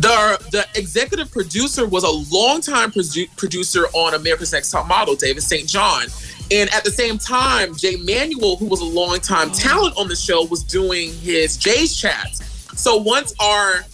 the 0.00 0.38
the 0.50 0.66
executive 0.78 1.30
producer 1.30 1.86
was 1.86 2.04
a 2.04 2.34
longtime 2.34 2.90
produ- 2.90 3.28
producer 3.36 3.86
on 3.92 4.14
America's 4.14 4.52
Next 4.52 4.70
Top 4.70 4.86
Model, 4.86 5.14
David 5.14 5.42
St. 5.42 5.68
John. 5.68 6.06
And 6.50 6.72
at 6.72 6.84
the 6.84 6.90
same 6.90 7.18
time, 7.18 7.76
Jay 7.76 7.96
Manuel, 7.96 8.56
who 8.56 8.66
was 8.66 8.80
a 8.80 8.84
longtime 8.84 9.52
talent 9.52 9.96
on 9.96 10.08
the 10.08 10.16
show, 10.16 10.44
was 10.46 10.64
doing 10.64 11.12
his 11.14 11.56
Jay's 11.56 11.96
chats. 11.96 12.40
So 12.80 12.96
once 12.96 13.34
our 13.40 13.84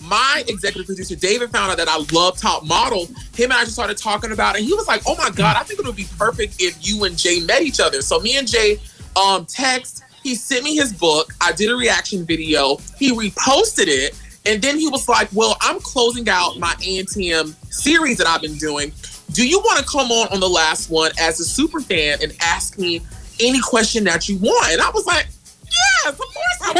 my 0.00 0.44
executive 0.48 0.86
producer 0.86 1.16
David 1.16 1.50
found 1.50 1.70
out 1.70 1.76
that 1.78 1.88
I 1.88 1.98
love 2.12 2.38
Top 2.38 2.64
Model, 2.64 3.06
him 3.34 3.50
and 3.50 3.54
I 3.54 3.64
just 3.64 3.74
started 3.74 3.96
talking 3.96 4.32
about 4.32 4.54
it. 4.54 4.60
And 4.60 4.66
he 4.66 4.74
was 4.74 4.86
like, 4.86 5.02
"Oh 5.06 5.16
my 5.16 5.30
god, 5.30 5.56
I 5.56 5.62
think 5.62 5.80
it 5.80 5.86
would 5.86 5.96
be 5.96 6.08
perfect 6.18 6.56
if 6.58 6.76
you 6.86 7.04
and 7.04 7.16
Jay 7.16 7.40
met 7.40 7.62
each 7.62 7.80
other." 7.80 8.02
So 8.02 8.20
me 8.20 8.36
and 8.36 8.48
Jay 8.48 8.80
um 9.16 9.46
text. 9.46 10.04
He 10.22 10.34
sent 10.34 10.64
me 10.64 10.76
his 10.76 10.92
book. 10.92 11.32
I 11.40 11.52
did 11.52 11.70
a 11.70 11.74
reaction 11.74 12.26
video. 12.26 12.76
He 12.98 13.10
reposted 13.10 13.86
it, 13.86 14.18
and 14.44 14.60
then 14.60 14.78
he 14.78 14.88
was 14.88 15.08
like, 15.08 15.28
"Well, 15.32 15.56
I'm 15.60 15.80
closing 15.80 16.28
out 16.28 16.58
my 16.58 16.74
ANTM 16.82 17.54
series 17.72 18.18
that 18.18 18.26
I've 18.26 18.42
been 18.42 18.56
doing. 18.56 18.92
Do 19.32 19.46
you 19.46 19.60
want 19.60 19.78
to 19.78 19.84
come 19.84 20.10
on 20.10 20.28
on 20.28 20.40
the 20.40 20.48
last 20.48 20.90
one 20.90 21.12
as 21.18 21.40
a 21.40 21.44
super 21.44 21.80
fan 21.80 22.18
and 22.22 22.36
ask 22.42 22.78
me 22.78 23.00
any 23.38 23.60
question 23.60 24.04
that 24.04 24.28
you 24.28 24.36
want?" 24.36 24.72
And 24.72 24.80
I 24.80 24.90
was 24.90 25.06
like, 25.06 25.26
"Yes, 25.64 26.12
of 26.12 26.18
course 26.18 26.60
I 26.62 26.72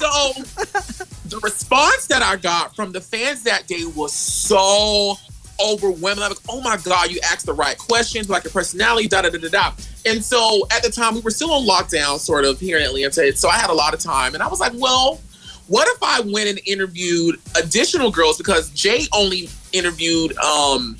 will." 0.00 0.44
so 0.44 1.15
the 1.30 1.38
response 1.38 2.06
that 2.06 2.22
I 2.22 2.36
got 2.36 2.74
from 2.76 2.92
the 2.92 3.00
fans 3.00 3.42
that 3.44 3.66
day 3.66 3.84
was 3.94 4.12
so 4.12 5.16
overwhelming. 5.64 6.22
I'm 6.22 6.30
like, 6.30 6.38
oh 6.48 6.60
my 6.60 6.76
God, 6.76 7.10
you 7.10 7.20
asked 7.24 7.46
the 7.46 7.54
right 7.54 7.76
questions, 7.78 8.28
like 8.28 8.44
your 8.44 8.52
personality, 8.52 9.08
da 9.08 9.22
da 9.22 9.30
da 9.30 9.38
da 9.38 9.48
da. 9.48 9.72
And 10.04 10.24
so 10.24 10.66
at 10.70 10.82
the 10.82 10.90
time, 10.90 11.14
we 11.14 11.20
were 11.20 11.30
still 11.30 11.52
on 11.52 11.66
lockdown, 11.66 12.18
sort 12.18 12.44
of 12.44 12.60
here 12.60 12.78
in 12.78 12.84
Atlanta. 12.84 13.34
So 13.36 13.48
I 13.48 13.56
had 13.56 13.70
a 13.70 13.74
lot 13.74 13.94
of 13.94 14.00
time. 14.00 14.34
And 14.34 14.42
I 14.42 14.48
was 14.48 14.60
like, 14.60 14.72
well, 14.76 15.20
what 15.68 15.88
if 15.88 15.98
I 16.02 16.20
went 16.20 16.48
and 16.48 16.60
interviewed 16.66 17.40
additional 17.56 18.10
girls? 18.10 18.38
Because 18.38 18.70
Jay 18.70 19.06
only 19.12 19.48
interviewed 19.72 20.36
um, 20.38 20.96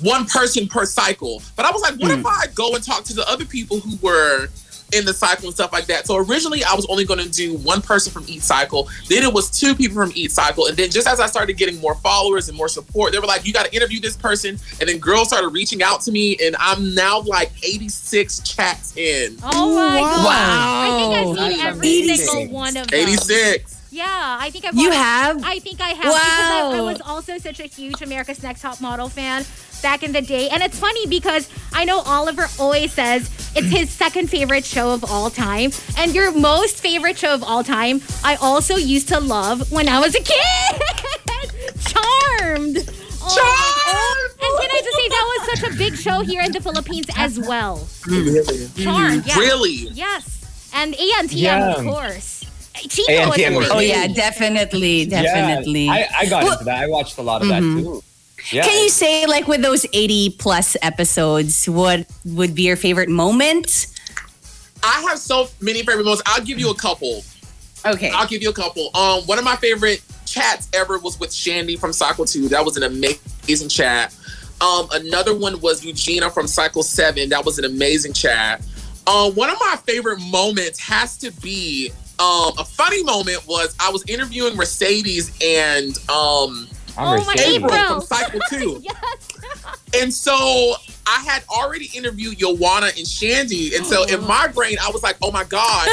one 0.00 0.26
person 0.26 0.68
per 0.68 0.84
cycle. 0.84 1.42
But 1.56 1.66
I 1.66 1.72
was 1.72 1.82
like, 1.82 1.96
what 1.96 2.10
if 2.12 2.24
I 2.24 2.46
go 2.54 2.74
and 2.74 2.84
talk 2.84 3.04
to 3.04 3.14
the 3.14 3.28
other 3.28 3.44
people 3.44 3.80
who 3.80 3.96
were 4.00 4.48
in 4.92 5.04
the 5.04 5.12
cycle 5.12 5.46
and 5.46 5.54
stuff 5.54 5.72
like 5.72 5.86
that. 5.86 6.06
So 6.06 6.16
originally 6.16 6.64
I 6.64 6.74
was 6.74 6.86
only 6.86 7.04
going 7.04 7.20
to 7.20 7.28
do 7.28 7.56
one 7.58 7.82
person 7.82 8.12
from 8.12 8.24
each 8.26 8.40
cycle. 8.42 8.88
Then 9.08 9.22
it 9.22 9.32
was 9.32 9.50
two 9.50 9.74
people 9.74 9.96
from 9.96 10.12
each 10.14 10.30
cycle. 10.30 10.66
And 10.66 10.76
then 10.76 10.90
just 10.90 11.06
as 11.06 11.20
I 11.20 11.26
started 11.26 11.56
getting 11.56 11.78
more 11.80 11.94
followers 11.96 12.48
and 12.48 12.56
more 12.56 12.68
support, 12.68 13.12
they 13.12 13.18
were 13.18 13.26
like, 13.26 13.46
you 13.46 13.52
got 13.52 13.66
to 13.66 13.74
interview 13.74 14.00
this 14.00 14.16
person. 14.16 14.58
And 14.80 14.88
then 14.88 14.98
girls 14.98 15.28
started 15.28 15.48
reaching 15.48 15.82
out 15.82 16.00
to 16.02 16.10
me. 16.12 16.36
And 16.42 16.56
I'm 16.58 16.94
now 16.94 17.20
like 17.20 17.50
86 17.62 18.40
chats 18.40 18.96
in. 18.96 19.36
Oh 19.42 19.74
my 19.74 20.00
Wow. 20.00 20.22
god! 20.24 20.28
I 20.28 20.96
think 20.96 21.14
I've 21.14 21.26
seen 21.26 21.58
That's 21.58 21.76
every 21.76 22.00
amazing. 22.08 22.26
single 22.26 22.54
one 22.54 22.76
of 22.76 22.86
them. 22.88 22.98
86. 23.00 23.77
Yeah, 23.98 24.38
I 24.40 24.50
think 24.50 24.64
I've. 24.64 24.74
You 24.74 24.88
watched- 24.90 24.98
have? 24.98 25.44
I 25.44 25.58
think 25.58 25.80
I 25.80 25.88
have 25.88 25.98
because 26.04 26.14
I, 26.14 26.78
I 26.78 26.80
was 26.82 27.00
also 27.00 27.36
such 27.38 27.58
a 27.58 27.64
huge 27.64 28.00
America's 28.00 28.40
Next 28.42 28.62
Top 28.62 28.80
Model 28.80 29.08
fan 29.08 29.44
back 29.82 30.02
in 30.04 30.12
the 30.12 30.20
day, 30.22 30.48
and 30.50 30.62
it's 30.62 30.78
funny 30.78 31.06
because 31.08 31.48
I 31.72 31.84
know 31.84 32.00
Oliver 32.00 32.46
always 32.60 32.92
says 32.92 33.28
it's 33.56 33.66
his 33.68 33.90
second 33.90 34.28
favorite 34.30 34.64
show 34.64 34.92
of 34.92 35.04
all 35.10 35.30
time, 35.30 35.72
and 35.96 36.14
your 36.14 36.30
most 36.32 36.76
favorite 36.80 37.18
show 37.18 37.34
of 37.34 37.42
all 37.42 37.64
time. 37.64 38.00
I 38.22 38.36
also 38.36 38.76
used 38.76 39.08
to 39.08 39.18
love 39.18 39.70
when 39.72 39.88
I 39.88 39.98
was 39.98 40.14
a 40.14 40.20
kid. 40.22 40.82
Charmed. 41.90 42.78
Oh, 43.30 44.28
And 44.40 44.60
can 44.60 44.70
I 44.70 44.80
just 44.84 44.96
say 44.96 45.08
that 45.08 45.24
was 45.38 45.58
such 45.60 45.70
a 45.74 45.76
big 45.76 45.96
show 45.96 46.20
here 46.20 46.40
in 46.42 46.52
the 46.52 46.60
Philippines 46.60 47.06
as 47.16 47.38
well. 47.38 47.86
Charmed. 48.76 49.26
Yeah. 49.26 49.38
Really? 49.38 49.88
Yes. 49.92 50.70
And 50.74 50.94
ANTM, 50.94 51.32
Yeah. 51.32 51.72
of 51.74 51.84
course. 51.84 52.37
Chico 52.88 53.12
ANTM 53.12 53.56
was 53.56 53.68
was 53.68 53.70
Oh 53.70 53.78
yeah, 53.80 54.06
definitely, 54.06 55.06
definitely. 55.06 55.86
Yeah, 55.86 55.92
I, 55.92 56.08
I 56.20 56.26
got 56.26 56.42
Well- 56.44 56.52
into 56.52 56.64
that. 56.64 56.82
I 56.82 56.86
watched 56.88 57.18
a 57.18 57.22
lot 57.22 57.42
of 57.42 57.48
that 57.48 57.60
too. 57.60 58.02
Yeah. 58.52 58.62
Can 58.62 58.82
you 58.84 58.88
say 58.88 59.26
like 59.26 59.48
with 59.48 59.62
those 59.62 59.84
80 59.92 60.30
plus 60.38 60.76
episodes, 60.80 61.68
what 61.68 62.06
would 62.24 62.54
be 62.54 62.62
your 62.62 62.76
favorite 62.76 63.08
moment? 63.08 63.88
I 64.82 65.04
have 65.08 65.18
so 65.18 65.48
many 65.60 65.80
favorite 65.80 66.04
moments. 66.04 66.22
I'll 66.26 66.44
give 66.44 66.58
you 66.58 66.70
a 66.70 66.74
couple. 66.74 67.24
Okay. 67.84 68.10
I'll 68.10 68.28
give 68.28 68.42
you 68.42 68.50
a 68.50 68.54
couple. 68.54 68.90
Um, 68.96 69.22
one 69.24 69.38
of 69.38 69.44
my 69.44 69.56
favorite 69.56 70.02
chats 70.24 70.68
ever 70.72 70.98
was 70.98 71.18
with 71.18 71.30
Shandi 71.30 71.78
from 71.78 71.92
Cycle 71.92 72.24
2. 72.24 72.48
That 72.48 72.64
was 72.64 72.76
an 72.76 72.84
amazing 72.84 73.68
chat. 73.68 74.14
Um, 74.60 74.88
another 74.92 75.36
one 75.36 75.60
was 75.60 75.84
Eugena 75.84 76.32
from 76.32 76.46
Cycle 76.46 76.82
7. 76.82 77.28
That 77.28 77.44
was 77.44 77.58
an 77.58 77.64
amazing 77.64 78.12
chat. 78.12 78.64
Um, 79.06 79.34
one 79.34 79.50
of 79.50 79.56
my 79.60 79.76
favorite 79.86 80.20
moments 80.20 80.78
has 80.80 81.16
to 81.18 81.30
be 81.40 81.92
um, 82.18 82.52
a 82.58 82.64
funny 82.64 83.02
moment 83.04 83.46
was 83.46 83.74
I 83.80 83.90
was 83.90 84.04
interviewing 84.08 84.56
Mercedes 84.56 85.30
and 85.42 85.96
um, 86.10 86.68
I'm 86.96 87.20
Oh. 87.20 87.32
April 87.36 87.70
April. 87.72 88.00
from 88.00 88.00
Cycle 88.02 88.40
2. 88.50 88.82
Yes. 88.82 89.46
And 89.94 90.12
so 90.12 90.74
I 91.06 91.20
had 91.24 91.44
already 91.48 91.90
interviewed 91.94 92.38
Yoanna 92.40 92.86
and 92.88 93.06
Shandi. 93.06 93.74
And 93.76 93.86
so 93.86 94.04
in 94.04 94.20
my 94.26 94.48
brain, 94.48 94.76
I 94.82 94.90
was 94.90 95.02
like, 95.02 95.16
oh 95.22 95.30
my 95.30 95.44
God, 95.44 95.88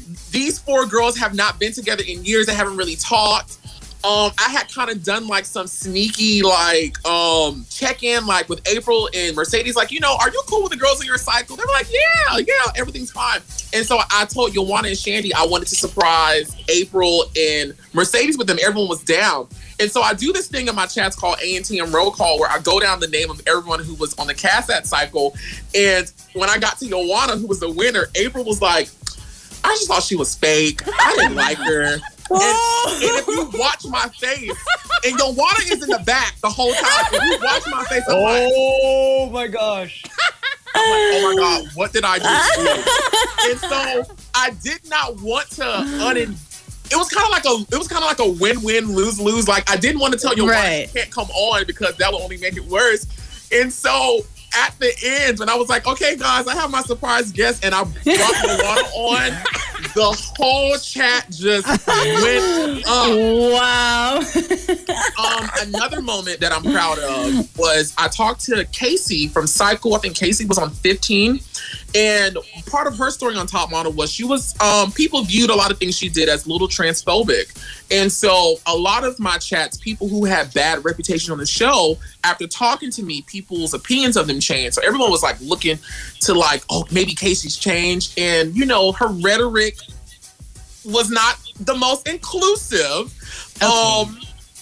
these 0.32 0.58
four 0.58 0.84
girls 0.84 1.16
have 1.16 1.34
not 1.34 1.58
been 1.60 1.72
together 1.72 2.02
in 2.06 2.24
years. 2.24 2.46
They 2.46 2.54
haven't 2.54 2.76
really 2.76 2.96
talked. 2.96 3.58
Um, 4.04 4.30
I 4.38 4.48
had 4.50 4.72
kind 4.72 4.90
of 4.90 5.02
done 5.02 5.26
like 5.26 5.44
some 5.44 5.66
sneaky 5.66 6.42
like 6.42 7.04
um 7.04 7.66
check-in 7.68 8.26
like 8.26 8.48
with 8.48 8.66
April 8.68 9.08
and 9.12 9.34
Mercedes, 9.34 9.74
like, 9.74 9.90
you 9.90 9.98
know, 9.98 10.16
are 10.20 10.30
you 10.30 10.40
cool 10.46 10.62
with 10.62 10.70
the 10.70 10.78
girls 10.78 11.00
in 11.00 11.06
your 11.06 11.18
cycle? 11.18 11.56
They 11.56 11.64
were 11.64 11.72
like, 11.72 11.88
Yeah, 11.90 12.38
yeah, 12.38 12.72
everything's 12.76 13.10
fine. 13.10 13.40
And 13.74 13.84
so 13.84 13.98
I 14.10 14.24
told 14.26 14.54
Yoanna 14.54 14.88
and 14.88 14.96
Shandi 14.96 15.32
I 15.34 15.44
wanted 15.46 15.66
to 15.68 15.74
surprise 15.74 16.54
April 16.68 17.24
and 17.36 17.74
Mercedes 17.92 18.38
with 18.38 18.46
them. 18.46 18.58
Everyone 18.62 18.88
was 18.88 19.02
down. 19.02 19.48
And 19.80 19.90
so 19.90 20.02
I 20.02 20.14
do 20.14 20.32
this 20.32 20.48
thing 20.48 20.68
in 20.68 20.74
my 20.74 20.86
chats 20.86 21.14
called 21.14 21.38
A&T 21.42 21.80
Roll 21.82 22.10
Call 22.10 22.38
where 22.40 22.50
I 22.50 22.58
go 22.58 22.80
down 22.80 23.00
the 23.00 23.06
name 23.08 23.30
of 23.30 23.40
everyone 23.46 23.80
who 23.80 23.94
was 23.94 24.14
on 24.18 24.26
the 24.26 24.34
cast 24.34 24.68
that 24.68 24.86
cycle. 24.86 25.36
And 25.74 26.10
when 26.34 26.48
I 26.48 26.58
got 26.58 26.78
to 26.78 26.86
Yoanna, 26.86 27.38
who 27.38 27.46
was 27.46 27.60
the 27.60 27.70
winner, 27.70 28.06
April 28.14 28.44
was 28.44 28.60
like, 28.60 28.88
I 29.64 29.68
just 29.74 29.88
thought 29.88 30.02
she 30.02 30.16
was 30.16 30.34
fake. 30.34 30.82
I 30.86 31.14
didn't 31.16 31.36
like 31.36 31.58
her. 31.58 31.98
And, 32.30 33.02
and 33.02 33.16
if 33.18 33.26
you 33.26 33.50
watch 33.58 33.84
my 33.88 34.08
face, 34.08 34.50
and 35.04 35.18
Yoanna 35.18 35.72
is 35.72 35.82
in 35.82 35.88
the 35.90 36.02
back 36.04 36.34
the 36.42 36.48
whole 36.50 36.72
time. 36.72 37.06
If 37.12 37.22
you 37.22 37.38
watch 37.46 37.62
my 37.70 37.84
face, 37.84 38.02
I'm 38.08 38.22
like, 38.22 38.50
Oh 38.54 39.30
my 39.32 39.46
gosh. 39.46 40.02
oh 40.74 41.34
my 41.34 41.40
God, 41.40 41.68
what 41.74 41.92
did 41.92 42.04
I 42.04 42.18
just 42.18 42.54
do? 42.56 43.50
and 43.50 43.58
so 43.58 44.14
I 44.34 44.50
did 44.62 44.88
not 44.88 45.20
want 45.22 45.50
to 45.52 45.62
unin. 45.64 46.36
It 46.90 46.96
was 46.96 47.08
kind 47.10 47.24
of 47.26 47.30
like 47.30 47.44
a, 47.44 47.74
it 47.74 47.78
was 47.78 47.86
kind 47.88 48.02
of 48.02 48.08
like 48.08 48.18
a 48.18 48.30
win-win, 48.40 48.94
lose-lose. 48.94 49.46
Like 49.48 49.68
I 49.70 49.76
didn't 49.76 50.00
want 50.00 50.14
to 50.14 50.18
tell 50.18 50.34
you 50.34 50.48
Right. 50.48 50.82
you 50.92 51.00
can't 51.00 51.10
come 51.10 51.28
on 51.30 51.64
because 51.66 51.96
that 51.96 52.12
would 52.12 52.22
only 52.22 52.38
make 52.38 52.56
it 52.56 52.64
worse. 52.66 53.06
And 53.52 53.72
so 53.72 54.20
at 54.56 54.74
the 54.78 54.92
end, 55.04 55.38
when 55.38 55.48
I 55.48 55.54
was 55.54 55.68
like, 55.68 55.86
okay, 55.86 56.16
guys, 56.16 56.46
I 56.46 56.54
have 56.54 56.70
my 56.70 56.82
surprise 56.82 57.30
guest, 57.32 57.64
and 57.64 57.74
I 57.74 57.82
brought 57.84 57.94
Yoanna 58.04 58.82
on, 58.94 59.30
the 59.94 60.32
whole 60.36 60.76
chat 60.78 61.26
just 61.30 61.66
went 61.86 62.86
Um, 62.86 63.52
Wow. 63.52 64.20
um, 65.18 65.50
another 65.68 66.00
moment 66.02 66.40
that 66.40 66.52
I'm 66.52 66.62
proud 66.62 66.98
of 66.98 67.58
was 67.58 67.94
I 67.98 68.08
talked 68.08 68.44
to 68.46 68.64
Casey 68.66 69.28
from 69.28 69.46
Cycle. 69.46 69.94
I 69.94 69.98
think 69.98 70.16
Casey 70.16 70.44
was 70.46 70.58
on 70.58 70.70
15. 70.70 71.40
And 71.94 72.36
part 72.66 72.86
of 72.86 72.96
her 72.98 73.10
story 73.10 73.36
on 73.36 73.46
Top 73.46 73.70
Model 73.70 73.92
was 73.92 74.10
she 74.10 74.24
was, 74.24 74.58
um, 74.60 74.92
people 74.92 75.22
viewed 75.24 75.50
a 75.50 75.54
lot 75.54 75.70
of 75.70 75.78
things 75.78 75.96
she 75.96 76.08
did 76.08 76.28
as 76.28 76.46
a 76.46 76.50
little 76.50 76.68
transphobic. 76.68 77.56
And 77.90 78.10
so 78.10 78.56
a 78.66 78.76
lot 78.76 79.04
of 79.04 79.18
my 79.18 79.38
chats, 79.38 79.76
people 79.76 80.08
who 80.08 80.24
had 80.24 80.52
bad 80.52 80.84
reputation 80.84 81.32
on 81.32 81.38
the 81.38 81.46
show, 81.46 81.98
after 82.24 82.46
talking 82.46 82.90
to 82.92 83.02
me, 83.02 83.22
people's 83.22 83.74
opinions 83.74 84.16
of 84.16 84.26
them 84.26 84.40
changed. 84.40 84.74
So 84.74 84.82
everyone 84.84 85.10
was 85.10 85.22
like 85.22 85.40
looking 85.40 85.78
to 86.20 86.34
like, 86.34 86.62
oh, 86.70 86.84
maybe 86.90 87.14
Casey's 87.14 87.56
changed. 87.56 88.18
And, 88.18 88.54
you 88.54 88.66
know, 88.66 88.92
her 88.92 89.08
rhetoric 89.08 89.78
was 90.84 91.10
not 91.10 91.38
the 91.60 91.74
most 91.74 92.08
inclusive. 92.08 93.12
Um, 93.62 94.18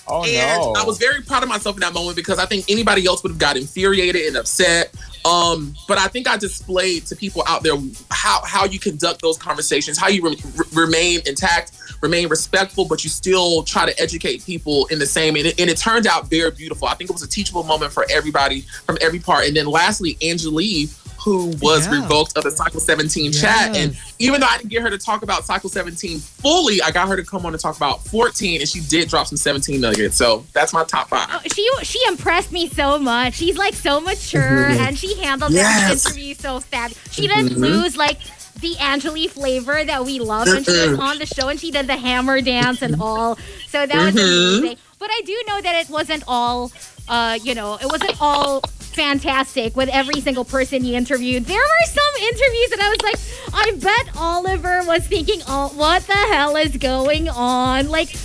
Oh 0.08 0.24
and 0.24 0.62
no. 0.62 0.74
I 0.76 0.84
was 0.84 0.98
very 0.98 1.22
proud 1.22 1.42
of 1.42 1.48
myself 1.48 1.76
in 1.76 1.80
that 1.80 1.92
moment 1.92 2.16
because 2.16 2.38
I 2.38 2.46
think 2.46 2.66
anybody 2.68 3.06
else 3.06 3.22
would 3.22 3.30
have 3.32 3.38
got 3.38 3.56
infuriated 3.56 4.26
and 4.26 4.36
upset. 4.36 4.94
Um, 5.26 5.74
but 5.88 5.98
I 5.98 6.06
think 6.06 6.28
I 6.28 6.36
displayed 6.36 7.04
to 7.06 7.16
people 7.16 7.42
out 7.48 7.64
there 7.64 7.74
how 8.12 8.44
how 8.44 8.64
you 8.64 8.78
conduct 8.78 9.22
those 9.22 9.36
conversations, 9.36 9.98
how 9.98 10.06
you 10.06 10.22
re- 10.22 10.36
re- 10.54 10.84
remain 10.84 11.20
intact, 11.26 11.72
remain 12.00 12.28
respectful, 12.28 12.84
but 12.84 13.02
you 13.02 13.10
still 13.10 13.64
try 13.64 13.86
to 13.86 14.00
educate 14.00 14.44
people 14.46 14.86
in 14.86 15.00
the 15.00 15.06
same. 15.06 15.34
And 15.34 15.46
it, 15.46 15.60
and 15.60 15.68
it 15.68 15.78
turned 15.78 16.06
out 16.06 16.30
very 16.30 16.52
beautiful. 16.52 16.86
I 16.86 16.94
think 16.94 17.10
it 17.10 17.12
was 17.12 17.24
a 17.24 17.28
teachable 17.28 17.64
moment 17.64 17.92
for 17.92 18.06
everybody 18.08 18.60
from 18.60 18.98
every 19.00 19.18
part. 19.18 19.46
And 19.46 19.56
then 19.56 19.66
lastly, 19.66 20.16
Angelea, 20.22 20.86
who 21.26 21.46
was 21.60 21.88
Yeah. 21.88 22.02
revoked 22.02 22.38
of 22.38 22.44
the 22.44 22.52
Cycle 22.52 22.78
17 22.78 23.32
chat, 23.32 23.74
and 23.74 23.96
even 24.20 24.40
though 24.40 24.46
I 24.46 24.58
didn't 24.58 24.70
get 24.70 24.80
her 24.82 24.90
to 24.90 24.96
talk 24.96 25.24
about 25.24 25.44
Cycle 25.44 25.68
17 25.68 26.20
fully, 26.20 26.80
I 26.80 26.92
got 26.92 27.08
her 27.08 27.16
to 27.16 27.24
come 27.24 27.44
on 27.44 27.52
and 27.52 27.60
talk 27.60 27.76
about 27.76 28.06
14, 28.06 28.60
and 28.60 28.70
she 28.70 28.78
did 28.78 29.08
drop 29.08 29.26
some 29.26 29.36
17 29.36 29.80
million. 29.80 30.12
So 30.12 30.46
that's 30.52 30.72
my 30.72 30.84
top 30.84 31.08
five. 31.08 31.26
Oh, 31.32 31.40
she 31.52 31.68
she 31.82 31.98
impressed 32.06 32.52
me 32.52 32.68
so 32.68 32.96
much. 33.00 33.34
She's 33.34 33.58
like 33.58 33.74
so 33.74 34.00
mature 34.00 34.40
mm-hmm. 34.40 34.80
and 34.82 34.96
she 34.96 35.20
handled 35.20 35.50
that 35.54 35.88
Yes. 35.88 36.06
interview 36.06 36.34
so 36.34 36.60
fab. 36.60 36.92
She 37.10 37.26
didn't 37.26 37.58
lose 37.58 37.94
mm-hmm. 37.94 37.98
like 37.98 38.20
the 38.60 38.78
Angelea 38.78 39.28
flavor 39.28 39.82
that 39.82 40.04
we 40.04 40.20
love 40.20 40.46
when 40.46 40.62
she 40.62 40.70
was 40.70 40.90
mm-hmm. 40.90 41.00
on 41.00 41.18
the 41.18 41.26
show 41.26 41.48
and 41.48 41.58
she 41.58 41.72
did 41.72 41.88
the 41.88 41.96
hammer 41.96 42.40
dance 42.40 42.82
and 42.82 43.02
all. 43.02 43.36
So 43.66 43.84
that 43.84 43.96
was 43.96 44.14
amazing. 44.14 44.78
But 45.00 45.10
I 45.10 45.22
do 45.26 45.42
know 45.48 45.60
that 45.60 45.74
it 45.74 45.90
wasn't 45.90 46.22
all 46.28 46.70
uh, 47.08 47.38
you 47.42 47.54
know, 47.54 47.74
it 47.76 47.86
wasn't 47.86 48.20
all 48.20 48.62
fantastic 48.96 49.76
with 49.76 49.90
every 49.90 50.20
single 50.22 50.44
person 50.44 50.82
he 50.82 50.96
interviewed. 50.96 51.44
There 51.44 51.60
were 51.60 51.86
some 51.86 52.22
interviews 52.22 52.72
and 52.72 52.80
I 52.80 52.88
was 52.88 53.02
like, 53.02 53.54
I 53.54 53.76
bet 53.76 54.16
Oliver 54.16 54.82
was 54.86 55.06
thinking, 55.06 55.40
oh, 55.46 55.68
what 55.76 56.02
the 56.06 56.14
hell 56.14 56.56
is 56.56 56.76
going 56.78 57.28
on? 57.28 57.88
Like, 57.88 58.16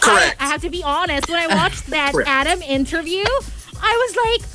I, 0.00 0.32
I 0.38 0.46
have 0.46 0.62
to 0.62 0.70
be 0.70 0.82
honest. 0.84 1.28
When 1.28 1.38
I 1.38 1.46
watched 1.54 1.88
that 1.88 2.12
Correct. 2.14 2.30
Adam 2.30 2.62
interview, 2.62 3.24
I 3.82 4.06
was 4.06 4.16
like, 4.16 4.48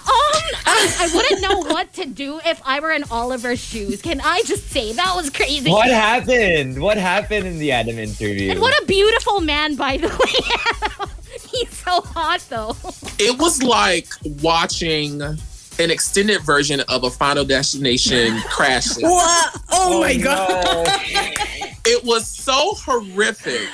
um, 0.00 0.42
I, 0.66 0.96
I 1.00 1.10
wouldn't 1.14 1.42
know 1.42 1.58
what 1.72 1.92
to 1.94 2.06
do 2.06 2.40
if 2.46 2.60
I 2.64 2.80
were 2.80 2.90
in 2.90 3.04
Oliver's 3.10 3.60
shoes. 3.60 4.00
Can 4.00 4.20
I 4.22 4.42
just 4.46 4.70
say 4.70 4.94
that 4.94 5.14
was 5.14 5.28
crazy? 5.28 5.70
What 5.70 5.88
happened? 5.90 6.80
What 6.80 6.96
happened 6.96 7.46
in 7.46 7.58
the 7.58 7.72
Adam 7.72 7.98
interview? 7.98 8.52
And 8.52 8.60
what 8.60 8.82
a 8.82 8.86
beautiful 8.86 9.42
man, 9.42 9.76
by 9.76 9.98
the 9.98 10.08
way. 11.06 11.10
He's 11.60 11.76
so 11.84 12.00
hot, 12.00 12.44
though. 12.48 12.76
It 13.18 13.38
was 13.38 13.62
like 13.62 14.08
watching 14.42 15.20
an 15.22 15.90
extended 15.90 16.42
version 16.42 16.80
of 16.88 17.04
a 17.04 17.10
Final 17.10 17.44
Destination 17.44 18.38
crash. 18.48 18.84
scene. 18.84 19.08
What? 19.08 19.56
Oh, 19.70 19.96
oh, 19.96 20.00
my 20.00 20.16
god. 20.16 20.64
no. 20.64 20.84
It 21.86 22.04
was 22.04 22.26
so 22.28 22.74
horrific. 22.74 23.66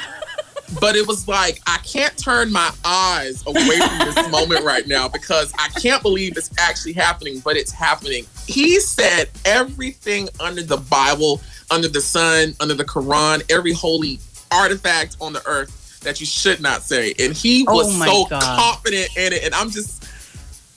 But 0.80 0.94
it 0.96 1.06
was 1.06 1.26
like 1.28 1.60
I 1.66 1.78
can't 1.78 2.16
turn 2.16 2.52
my 2.52 2.70
eyes 2.84 3.42
away 3.46 3.78
from 3.78 3.98
this 3.98 4.30
moment 4.30 4.64
right 4.64 4.86
now 4.86 5.08
because 5.08 5.52
I 5.58 5.68
can't 5.80 6.02
believe 6.02 6.36
it's 6.36 6.50
actually 6.58 6.92
happening, 6.92 7.40
but 7.40 7.56
it's 7.56 7.72
happening. 7.72 8.24
He 8.46 8.78
said 8.80 9.28
everything 9.44 10.28
under 10.40 10.62
the 10.62 10.76
Bible, 10.76 11.40
under 11.70 11.88
the 11.88 12.00
sun, 12.00 12.54
under 12.60 12.74
the 12.74 12.84
Quran, 12.84 13.42
every 13.50 13.72
holy 13.72 14.18
artifact 14.50 15.16
on 15.20 15.32
the 15.32 15.44
earth 15.46 15.85
that 16.06 16.20
you 16.20 16.26
should 16.26 16.60
not 16.60 16.82
say. 16.82 17.12
And 17.18 17.34
he 17.34 17.64
Oh 17.68 17.74
was 17.74 17.98
my 17.98 18.06
so 18.06 18.24
God. 18.26 18.40
confident 18.42 19.14
in 19.16 19.32
it. 19.34 19.44
And 19.44 19.54
I'm 19.54 19.70
just 19.70 20.04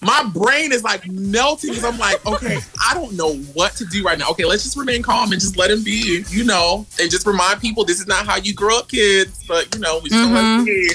my 0.02 0.24
brain 0.34 0.72
is 0.72 0.82
like 0.84 1.06
melting 1.10 1.72
because 1.72 1.84
I'm 1.84 1.98
like, 1.98 2.26
okay, 2.26 2.60
I 2.88 2.94
don't 2.94 3.14
know 3.18 3.36
what 3.54 3.74
to 3.74 3.86
do 3.86 4.02
right 4.04 4.18
now. 4.18 4.30
Okay, 4.32 4.46
let's 4.46 4.64
just 4.64 4.78
remain 4.78 5.02
calm 5.04 5.32
and 5.34 5.42
just 5.42 5.58
let 5.58 5.70
him 5.70 5.84
be, 5.84 6.24
you 6.30 6.46
know, 6.46 6.86
and 7.02 7.12
just 7.12 7.28
remind 7.28 7.60
people 7.60 7.84
this 7.84 8.00
is 8.00 8.08
not 8.08 8.26
how 8.26 8.38
you 8.38 8.54
grow 8.54 8.80
up, 8.80 8.88
kids. 8.90 9.44
But 9.48 9.74
you 9.76 9.82
know, 9.82 10.00
we 10.04 10.10
still 10.10 10.28
have 10.30 10.62
to 10.62 10.66
be. 10.66 10.92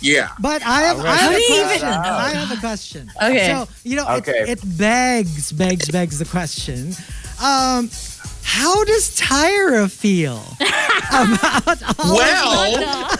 Yeah. 0.00 0.30
But 0.40 0.62
I 0.66 0.80
have, 0.80 0.98
I 0.98 1.14
have 1.14 1.32
a 1.32 1.46
question. 1.46 1.88
I 1.88 2.30
have 2.34 2.50
a 2.56 2.60
question. 2.60 3.12
Okay. 3.22 3.46
So, 3.52 3.68
you 3.84 3.94
know, 3.96 4.08
Okay. 4.16 4.32
it, 4.32 4.58
it 4.64 4.78
begs, 4.78 5.52
begs, 5.52 5.88
begs 5.90 6.18
the 6.18 6.24
question. 6.24 6.94
Um, 7.40 7.88
how 8.42 8.84
does 8.84 9.16
Tyra 9.18 9.90
feel 9.90 10.42
about 11.10 11.82
all 11.98 12.16
Well, 12.16 13.16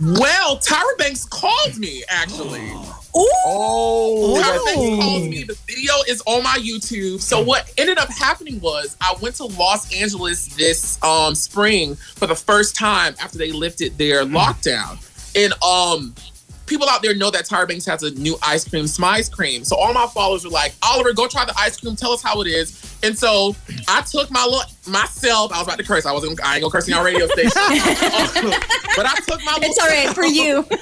well, 0.20 0.58
Tyra 0.58 0.98
Banks 0.98 1.24
called 1.26 1.78
me 1.78 2.02
actually. 2.08 2.72
Oh, 3.14 4.40
Tyra 4.42 4.56
Oh. 4.58 4.64
Banks 4.64 5.04
called 5.04 5.22
me. 5.28 5.42
The 5.42 5.58
video 5.66 5.92
is 6.08 6.22
on 6.24 6.42
my 6.42 6.56
YouTube. 6.58 7.20
So 7.20 7.42
what 7.42 7.70
ended 7.76 7.98
up 7.98 8.08
happening 8.10 8.58
was 8.60 8.96
I 9.02 9.14
went 9.20 9.34
to 9.34 9.44
Los 9.44 9.92
Angeles 9.94 10.46
this 10.56 10.98
um 11.02 11.34
spring 11.34 11.94
for 11.96 12.26
the 12.26 12.34
first 12.34 12.74
time 12.74 13.14
after 13.20 13.36
they 13.36 13.52
lifted 13.52 13.98
their 13.98 14.24
lockdown. 14.24 14.96
And 15.36 15.52
um 15.62 16.14
people 16.72 16.88
out 16.88 17.02
there 17.02 17.14
know 17.14 17.30
that 17.30 17.44
Tyra 17.44 17.68
Banks 17.68 17.84
has 17.84 18.02
a 18.02 18.10
new 18.12 18.36
ice 18.42 18.66
cream, 18.66 18.86
Smize 18.86 19.30
cream. 19.30 19.62
So 19.62 19.76
all 19.76 19.92
my 19.92 20.06
followers 20.06 20.44
were 20.44 20.50
like, 20.50 20.72
Oliver, 20.82 21.12
go 21.12 21.28
try 21.28 21.44
the 21.44 21.52
ice 21.58 21.78
cream. 21.78 21.94
Tell 21.96 22.12
us 22.12 22.22
how 22.22 22.40
it 22.40 22.46
is. 22.46 22.96
And 23.02 23.16
so 23.16 23.54
I 23.88 24.00
took 24.02 24.30
my 24.30 24.44
look 24.44 24.66
myself. 24.86 25.52
I 25.52 25.58
was 25.58 25.66
about 25.66 25.78
to 25.78 25.84
curse. 25.84 26.06
I 26.06 26.12
wasn't. 26.12 26.42
I 26.42 26.54
ain't 26.54 26.62
gonna 26.62 26.72
curse 26.72 26.88
in 26.88 26.94
our 26.94 27.04
radio 27.04 27.26
station. 27.26 27.50
but 28.96 29.06
I 29.06 29.14
took 29.26 29.44
my. 29.44 29.58
It's 29.60 29.78
all 29.78 29.88
right 29.88 30.14
for 30.14 30.24
you. 30.24 30.64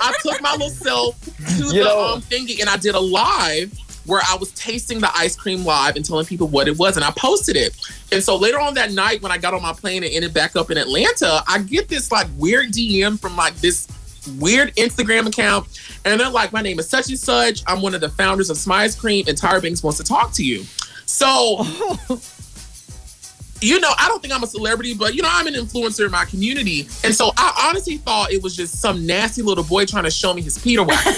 I 0.00 0.14
took 0.22 0.40
my 0.42 0.52
little 0.52 0.68
self 0.70 1.20
to 1.24 1.64
You 1.64 1.72
the 1.72 1.84
know- 1.84 2.14
um, 2.14 2.22
thingy 2.22 2.60
and 2.60 2.68
I 2.70 2.76
did 2.76 2.94
a 2.94 3.00
live 3.00 3.76
where 4.06 4.20
I 4.28 4.36
was 4.36 4.50
tasting 4.52 5.00
the 5.00 5.10
ice 5.16 5.36
cream 5.36 5.64
live 5.64 5.94
and 5.96 6.04
telling 6.04 6.26
people 6.26 6.48
what 6.48 6.66
it 6.68 6.76
was, 6.76 6.96
and 6.96 7.04
I 7.04 7.12
posted 7.16 7.56
it. 7.56 7.76
And 8.10 8.22
so 8.22 8.36
later 8.36 8.58
on 8.60 8.74
that 8.74 8.90
night, 8.92 9.22
when 9.22 9.30
I 9.32 9.38
got 9.38 9.54
on 9.54 9.62
my 9.62 9.72
plane 9.72 10.02
and 10.02 10.12
ended 10.12 10.34
back 10.34 10.56
up 10.56 10.70
in 10.70 10.76
Atlanta, 10.78 11.42
I 11.46 11.60
get 11.60 11.88
this 11.88 12.10
like 12.12 12.26
weird 12.36 12.72
DM 12.72 13.18
from 13.18 13.36
like 13.36 13.54
this 13.56 13.86
weird 14.38 14.74
Instagram 14.76 15.26
account, 15.26 15.66
and 16.04 16.20
they're 16.20 16.28
like, 16.28 16.52
"My 16.52 16.62
name 16.62 16.78
is 16.78 16.88
such 16.88 17.08
and 17.08 17.18
such. 17.18 17.62
I'm 17.66 17.82
one 17.82 17.94
of 17.94 18.00
the 18.00 18.10
founders 18.10 18.50
of 18.50 18.56
Smize 18.56 18.98
Cream, 18.98 19.24
and 19.28 19.36
Tyra 19.36 19.62
Banks 19.62 19.82
wants 19.82 19.98
to 19.98 20.04
talk 20.04 20.32
to 20.34 20.44
you." 20.44 20.64
So. 21.06 21.64
You 23.64 23.78
know, 23.78 23.92
I 23.96 24.08
don't 24.08 24.20
think 24.20 24.34
I'm 24.34 24.42
a 24.42 24.46
celebrity, 24.48 24.92
but 24.92 25.14
you 25.14 25.22
know, 25.22 25.28
I'm 25.30 25.46
an 25.46 25.54
influencer 25.54 26.04
in 26.04 26.10
my 26.10 26.24
community. 26.24 26.88
And 27.04 27.14
so 27.14 27.30
I 27.36 27.68
honestly 27.68 27.96
thought 27.96 28.32
it 28.32 28.42
was 28.42 28.56
just 28.56 28.80
some 28.80 29.06
nasty 29.06 29.40
little 29.40 29.62
boy 29.62 29.86
trying 29.86 30.02
to 30.02 30.10
show 30.10 30.34
me 30.34 30.42
his 30.42 30.58
Peter 30.58 30.82
wax. 30.82 31.06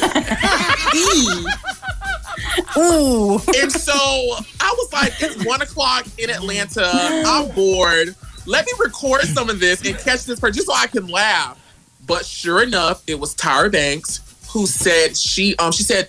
Ooh. 2.77 3.41
And 3.57 3.73
so 3.73 3.95
I 3.95 4.75
was 4.77 4.93
like, 4.93 5.15
it's 5.21 5.43
one 5.47 5.63
o'clock 5.63 6.07
in 6.19 6.29
Atlanta. 6.29 6.87
I'm 6.93 7.51
bored. 7.55 8.15
Let 8.47 8.67
me 8.67 8.73
record 8.79 9.23
some 9.23 9.49
of 9.49 9.59
this 9.59 9.83
and 9.87 9.97
catch 9.99 10.25
this 10.25 10.39
person 10.39 10.57
just 10.57 10.67
so 10.67 10.75
I 10.75 10.87
can 10.87 11.07
laugh. 11.07 11.59
But 12.07 12.25
sure 12.27 12.63
enough, 12.63 13.03
it 13.07 13.19
was 13.19 13.35
Tyra 13.35 13.71
Banks 13.71 14.21
who 14.51 14.67
said 14.67 15.17
she 15.17 15.57
um 15.57 15.73
she 15.73 15.83
said 15.83 16.09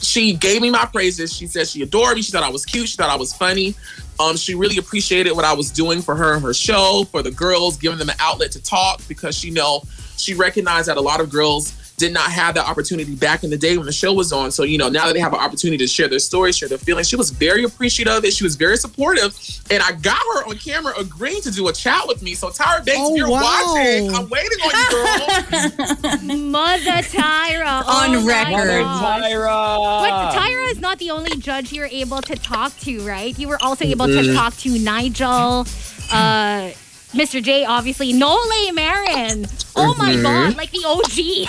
she, 0.00 0.34
gave 0.34 0.60
me 0.60 0.70
my 0.70 0.84
praises. 0.84 1.32
She 1.32 1.46
said 1.46 1.66
she 1.66 1.82
adored 1.82 2.16
me. 2.16 2.22
She 2.22 2.30
thought 2.30 2.42
I 2.42 2.50
was 2.50 2.66
cute. 2.66 2.88
She 2.88 2.96
thought 2.96 3.08
I 3.08 3.16
was 3.16 3.34
funny. 3.34 3.74
Um, 4.20 4.36
she 4.36 4.54
really 4.54 4.76
appreciated 4.76 5.32
what 5.32 5.44
I 5.44 5.54
was 5.54 5.70
doing 5.70 6.02
for 6.02 6.14
her 6.14 6.34
and 6.34 6.42
her 6.42 6.52
show, 6.52 7.04
for 7.10 7.22
the 7.22 7.30
girls, 7.30 7.78
giving 7.78 7.98
them 7.98 8.10
an 8.10 8.16
outlet 8.20 8.52
to 8.52 8.62
talk 8.62 9.00
because 9.08 9.36
she 9.36 9.50
know 9.50 9.82
she 10.16 10.34
recognized 10.34 10.88
that 10.88 10.98
a 10.98 11.00
lot 11.00 11.20
of 11.20 11.30
girls 11.30 11.72
did 11.96 12.12
not 12.12 12.28
have 12.30 12.56
that 12.56 12.66
opportunity 12.68 13.14
back 13.14 13.44
in 13.44 13.50
the 13.50 13.56
day 13.56 13.76
when 13.76 13.86
the 13.86 13.92
show 13.92 14.12
was 14.12 14.32
on. 14.32 14.50
So, 14.50 14.64
you 14.64 14.78
know, 14.78 14.88
now 14.88 15.06
that 15.06 15.12
they 15.14 15.20
have 15.20 15.32
an 15.32 15.38
opportunity 15.38 15.78
to 15.78 15.86
share 15.86 16.08
their 16.08 16.18
stories, 16.18 16.56
share 16.56 16.68
their 16.68 16.76
feelings, 16.78 17.08
she 17.08 17.14
was 17.14 17.30
very 17.30 17.62
appreciative 17.62 18.12
of 18.14 18.24
it. 18.24 18.32
She 18.32 18.42
was 18.42 18.56
very 18.56 18.76
supportive. 18.76 19.32
And 19.70 19.80
I 19.82 19.92
got 19.92 20.18
her 20.34 20.48
on 20.48 20.58
camera 20.58 20.92
agreeing 20.98 21.40
to 21.42 21.52
do 21.52 21.68
a 21.68 21.72
chat 21.72 22.02
with 22.08 22.20
me. 22.20 22.34
So, 22.34 22.48
Tyra 22.48 22.84
Banks, 22.84 23.00
Oh, 23.00 23.12
if 23.12 23.16
you're 23.18 23.30
wow. 23.30 23.42
watching, 23.42 24.12
I'm 24.14 24.28
waiting 24.28 24.58
on 24.60 24.72
you, 24.74 24.90
girl. 24.90 26.36
Mother 26.50 27.02
Tyra. 27.02 27.84
On 27.86 28.14
oh 28.16 28.20
my 28.22 28.26
record. 28.26 28.82
gosh. 28.82 29.22
Tyra. 29.22 30.00
But 30.00 30.34
Tyra 30.34 30.70
is 30.72 30.80
not 30.80 30.98
the 30.98 31.10
only 31.10 31.36
judge 31.36 31.72
you're 31.72 31.86
able 31.86 32.22
to 32.22 32.34
talk 32.36 32.76
to, 32.80 33.00
right? 33.06 33.38
You 33.38 33.48
were 33.48 33.62
also 33.62 33.84
able 33.84 34.06
to 34.06 34.14
Mm-hmm. 34.14 34.34
talk 34.36 34.56
to 34.58 34.78
Nigel, 34.78 35.66
uh, 36.12 36.70
Mr. 37.14 37.42
J, 37.42 37.64
obviously, 37.64 38.12
Nole 38.12 38.38
Marin. 38.72 39.46
Oh 39.76 39.94
my 39.98 40.12
Mm-hmm. 40.14 40.22
God, 40.22 40.56
like 40.56 40.70
the 40.70 40.84
OG. 40.84 41.48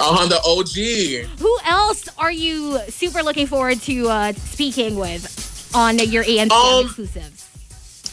Uh-huh, 0.00 0.26
the 0.26 0.40
OG. 0.44 1.38
Who 1.40 1.58
else 1.64 2.08
are 2.18 2.32
you 2.32 2.78
super 2.88 3.22
looking 3.22 3.46
forward 3.46 3.80
to 3.82 4.08
uh, 4.08 4.32
speaking 4.32 4.96
with 4.96 5.70
on 5.74 5.98
your 5.98 6.24
ANTM 6.24 6.50
Um, 6.52 6.84
exclusives? 6.86 7.48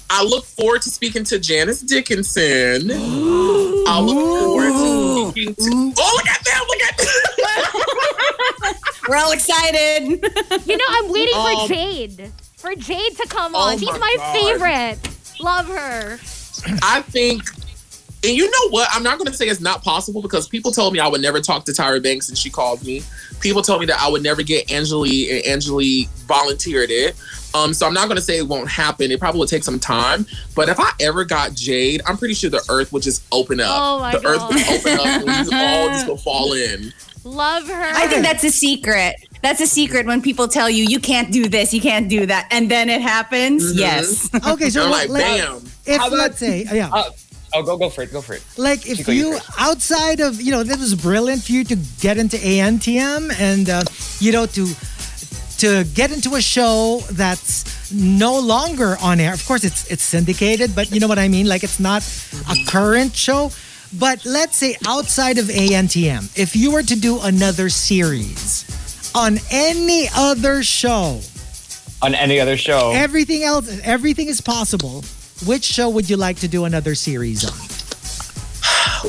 I 0.09 0.23
look 0.23 0.43
forward 0.45 0.81
to 0.83 0.89
speaking 0.89 1.23
to 1.25 1.39
Janice 1.39 1.81
Dickinson. 1.81 2.91
I 3.87 3.99
look 3.99 4.17
forward 4.17 4.71
to 4.71 5.29
speaking 5.31 5.55
to. 5.55 5.93
Oh, 5.97 6.13
look 6.17 6.27
at 6.27 6.43
that! 6.43 6.65
Look 6.67 6.81
at 6.81 6.97
that! 6.97 8.77
We're 9.09 9.15
all 9.17 9.31
excited. 9.31 10.03
You 10.67 10.77
know, 10.77 10.85
I'm 10.89 11.11
waiting 11.11 11.35
Um, 11.35 11.67
for 11.67 11.73
Jade. 11.73 12.31
For 12.57 12.75
Jade 12.75 13.17
to 13.17 13.27
come 13.27 13.55
Oh 13.55 13.59
on. 13.59 13.77
She's 13.79 13.89
my 13.89 13.99
my 13.99 14.33
favorite. 14.33 14.99
Love 15.39 15.67
her. 15.67 16.19
I 16.83 17.01
think, 17.01 17.43
and 18.23 18.35
you 18.35 18.45
know 18.49 18.69
what? 18.69 18.87
I'm 18.91 19.03
not 19.03 19.17
going 19.17 19.29
to 19.31 19.33
say 19.33 19.47
it's 19.47 19.61
not 19.61 19.83
possible 19.83 20.21
because 20.21 20.47
people 20.47 20.71
told 20.71 20.93
me 20.93 20.99
I 20.99 21.07
would 21.07 21.21
never 21.21 21.39
talk 21.41 21.65
to 21.65 21.71
Tyra 21.71 22.01
Banks, 22.01 22.29
and 22.29 22.37
she 22.37 22.49
called 22.49 22.83
me. 22.85 23.01
People 23.39 23.61
told 23.61 23.79
me 23.79 23.87
that 23.87 23.99
I 23.99 24.07
would 24.09 24.21
never 24.21 24.43
get 24.43 24.71
Angelea, 24.71 25.37
and 25.37 25.45
Angelea 25.47 26.07
volunteered 26.27 26.91
it. 26.91 27.15
Um, 27.53 27.73
so 27.73 27.85
I'm 27.85 27.93
not 27.93 28.05
going 28.05 28.15
to 28.17 28.21
say 28.21 28.37
it 28.37 28.47
won't 28.47 28.69
happen. 28.69 29.11
It 29.11 29.19
probably 29.19 29.39
will 29.39 29.47
take 29.47 29.63
some 29.63 29.79
time. 29.79 30.25
But 30.55 30.69
if 30.69 30.79
I 30.79 30.91
ever 31.01 31.25
got 31.25 31.53
Jade, 31.53 32.01
I'm 32.05 32.17
pretty 32.17 32.33
sure 32.33 32.49
the 32.49 32.63
earth 32.69 32.93
would 32.93 33.03
just 33.03 33.23
open 33.31 33.59
up. 33.59 33.75
Oh 33.77 33.99
my 33.99 34.11
the 34.15 34.25
earth 34.25 34.41
would 34.47 34.61
open 34.69 34.99
up, 34.99 35.05
and 35.05 35.23
we 35.25 35.31
just 35.33 35.53
all 35.53 35.87
just 35.89 36.07
go 36.07 36.15
fall 36.15 36.53
in. 36.53 36.93
Love 37.23 37.67
her. 37.67 37.91
I 37.95 38.07
think 38.07 38.23
that's 38.23 38.43
a 38.43 38.49
secret. 38.49 39.15
That's 39.43 39.59
a 39.61 39.67
secret 39.67 40.05
when 40.05 40.21
people 40.21 40.47
tell 40.47 40.69
you 40.69 40.83
you 40.85 40.99
can't 40.99 41.31
do 41.31 41.47
this, 41.49 41.73
you 41.73 41.81
can't 41.81 42.07
do 42.09 42.25
that, 42.27 42.47
and 42.51 42.69
then 42.69 42.89
it 42.89 43.01
happens. 43.01 43.73
Mhm. 43.73 43.79
Yes. 43.79 44.29
Okay, 44.47 44.69
so 44.69 44.85
I'm 44.85 44.91
let, 44.91 45.09
like, 45.09 45.21
bam. 45.21 45.61
If 45.95 46.01
about- 46.01 46.11
let's 46.11 46.39
say, 46.39 46.65
yeah, 46.71 46.89
Uh, 46.91 47.03
oh, 47.55 47.63
go 47.63 47.77
go 47.77 47.89
for 47.89 48.01
it. 48.03 48.11
Go 48.11 48.21
for 48.21 48.33
it. 48.35 48.43
like 48.57 48.87
if 48.87 48.97
Chico, 48.97 49.11
you 49.11 49.33
you 49.33 49.39
outside 49.59 50.19
of 50.19 50.41
you 50.41 50.51
know, 50.51 50.63
this 50.63 50.77
was 50.79 50.95
brilliant 50.95 51.43
for 51.43 51.51
you 51.51 51.63
to 51.65 51.75
get 51.99 52.17
into 52.17 52.37
ANTM 52.37 53.31
and 53.39 53.69
uh, 53.69 53.83
you 54.19 54.31
know 54.31 54.45
to 54.57 54.63
to 55.59 55.83
get 55.93 56.11
into 56.11 56.35
a 56.35 56.41
show 56.41 57.01
that's 57.11 57.91
no 57.93 58.39
longer 58.39 58.97
on 59.01 59.19
air. 59.19 59.33
Of 59.33 59.45
course, 59.45 59.63
it's 59.63 59.85
it's 59.91 60.03
syndicated, 60.03 60.73
but 60.75 60.91
you 60.91 60.99
know 60.99 61.07
what 61.07 61.19
I 61.19 61.27
mean. 61.27 61.45
Like 61.47 61.63
it's 61.63 61.79
not 61.79 62.01
a 62.49 62.55
current 62.67 63.15
show. 63.15 63.51
But 63.93 64.23
let's 64.25 64.55
say 64.55 64.77
outside 64.87 65.37
of 65.37 65.47
ANTM, 65.51 66.23
if 66.37 66.55
you 66.55 66.71
were 66.71 66.81
to 66.83 66.95
do 66.95 67.19
another 67.19 67.67
series 67.69 68.63
on 69.13 69.37
any 69.51 70.07
other 70.15 70.63
show, 70.63 71.19
On 72.01 72.15
any 72.15 72.39
other 72.39 72.55
show, 72.55 72.91
everything 72.95 73.43
else, 73.43 73.67
everything 73.83 74.27
is 74.29 74.39
possible. 74.39 75.03
Which 75.45 75.63
show 75.63 75.89
would 75.89 76.09
you 76.09 76.17
like 76.17 76.37
to 76.39 76.47
do 76.47 76.65
another 76.65 76.93
series 76.95 77.43
on? 77.45 77.57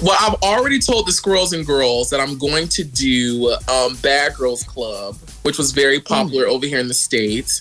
Well, 0.03 0.17
I've 0.21 0.43
already 0.43 0.79
told 0.79 1.07
the 1.07 1.13
Squirrels 1.13 1.53
and 1.53 1.67
Girls 1.67 2.09
that 2.11 2.19
I'm 2.21 2.39
going 2.39 2.69
to 2.69 2.83
do 2.85 3.55
um, 3.69 3.97
Bad 3.97 4.35
Girls 4.35 4.63
Club, 4.63 5.17
which 5.43 5.59
was 5.59 5.73
very 5.73 6.01
popular 6.01 6.47
over 6.47 6.65
here 6.67 6.79
in 6.79 6.89
the 6.89 6.95
States. 6.95 7.61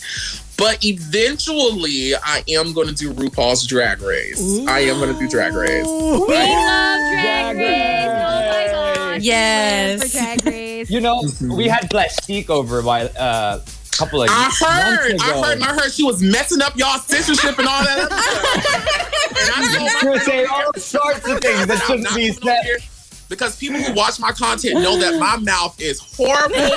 But 0.58 0.84
eventually, 0.86 2.16
I 2.16 2.44
am 2.48 2.72
going 2.72 2.88
to 2.88 2.94
do 2.94 3.12
RuPaul's 3.14 3.68
Drag 3.68 4.02
Race. 4.02 4.60
I 4.68 4.80
am 4.82 5.00
going 5.00 5.12
to 5.14 5.20
do 5.20 5.28
Drag 5.28 5.54
Race. 5.54 5.86
We 5.86 5.92
love 5.92 6.28
Drag 6.30 7.56
Drag 7.56 7.58
Race. 7.58 8.08
Oh 8.08 8.08
my 8.08 8.64
Race. 8.64 8.72
gosh. 8.72 9.22
Yes. 9.24 10.04
For 10.04 10.18
Drag 10.18 10.46
Race. 10.46 10.90
you 10.90 11.02
know, 11.02 11.24
we 11.42 11.68
had 11.68 11.90
Plastique 11.90 12.50
over 12.50 12.80
a 12.80 12.84
while, 12.84 13.10
uh, 13.20 13.60
couple 13.92 14.24
of 14.24 14.30
I 14.32 14.44
months 14.44 14.64
heard, 14.64 15.12
ago. 15.12 15.24
I 15.24 15.48
heard, 15.48 15.54
and 15.56 15.64
I 15.64 15.74
heard 15.74 15.92
she 15.92 16.04
was 16.04 16.22
messing 16.22 16.62
up 16.62 16.76
y'all 16.76 17.00
censorship 17.00 17.58
and 17.60 17.68
all 17.68 17.84
that 17.84 18.00
other 18.00 18.18
stuff. 18.18 19.08
And 19.32 19.50
I 19.50 20.02
told 20.02 20.20
She 20.20 20.26
saying 20.26 20.48
all 20.52 20.74
sorts 20.76 21.28
of 21.28 21.40
things 21.42 21.68
that 21.68 21.82
I'm 21.82 21.88
shouldn't 21.88 22.16
be 22.16 22.34
coming 22.34 22.50
over 22.50 22.80
said. 22.80 22.84
Here 23.32 23.38
because 23.38 23.56
people 23.58 23.80
who 23.80 23.94
watch 23.94 24.20
my 24.20 24.32
content 24.32 24.82
know 24.82 24.98
that 25.00 25.20
my 25.20 25.38
mouth 25.42 25.80
is 25.80 26.00
horrible. 26.00 26.56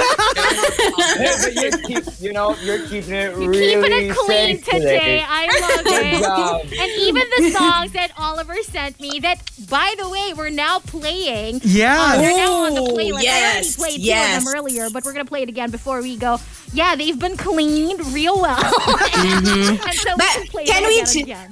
And 1.16 1.42
but 1.42 1.54
you're 1.54 1.78
keep, 2.02 2.04
you 2.20 2.32
know, 2.32 2.56
you're 2.56 2.86
keeping 2.88 3.14
it 3.14 3.38
You're 3.38 3.50
really 3.50 3.82
keeping 3.82 4.10
it 4.10 4.16
clean 4.16 4.56
safe 4.62 4.64
today. 4.64 5.24
I 5.26 5.46
love 5.60 5.86
it. 5.86 6.80
And 6.80 6.90
even 7.02 7.22
the 7.38 7.50
songs 7.50 7.92
that 7.92 8.12
Oliver 8.18 8.56
sent 8.62 9.00
me, 9.00 9.20
that 9.20 9.38
by 9.68 9.94
the 9.98 10.08
way, 10.08 10.32
we're 10.36 10.50
now 10.50 10.80
playing. 10.80 11.60
Yeah. 11.62 11.96
Uh, 11.98 12.16
they're 12.20 12.36
now 12.36 12.64
on 12.64 12.74
the 12.74 12.82
Ooh, 12.82 12.96
playlist. 12.96 13.22
yes, 13.22 13.78
I 13.78 13.82
already 13.82 13.94
played 13.96 14.00
yes. 14.00 14.42
two 14.42 14.48
of 14.48 14.54
them 14.54 14.60
earlier, 14.60 14.90
but 14.90 15.04
we're 15.04 15.12
gonna 15.12 15.24
play 15.24 15.42
it 15.42 15.48
again 15.48 15.70
before 15.70 16.02
we 16.02 16.16
go. 16.16 16.38
Yeah, 16.72 16.96
they've 16.96 17.18
been 17.18 17.36
cleaned 17.36 18.04
real 18.12 18.40
well. 18.40 18.58
and 19.16 19.46
so 19.46 20.16
But 20.16 20.36
we 20.36 20.42
can 20.42 20.46
play 20.48 20.64
can 20.66 20.82
them 20.82 20.88
we 20.88 21.00
again 21.00 21.06
ch- 21.06 21.16
and 21.16 21.22
again. 21.24 21.50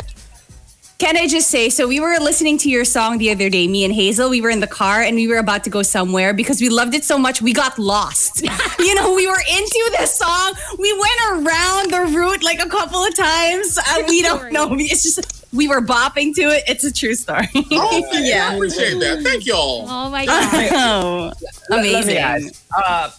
Can 1.03 1.17
I 1.17 1.27
just 1.27 1.51
say, 1.51 1.69
so 1.69 1.89
we 1.89 1.99
were 1.99 2.17
listening 2.21 2.59
to 2.59 2.71
your 2.71 2.85
song 2.85 3.19
the 3.19 3.33
other 3.33 3.51
day, 3.51 3.67
me 3.67 3.85
and 3.85 3.93
Hazel. 3.93 4.31
We 4.31 4.41
were 4.41 4.51
in 4.51 4.61
the 4.61 4.69
car 4.69 5.03
and 5.03 5.17
we 5.17 5.27
were 5.27 5.39
about 5.39 5.65
to 5.65 5.71
go 5.71 5.83
somewhere 5.83 6.33
because 6.33 6.61
we 6.61 6.69
loved 6.69 6.95
it 6.95 7.03
so 7.03 7.19
much, 7.19 7.43
we 7.43 7.53
got 7.53 7.77
lost. 7.77 8.41
you 8.79 8.95
know, 8.95 9.13
we 9.13 9.27
were 9.27 9.43
into 9.51 9.91
the 9.99 10.07
song. 10.07 10.53
We 10.79 10.93
went 10.93 11.21
around 11.49 11.91
the 11.91 12.17
route 12.17 12.45
like 12.45 12.61
a 12.65 12.69
couple 12.69 13.01
of 13.03 13.13
times. 13.17 13.79
Uh, 13.79 14.05
we 14.09 14.23
don't 14.23 14.53
know. 14.53 14.69
It's 14.79 15.03
just, 15.03 15.45
we 15.53 15.67
were 15.67 15.81
bopping 15.81 16.37
to 16.37 16.43
it. 16.43 16.63
It's 16.69 16.85
a 16.85 16.93
true 16.93 17.15
story. 17.17 17.49
Oh, 17.53 17.89
thank 17.91 18.13
you. 18.15 18.21
I 18.21 18.23
yeah. 18.23 18.55
appreciate 18.55 19.01
that. 19.01 19.23
Thank 19.25 19.45
y'all. 19.45 19.87
Oh 19.89 20.09
my 20.09 20.25
god. 20.33 20.69
Oh, 20.73 21.33
Let- 21.69 21.81
Let 21.81 21.83
me 22.07 22.17
amazing. 22.17 22.53
Uh, 22.77 23.11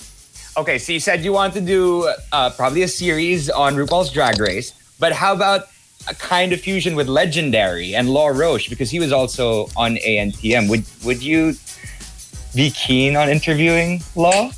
okay, 0.55 0.77
so 0.77 0.93
you 0.93 1.01
said 1.01 1.19
you 1.25 1.33
want 1.33 1.53
to 1.55 1.59
do 1.59 2.09
uh, 2.31 2.49
probably 2.51 2.83
a 2.83 2.87
series 2.87 3.49
on 3.49 3.75
RuPaul's 3.75 4.09
Drag 4.09 4.39
Race, 4.39 4.71
but 5.01 5.11
how 5.11 5.33
about 5.33 5.63
a 6.07 6.15
kind 6.15 6.53
of 6.53 6.59
fusion 6.59 6.95
with 6.95 7.07
Legendary 7.07 7.95
and 7.95 8.09
Law 8.09 8.27
Roach 8.27 8.69
because 8.69 8.89
he 8.89 8.99
was 8.99 9.11
also 9.11 9.67
on 9.75 9.95
ANTM. 9.97 10.69
Would 10.69 10.83
would 11.03 11.21
you 11.21 11.55
be 12.55 12.69
keen 12.71 13.15
on 13.15 13.29
interviewing 13.29 14.01
Law? 14.15 14.51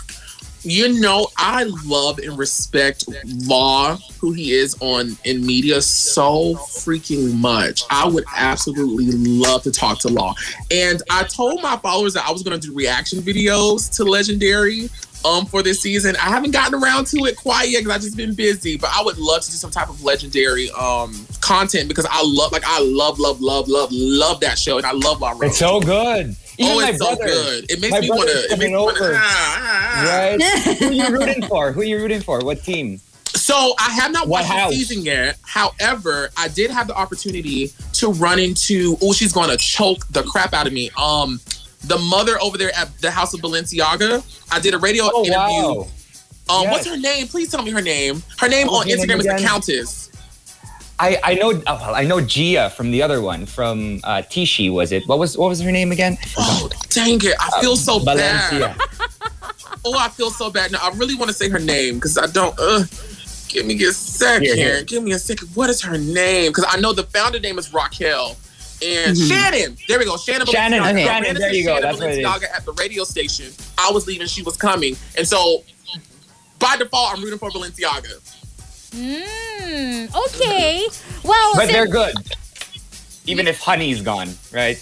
You 0.68 1.00
know, 1.00 1.28
I 1.38 1.66
love 1.86 2.18
and 2.18 2.36
respect 2.40 3.06
Law, 3.46 3.98
who 4.20 4.32
he 4.34 4.54
is 4.54 4.76
on 4.80 5.16
in 5.24 5.46
media 5.46 5.80
so 5.80 6.56
freaking 6.56 7.36
much. 7.36 7.84
I 7.92 8.08
would 8.08 8.24
absolutely 8.36 9.12
love 9.12 9.62
to 9.64 9.72
talk 9.72 10.00
to 10.00 10.08
Law. 10.08 10.34
And 10.72 11.04
I 11.12 11.24
told 11.26 11.62
my 11.62 11.78
followers 11.78 12.16
that 12.16 12.28
I 12.28 12.32
was 12.32 12.42
going 12.42 12.60
to 12.60 12.68
do 12.68 12.74
reaction 12.74 13.20
videos 13.20 13.96
to 13.98 14.06
Legendary 14.06 14.90
um 15.26 15.46
for 15.46 15.64
this 15.64 15.82
season. 15.82 16.16
I 16.18 16.30
haven't 16.30 16.52
gotten 16.52 16.82
around 16.82 17.08
to 17.08 17.26
it 17.26 17.36
quite 17.36 17.70
yet 17.70 17.80
because 17.80 17.96
I've 17.96 18.02
just 18.02 18.18
been 18.18 18.36
busy, 18.36 18.78
but 18.78 18.90
I 18.94 19.04
would 19.04 19.18
love 19.18 19.42
to 19.42 19.52
do 19.52 19.58
some 19.58 19.72
type 19.72 19.90
of 19.90 20.04
Legendary 20.04 20.70
um 20.72 21.26
content 21.42 21.88
because 21.88 22.06
I 22.10 22.22
love 22.24 22.52
like 22.52 22.64
I 22.66 22.80
love 22.82 23.20
love 23.20 23.42
love 23.42 23.68
love 23.68 23.90
love 23.92 24.40
that 24.42 24.58
show 24.58 24.78
and 24.78 24.86
I 24.86 24.92
love 24.92 25.22
Law 25.22 25.32
Roach. 25.32 25.50
It's 25.50 25.60
so 25.60 25.80
good. 25.80 26.36
Even 26.58 26.72
oh, 26.74 26.82
my 26.82 26.90
it's 26.90 27.00
so 27.00 27.16
good. 27.16 27.70
It 27.70 27.82
makes 27.82 28.00
me 28.00 28.10
want 28.10 28.30
to. 28.30 28.36
It 28.46 28.58
makes 28.60 28.72
me 28.72 28.78
want 28.78 28.98
to. 28.98 29.04
over. 29.04 29.12
Right? 29.14 30.38
Who 30.80 30.92
you 30.92 31.10
rooting 31.10 31.46
for? 31.48 31.72
Who 31.72 31.82
are 31.82 31.84
you 31.84 31.98
rooting 31.98 32.22
for? 32.22 32.40
What 32.40 32.64
team? 32.64 33.02
So 33.36 33.74
I 33.78 33.92
have 33.92 34.12
not 34.14 34.28
What 34.28 34.44
watched 34.44 34.54
house? 34.54 34.72
the 34.72 34.78
season 34.78 35.04
yet. 35.04 35.38
However, 35.42 36.30
I 36.38 36.48
did 36.48 36.72
have 36.72 36.88
the 36.88 36.96
opportunity 36.96 37.74
to 37.94 38.12
run 38.14 38.40
into. 38.40 38.98
Oh, 39.02 39.12
she's 39.12 39.34
going 39.34 39.50
to 39.50 39.58
choke 39.58 40.08
the 40.12 40.24
crap 40.24 40.54
out 40.54 40.68
of 40.68 40.74
me. 40.74 40.90
Um, 40.98 41.42
the 41.88 41.98
mother 41.98 42.42
over 42.42 42.58
there 42.58 42.72
at 42.76 42.96
the 43.00 43.12
House 43.12 43.34
of 43.34 43.42
Balenciaga. 43.42 44.24
I 44.52 44.60
did 44.60 44.74
a 44.74 44.78
radio 44.78 45.06
Oh 45.14 45.24
interview. 45.26 45.36
wow. 45.38 45.88
Um, 46.48 46.70
what's 46.70 46.86
her 46.88 46.98
name? 46.98 47.28
Please 47.28 47.50
tell 47.52 47.64
me 47.64 47.72
her 47.72 47.82
name. 47.82 48.22
Her 48.38 48.48
name 48.48 48.68
What 48.68 48.86
on 48.86 48.92
Instagram 48.92 49.20
is 49.20 49.26
the? 49.26 49.38
Countess. 49.44 50.12
I, 51.00 51.20
I 51.24 51.34
know 51.36 51.62
oh, 51.68 51.94
I 51.94 52.06
know 52.06 52.22
Gia 52.22 52.70
from 52.70 52.92
the 52.92 53.02
other 53.02 53.20
one 53.22 53.46
from 53.46 54.00
uh, 54.06 54.22
Tishi 54.22 54.72
was 54.72 54.92
it? 54.94 55.04
What 55.08 55.20
was 55.20 55.38
what 55.38 55.50
was 55.50 55.60
her 55.62 55.72
name 55.72 55.92
again? 55.92 56.18
Oh, 56.38 56.70
dang 56.90 57.20
it! 57.22 57.36
I 57.40 57.60
feel 57.62 57.76
so 57.76 58.00
Valencia. 58.00 58.76
bad. 58.78 58.78
Oh, 59.88 59.96
I 60.00 60.10
feel 60.10 60.32
so 60.32 60.50
bad. 60.50 60.72
Now 60.72 60.80
I 60.82 60.90
really 60.96 61.14
want 61.14 61.30
to 61.30 61.34
say 61.36 61.48
her 61.48 61.60
name 61.60 61.96
because 61.96 62.18
I 62.18 62.26
don't. 62.26 62.56
Uh, 62.58 62.86
give 63.48 63.68
me 63.68 63.76
a 63.84 63.92
second. 63.94 64.46
Here, 64.46 64.56
here. 64.56 64.84
Give 64.84 65.04
me 65.04 65.12
a 65.12 65.20
second. 65.20 65.50
What 65.54 65.70
is 65.70 65.80
her 65.84 65.96
name? 65.96 66.50
Because 66.50 66.66
I 66.68 66.80
know 66.80 66.92
the 66.92 67.04
founder 67.04 67.40
name 67.40 67.60
is 67.60 67.72
Raquel. 67.72 68.36
And 68.84 69.18
Shannon, 69.18 69.78
there 69.88 69.98
we 70.00 70.06
go. 70.06 70.18
Shannon, 70.18 70.46
Shannon, 70.48 70.80
okay. 70.82 71.06
Shannon, 71.06 71.08
ran 71.08 71.34
there 71.36 71.48
into 71.50 71.58
you 71.58 71.64
go. 71.66 71.76
Shannon 71.76 71.82
That's 71.82 72.00
what 72.00 72.10
it 72.12 72.20
is. 72.20 72.26
Balenciaga 72.26 72.56
at 72.56 72.66
the 72.66 72.74
radio 72.74 73.04
station. 73.04 73.52
I 73.78 73.90
was 73.92 74.06
leaving. 74.08 74.28
She 74.28 74.44
was 74.44 74.58
coming, 74.58 74.96
and 75.18 75.28
so 75.28 75.64
by 76.60 76.76
default, 76.78 77.14
I'm 77.18 77.24
rooting 77.24 77.40
for 77.40 77.50
Balenciaga. 77.52 78.20
Mm, 78.92 80.16
okay. 80.28 80.88
Well, 81.24 81.54
But 81.56 81.62
since- 81.62 81.72
they're 81.72 81.88
good. 81.88 82.16
Even 83.28 83.48
if 83.48 83.60
Honey's 83.60 84.02
gone, 84.02 84.30
right? 84.54 84.78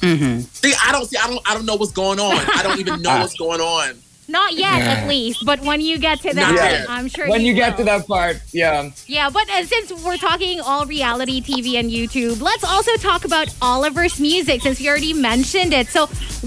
Mm-hmm. 0.00 0.40
See, 0.40 0.74
I 0.84 0.92
don't 0.92 1.06
see. 1.06 1.16
I 1.16 1.26
don't. 1.28 1.40
I 1.48 1.54
don't 1.54 1.64
know 1.66 1.76
what's 1.76 1.92
going 1.92 2.18
on. 2.20 2.32
I 2.54 2.62
don't 2.62 2.78
even 2.80 3.00
know 3.00 3.10
Ah. 3.12 3.20
what's 3.20 3.34
going 3.34 3.60
on. 3.60 3.94
Not 4.40 4.50
yet, 4.66 4.80
at 4.94 5.00
least. 5.08 5.44
But 5.50 5.58
when 5.68 5.80
you 5.80 5.96
get 5.98 6.20
to 6.26 6.34
that. 6.34 6.86
I'm 6.88 7.08
sure 7.08 7.26
When 7.28 7.42
you 7.48 7.54
get 7.54 7.70
will. 7.72 7.78
to 7.78 7.84
that 7.90 8.02
part, 8.06 8.36
yeah. 8.52 8.90
Yeah, 9.06 9.30
but 9.30 9.46
uh, 9.48 9.64
since 9.64 9.86
we're 10.04 10.18
talking 10.28 10.60
all 10.60 10.84
reality 10.86 11.40
TV 11.40 11.78
and 11.80 11.88
YouTube, 11.90 12.40
let's 12.50 12.64
also 12.64 12.94
talk 13.10 13.24
about 13.24 13.48
Oliver's 13.62 14.18
music 14.20 14.60
since 14.62 14.80
you 14.80 14.90
already 14.90 15.14
mentioned 15.14 15.72
it. 15.72 15.86
So, 15.88 16.06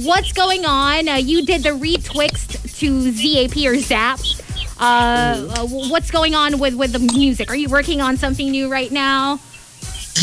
what's 0.09 0.31
going 0.33 0.65
on? 0.65 1.07
Uh, 1.07 1.15
you 1.15 1.45
did 1.45 1.63
the 1.63 1.69
retwixt 1.87 2.49
to 2.79 2.87
ZAP 3.11 3.55
or 3.65 3.77
Zap. 3.79 4.19
Uh, 4.79 4.83
uh, 5.57 5.65
what's 5.91 6.11
going 6.11 6.35
on 6.35 6.59
with 6.59 6.75
with 6.75 6.91
the 6.93 6.99
music? 7.17 7.49
Are 7.49 7.55
you 7.55 7.69
working 7.69 7.99
on 8.01 8.17
something 8.17 8.51
new 8.51 8.69
right 8.69 8.91
now? 8.91 9.39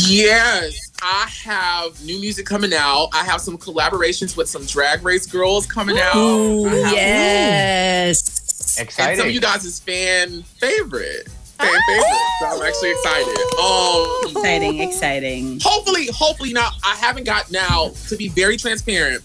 Yes, 0.07 0.84
I 1.01 1.29
have 1.43 2.03
new 2.03 2.19
music 2.19 2.45
coming 2.45 2.73
out. 2.73 3.09
I 3.13 3.23
have 3.23 3.41
some 3.41 3.57
collaborations 3.57 4.35
with 4.37 4.49
some 4.49 4.65
drag 4.65 5.03
race 5.03 5.25
girls 5.25 5.65
coming 5.65 5.97
out. 5.99 6.15
Ooh, 6.15 6.65
I 6.67 6.69
have- 6.75 6.93
yes. 6.93 8.77
And 8.79 8.91
some 8.91 9.27
of 9.27 9.33
you 9.33 9.39
guys' 9.39 9.65
is 9.65 9.79
fan 9.79 10.43
favorite. 10.59 11.27
fan 11.57 11.67
favorite. 11.87 12.05
So 12.39 12.45
I'm 12.47 12.61
actually 12.63 12.91
excited. 12.91 13.37
Um, 13.59 14.31
Exciting, 14.31 14.79
exciting. 14.81 15.59
hopefully, 15.63 16.07
hopefully 16.13 16.51
now. 16.53 16.69
I 16.83 16.95
haven't 16.95 17.23
got 17.23 17.51
now 17.51 17.91
to 18.09 18.15
be 18.17 18.27
very 18.29 18.57
transparent. 18.57 19.23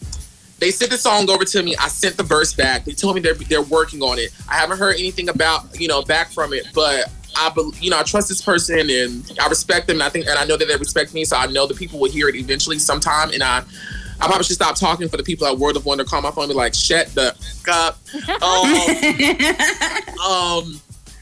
They 0.60 0.70
sent 0.70 0.90
the 0.90 0.98
song 0.98 1.28
over 1.30 1.44
to 1.44 1.62
me. 1.62 1.74
I 1.76 1.88
sent 1.88 2.16
the 2.18 2.22
verse 2.22 2.52
back. 2.52 2.84
They 2.84 2.92
told 2.92 3.14
me 3.16 3.22
they're 3.22 3.34
they're 3.34 3.62
working 3.62 4.02
on 4.02 4.18
it. 4.18 4.30
I 4.48 4.54
haven't 4.56 4.78
heard 4.78 4.96
anything 4.96 5.28
about 5.30 5.80
you 5.80 5.88
know 5.88 6.02
back 6.02 6.30
from 6.30 6.52
it, 6.52 6.66
but 6.74 7.10
I 7.36 7.50
bel 7.50 7.72
you 7.80 7.90
know 7.90 7.98
I 7.98 8.02
trust 8.02 8.28
this 8.28 8.42
person 8.42 8.90
and 8.90 9.38
I 9.40 9.48
respect 9.48 9.86
them. 9.86 9.96
And 9.96 10.02
I 10.02 10.08
think 10.08 10.26
and 10.26 10.38
I 10.38 10.44
know 10.44 10.56
that 10.56 10.66
they 10.66 10.76
respect 10.76 11.14
me, 11.14 11.24
so 11.24 11.36
I 11.36 11.46
know 11.46 11.66
the 11.66 11.74
people 11.74 11.98
will 11.98 12.10
hear 12.10 12.28
it 12.28 12.36
eventually 12.36 12.78
sometime. 12.78 13.30
And 13.32 13.42
I. 13.42 13.64
I 14.22 14.26
probably 14.26 14.44
should 14.44 14.56
stop 14.56 14.76
talking 14.76 15.08
for 15.08 15.16
the 15.16 15.22
people 15.22 15.46
at 15.46 15.56
World 15.56 15.78
of 15.78 15.86
Wonder. 15.86 16.04
Call 16.04 16.20
my 16.20 16.30
phone 16.30 16.44
and 16.44 16.50
be 16.50 16.54
like, 16.54 16.74
"Shut 16.74 17.06
the 17.14 17.34
fuck 17.64 17.74
up." 17.74 17.98
Um, 18.42 20.20
um, 20.30 20.80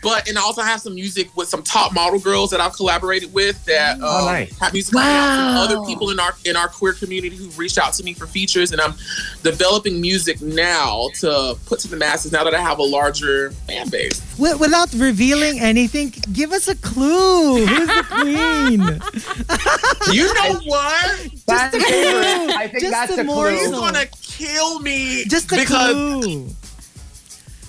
but 0.08 0.28
and 0.28 0.38
I 0.38 0.40
also 0.42 0.62
have 0.62 0.80
some 0.80 0.94
music 0.94 1.28
with 1.36 1.48
some 1.48 1.62
top 1.62 1.92
model 1.92 2.18
girls 2.18 2.50
that 2.50 2.60
I've 2.60 2.72
collaborated 2.74 3.32
with 3.34 3.62
that 3.66 3.96
um, 3.96 4.04
Oh, 4.04 4.24
nice. 4.26 4.58
have 4.58 4.72
music 4.72 4.92
coming 4.94 5.08
out 5.08 5.36
from 5.36 5.54
Wow. 5.54 5.62
other 5.64 5.86
people 5.86 6.10
in 6.10 6.18
our 6.18 6.34
in 6.44 6.56
our 6.56 6.68
queer 6.68 6.94
community 6.94 7.36
who've 7.36 7.58
reached 7.58 7.78
out 7.78 7.92
to 7.94 8.02
me 8.04 8.14
for 8.14 8.26
features, 8.26 8.72
and 8.72 8.80
I'm 8.80 8.94
developing 9.42 10.00
music 10.00 10.40
now 10.40 11.08
to 11.20 11.56
put 11.66 11.80
to 11.80 11.88
the 11.88 11.96
masses. 11.96 12.32
Now 12.32 12.44
that 12.44 12.54
I 12.54 12.60
have 12.60 12.78
a 12.78 12.82
larger 12.98 13.50
fan 13.66 13.88
base, 13.90 14.22
Without 14.38 14.92
revealing 14.94 15.58
anything, 15.60 16.14
give 16.32 16.52
us 16.52 16.68
a 16.68 16.74
clue. 16.76 17.66
Who's 17.66 17.88
the 17.88 18.04
queen? 18.08 18.80
you 20.14 20.32
know 20.34 20.60
what? 20.66 21.10
Fan 21.46 21.70
favorite. 21.70 22.56
I 22.56 22.68
think 22.68 22.80
Just 22.80 22.92
that's 22.92 23.18
a 23.18 23.20
a 23.20 23.24
more- 23.24 23.50
He's 23.50 23.68
clue. 23.68 23.80
gonna 23.80 24.06
kill 24.22 24.78
me 24.80 25.24
Just 25.26 25.50
a 25.52 25.56
because 25.56 25.92
clue. 26.22 26.48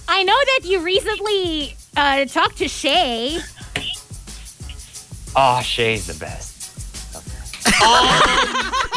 I 0.08 0.24
know 0.24 0.38
that 0.52 0.62
you 0.64 0.80
recently 0.80 1.76
uh, 1.98 2.26
talked 2.26 2.58
to 2.58 2.68
Shay. 2.68 3.40
Oh, 5.36 5.62
Shay's 5.62 6.08
the 6.08 6.14
best. 6.20 6.56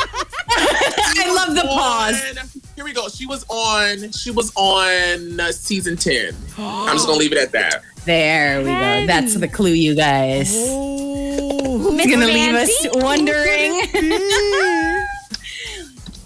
I 0.45 1.33
love 1.35 1.55
the 1.55 1.63
pause. 1.63 2.23
on- 2.39 2.49
Here 2.77 2.85
we 2.85 2.93
go. 2.93 3.09
She 3.09 3.27
was 3.27 3.45
on. 3.49 4.11
She 4.13 4.31
was 4.31 4.53
on 4.57 5.41
uh, 5.41 5.53
season 5.53 5.97
ten. 5.97 6.35
I'm 6.59 6.95
just 6.97 7.07
gonna 7.07 7.19
leave 7.19 7.33
it 7.33 7.39
at 7.39 7.53
that. 7.53 7.83
There 8.05 8.59
we 8.59 8.65
go. 8.67 9.07
That's 9.07 9.35
the 9.37 9.49
clue, 9.49 9.71
you 9.73 9.95
guys. 9.95 10.53
Oh, 10.55 11.97
It's 11.99 12.11
gonna 12.11 12.27
leave 12.27 12.55
us 12.55 12.85
Nancy? 12.85 13.01
wondering. 13.01 13.87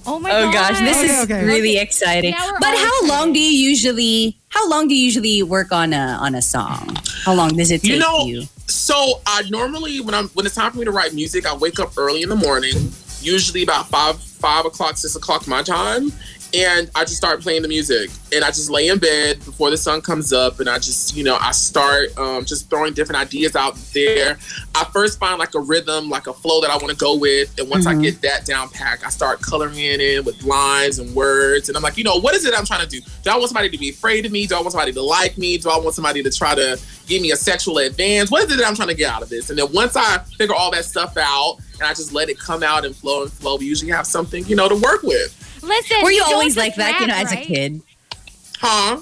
Oh 0.07 0.19
my 0.19 0.31
Oh 0.31 0.51
god. 0.53 0.53
gosh, 0.53 0.81
this 0.81 0.97
Okay, 0.99 1.07
is 1.13 1.25
okay. 1.25 1.45
really 1.45 1.77
exciting. 1.79 2.35
But 2.61 2.69
all 2.69 2.77
how 2.77 3.07
long 3.09 3.33
do 3.33 3.41
you 3.41 3.51
usually? 3.71 4.39
How 4.49 4.69
long 4.71 4.89
do 4.89 4.95
you 4.95 5.05
usually 5.05 5.43
work 5.43 5.73
on 5.73 5.93
a 5.93 6.19
on 6.21 6.35
a 6.35 6.43
song? 6.43 6.97
How 7.25 7.35
long 7.35 7.57
does 7.57 7.71
it 7.71 7.83
take 7.83 7.93
You 7.93 7.99
know, 7.99 8.25
you? 8.27 8.45
So 8.69 9.21
I 9.27 9.43
normally 9.51 10.01
when 10.01 10.15
I'm 10.15 10.29
when 10.29 10.47
it's 10.47 10.55
time 10.55 10.73
for 10.73 10.79
me 10.79 10.85
to 10.85 10.91
write 10.93 11.13
music, 11.15 11.47
I 11.47 11.55
wake 11.57 11.79
up 11.81 11.93
early 11.99 12.23
in 12.23 12.29
the 12.29 12.37
morning, 12.37 12.75
usually 13.21 13.63
about 13.63 13.89
five 13.89 14.21
five 14.23 14.65
o'clock, 14.65 14.97
six 14.97 15.17
o'clock 15.17 15.47
my 15.49 15.63
time, 15.63 16.13
and 16.55 16.91
I 16.95 17.05
just 17.05 17.17
start 17.17 17.41
playing 17.41 17.63
the 17.63 17.69
music. 17.69 18.11
And 18.35 18.45
I 18.45 18.49
just 18.49 18.71
lay 18.71 18.89
in 18.89 18.99
bed 18.99 19.39
before 19.45 19.71
the 19.71 19.77
sun 19.77 20.01
comes 20.01 20.33
up, 20.33 20.59
and 20.61 20.69
I 20.69 20.77
just 20.79 21.17
you 21.17 21.23
know 21.25 21.37
I 21.41 21.53
start 21.53 22.17
um, 22.19 22.45
just 22.45 22.69
throwing 22.69 22.93
different 22.95 23.21
ideas 23.21 23.55
out 23.57 23.77
there. 23.95 24.39
I 24.75 24.85
first 24.93 25.19
find 25.19 25.39
like 25.39 25.55
a 25.55 25.61
rhythm, 25.61 26.11
like 26.11 26.27
a 26.27 26.33
flow 26.33 26.61
that 26.61 26.71
I 26.71 26.75
want 26.77 26.91
to 26.91 26.97
go 26.97 27.17
with, 27.17 27.57
and 27.59 27.69
once 27.71 27.87
I 27.87 27.95
Mhm. 27.95 28.03
get 28.03 28.23
that 28.23 28.45
down 28.45 28.69
pack, 28.69 29.07
I 29.07 29.11
start 29.11 29.41
coloring 29.41 29.79
it 29.79 30.01
in 30.01 30.25
with 30.25 30.43
lines 30.43 30.99
and 30.99 31.15
words. 31.15 31.69
And 31.69 31.77
I'm 31.77 31.83
like, 31.83 31.97
you 31.97 32.05
know, 32.05 32.17
what 32.21 32.35
is 32.35 32.45
it 32.45 32.55
I'm 32.57 32.67
trying 32.67 32.87
to 32.87 32.89
do? 32.89 33.01
Do 33.23 33.31
I 33.31 33.37
want 33.37 33.49
somebody 33.49 33.69
to 33.71 33.79
be 33.79 33.91
afraid 33.91 34.27
of 34.27 34.33
me? 34.33 34.47
Do 34.47 34.57
I 34.57 34.61
want 34.61 34.73
somebody 34.73 34.93
to 34.93 35.03
like 35.03 35.39
me? 35.39 35.59
Do 35.59 35.71
I 35.71 35.79
want 35.79 35.95
somebody 35.95 36.23
to 36.23 36.31
try 36.31 36.55
to 36.55 36.79
give 37.07 37.23
me 37.23 37.31
a 37.31 37.37
sexual 37.37 37.79
advance? 37.79 38.31
What 38.31 38.43
is 38.45 38.53
it 38.53 38.57
that 38.59 38.67
I'm 38.67 38.75
trying 38.75 38.89
to 38.89 38.95
get 38.95 39.11
out 39.11 39.23
of 39.23 39.29
this? 39.29 39.51
And 39.51 39.59
then 39.59 39.73
once 39.73 39.97
I 39.97 40.19
figure 40.37 40.55
all 40.55 40.71
that 40.73 40.85
stuff 40.85 41.17
out 41.17 41.59
and 41.75 41.83
I 41.85 41.95
just 41.95 42.13
let 42.13 42.29
it 42.29 42.39
come 42.39 42.63
out 42.63 42.85
and 42.85 42.95
flow 42.95 43.23
and 43.23 43.33
flow, 43.33 43.57
we 43.57 43.67
usually 43.67 43.93
have 43.93 44.07
something, 44.07 44.45
you 44.47 44.57
know, 44.57 44.69
to 44.69 44.75
work 44.77 45.03
with. 45.03 45.33
Listen. 45.67 46.03
Were 46.03 46.11
you 46.11 46.21
don't 46.21 46.35
always 46.35 46.57
like 46.57 46.75
that? 46.77 47.01
You 47.01 47.07
know, 47.07 47.15
rap, 47.15 47.27
as 47.27 47.33
a 47.33 47.37
kid. 47.37 47.83
Huh? 48.59 49.01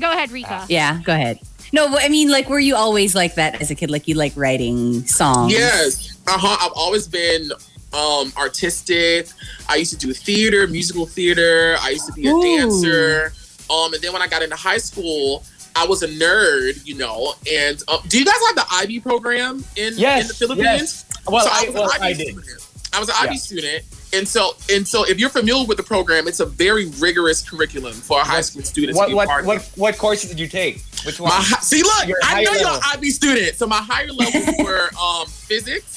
Go 0.00 0.10
ahead, 0.12 0.30
Rica. 0.30 0.64
Yeah, 0.68 1.00
go 1.04 1.12
ahead. 1.12 1.40
No, 1.72 1.96
I 1.98 2.08
mean, 2.08 2.30
like, 2.30 2.48
were 2.48 2.58
you 2.60 2.74
always 2.74 3.14
like 3.14 3.36
that 3.36 3.60
as 3.60 3.70
a 3.70 3.74
kid? 3.74 3.90
Like, 3.90 4.08
you 4.08 4.14
like 4.14 4.32
writing 4.36 5.04
songs? 5.06 5.52
Yes. 5.52 6.18
Uh-huh. 6.26 6.56
I've 6.60 6.72
always 6.74 7.06
been 7.06 7.50
um 7.92 8.32
artistic. 8.36 9.28
I 9.68 9.76
used 9.76 9.92
to 9.92 9.98
do 9.98 10.12
theater, 10.12 10.66
musical 10.66 11.06
theater. 11.06 11.76
I 11.80 11.90
used 11.90 12.06
to 12.06 12.12
be 12.12 12.28
a 12.28 12.32
Ooh. 12.32 12.42
dancer. 12.42 13.32
Um, 13.68 13.92
and 13.94 14.02
then 14.02 14.12
when 14.12 14.22
I 14.22 14.26
got 14.26 14.42
into 14.42 14.56
high 14.56 14.78
school, 14.78 15.44
I 15.76 15.86
was 15.86 16.02
a 16.02 16.08
nerd, 16.08 16.84
you 16.86 16.96
know. 16.96 17.34
And 17.52 17.80
um, 17.88 17.98
do 18.08 18.18
you 18.18 18.24
guys 18.24 18.34
have 18.48 18.56
the 18.56 18.66
IB 18.82 19.00
program 19.00 19.64
in, 19.76 19.94
Yes, 19.96 20.22
in 20.22 20.28
the 20.28 20.34
Philippines? 20.34 20.64
yes. 20.66 21.04
Well, 21.28 21.44
So 21.44 21.50
I, 21.52 21.60
was 21.66 21.68
an 21.68 21.74
well, 21.74 21.90
IB 21.94 22.02
I 22.02 22.12
did. 22.14 22.28
student. 22.28 22.66
I 22.92 22.98
was 23.00 23.08
an 23.08 23.14
IB 23.20 23.36
student, 23.36 23.84
and 24.12 24.26
so 24.26 24.56
and 24.72 24.86
so 24.86 25.04
if 25.04 25.18
you're 25.20 25.30
familiar 25.30 25.66
with 25.66 25.76
the 25.76 25.82
program, 25.82 26.26
it's 26.28 26.40
a 26.40 26.46
very 26.46 26.86
rigorous 26.98 27.48
curriculum 27.48 27.92
for 27.92 28.20
a 28.20 28.24
high 28.24 28.40
school 28.40 28.62
students 28.62 28.96
to 28.98 29.00
What 29.00 29.08
be 29.08 29.14
what 29.14 29.28
part 29.28 29.44
what 29.44 29.56
of. 29.58 29.78
what 29.78 29.98
courses 29.98 30.28
did 30.30 30.38
you 30.40 30.48
take? 30.48 30.82
Which 31.04 31.20
one? 31.20 31.30
My 31.30 31.42
see, 31.60 31.82
look, 31.82 32.06
Your 32.08 32.18
I 32.22 32.42
know 32.42 32.50
higher 32.50 32.58
you're 32.60 32.68
an 32.68 32.74
level. 32.74 32.90
IB 32.94 33.10
student. 33.10 33.56
So 33.56 33.66
my 33.66 33.78
higher 33.82 34.08
levels 34.12 34.44
were 34.64 34.90
um, 35.00 35.26
physics. 35.26 35.96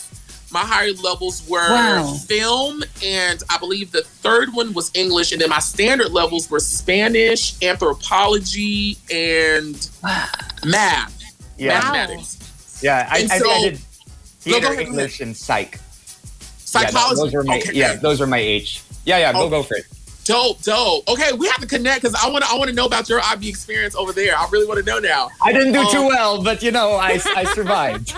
My 0.52 0.60
higher 0.61 0.91
levels 1.02 1.41
were 1.49 1.68
Wow. 1.68 2.14
film, 2.27 2.84
and 3.03 3.41
I 3.49 3.57
believe 3.57 3.91
the 3.91 4.03
third 4.03 4.53
one 4.53 4.72
was 4.73 4.91
English, 4.94 5.31
and 5.31 5.41
then 5.41 5.49
my 5.49 5.57
standard 5.60 6.11
levels 6.11 6.48
were 6.48 6.60
Spanish, 6.60 7.56
anthropology, 7.64 8.98
and 9.11 9.90
math, 10.64 11.23
yeah, 11.57 11.80
mathematics, 11.80 12.80
yeah. 12.84 13.07
I, 13.11 13.15
I 13.15 13.19
And 13.22 13.31
I 13.31 13.38
so- 13.40 13.45
did 13.64 13.73
No, 13.73 13.80
theater, 14.41 14.68
go 14.68 14.73
ahead, 14.73 14.85
English, 14.88 15.19
and 15.22 15.35
psych. 15.35 15.80
Psychology. 16.73 17.21
Yeah, 17.21 17.23
those 17.23 17.33
were 17.33 17.43
my 17.43 17.57
Okay, 17.59 17.71
yeah, 17.73 17.95
those 17.95 18.19
were 18.19 18.27
my 18.27 18.37
H. 18.39 18.81
Yeah, 19.05 19.17
yeah. 19.19 19.33
Go 19.33 19.41
Oh. 19.43 19.49
go 19.49 19.63
for 19.63 19.75
it. 19.77 19.85
dope, 20.25 20.61
dope. 20.61 21.07
Okay, 21.09 21.33
we 21.33 21.47
have 21.47 21.59
to 21.59 21.67
connect 21.67 22.01
because 22.01 22.15
I 22.15 22.29
want 22.29 22.43
to. 22.45 22.49
I 22.49 22.55
want 22.55 22.69
to 22.69 22.75
know 22.75 22.85
about 22.85 23.09
your 23.09 23.19
IB 23.21 23.47
experience 23.49 23.93
over 23.95 24.13
there. 24.13 24.37
I 24.37 24.47
really 24.51 24.65
want 24.65 24.79
to 24.79 24.85
know 24.85 24.99
now. 24.99 25.29
I 25.41 25.51
didn't 25.51 25.73
do 25.73 25.79
Um, 25.79 25.91
too 25.91 26.07
well, 26.07 26.41
but 26.43 26.63
you 26.63 26.71
know, 26.71 26.93
I 26.93 27.19
I 27.35 27.43
survived. 27.53 28.13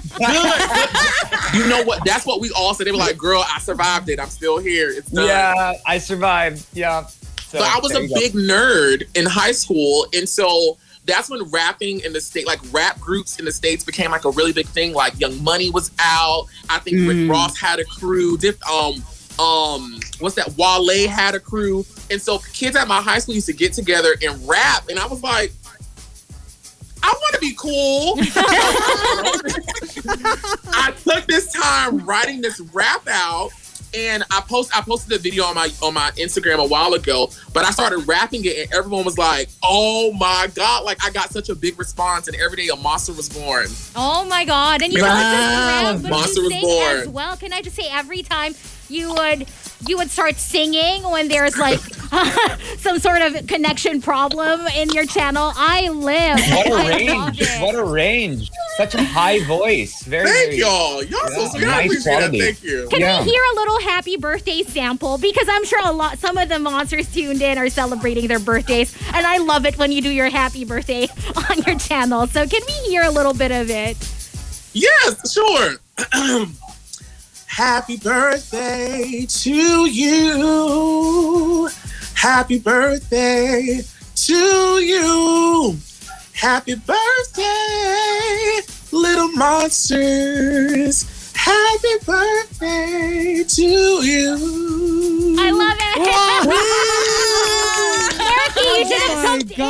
You 1.54 1.68
know 1.68 1.84
what? 1.84 2.04
That's 2.06 2.26
what 2.26 2.42
we 2.42 2.52
all 2.52 2.74
said. 2.74 2.86
They 2.88 2.92
were 2.92 2.98
like, 2.98 3.18
"Girl, 3.18 3.44
I 3.54 3.60
survived 3.60 4.10
it. 4.10 4.20
I'm 4.20 4.30
still 4.30 4.58
here. 4.58 4.90
It's 4.90 5.10
done." 5.10 5.26
yeah, 5.28 5.74
I 5.86 5.98
survived. 5.98 6.66
Yeah. 6.74 7.06
So, 7.48 7.60
but 7.60 7.64
I 7.76 7.80
was 7.82 7.96
a 7.96 8.02
you 8.02 8.10
go. 8.10 8.16
big 8.16 8.34
nerd 8.34 9.04
in 9.16 9.26
high 9.26 9.52
school, 9.54 10.06
and 10.14 10.28
so 10.28 10.78
that's 11.06 11.30
when 11.30 11.44
rapping 11.52 12.00
in 12.02 12.14
the 12.14 12.22
state, 12.22 12.48
like 12.48 12.60
rap 12.72 13.00
groups 13.00 13.40
in 13.40 13.46
the 13.46 13.52
states, 13.52 13.84
became 13.84 14.12
like 14.12 14.26
a 14.26 14.32
really 14.32 14.52
big 14.54 14.68
thing. 14.68 14.94
Like 14.94 15.20
Young 15.20 15.44
Money 15.44 15.70
was 15.70 15.92
out. 16.00 16.48
I 16.70 16.80
think 16.80 16.98
Rick 17.08 17.18
Mm. 17.18 17.30
Ross 17.30 17.58
had 17.58 17.80
a 17.80 17.86
crew. 17.86 18.38
Diff, 18.38 18.58
um, 18.68 19.04
um, 19.40 20.00
what's 20.20 20.36
that? 20.36 20.54
Wale 20.58 21.08
had 21.10 21.36
a 21.36 21.40
crew, 21.40 21.86
and 22.10 22.22
so 22.22 22.40
kids 22.54 22.76
at 22.76 22.88
my 22.88 23.02
high 23.02 23.20
school 23.20 23.36
used 23.36 23.48
to 23.48 23.54
get 23.54 23.74
together 23.74 24.16
and 24.22 24.48
rap, 24.48 24.88
and 24.90 25.00
I 25.00 25.08
was 25.08 25.22
like. 25.24 25.52
I 27.08 27.10
want 27.10 27.34
to 27.36 27.40
be 27.40 27.54
cool. 27.56 28.16
I 30.74 30.92
took 31.04 31.28
this 31.28 31.52
time 31.54 32.00
writing 32.00 32.42
this 32.42 32.60
rap 32.74 33.08
out, 33.08 33.52
and 33.96 34.24
I 34.32 34.42
post 34.42 34.76
I 34.76 34.82
posted 34.82 35.14
a 35.14 35.18
video 35.22 35.44
on 35.46 35.56
my 35.56 35.70
on 35.82 35.94
my 35.94 36.12
Instagram 36.12 36.60
a 36.60 36.68
while 36.68 36.94
ago. 36.94 37.30
But 37.54 37.66
I 37.66 37.72
started 37.72 38.00
rapping 38.08 38.46
it, 38.46 38.58
and 38.58 38.74
everyone 38.74 39.06
was 39.06 39.18
like, 39.18 39.50
"Oh 39.64 40.12
my 40.14 40.50
god!" 40.54 40.84
Like 40.84 41.04
I 41.06 41.10
got 41.12 41.32
such 41.32 41.50
a 41.50 41.56
big 41.56 41.80
response, 41.80 42.28
and 42.28 42.36
every 42.38 42.58
day 42.58 42.68
a 42.70 42.76
monster 42.76 43.14
was 43.14 43.30
born. 43.30 43.68
Oh 43.96 44.26
my 44.26 44.46
god! 44.46 44.82
And 44.82 44.92
you 44.94 45.02
Wow. 45.02 45.08
don't 45.10 45.22
just 45.22 45.66
rap, 45.94 46.02
but 46.04 46.10
Monster 46.10 46.42
you 46.42 46.46
was 46.46 46.62
born. 46.62 46.98
as 46.98 47.08
well. 47.10 47.38
Can 47.38 47.54
I 47.54 47.62
just 47.62 47.76
say, 47.76 47.88
every 47.90 48.22
time 48.24 48.54
you 48.90 49.12
would 49.14 49.48
you 49.88 49.98
would 49.98 50.10
start 50.12 50.36
singing 50.38 51.04
when 51.04 51.28
there's 51.28 51.58
like 51.58 51.80
some 52.80 53.00
sort 53.00 53.22
of 53.22 53.48
connection 53.48 54.02
problem 54.02 54.62
in 54.76 54.90
your 54.90 55.06
channel, 55.06 55.52
I 55.56 55.90
live. 55.90 56.40
What 56.40 56.68
a 56.68 56.72
I 56.72 57.14
love 57.14 57.38
range! 57.38 57.50
What 57.62 57.76
a 57.76 57.84
range! 57.84 58.52
Such 58.78 58.96
a 58.96 59.04
high 59.04 59.42
voice. 59.46 60.04
Very. 60.04 60.26
Thank 60.28 60.46
very- 60.52 60.58
y'all. 60.60 61.04
Y'all 61.04 61.28
so 61.28 61.42
Yeah, 61.42 61.48
sweet. 61.50 61.62
Nice 61.62 61.86
appreciate 61.86 62.04
quality. 62.18 62.40
that. 62.42 62.46
Thank 62.58 62.64
you. 62.64 62.88
Can 62.90 63.00
Yeah. 63.00 63.24
we 63.24 63.30
hear 63.32 63.42
a 63.54 63.56
little 63.56 63.80
happy 63.80 64.18
birthday 64.18 64.64
sample? 64.64 65.18
Because 65.18 65.48
I'm 65.50 65.66
sure 65.66 65.80
a 65.84 65.92
lot, 65.92 66.20
some 66.20 66.38
of 66.38 66.50
the 66.50 66.60
monsters 66.60 67.12
tuned 67.14 67.42
in 67.42 67.58
are 67.58 67.70
celebrating 67.70 68.28
their 68.28 68.40
birthdays, 68.40 68.94
and 69.14 69.26
I 69.26 69.38
love 69.38 69.66
it 69.66 69.78
when 69.78 69.92
you 69.92 70.02
do 70.02 70.10
your 70.10 70.30
happy 70.30 70.66
birthday 70.66 71.08
on 71.50 71.62
your 71.66 71.78
channel. 71.80 72.28
So 72.28 72.46
can 72.48 72.62
we 72.68 72.74
hear 72.90 73.04
a 73.04 73.12
little 73.12 73.34
bit 73.34 73.52
of 73.52 73.70
it? 73.70 73.98
Yes, 74.74 75.32
sure. 75.34 75.76
Happy 77.48 77.98
birthday 77.98 79.26
to 79.28 79.86
you. 79.86 81.70
Happy 82.14 82.60
birthday 82.60 83.82
to 84.16 84.34
you. 84.34 85.78
Happy 86.34 86.76
birthday, 86.76 88.60
little 88.92 89.30
monsters. 89.30 91.06
Happy 91.34 92.06
birthday 92.06 93.44
to 93.48 93.64
you. 94.04 95.36
I 95.40 95.52
love 95.52 95.78
it. 95.80 97.12
Erica, 98.92 98.94
you 98.94 99.00
should 99.00 99.12
have 99.12 99.18
Oh 99.18 99.24
my 99.24 99.38
jumped 99.40 99.52
in. 99.52 99.66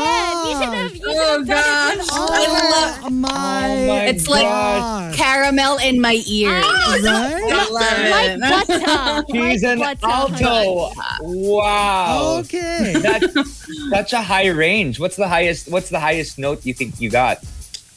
You 0.46 0.54
should 0.56 0.74
have, 0.74 0.96
you 0.96 1.02
Oh 1.08 1.36
I've 1.36 1.42
it 1.42 1.48
gosh. 1.48 1.98
with 1.98 2.10
I 2.12 2.70
love 2.72 3.00
Oh 3.06 3.10
my, 3.10 3.70
Oh 3.70 3.88
my 3.88 4.06
It's 4.06 4.28
like 4.28 4.44
gosh. 4.44 5.16
caramel 5.16 5.78
in 5.78 6.02
my 6.02 6.22
ear. 6.28 6.52
right? 6.52 7.42
Stop 7.48 7.70
that. 7.80 8.40
Like 8.40 8.68
butter. 8.68 9.34
She's 9.34 9.64
like 9.64 9.74
an 9.82 10.00
butter. 10.02 10.44
alto. 10.46 10.92
Wow. 11.22 12.38
Okay. 12.40 12.94
That's 13.02 13.90
such 13.90 14.14
a 14.14 14.22
high 14.22 14.48
range. 14.48 15.00
What's 15.00 15.16
the 15.16 15.28
highest? 15.28 15.70
What's 15.72 15.90
the 15.90 16.00
highest 16.00 16.38
note 16.40 16.66
you 16.66 16.74
think 16.74 17.00
you 17.00 17.10
got? 17.10 17.40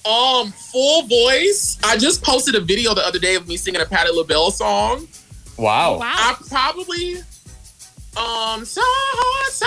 Um, 0.06 0.52
full 0.52 1.02
voice. 1.02 1.78
I 1.84 1.96
just 1.96 2.22
posted 2.22 2.54
a 2.54 2.60
video 2.60 2.94
the 2.94 3.04
other 3.06 3.18
day 3.18 3.34
of 3.34 3.46
me 3.46 3.56
singing 3.56 3.80
a 3.80 3.84
Patti 3.86 4.10
LaBelle 4.12 4.50
song. 4.50 5.06
Wow. 5.58 5.98
Wow. 5.98 6.14
I 6.14 6.36
probably 6.48 7.16
um 8.18 8.64
so 8.64 8.82
so 9.50 9.66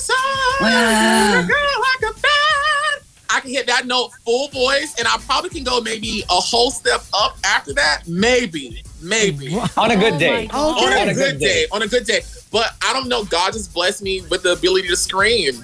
so 0.00 0.14
Wow. 0.60 1.42
girl 1.48 1.80
like 1.80 2.10
a 2.10 2.20
bat. 2.20 3.02
I 3.30 3.40
can 3.40 3.50
hit 3.50 3.66
that 3.66 3.86
note 3.86 4.10
full 4.24 4.48
voice, 4.48 4.94
and 4.98 5.06
I 5.06 5.16
probably 5.18 5.50
can 5.50 5.62
go 5.64 5.80
maybe 5.80 6.22
a 6.30 6.34
whole 6.34 6.70
step 6.70 7.02
up 7.14 7.36
after 7.44 7.72
that. 7.74 8.02
Maybe, 8.08 8.82
maybe 9.02 9.54
On 9.76 9.90
a 9.90 9.96
good 9.96 10.14
Oh 10.14 10.18
day. 10.18 10.30
my 10.30 10.46
God. 10.46 10.78
on 10.78 10.92
On 10.92 11.08
a 11.08 11.10
a 11.10 11.14
good 11.14 11.32
good 11.32 11.38
day. 11.38 11.46
day. 11.62 11.66
On 11.72 11.82
a 11.82 11.86
good 11.86 12.06
day. 12.06 12.20
But 12.50 12.74
I 12.82 12.92
don't 12.94 13.08
know. 13.08 13.24
God 13.24 13.52
just 13.52 13.72
blessed 13.74 14.02
me 14.02 14.22
with 14.30 14.42
the 14.42 14.52
ability 14.52 14.88
to 14.88 14.96
scream. 14.96 15.54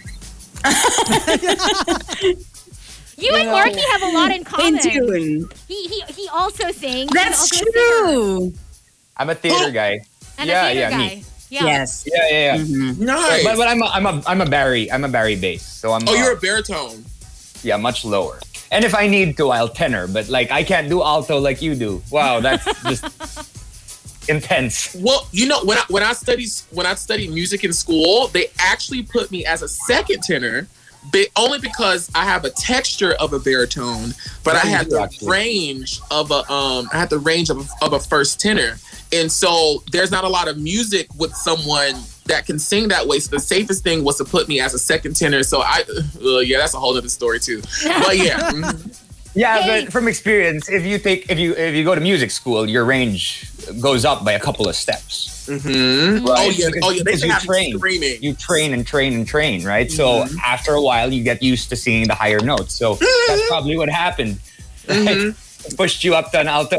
You 3.17 3.31
and 3.37 3.49
Markki 3.49 3.81
have 3.93 4.03
a 4.03 4.09
lot 4.09 4.31
in 4.33 4.39
In 4.39 4.45
common. 4.45 4.79
tune. 4.81 5.49
He 5.69 5.87
he 5.87 6.03
he 6.13 6.29
also 6.33 6.71
sings. 6.73 7.11
That's 7.13 7.49
He's 7.49 7.63
also 7.63 7.71
a 7.71 7.73
singer. 7.73 8.07
true. 8.09 8.53
I'm 9.17 9.31
a 9.31 9.35
theater 9.37 9.71
guy. 9.71 10.01
And 10.37 10.49
Yeah, 10.49 10.65
a 10.67 10.73
theater 10.73 10.81
yeah, 10.81 10.91
guy. 10.91 10.99
me. 10.99 11.25
Yeah. 11.51 11.65
Yes. 11.65 12.05
Yeah, 12.07 12.19
yeah, 12.31 12.57
yeah. 12.57 12.65
Mhm. 12.65 12.99
Nice. 12.99 13.45
But, 13.45 13.57
but 13.57 13.69
I'm 13.69 13.83
a, 13.83 13.87
I'm 13.87 14.07
a 14.07 14.23
I'm 14.27 14.41
a 14.41 14.47
Barry 14.47 14.91
I'm 14.91 15.05
a 15.05 15.09
Barry 15.09 15.37
bass, 15.37 15.63
so 15.63 15.93
I'm 15.93 16.09
oh, 16.09 16.13
uh, 16.13 16.17
you're 16.17 16.33
a 16.33 16.37
baritone. 16.37 17.05
yeah 17.63 17.77
much 17.77 18.05
lower. 18.05 18.41
And 18.73 18.85
if 18.85 18.95
I 18.95 19.07
need 19.07 19.37
to, 19.37 19.51
I'll 19.51 19.69
tenor. 19.69 20.09
But 20.09 20.29
like 20.29 20.51
I 20.51 20.65
can't 20.65 20.89
do 20.89 21.03
alto 21.03 21.39
like 21.39 21.63
you 21.63 21.75
do. 21.77 22.03
Wow, 22.11 22.41
that's 22.41 22.65
just 22.89 23.05
intense. 24.29 24.95
Well, 24.99 25.29
you 25.33 25.47
know, 25.47 25.63
when 25.65 25.79
I 25.79 25.85
when 25.89 26.03
I 26.03 26.13
studied 26.13 26.49
when 26.71 26.87
I 26.87 26.95
studied 26.95 27.31
music 27.31 27.63
in 27.65 27.73
school, 27.73 28.29
they 28.29 28.49
actually 28.59 29.03
put 29.03 29.31
me 29.31 29.45
as 29.45 29.63
a 29.63 29.69
second 29.69 30.23
tenor, 30.23 30.67
but 31.13 31.27
only 31.37 31.59
because 31.61 32.11
I 32.15 32.25
have 32.25 32.45
a 32.45 32.51
texture 32.51 33.13
of 33.21 33.33
a 33.33 33.39
baritone, 33.39 34.15
but 34.43 34.57
I 34.57 34.59
Yeah, 34.59 34.65
you 34.71 34.77
had 34.77 34.91
the 34.91 35.01
actually. 35.03 35.31
range 35.31 36.01
of 36.11 36.31
a 36.31 36.51
um 36.51 36.89
I 36.93 36.99
had 36.99 37.11
the 37.11 37.19
range 37.19 37.51
of 37.51 37.59
a, 37.61 37.85
of 37.85 37.93
a 37.93 38.01
first 38.01 38.41
tenor. 38.41 38.79
And 39.15 39.31
so 39.31 39.83
there's 39.93 40.11
not 40.11 40.25
a 40.25 40.29
lot 40.29 40.49
of 40.49 40.59
music 40.59 41.07
with 41.17 41.35
someone 41.35 41.95
that 42.27 42.47
can 42.47 42.59
sing 42.59 42.89
that 42.89 43.07
way. 43.07 43.19
So 43.21 43.31
the 43.37 43.41
safest 43.41 43.85
thing 43.85 44.03
was 44.03 44.17
to 44.19 44.25
put 44.25 44.49
me 44.49 44.61
as 44.61 44.75
a 44.75 44.79
second 44.79 45.15
tenor. 45.17 45.43
So 45.43 45.61
I, 45.63 45.85
uh, 46.25 46.39
yeah, 46.39 46.59
that's 46.59 46.75
a 46.75 46.79
whole 46.79 46.97
other 46.97 47.09
story 47.09 47.39
too. 47.41 47.61
But 47.85 48.17
yeah, 48.19 48.51
mhm. 48.53 49.01
Yeah, 49.37 49.59
Hey. 49.63 49.83
but 49.85 49.93
from 49.93 50.07
experience, 50.07 50.69
if 50.69 50.85
you 50.87 50.97
take 50.99 51.29
if 51.29 51.39
you 51.41 51.55
if 51.57 51.75
you 51.75 51.83
go 51.85 51.95
to 51.97 52.01
music 52.01 52.31
school, 52.31 52.69
your 52.71 52.85
range 52.85 53.51
goes 53.81 54.05
up 54.05 54.25
by 54.25 54.33
a 54.33 54.41
couple 54.41 54.69
of 54.69 54.77
steps. 54.77 55.47
Mhm. 55.49 56.25
Right. 56.27 56.39
oh 56.47 56.51
yeah, 56.51 56.69
oh 56.85 56.91
yeah, 56.91 57.03
they 57.03 57.13
Because 57.17 57.25
you 57.25 57.35
train. 57.41 57.77
screaming. 57.77 58.23
You 58.23 58.33
train 58.35 58.73
and 58.73 58.87
train 58.87 59.13
and 59.13 59.27
train, 59.27 59.65
right? 59.65 59.91
So 59.91 60.05
Mhm. 60.25 60.37
after 60.45 60.73
a 60.75 60.81
while, 60.81 61.13
you 61.13 61.23
get 61.25 61.43
used 61.43 61.69
to 61.71 61.77
singing 61.77 62.07
the 62.07 62.15
higher 62.15 62.41
notes. 62.41 62.75
So 62.75 62.95
that's 63.29 63.43
probably 63.53 63.77
what 63.77 63.89
happened. 63.91 64.39
Mhm. 64.89 65.35
It 65.67 65.77
pushed 65.77 66.05
you 66.05 66.15
up 66.15 66.31
to 66.33 66.39
an 66.41 66.47
alto. 66.49 66.77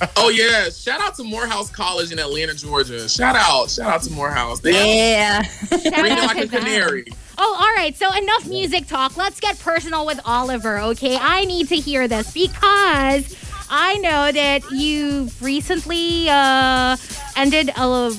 Oh 0.16 0.28
yeah! 0.28 0.68
Shout 0.70 1.00
out 1.00 1.14
to 1.16 1.24
Morehouse 1.24 1.70
College 1.70 2.12
in 2.12 2.18
Atlanta, 2.18 2.52
Georgia. 2.54 3.08
Shout 3.08 3.34
out! 3.36 3.70
Shout 3.70 3.86
out 3.92 4.02
to 4.02 4.12
Morehouse. 4.12 4.60
They 4.60 4.72
Yeah. 5.12 5.42
Shout 5.42 5.86
out 5.86 6.26
like 6.26 6.36
to 6.36 6.42
a 6.42 6.46
them. 6.46 6.60
canary. 6.60 7.06
Oh, 7.38 7.56
all 7.58 7.74
right. 7.74 7.96
So 7.96 8.12
enough 8.14 8.46
music 8.46 8.86
talk. 8.86 9.16
Let's 9.16 9.40
get 9.40 9.58
personal 9.58 10.04
with 10.06 10.20
Oliver, 10.24 10.78
okay? 10.78 11.16
I 11.20 11.44
need 11.44 11.68
to 11.68 11.76
hear 11.76 12.08
this 12.08 12.32
because 12.32 13.36
I 13.70 13.96
know 13.98 14.32
that 14.32 14.70
you 14.70 15.28
recently 15.40 16.28
uh, 16.28 16.96
ended 17.36 17.70
a 17.76 18.12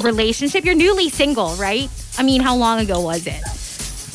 relationship. 0.00 0.64
You're 0.64 0.74
newly 0.74 1.08
single, 1.10 1.54
right? 1.56 1.88
I 2.18 2.22
mean, 2.22 2.40
how 2.42 2.56
long 2.56 2.78
ago 2.80 3.00
was 3.00 3.26
it? 3.26 3.42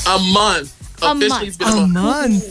A 0.08 0.20
month. 0.34 0.74
A 1.04 1.12
Officially, 1.12 1.30
month. 1.30 1.48
it's 1.48 1.58
been 1.58 1.68
A 1.68 1.78
a 1.82 1.88
month. 1.88 2.44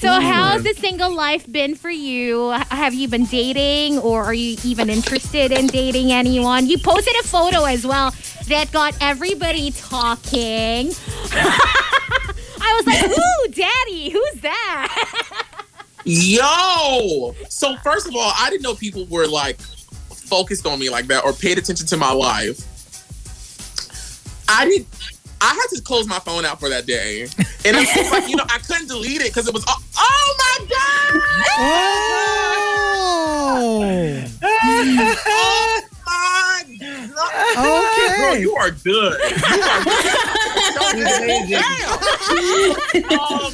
So, 0.00 0.08
how's 0.18 0.62
the 0.62 0.72
single 0.72 1.14
life 1.14 1.44
been 1.52 1.74
for 1.74 1.90
you? 1.90 2.48
Have 2.70 2.94
you 2.94 3.06
been 3.06 3.26
dating, 3.26 3.98
or 3.98 4.24
are 4.24 4.32
you 4.32 4.56
even 4.64 4.88
interested 4.88 5.52
in 5.52 5.66
dating 5.66 6.10
anyone? 6.10 6.66
You 6.66 6.78
posted 6.78 7.14
a 7.20 7.24
photo 7.24 7.64
as 7.64 7.86
well 7.86 8.14
that 8.46 8.72
got 8.72 8.96
everybody 9.02 9.72
talking. 9.72 10.92
I 11.32 12.82
was 12.82 12.86
like, 12.86 13.10
"Ooh, 13.18 13.52
daddy, 13.52 14.08
who's 14.08 14.40
that?" 14.40 15.42
Yo! 16.04 17.34
So 17.50 17.76
first 17.84 18.08
of 18.08 18.16
all, 18.16 18.32
I 18.38 18.48
didn't 18.48 18.62
know 18.62 18.74
people 18.74 19.04
were 19.04 19.26
like 19.26 19.60
focused 19.60 20.64
on 20.66 20.78
me 20.78 20.88
like 20.88 21.08
that 21.08 21.24
or 21.24 21.34
paid 21.34 21.58
attention 21.58 21.86
to 21.88 21.98
my 21.98 22.12
life. 22.12 22.64
I 24.48 24.64
did. 24.64 24.86
I 25.40 25.54
had 25.54 25.66
to 25.76 25.80
close 25.82 26.06
my 26.06 26.18
phone 26.18 26.44
out 26.44 26.60
for 26.60 26.68
that 26.68 26.84
day, 26.86 27.22
and 27.22 27.76
it's 27.76 27.94
just 27.94 28.12
like 28.12 28.28
you 28.28 28.36
know 28.36 28.44
I 28.48 28.58
couldn't 28.58 28.88
delete 28.88 29.22
it 29.22 29.28
because 29.28 29.48
it 29.48 29.54
was 29.54 29.64
oh, 29.68 29.82
oh 29.96 30.34
my 30.38 30.58
god! 30.68 31.22
Oh. 31.58 31.60
Oh 34.62 35.82
my 36.06 36.62
god! 36.80 37.10
Girl, 37.56 38.32
Okay. 38.32 38.40
you 38.40 38.54
are 38.56 38.70
good. 38.70 39.20
You 40.96 41.04
are 41.04 41.46
good. 41.46 42.76
Um, 43.10 43.52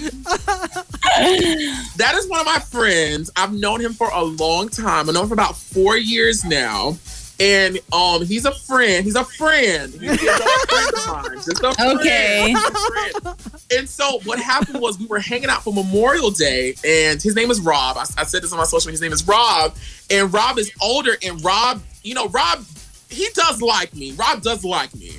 that 1.97 2.13
is 2.15 2.29
one 2.29 2.41
of 2.41 2.47
my 2.47 2.59
friends. 2.59 3.31
I've 3.37 3.53
known 3.55 3.81
him 3.81 3.95
for 3.95 4.11
a 4.11 4.23
long 4.23 4.69
time. 4.69 5.09
I've 5.09 5.15
known 5.15 5.23
him 5.25 5.29
for 5.29 5.35
about 5.35 5.57
four 5.57 5.97
years 5.97 6.45
now. 6.45 6.99
And 7.39 7.79
um, 7.93 8.25
he's 8.25 8.47
a 8.47 8.53
friend. 8.53 9.05
He's 9.05 9.15
a 9.15 9.25
friend. 9.25 9.93
He's 9.93 10.11
a 10.11 10.17
friend 10.17 10.95
of 10.95 11.07
mine. 11.07 11.35
Just 11.35 11.63
a 11.63 11.75
friend. 11.75 12.01
Okay. 12.01 12.55
A 12.55 12.71
friend. 12.71 13.37
And 13.77 13.89
so 13.89 14.21
what 14.25 14.39
happened 14.39 14.81
was 14.81 14.99
we 14.99 15.07
were 15.07 15.19
hanging 15.19 15.51
out 15.51 15.63
for 15.63 15.73
Memorial 15.73 16.31
Day, 16.31 16.75
and 16.85 17.21
his 17.21 17.35
name 17.35 17.51
is 17.51 17.61
Rob. 17.61 17.99
I, 17.99 18.07
I 18.17 18.25
said 18.25 18.43
this 18.43 18.53
on 18.53 18.59
my 18.59 18.65
social 18.65 18.89
media. 18.89 18.93
His 18.93 19.01
name 19.03 19.13
is 19.13 19.27
Rob, 19.27 19.77
and 20.11 20.33
Rob 20.33 20.59
is 20.59 20.73
older. 20.81 21.17
And 21.23 21.45
Rob, 21.45 21.83
you 22.03 22.15
know, 22.15 22.29
Rob, 22.29 22.65
he 23.11 23.29
does 23.35 23.61
like 23.61 23.95
me. 23.95 24.13
Rob 24.13 24.41
does 24.43 24.65
like 24.65 24.95
me. 24.95 25.13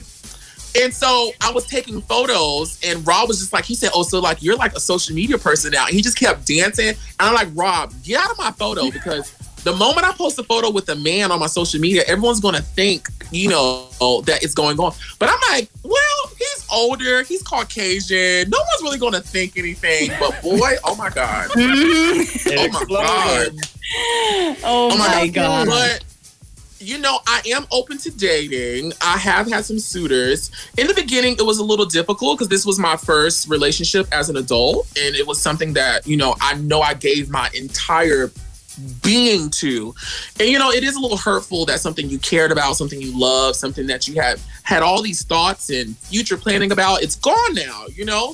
And 0.79 0.93
so 0.93 1.31
I 1.41 1.51
was 1.51 1.65
taking 1.65 2.01
photos, 2.01 2.79
and 2.83 3.05
Rob 3.05 3.27
was 3.27 3.39
just 3.39 3.53
like, 3.53 3.65
he 3.65 3.73
said, 3.75 3.89
"Oh, 3.93 4.03
so 4.03 4.19
like 4.19 4.43
you're 4.43 4.57
like 4.57 4.73
a 4.73 4.79
social 4.79 5.15
media 5.15 5.37
person 5.37 5.71
now." 5.71 5.85
And 5.85 5.93
he 5.93 6.01
just 6.01 6.19
kept 6.19 6.45
dancing, 6.47 6.89
and 6.89 6.97
I'm 7.19 7.33
like, 7.33 7.49
"Rob, 7.53 7.93
get 8.03 8.23
out 8.23 8.31
of 8.31 8.37
my 8.37 8.51
photo 8.51 8.89
because 8.91 9.33
the 9.63 9.73
moment 9.73 10.07
I 10.07 10.13
post 10.13 10.39
a 10.39 10.43
photo 10.43 10.69
with 10.69 10.87
a 10.89 10.95
man 10.95 11.31
on 11.31 11.39
my 11.39 11.47
social 11.47 11.79
media, 11.79 12.03
everyone's 12.07 12.39
gonna 12.39 12.61
think, 12.61 13.07
you 13.31 13.49
know, 13.49 13.87
that 14.25 14.43
it's 14.43 14.53
going 14.53 14.79
on." 14.79 14.93
But 15.19 15.29
I'm 15.29 15.39
like, 15.51 15.69
"Well, 15.83 16.31
he's 16.37 16.65
older, 16.71 17.23
he's 17.23 17.43
Caucasian. 17.43 18.49
No 18.49 18.57
one's 18.57 18.81
really 18.83 18.99
gonna 18.99 19.21
think 19.21 19.57
anything." 19.57 20.11
But 20.19 20.41
boy, 20.41 20.75
oh 20.83 20.95
my 20.95 21.09
god, 21.09 21.49
oh 21.55 22.69
my 22.71 22.85
god. 22.89 23.51
Oh, 24.63 24.89
Oh 24.91 24.97
my 24.97 25.27
god. 25.29 25.67
But 25.67 26.03
you 26.79 26.97
know, 26.97 27.19
I 27.27 27.41
am 27.47 27.65
open 27.71 27.97
to 27.99 28.11
dating. 28.11 28.93
I 29.01 29.17
have 29.17 29.49
had 29.49 29.65
some 29.65 29.79
suitors. 29.79 30.51
In 30.77 30.87
the 30.87 30.93
beginning, 30.93 31.33
it 31.33 31.45
was 31.45 31.57
a 31.57 31.63
little 31.63 31.85
difficult 31.85 32.37
because 32.37 32.49
this 32.49 32.65
was 32.65 32.77
my 32.79 32.95
first 32.95 33.49
relationship 33.49 34.07
as 34.11 34.29
an 34.29 34.37
adult, 34.37 34.87
and 34.97 35.15
it 35.15 35.25
was 35.25 35.41
something 35.41 35.73
that 35.73 36.05
you 36.05 36.17
know 36.17 36.35
I 36.41 36.55
know 36.55 36.81
I 36.81 36.93
gave 36.93 37.29
my 37.29 37.49
entire 37.53 38.31
being 39.01 39.49
to 39.49 39.93
and 40.39 40.49
you 40.49 40.59
know 40.59 40.71
it 40.71 40.83
is 40.83 40.95
a 40.95 40.99
little 40.99 41.17
hurtful 41.17 41.65
that 41.65 41.79
something 41.79 42.09
you 42.09 42.19
cared 42.19 42.51
about 42.51 42.75
something 42.75 43.01
you 43.01 43.17
love 43.17 43.55
something 43.55 43.87
that 43.87 44.07
you 44.07 44.15
had 44.15 44.39
had 44.63 44.83
all 44.83 45.01
these 45.01 45.23
thoughts 45.23 45.69
and 45.69 45.97
future 45.97 46.37
planning 46.37 46.71
about 46.71 47.01
it's 47.01 47.15
gone 47.15 47.53
now 47.53 47.85
you 47.93 48.05
know 48.05 48.33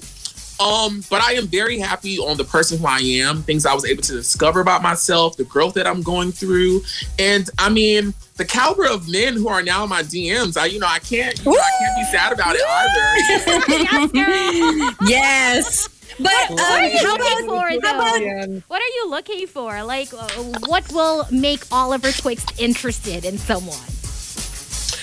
um, 0.59 1.03
but 1.09 1.21
I 1.21 1.33
am 1.33 1.47
very 1.47 1.79
happy 1.79 2.19
on 2.19 2.37
the 2.37 2.43
person 2.43 2.77
who 2.77 2.85
I 2.85 2.99
am, 2.99 3.41
things 3.41 3.65
I 3.65 3.73
was 3.73 3.85
able 3.85 4.03
to 4.03 4.13
discover 4.13 4.61
about 4.61 4.81
myself, 4.81 5.35
the 5.35 5.43
growth 5.43 5.73
that 5.73 5.87
I'm 5.87 6.01
going 6.01 6.31
through. 6.31 6.81
And 7.17 7.49
I 7.57 7.69
mean, 7.69 8.13
the 8.35 8.45
caliber 8.45 8.87
of 8.87 9.09
men 9.09 9.33
who 9.33 9.47
are 9.47 9.61
now 9.61 9.83
in 9.83 9.89
my 9.89 10.03
DMs, 10.03 10.55
I 10.57 10.65
you 10.67 10.79
know, 10.79 10.87
I 10.87 10.99
can't 10.99 11.37
you 11.43 11.51
know, 11.51 11.57
I 11.57 11.69
can't 11.79 11.95
be 11.97 12.03
sad 12.17 12.33
about 12.33 12.55
it 12.55 12.61
either. 12.65 14.11
yes. 14.13 14.99
Yes. 15.01 15.92
But 16.19 16.49
um, 16.51 16.55
What 16.55 16.61
are 16.81 16.87
you 16.87 16.97
how 16.99 17.17
looking 17.17 17.45
about, 17.47 17.57
for, 17.57 17.67
how 17.69 17.77
about 17.77 18.19
though? 18.19 18.61
What 18.67 18.81
are 18.81 18.93
you 18.95 19.09
looking 19.09 19.47
for? 19.47 19.83
Like, 19.83 20.13
uh, 20.13 20.27
what 20.67 20.91
will 20.91 21.25
make 21.31 21.63
Oliver 21.71 22.11
Twixt 22.11 22.59
interested 22.59 23.25
in 23.25 23.37
someone? 23.37 23.77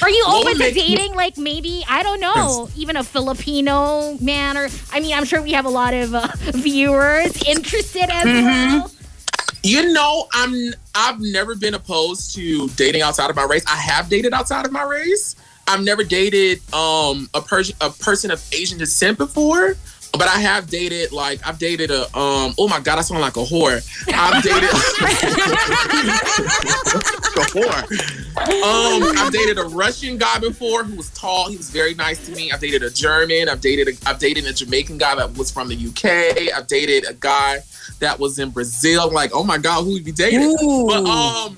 Are 0.03 0.09
you 0.09 0.25
What 0.27 0.43
open 0.43 0.53
to 0.55 0.59
make 0.59 0.75
me- 0.75 0.97
dating, 0.97 1.15
like 1.15 1.37
maybe 1.37 1.85
I 1.89 2.03
don't 2.03 2.21
know, 2.21 2.71
even 2.77 2.97
a 2.97 3.05
Filipino 3.05 4.17
man, 4.21 4.57
or 4.57 4.69
I 4.93 5.01
mean, 5.01 5.15
I'm 5.15 5.25
sure 5.25 5.43
we 5.43 5.53
have 5.53 5.67
a 5.67 5.71
lot 5.71 5.93
of 5.93 6.15
uh, 6.15 6.29
viewers 6.39 7.43
interested 7.45 8.09
as 8.09 8.25
well. 8.25 8.91
You 9.63 9.93
know, 9.93 10.27
I'm 10.33 10.55
I've 10.95 11.21
never 11.21 11.55
been 11.55 11.75
opposed 11.75 12.35
to 12.37 12.69
dating 12.71 13.03
outside 13.03 13.29
of 13.29 13.37
my 13.37 13.45
race. 13.45 13.63
I 13.67 13.77
have 13.77 14.09
dated 14.09 14.33
outside 14.33 14.65
of 14.65 14.73
my 14.73 14.85
race. 14.85 15.37
I've 15.69 15.83
never 15.85 16.03
dated 16.03 16.61
um 16.73 17.29
a 17.35 17.43
person 17.43 17.77
a 17.83 17.91
person 17.91 18.31
of 18.31 18.43
Asian 18.55 18.79
descent 18.79 19.19
before, 19.19 19.75
but 20.13 20.29
I 20.29 20.39
have 20.41 20.69
dated 20.69 21.13
like 21.13 21.41
I've 21.47 21.59
dated 21.59 21.91
a 21.91 22.03
um 22.17 22.55
oh 22.59 22.69
my 22.69 22.81
god 22.81 22.99
I 22.99 23.03
sound 23.03 23.21
like 23.21 23.37
a 23.37 23.45
whore. 23.45 23.81
I've 24.13 24.43
dated 24.43 24.65
a 27.37 27.47
whore. 27.53 27.83
Um 28.41 29.17
I've 29.19 29.33
dated 29.33 29.59
a 29.59 29.65
Russian 29.65 30.19
guy 30.19 30.39
before 30.39 30.85
who 30.85 30.97
was 30.97 31.11
tall. 31.11 31.49
He 31.49 31.57
was 31.57 31.71
very 31.71 31.95
nice 31.95 32.25
to 32.27 32.33
me. 32.33 32.51
I've 32.51 32.61
dated 32.61 32.83
a 32.83 32.91
German. 32.91 33.49
I've 33.49 33.61
dated 33.61 33.89
a, 33.89 34.09
I've 34.09 34.19
dated 34.19 34.47
a 34.47 34.53
Jamaican 34.53 34.99
guy 34.99 35.15
that 35.15 35.37
was 35.37 35.51
from 35.51 35.69
the 35.69 35.77
UK. 35.77 36.55
I've 36.57 36.67
dated 36.67 37.09
a 37.09 37.15
guy 37.15 37.61
that 38.01 38.19
was 38.19 38.39
in 38.39 38.51
Brazil. 38.51 39.03
I'm 39.03 39.15
like 39.15 39.31
oh 39.33 39.45
my 39.45 39.59
god 39.59 39.85
who 39.85 39.93
would 39.93 40.05
be 40.05 40.13
dating? 40.13 40.57
But 40.87 41.07
um. 41.07 41.57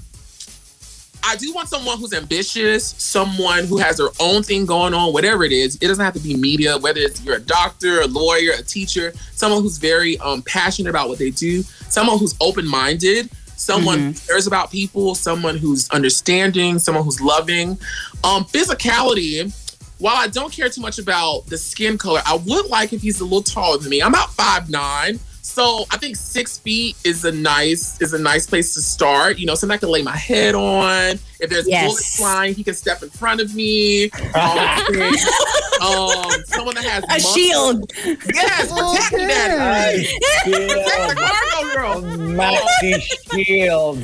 I 1.25 1.37
do 1.37 1.53
want 1.55 1.69
someone 1.69 1.99
who's 1.99 2.13
ambitious, 2.13 2.95
someone 2.99 3.65
who 3.65 3.79
has 3.79 3.97
their 3.97 4.09
own 4.21 4.43
thing 4.43 4.67
going 4.67 4.93
on, 4.93 5.13
whatever 5.13 5.45
it 5.45 5.53
is. 5.53 5.77
It 5.77 5.87
doesn't 5.87 6.05
have 6.05 6.15
to 6.15 6.21
be 6.21 6.37
media, 6.37 6.79
whether 6.79 7.01
it's 7.01 7.25
you're 7.25 7.37
a 7.37 7.41
doctor, 7.41 8.01
a 8.01 8.07
lawyer, 8.07 8.53
a 8.59 8.63
teacher, 8.63 9.13
someone 9.33 9.63
who's 9.63 9.79
very 9.79 10.19
um, 10.19 10.43
passionate 10.43 10.91
about 10.91 11.09
what 11.09 11.19
they 11.19 11.31
do, 11.31 11.63
someone 11.63 12.19
who's 12.19 12.35
open 12.41 12.67
minded, 12.67 13.31
someone 13.57 13.99
who 13.99 14.13
cares 14.27 14.47
about 14.47 14.71
people, 14.71 15.15
someone 15.15 15.57
who's 15.57 15.89
understanding, 15.91 16.79
someone 16.79 17.05
who's 17.05 17.21
loving. 17.21 17.79
Um, 18.25 18.45
physicality, 18.45 19.53
while 19.99 20.17
I 20.17 20.27
don't 20.27 20.53
care 20.53 20.69
too 20.69 20.81
much 20.81 20.99
about 20.99 21.47
the 21.47 21.57
skin 21.57 21.97
color, 21.97 22.21
I 22.27 22.35
would 22.35 22.67
like 22.67 22.93
if 22.93 23.03
he's 23.03 23.21
a 23.21 23.25
little 23.25 23.43
taller 23.43 23.79
than 23.79 23.91
me. 23.91 24.03
I'm 24.03 24.13
about 24.13 24.31
five 24.33 24.69
nine. 24.69 25.21
So 25.45 25.87
I 25.91 25.97
think 25.99 26.15
six 26.15 26.59
feet 26.59 26.97
is 27.05 27.25
a 27.25 27.33
nice 27.33 28.01
is 28.01 28.13
a 28.13 28.19
nice 28.19 28.47
place 28.47 28.75
to 28.75 28.81
start. 28.81 29.39
You 29.39 29.47
know, 29.47 29.57
something 29.57 29.75
I 29.75 29.79
can 29.79 29.89
lay 29.89 30.03
my 30.03 30.17
head 30.17 30.55
on. 30.55 31.19
If 31.41 31.51
there's 31.51 31.69
Yes. 31.69 31.87
bullets 31.89 32.17
flying, 32.17 32.55
he 32.55 32.63
can 32.63 32.75
step 32.75 33.03
in 33.03 33.11
front 33.11 33.41
of 33.41 33.53
me. 33.55 34.09
all 34.35 34.39
um, 36.33 36.45
someone 36.47 36.77
that 36.77 36.85
has 36.85 37.03
A 37.05 37.07
muscle- 37.09 37.35
shield. 37.35 37.93
Yes, 38.33 38.73
protect 38.73 39.13
me, 39.15 39.27
daddy. 39.27 40.05
Shield. 40.45 41.17
Cargo 41.17 41.75
girl. 41.75 42.03
Maxi 42.03 43.03
shield. 43.45 43.97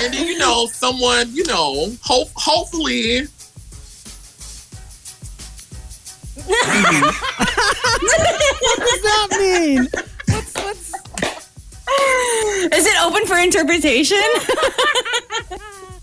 And 0.00 0.14
then 0.14 0.26
you 0.26 0.38
know, 0.38 0.66
someone 0.72 1.28
you 1.34 1.44
know, 1.44 1.92
hope 2.02 2.28
hopefully. 2.34 3.26
What 6.46 6.66
does 8.78 9.02
that 9.02 9.28
mean? 9.38 9.86
Is 12.74 12.86
it 12.86 12.96
open 13.02 13.26
for 13.26 13.38
interpretation? 13.38 14.18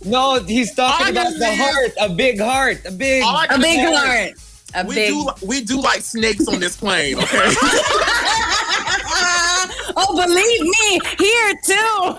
No, 0.07 0.39
he's 0.43 0.71
talking 0.75 1.09
about 1.09 1.33
the 1.33 1.47
heart. 1.55 1.91
A 1.99 2.07
big 2.13 2.39
heart. 2.39 2.79
A 2.85 2.91
big. 2.91 3.23
All 3.23 3.37
I 3.37 3.45
A 3.45 3.47
can 3.47 3.59
big 3.61 3.79
say 3.79 3.95
heart. 3.95 4.33
A 4.75 4.85
We 4.87 4.93
big. 4.93 5.09
do 5.09 5.27
we 5.47 5.61
do 5.61 5.81
like 5.81 6.01
snakes 6.01 6.47
on 6.47 6.59
this 6.59 6.77
plane, 6.77 7.17
okay? 7.17 7.25
oh, 9.97 10.13
believe 10.15 10.61
me, 10.61 10.99
here 11.17 11.53
too. 11.63 11.73
a 11.73 12.13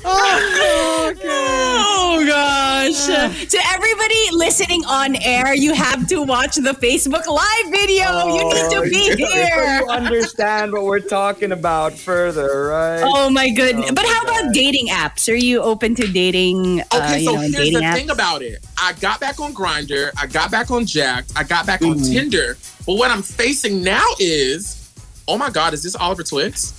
Oh, 0.03 1.09
okay. 1.11 1.29
Oh 1.29 2.25
gosh. 2.27 3.07
To 3.49 3.59
everybody 3.73 4.17
listening 4.33 4.85
on 4.87 5.17
air, 5.17 5.55
you 5.55 5.75
have 5.75 6.07
to 6.09 6.23
watch 6.23 6.57
the 6.57 6.73
Facebook 6.73 7.27
Live 7.27 7.71
video. 7.71 8.27
you 8.29 8.45
need 8.45 8.71
to 8.71 8.83
be 8.91 9.11
So 9.11 9.17
here. 9.17 9.81
you 9.81 9.89
understand 9.89 10.73
what 10.73 10.85
we're 10.85 11.01
talking 11.01 11.53
about 11.53 11.93
further, 11.93 12.67
right? 12.69 13.03
Oh 13.05 13.31
my 13.31 13.51
goodness. 13.51 13.91
But 13.93 14.07
how 14.07 14.23
about 14.23 14.55
dating 14.55 14.89
apps? 14.89 15.31
Are 15.31 15.37
you 15.37 15.61
open 15.61 15.95
to 15.97 16.07
dating 16.07 16.81
uh, 16.81 16.85
Okay, 16.95 17.21
you 17.21 17.25
so 17.27 17.33
know, 17.35 17.41
here's 17.41 17.71
the 17.71 17.81
apps? 17.81 17.95
thing 17.95 18.11
about 18.11 18.43
it. 18.43 18.65
I 18.79 18.95
got 18.95 19.21
back 19.21 19.39
on 19.41 19.53
Grindr, 19.53 20.11
I 20.19 20.27
got 20.27 20.51
back 20.51 20.71
on 20.71 20.87
Jack'd, 20.87 21.33
I 21.37 21.45
got 21.45 21.67
back 21.67 21.83
on 21.83 21.91
Mm-hmm. 21.91 22.13
Tinder. 22.13 22.57
But 22.87 22.95
what 22.95 23.11
I'm 23.11 23.23
facing 23.23 23.83
now 23.83 24.05
is, 24.19 24.91
oh 25.29 25.37
my 25.37 25.51
God, 25.51 25.75
is 25.75 25.83
this 25.83 25.95
Oliver 25.97 26.23
Twixt? 26.23 26.75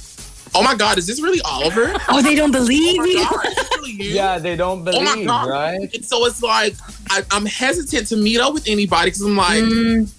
Oh 0.54 0.62
my 0.64 0.76
God, 0.76 0.98
is 0.98 1.08
this 1.08 1.22
really 1.22 1.40
Oliver? 1.42 1.94
oh, 2.10 2.22
they 2.22 2.36
don't 2.36 2.52
believe 2.52 3.00
Oh 3.00 3.04
my 3.04 3.06
you. 3.08 3.24
God, 3.24 3.46
really 3.78 3.92
you? 3.92 4.10
Yeah, 4.12 4.38
they 4.38 4.56
don't 4.56 4.84
believe. 4.84 5.02
Oh 5.02 5.04
my 5.06 5.14
believe, 5.14 5.28
God. 5.28 5.50
right? 5.50 5.94
And 5.96 6.04
so 6.06 6.26
it's 6.26 6.44
like 6.44 6.76
I, 7.10 7.24
I'm 7.32 7.46
hesitant 7.46 8.08
to 8.08 8.18
meet 8.18 8.40
up 8.40 8.54
with 8.54 8.68
anybody 8.68 9.08
because 9.12 9.22
I'm 9.22 9.36
like, 9.38 9.64
Mm. 9.64 10.12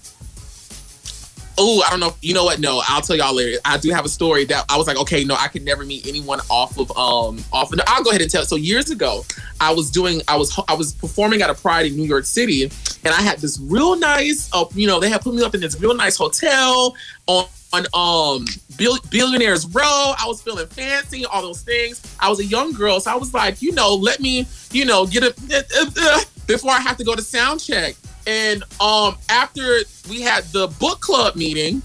oh, 1.59 1.83
I 1.85 1.91
don't 1.91 1.99
know. 1.99 2.15
You 2.21 2.33
know 2.33 2.45
what? 2.45 2.59
No, 2.59 2.81
I'll 2.87 3.01
tell 3.01 3.15
y'all 3.15 3.35
later. 3.35 3.59
I 3.63 3.77
do 3.77 3.91
have 3.91 4.05
a 4.05 4.09
story 4.09 4.45
that 4.45 4.65
I 4.69 4.77
was 4.77 4.87
like, 4.87 4.97
okay, 4.97 5.23
no, 5.23 5.35
I 5.35 5.47
could 5.49 5.63
never 5.63 5.85
meet 5.85 6.07
anyone 6.07 6.39
off 6.49 6.79
of 6.79 6.89
um 6.97 7.43
off 7.53 7.71
of. 7.71 7.79
I'll 7.87 8.03
go 8.03 8.09
ahead 8.09 8.21
and 8.23 8.31
tell. 8.31 8.43
So 8.43 8.55
years 8.55 8.89
ago, 8.89 9.23
I 9.61 9.71
was 9.71 9.91
doing, 9.91 10.21
I 10.27 10.35
was 10.35 10.59
I 10.67 10.73
was 10.73 10.93
performing 10.93 11.41
at 11.43 11.49
a 11.51 11.53
Pride 11.53 11.85
in 11.85 11.95
New 11.95 12.05
York 12.05 12.25
City, 12.25 12.63
and 12.63 13.13
I 13.13 13.21
had 13.21 13.37
this 13.39 13.59
real 13.61 13.95
nice, 13.97 14.49
uh, 14.51 14.65
you 14.73 14.87
know, 14.87 14.99
they 14.99 15.09
had 15.09 15.21
put 15.21 15.35
me 15.35 15.43
up 15.43 15.53
in 15.53 15.61
this 15.61 15.79
real 15.79 15.93
nice 15.93 16.17
hotel 16.17 16.95
on. 17.27 17.45
On 17.73 17.85
um 17.93 18.45
Bill, 18.77 18.97
billionaires 19.09 19.65
row, 19.67 20.13
I 20.17 20.25
was 20.27 20.41
feeling 20.41 20.67
fancy, 20.67 21.25
all 21.25 21.41
those 21.41 21.61
things. 21.61 22.01
I 22.19 22.29
was 22.29 22.39
a 22.39 22.45
young 22.45 22.71
girl, 22.71 22.99
so 22.99 23.11
I 23.11 23.15
was 23.15 23.33
like, 23.33 23.61
you 23.61 23.71
know, 23.71 23.95
let 23.95 24.19
me, 24.19 24.47
you 24.71 24.85
know, 24.85 25.05
get 25.07 25.23
a 25.23 25.29
uh, 25.29 25.85
uh, 25.99 26.21
before 26.47 26.71
I 26.71 26.79
have 26.79 26.97
to 26.97 27.03
go 27.03 27.15
to 27.15 27.21
sound 27.21 27.59
check. 27.61 27.95
And 28.27 28.63
um 28.79 29.17
after 29.29 29.79
we 30.09 30.21
had 30.21 30.43
the 30.45 30.67
book 30.79 30.99
club 31.01 31.35
meeting, 31.35 31.81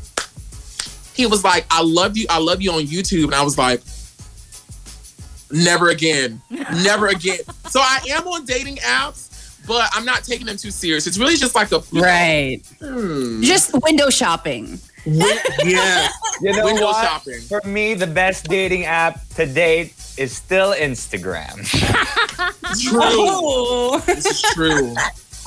he 1.15 1.27
was 1.27 1.43
like, 1.43 1.65
I 1.71 1.83
love 1.83 2.17
you, 2.19 2.27
I 2.29 2.39
love 2.39 2.61
you 2.61 2.71
on 2.73 2.83
YouTube. 2.83 3.25
And 3.25 3.35
I 3.35 3.43
was 3.43 3.57
like, 3.57 3.81
never 5.51 5.89
again. 5.89 6.41
Never 6.51 7.09
again. 7.09 7.41
So 7.71 7.81
I 7.81 8.01
am 8.11 8.27
on 8.29 8.45
dating 8.45 8.77
apps, 8.77 9.57
but 9.67 9.89
I'm 9.95 10.05
not 10.05 10.23
taking 10.23 10.47
them 10.47 10.57
too 10.59 10.71
serious. 10.71 11.07
It's 11.07 11.19
really 11.19 11.37
just 11.37 11.55
like 11.55 11.73
a 11.73 11.83
Right. 11.93 12.61
Hmm. 12.81 13.43
Just 13.43 13.73
window 13.83 14.11
shopping. 14.11 14.79
Yeah. 15.65 16.09
You 16.41 16.53
know 16.53 16.65
Window 16.67 16.85
what? 16.87 17.05
shopping. 17.05 17.41
For 17.41 17.61
me, 17.67 17.95
the 17.95 18.07
best 18.07 18.45
dating 18.47 18.85
app 18.85 19.19
to 19.35 19.45
date 19.45 19.93
is 20.17 20.31
still 20.37 20.73
Instagram. 20.73 21.67
True. 22.81 23.01
Oh. 23.03 23.99
This 24.07 24.25
is 24.27 24.43
true. 24.55 24.95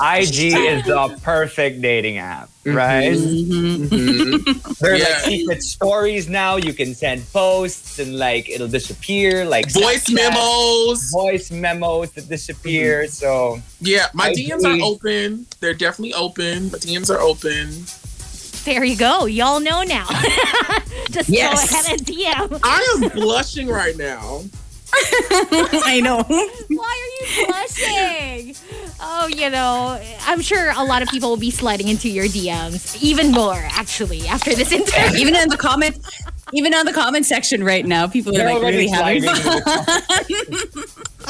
IG 0.04 0.52
is 0.58 0.84
the 0.84 1.18
perfect 1.24 1.80
dating 1.82 2.18
app, 2.18 2.50
mm-hmm. 2.66 2.76
right? 2.76 3.14
Mhm. 3.14 4.80
There 4.80 4.94
are 4.94 4.98
Yeah. 4.98 5.06
like 5.06 5.24
secret 5.26 5.64
stories 5.64 6.28
now. 6.28 6.56
You 6.58 6.74
can 6.74 6.96
send 6.96 7.24
posts 7.32 8.00
and 8.00 8.18
like 8.18 8.50
it'll 8.50 8.68
disappear, 8.68 9.46
like 9.46 9.70
Voice 9.72 10.06
Snapchat, 10.06 10.34
memos. 10.34 11.10
voice 11.12 11.52
memos 11.52 12.12
that 12.18 12.28
disappear. 12.28 13.04
Mm-hmm. 13.04 13.12
So 13.14 13.62
Yeah, 13.80 14.08
my 14.14 14.30
I 14.30 14.34
DMs 14.34 14.66
are 14.66 14.82
open. 14.84 15.46
They're 15.62 15.74
definitely 15.78 16.16
open. 16.16 16.72
My 16.72 16.80
DMs 16.80 17.10
are 17.14 17.22
open. 17.22 17.86
There 18.64 18.84
you 18.84 18.96
go. 18.96 19.26
Y'all 19.26 19.60
know 19.60 19.84
now. 19.84 20.08
Just 21.10 21.30
Yes. 21.30 21.70
go 21.70 21.78
ahead 21.80 22.00
and 22.00 22.08
DM. 22.08 22.60
I 22.64 22.96
am 22.96 23.10
blushing 23.10 23.68
right 23.68 23.98
now. 23.98 24.44
I 24.94 26.02
know. 26.04 26.24
Why 26.24 27.02
are 27.02 27.40
you 27.40 27.46
blushing? 27.48 28.56
Oh, 29.00 29.28
you 29.28 29.50
know, 29.50 30.00
I'm 30.22 30.42
sure 30.42 30.72
a 30.76 30.84
lot 30.84 31.02
of 31.02 31.08
people 31.10 31.30
will 31.30 31.38
be 31.38 31.50
sliding 31.50 31.88
into 31.88 32.10
your 32.10 32.26
DMs 32.26 33.02
even 33.02 33.32
more, 33.32 33.56
actually, 33.72 34.28
after 34.28 34.54
this 34.54 34.72
interview. 34.72 35.18
even 35.20 35.36
in 35.36 35.50
the 35.50 35.58
comment 35.58 35.98
even 36.54 36.74
on 36.74 36.86
the 36.86 36.92
comment 36.94 37.26
section 37.26 37.64
right 37.64 37.86
now, 37.86 38.08
people 38.08 38.34
are 38.34 38.40
they're 38.40 38.54
like 38.54 38.58
already 38.62 38.78
really 38.78 38.90
having 38.90 39.24
fun. 39.24 39.62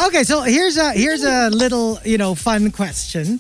Okay, 0.08 0.24
so 0.24 0.42
here's 0.42 0.78
a 0.78 0.94
here's 0.94 1.24
a 1.24 1.50
little 1.50 2.00
you 2.04 2.18
know 2.18 2.34
fun 2.34 2.72
question. 2.72 3.40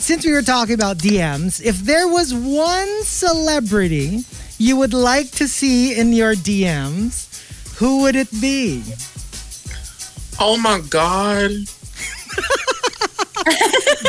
Since 0.00 0.24
we 0.24 0.32
were 0.32 0.42
talking 0.42 0.74
about 0.74 0.98
DMs, 0.98 1.62
if 1.62 1.78
there 1.80 2.08
was 2.08 2.32
one 2.34 3.04
celebrity 3.04 4.24
you 4.58 4.76
would 4.76 4.94
like 4.94 5.30
to 5.32 5.46
see 5.46 5.94
in 5.94 6.12
your 6.12 6.34
DMs, 6.34 7.28
who 7.76 8.02
would 8.02 8.16
it 8.16 8.30
be? 8.40 8.82
Oh 10.40 10.56
my 10.56 10.80
god. 10.88 11.50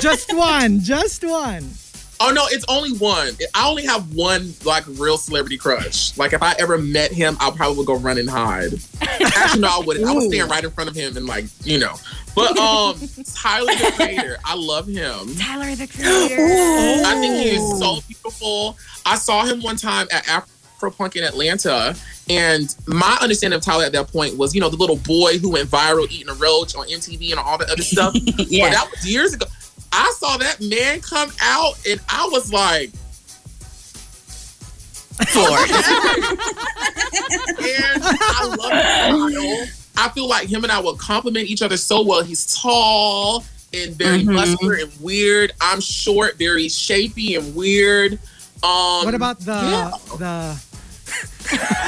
Just 0.02 0.36
one, 0.36 0.80
just 0.80 1.24
one. 1.24 1.70
Oh 2.24 2.32
no, 2.32 2.46
it's 2.50 2.66
only 2.68 2.92
one. 2.94 3.34
I 3.56 3.68
only 3.68 3.84
have 3.86 4.14
one 4.14 4.54
like 4.64 4.84
real 4.88 5.18
celebrity 5.18 5.58
crush. 5.58 6.16
Like 6.18 6.34
if 6.34 6.44
I 6.44 6.54
ever 6.60 6.78
met 6.78 7.12
him, 7.12 7.36
I'll 7.40 7.52
probably 7.52 7.84
go 7.84 7.96
run 7.96 8.20
and 8.20 8.30
hide. 8.30 8.74
Actually, 9.02 9.62
no, 9.62 9.70
I 9.70 9.80
wouldn't. 9.84 10.08
I 10.08 10.14
would 10.14 10.32
stand 10.32 10.50
right 10.50 10.64
in 10.64 10.70
front 10.70 10.90
of 10.90 10.96
him 10.96 11.18
and 11.18 11.26
like 11.26 11.46
you 11.64 11.80
know. 11.80 11.96
But 12.36 12.58
um, 12.58 12.96
Tyler 13.36 13.74
the 13.74 13.92
Creator, 13.96 14.38
I 14.46 14.56
love 14.56 14.88
him. 14.88 15.36
Tyler 15.36 15.76
the 15.76 15.88
Creator. 15.94 17.06
I 17.06 17.18
think 17.20 17.36
he 17.36 17.50
is 17.50 17.80
so 17.80 18.00
beautiful. 18.08 18.78
I 19.06 19.16
saw 19.16 19.46
him 19.46 19.62
one 19.62 19.76
time 19.76 20.08
at 20.12 20.24
Afropunk 20.26 21.16
in 21.16 21.24
Atlanta, 21.24 21.96
and 22.30 22.74
my 22.88 23.18
understanding 23.22 23.58
of 23.58 23.64
Tyler 23.64 23.84
at 23.84 23.92
that 23.92 24.12
point 24.12 24.38
was, 24.38 24.56
you 24.56 24.62
know, 24.62 24.70
the 24.70 24.78
little 24.78 24.96
boy 24.98 25.38
who 25.40 25.52
went 25.52 25.70
viral 25.70 26.10
eating 26.10 26.30
a 26.30 26.34
roach 26.36 26.76
on 26.76 26.88
MTV 26.88 27.32
and 27.32 27.40
all 27.40 27.58
that 27.58 27.70
other 27.70 27.84
stuff. 27.84 28.16
Yeah. 28.48 28.70
But 28.70 28.76
that 28.76 28.92
was 28.92 29.10
years 29.10 29.34
ago. 29.34 29.46
I 29.92 30.14
saw 30.18 30.38
that 30.38 30.62
man 30.62 31.02
come 31.02 31.32
out, 31.42 31.74
and 31.88 32.00
I 32.10 32.28
was 32.32 32.52
like, 32.54 32.92
and 35.22 35.30
I 38.04 38.56
love 38.58 38.72
his 38.72 39.36
style. 39.36 39.68
I 39.98 40.10
feel 40.10 40.28
like 40.28 40.48
him 40.48 40.64
and 40.64 40.72
I 40.72 40.80
will 40.80 40.96
complement 40.96 41.48
each 41.50 41.62
other 41.62 41.78
so 41.78 42.02
well. 42.04 42.24
He's 42.24 42.46
tall 42.56 43.44
and 43.74 43.96
very 43.96 44.24
Mhm. 44.24 44.34
muscular 44.34 44.74
and 44.76 44.92
weird. 45.00 45.52
I'm 45.62 45.80
short, 45.82 46.38
very 46.38 46.66
shapy 46.68 47.36
and 47.38 47.54
weird. 47.56 48.14
Um, 48.64 49.06
What 49.06 49.14
about 49.16 49.40
the 49.40 49.52
yeah. 49.54 49.92
the 50.18 50.58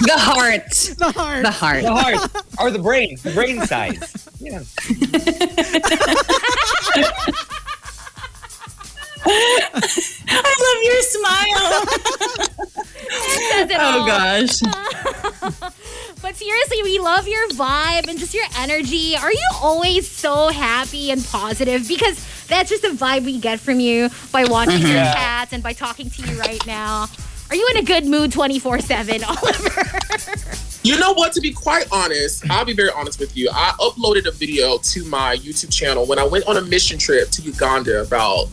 The 0.00 0.16
heart. 0.16 0.70
the 0.98 1.10
heart? 1.12 1.42
The 1.42 1.50
heart. 1.50 1.82
The 1.82 1.92
heart 1.92 2.30
or 2.60 2.70
the 2.70 2.78
brain, 2.78 3.16
the 3.22 3.32
brain 3.32 3.66
size. 3.66 4.28
Yeah. 4.40 4.62
I 9.24 10.52
love 10.66 10.82
your 10.82 11.02
smile. 11.02 11.84
Oh 13.70 14.00
all. 14.00 14.06
gosh. 14.06 14.60
But 16.20 16.34
seriously, 16.34 16.82
we 16.82 16.98
love 16.98 17.28
your 17.28 17.48
vibe 17.50 18.08
and 18.08 18.18
just 18.18 18.34
your 18.34 18.44
energy. 18.58 19.16
Are 19.16 19.32
you 19.32 19.48
always 19.62 20.10
so 20.10 20.48
happy 20.48 21.12
and 21.12 21.24
positive? 21.24 21.86
Because 21.86 22.46
that's 22.48 22.70
just 22.70 22.82
the 22.82 22.88
vibe 22.88 23.24
we 23.24 23.38
get 23.38 23.60
from 23.60 23.78
you 23.78 24.10
by 24.32 24.44
watching 24.44 24.80
your 24.80 24.88
mm-hmm. 24.88 24.96
Yeah. 24.96 25.14
cats 25.14 25.52
and 25.52 25.62
by 25.62 25.74
talking 25.74 26.10
to 26.10 26.22
you 26.22 26.38
right 26.40 26.64
now. 26.66 27.06
Are 27.50 27.56
you 27.56 27.68
in 27.70 27.78
a 27.78 27.82
good 27.82 28.04
mood 28.04 28.32
24 28.32 28.80
7, 28.80 29.24
Oliver? 29.28 29.84
You 30.82 30.98
know 30.98 31.12
what? 31.12 31.32
To 31.34 31.40
be 31.40 31.52
quite 31.52 31.86
honest, 31.92 32.50
I'll 32.50 32.64
be 32.64 32.74
very 32.74 32.90
honest 32.90 33.20
with 33.20 33.36
you. 33.36 33.48
I 33.52 33.70
uploaded 33.78 34.26
a 34.26 34.32
video 34.32 34.78
to 34.78 35.04
my 35.04 35.36
YouTube 35.36 35.72
channel 35.72 36.04
when 36.04 36.18
I 36.18 36.24
went 36.24 36.46
on 36.46 36.56
a 36.56 36.62
mission 36.62 36.98
trip 36.98 37.30
to 37.30 37.42
Uganda 37.42 38.02
about 38.02 38.48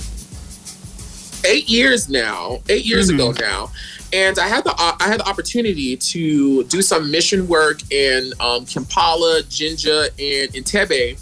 eight 1.45 1.69
years 1.69 2.09
now, 2.09 2.59
eight 2.69 2.85
years 2.85 3.09
ago 3.09 3.33
now, 3.39 3.71
and 4.13 4.39
I 4.39 4.47
had 4.47 4.63
the 4.63 4.71
uh, 4.71 4.95
I 4.99 5.07
had 5.07 5.19
the 5.19 5.27
opportunity 5.27 5.97
to 5.97 6.63
do 6.65 6.81
some 6.81 7.11
mission 7.11 7.47
work 7.47 7.79
in 7.91 8.31
um, 8.39 8.65
Kampala, 8.65 9.43
Jinja, 9.49 10.05
and 10.19 10.51
Entebbe 10.53 11.19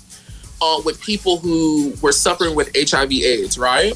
uh, 0.62 0.82
with 0.86 1.02
people 1.02 1.38
who 1.38 1.94
were 2.02 2.12
suffering 2.12 2.56
with 2.56 2.72
HIV/AIDS. 2.76 3.58
Right, 3.58 3.94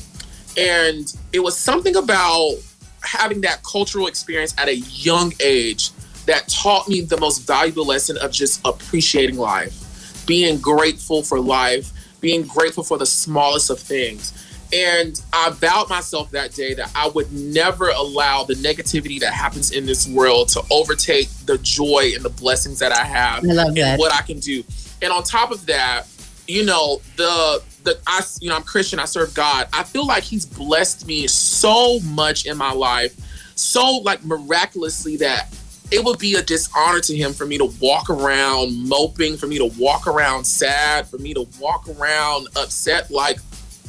and 0.58 1.14
it 1.34 1.40
was 1.40 1.58
something 1.58 1.96
about 1.96 2.56
having 3.04 3.42
that 3.42 3.64
cultural 3.64 4.08
experience 4.08 4.54
at 4.58 4.68
a 4.68 4.78
young 4.78 5.34
age 5.40 5.92
that 6.26 6.48
taught 6.50 6.88
me 6.90 7.02
the 7.02 7.18
most 7.18 7.40
valuable 7.48 7.86
lesson 7.86 8.18
of 8.18 8.32
just 8.32 8.60
appreciating 8.66 9.38
life, 9.38 10.24
being 10.26 10.60
grateful 10.60 11.24
for 11.24 11.40
life, 11.40 11.92
being 12.20 12.44
grateful 12.44 12.84
for 12.84 12.98
the 12.98 13.06
smallest 13.06 13.70
of 13.70 13.80
things. 13.80 14.34
And 14.74 15.22
I 15.32 15.50
vowed 15.52 15.90
myself 15.90 16.32
that 16.32 16.54
day 16.54 16.74
that 16.74 16.92
I 16.96 17.08
would 17.10 17.32
never 17.32 17.90
allow 17.90 18.44
the 18.44 18.56
negativity 18.56 19.20
that 19.22 19.34
happens 19.34 19.72
in 19.72 19.86
this 19.86 20.08
world 20.08 20.50
to 20.50 20.64
overtake 20.72 21.30
the 21.46 21.58
joy 21.60 22.12
and 22.16 22.24
the 22.24 22.30
blessings 22.30 22.80
that 22.80 22.92
I 22.92 23.04
have 23.04 23.46
I 23.46 23.48
and 23.48 23.78
that. 23.78 24.00
what 24.00 24.14
I 24.14 24.22
can 24.22 24.40
do. 24.40 24.64
And 25.02 25.14
on 25.14 25.24
top 25.24 25.52
of 25.52 25.66
that, 25.68 26.06
you 26.48 26.66
know, 26.66 27.02
the 27.16 27.62
the 27.84 28.00
I 28.08 28.22
you 28.42 28.50
know, 28.50 28.56
I'm 28.56 28.64
Christian, 28.64 29.00
I 29.00 29.06
serve 29.06 29.34
God. 29.34 29.68
I 29.74 29.84
feel 29.84 30.06
like 30.06 30.24
he's 30.24 30.46
blessed 30.46 31.08
me 31.08 31.28
so 31.28 32.00
much 32.02 32.46
in 32.46 32.58
my 32.58 32.72
life, 32.72 33.16
so 33.56 34.00
like 34.00 34.24
miraculously 34.26 35.18
that 35.18 35.54
it 35.92 36.04
would 36.04 36.20
be 36.20 36.36
a 36.36 36.42
dishonor 36.42 37.00
to 37.00 37.16
him 37.16 37.34
for 37.34 37.46
me 37.46 37.58
to 37.58 37.66
walk 37.80 38.10
around 38.10 38.88
moping, 38.88 39.38
for 39.38 39.48
me 39.48 39.58
to 39.58 39.72
walk 39.80 40.06
around 40.06 40.44
sad, 40.44 41.08
for 41.08 41.18
me 41.18 41.34
to 41.34 41.48
walk 41.60 41.88
around 41.88 42.48
upset. 42.58 43.10
Like, 43.10 43.38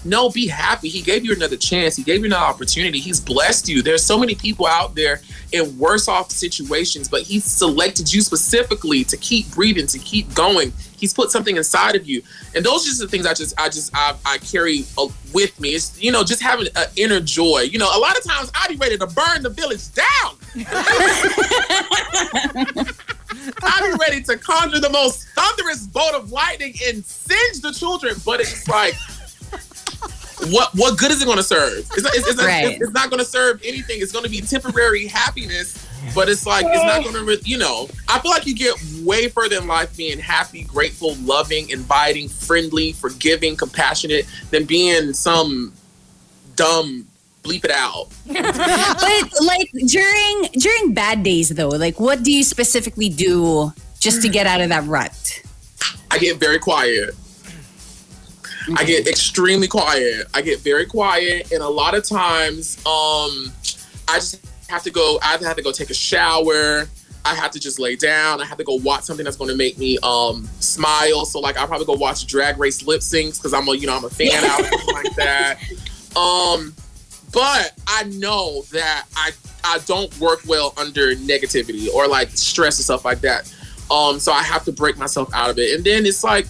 no, 0.05 0.31
be 0.31 0.47
happy. 0.47 0.89
He 0.89 1.03
gave 1.03 1.25
you 1.25 1.33
another 1.33 1.57
chance. 1.57 1.97
He 1.97 2.03
gave 2.03 2.21
you 2.21 2.27
another 2.27 2.45
opportunity. 2.45 3.01
He's 3.01 3.21
blessed 3.21 3.69
you. 3.69 3.83
There's 3.83 4.05
so 4.05 4.19
many 4.19 4.35
people 4.35 4.67
out 4.67 4.95
there 4.95 5.21
in 5.53 5.79
worse 5.79 6.09
off 6.09 6.31
situations, 6.31 7.09
but 7.09 7.23
he 7.23 7.41
selected 7.41 8.13
you 8.13 8.21
specifically 8.21 9.05
to 9.05 9.17
keep 9.17 9.51
breathing, 9.51 9.87
to 9.89 9.99
keep 9.99 10.33
going. 10.35 10.73
He's 10.97 11.15
put 11.15 11.31
something 11.31 11.57
inside 11.57 11.95
of 11.95 12.09
you, 12.09 12.23
and 12.55 12.65
those 12.65 12.85
are 12.85 12.89
just 12.89 13.01
the 13.01 13.09
things 13.09 13.27
I 13.27 13.35
just, 13.35 13.59
I 13.59 13.69
just, 13.69 13.91
I, 13.95 14.15
I 14.25 14.39
carry 14.39 14.85
uh, 14.97 15.09
with 15.33 15.59
me. 15.61 15.71
It's 15.71 16.01
you 16.01 16.13
know, 16.13 16.25
just 16.25 16.43
having 16.43 16.69
an 16.75 16.87
inner 16.97 17.21
joy. 17.21 17.61
You 17.61 17.79
know, 17.79 17.87
a 17.87 17.99
lot 17.99 18.17
of 18.17 18.25
times 18.25 18.51
I'd 18.55 18.71
be 18.71 18.77
ready 18.77 18.99
to 18.99 19.07
burn 19.07 19.43
the 19.43 19.51
village 19.51 19.93
down. 19.93 20.37
I'd 23.63 23.93
be 23.93 23.99
ready 24.01 24.23
to 24.23 24.37
conjure 24.37 24.81
the 24.81 24.91
most 24.91 25.29
thunderous 25.31 25.87
bolt 25.87 26.15
of 26.15 26.33
lightning 26.33 26.75
and 26.87 27.05
singe 27.05 27.61
the 27.61 27.73
children, 27.73 28.15
but 28.25 28.41
it's 28.41 28.67
like. 28.69 28.95
What 30.51 30.71
what 30.75 30.99
good 30.99 31.11
is 31.11 31.21
it 31.23 31.25
going 31.27 31.39
to 31.39 31.43
serve? 31.43 31.79
It's, 31.79 32.03
not- 32.03 32.15
it's, 32.15 32.29
it's, 32.29 32.43
Right. 32.43 32.73
it's, 32.75 32.83
it's 32.83 32.93
not 32.93 33.11
going 33.11 33.21
to 33.21 33.25
serve 33.29 33.61
anything. 33.65 34.01
It's 34.01 34.13
going 34.13 34.25
to 34.25 34.31
be 34.31 34.41
temporary 34.41 35.07
happiness, 35.07 35.87
but 36.15 36.29
it's 36.29 36.47
like 36.47 36.65
it's 36.69 36.85
not 36.85 37.03
going 37.03 37.15
to. 37.27 37.49
You 37.49 37.59
know, 37.59 37.89
I 38.09 38.19
feel 38.21 38.31
like 38.31 38.47
you 38.47 38.55
get 38.55 38.75
way 39.03 39.29
further 39.29 39.57
in 39.57 39.67
life 39.67 39.97
being 39.97 40.19
happy, 40.19 40.65
grateful, 40.65 41.15
loving, 41.17 41.71
inviting, 41.71 42.29
friendly, 42.29 42.93
forgiving, 42.93 43.57
compassionate 43.57 44.27
than 44.51 44.65
being 44.65 45.13
some 45.13 45.73
dumb 46.57 47.07
bleep 47.43 47.65
it 47.65 47.71
out. 47.71 48.09
But 48.27 49.45
like 49.45 49.71
during 49.87 50.43
during 50.59 50.93
bad 50.95 51.23
days 51.23 51.49
though, 51.51 51.69
like 51.69 51.99
what 52.01 52.23
do 52.23 52.33
you 52.33 52.43
specifically 52.45 53.09
do 53.09 53.73
just 54.01 54.23
to 54.23 54.29
get 54.29 54.47
out 54.47 54.61
of 54.61 54.69
that 54.71 54.85
rut? 54.85 55.43
I 56.11 56.19
get 56.19 56.39
very 56.39 56.59
quiet. 56.59 57.15
I 58.77 58.85
get 58.85 59.07
extremely 59.07 59.69
quiet. 59.69 60.27
I 60.35 60.43
get 60.43 60.61
very 60.61 60.87
quiet, 60.87 61.53
and 61.53 61.63
a 61.63 61.69
lot 61.69 61.95
of 61.95 62.05
times, 62.05 62.77
um, 62.79 63.53
I 64.09 64.15
just 64.17 64.41
have 64.69 64.83
to 64.83 64.91
go. 64.91 65.19
I 65.23 65.37
have 65.39 65.57
to 65.57 65.63
go 65.63 65.73
take 65.73 65.91
a 65.91 65.95
shower. 65.95 66.89
I 67.25 67.35
have 67.35 67.51
to 67.53 67.61
just 67.61 67.79
lay 67.79 67.97
down. 67.97 68.41
I 68.41 68.47
have 68.47 68.59
to 68.59 68.65
go 68.65 68.75
watch 68.77 69.03
something 69.03 69.25
that's 69.25 69.37
going 69.37 69.51
to 69.51 69.57
make 69.57 69.77
me 69.79 69.99
um 70.03 70.49
smile. 70.61 71.25
So 71.25 71.41
like, 71.41 71.57
I'll 71.57 71.67
probably 71.67 71.87
go 71.87 71.95
watch 71.95 72.27
Drag 72.27 72.59
Race 72.59 72.87
lip 72.87 73.01
syncs 73.01 73.39
because 73.39 73.53
I'm 73.53 73.69
a 73.69 73.75
you 73.75 73.87
know 73.87 73.97
I'm 73.97 74.05
a 74.05 74.11
fan 74.11 74.45
out 74.45 74.63
like 74.93 75.15
that. 75.17 75.59
Um, 76.17 76.75
but 77.33 77.73
I 77.87 78.05
know 78.05 78.63
that 78.73 79.07
I 79.15 79.31
I 79.63 79.79
don't 79.87 80.19
work 80.19 80.41
well 80.49 80.73
under 80.77 81.15
negativity 81.15 81.89
or 81.93 82.09
like 82.09 82.31
stress 82.31 82.79
and 82.79 82.85
stuff 82.85 83.05
like 83.05 83.21
that. 83.21 83.53
Um, 83.91 84.19
so 84.19 84.33
I 84.33 84.43
have 84.43 84.65
to 84.65 84.73
break 84.73 84.97
myself 84.97 85.33
out 85.33 85.51
of 85.51 85.59
it, 85.59 85.77
and 85.77 85.85
then 85.85 86.07
it's 86.07 86.25
like 86.25 86.47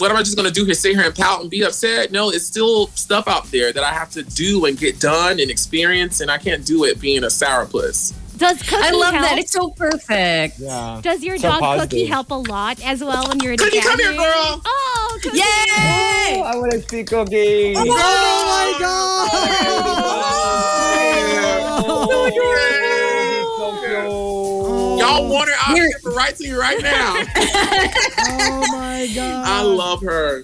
what 0.00 0.10
am 0.10 0.16
I 0.16 0.22
just 0.22 0.34
gonna 0.36 0.50
do 0.50 0.64
here? 0.64 0.72
Sit 0.74 0.96
here 0.96 1.04
and 1.04 1.14
pout 1.14 1.42
and 1.42 1.50
be 1.50 1.62
upset? 1.62 2.10
No, 2.10 2.30
it's 2.30 2.46
still 2.46 2.86
stuff 2.88 3.28
out 3.28 3.44
there 3.50 3.70
that 3.72 3.84
I 3.84 3.92
have 3.92 4.10
to 4.12 4.22
do 4.22 4.64
and 4.64 4.78
get 4.78 4.98
done 4.98 5.38
and 5.40 5.50
experience, 5.50 6.20
and 6.20 6.30
I 6.30 6.38
can't 6.38 6.64
do 6.64 6.84
it 6.84 6.98
being 7.00 7.24
a 7.24 7.28
sourpuss. 7.28 8.14
Does 8.38 8.62
Cookie 8.62 8.76
I 8.82 8.90
love 8.92 9.12
help? 9.12 9.26
that. 9.28 9.38
It's 9.38 9.52
so 9.52 9.68
perfect. 9.68 10.58
Yeah. 10.58 11.00
Does 11.02 11.22
your 11.22 11.36
So 11.36 11.50
dog 11.50 11.80
Cookie 11.80 12.06
help 12.06 12.30
a 12.30 12.34
lot 12.34 12.82
as 12.82 13.04
well 13.04 13.28
when 13.28 13.40
you're 13.40 13.52
in 13.52 13.58
Cookie, 13.58 13.80
the 13.80 13.86
come 13.86 13.98
here, 13.98 14.14
girl. 14.14 14.62
Oh, 14.64 15.18
Cookie. 15.22 15.36
Yay! 15.36 16.38
Oh, 16.38 16.42
I 16.46 16.56
want 16.56 16.72
to 16.72 16.80
see 16.80 17.04
cookie. 17.04 17.74
Oh, 17.76 17.84
oh, 17.86 17.86
oh 17.86 18.72
my 18.72 18.78
god! 18.80 19.30
So 21.84 22.30
cute. 22.30 22.99
Y'all 25.10 25.28
want 25.28 25.48
her 25.48 25.56
out 25.66 25.76
here 25.76 25.90
for 26.02 26.12
right 26.12 26.34
to 26.36 26.46
you 26.46 26.58
right 26.58 26.82
now. 26.82 27.22
Oh 28.42 28.64
my 28.72 29.10
god! 29.14 29.44
I 29.46 29.62
love 29.62 30.02
her. 30.02 30.42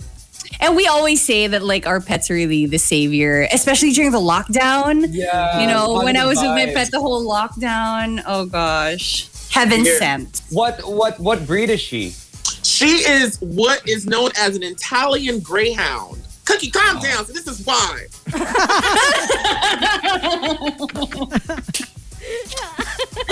And 0.61 0.77
we 0.77 0.87
always 0.87 1.23
say 1.23 1.47
that 1.47 1.63
like 1.63 1.87
our 1.87 2.01
pets 2.01 2.31
are 2.31 2.35
really 2.35 2.67
the 2.67 2.79
savior, 2.79 3.47
especially 3.53 3.93
during 3.93 4.13
the 4.13 4.19
lockdown. 4.19 5.07
Yeah. 5.11 5.61
you 5.61 5.67
know, 5.67 6.03
when 6.03 6.17
I 6.17 6.25
was 6.25 6.39
with 6.39 6.51
my 6.51 6.67
pet 6.67 6.91
the 6.91 7.01
whole 7.01 7.29
lockdown, 7.29 8.23
oh 8.27 8.47
gosh. 8.47 9.29
Heaven 9.51 9.85
Here. 9.85 9.99
sent. 9.99 10.43
What 10.51 10.81
what 10.81 11.19
what 11.21 11.47
breed 11.47 11.71
is 11.71 11.81
she? 11.81 12.15
She 12.63 13.09
is 13.09 13.39
what 13.41 13.87
is 13.89 14.07
known 14.07 14.31
as 14.39 14.57
an 14.57 14.63
Italian 14.63 15.41
Greyhound. 15.41 16.23
Cookie, 16.45 16.71
calm 16.71 16.99
oh. 16.99 17.03
down. 17.03 17.27
So 17.27 17.33
this 17.33 17.47
is 17.47 17.65
why. 17.65 18.07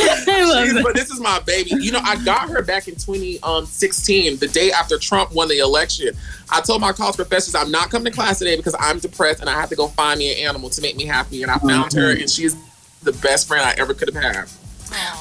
but 0.82 0.94
this 0.94 1.10
is 1.10 1.20
my 1.20 1.40
baby. 1.40 1.70
You 1.81 1.93
know, 1.93 2.01
I 2.02 2.22
got 2.24 2.48
her 2.51 2.62
back 2.62 2.89
in 2.89 2.94
2016, 2.94 4.36
the 4.39 4.48
day 4.48 4.70
after 4.72 4.98
Trump 4.98 5.32
won 5.32 5.48
the 5.48 5.59
election. 5.59 6.10
I 6.51 6.60
told 6.60 6.81
my 6.81 6.93
college 6.93 7.16
professors 7.16 7.55
I'm 7.55 7.70
not 7.70 7.90
coming 7.90 8.10
to 8.12 8.16
class 8.16 8.39
today 8.39 8.56
because 8.56 8.74
I'm 8.78 8.98
depressed 8.98 9.40
and 9.40 9.48
I 9.51 9.55
have 9.55 9.68
to 9.70 9.76
go 9.76 9.89
find 9.89 10.18
me 10.18 10.32
an 10.32 10.47
animal 10.48 10.70
to 10.70 10.82
make 10.82 10.97
me 10.97 11.05
happy. 11.06 11.43
And 11.43 11.51
I 11.51 11.59
found 11.59 11.93
her, 11.94 12.10
and 12.12 12.28
she's 12.31 12.55
the 13.02 13.12
best 13.12 13.48
friend 13.48 13.64
I 13.64 13.74
ever 13.81 13.94
could 13.94 14.12
have 14.14 14.22
had. 14.22 14.44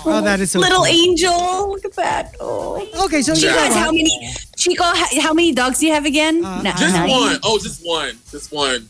Oh, 0.06 0.22
that 0.22 0.40
is 0.40 0.52
so 0.52 0.60
Little 0.60 0.84
cute. 0.84 0.96
angel. 1.10 1.72
Look 1.72 1.86
at 1.86 1.94
that. 1.94 2.36
Oh. 2.40 2.76
Okay, 3.06 3.22
so 3.24 3.34
Chico, 3.34 3.48
you 3.48 3.56
know 3.56 3.62
has 3.64 3.74
how 3.76 3.92
many? 3.92 4.30
Chico, 4.56 4.84
how, 4.84 5.22
how 5.22 5.34
many 5.34 5.52
dogs 5.52 5.80
do 5.80 5.88
you 5.88 5.94
have 5.94 6.06
again? 6.06 6.44
Uh, 6.46 6.62
Na- 6.62 6.72
Just 6.76 6.96
have- 6.96 7.08
nine? 7.08 7.10
one. 7.10 7.38
Oh, 7.44 7.58
just 7.58 7.82
one. 7.84 8.18
Just 8.30 8.52
one. 8.52 8.88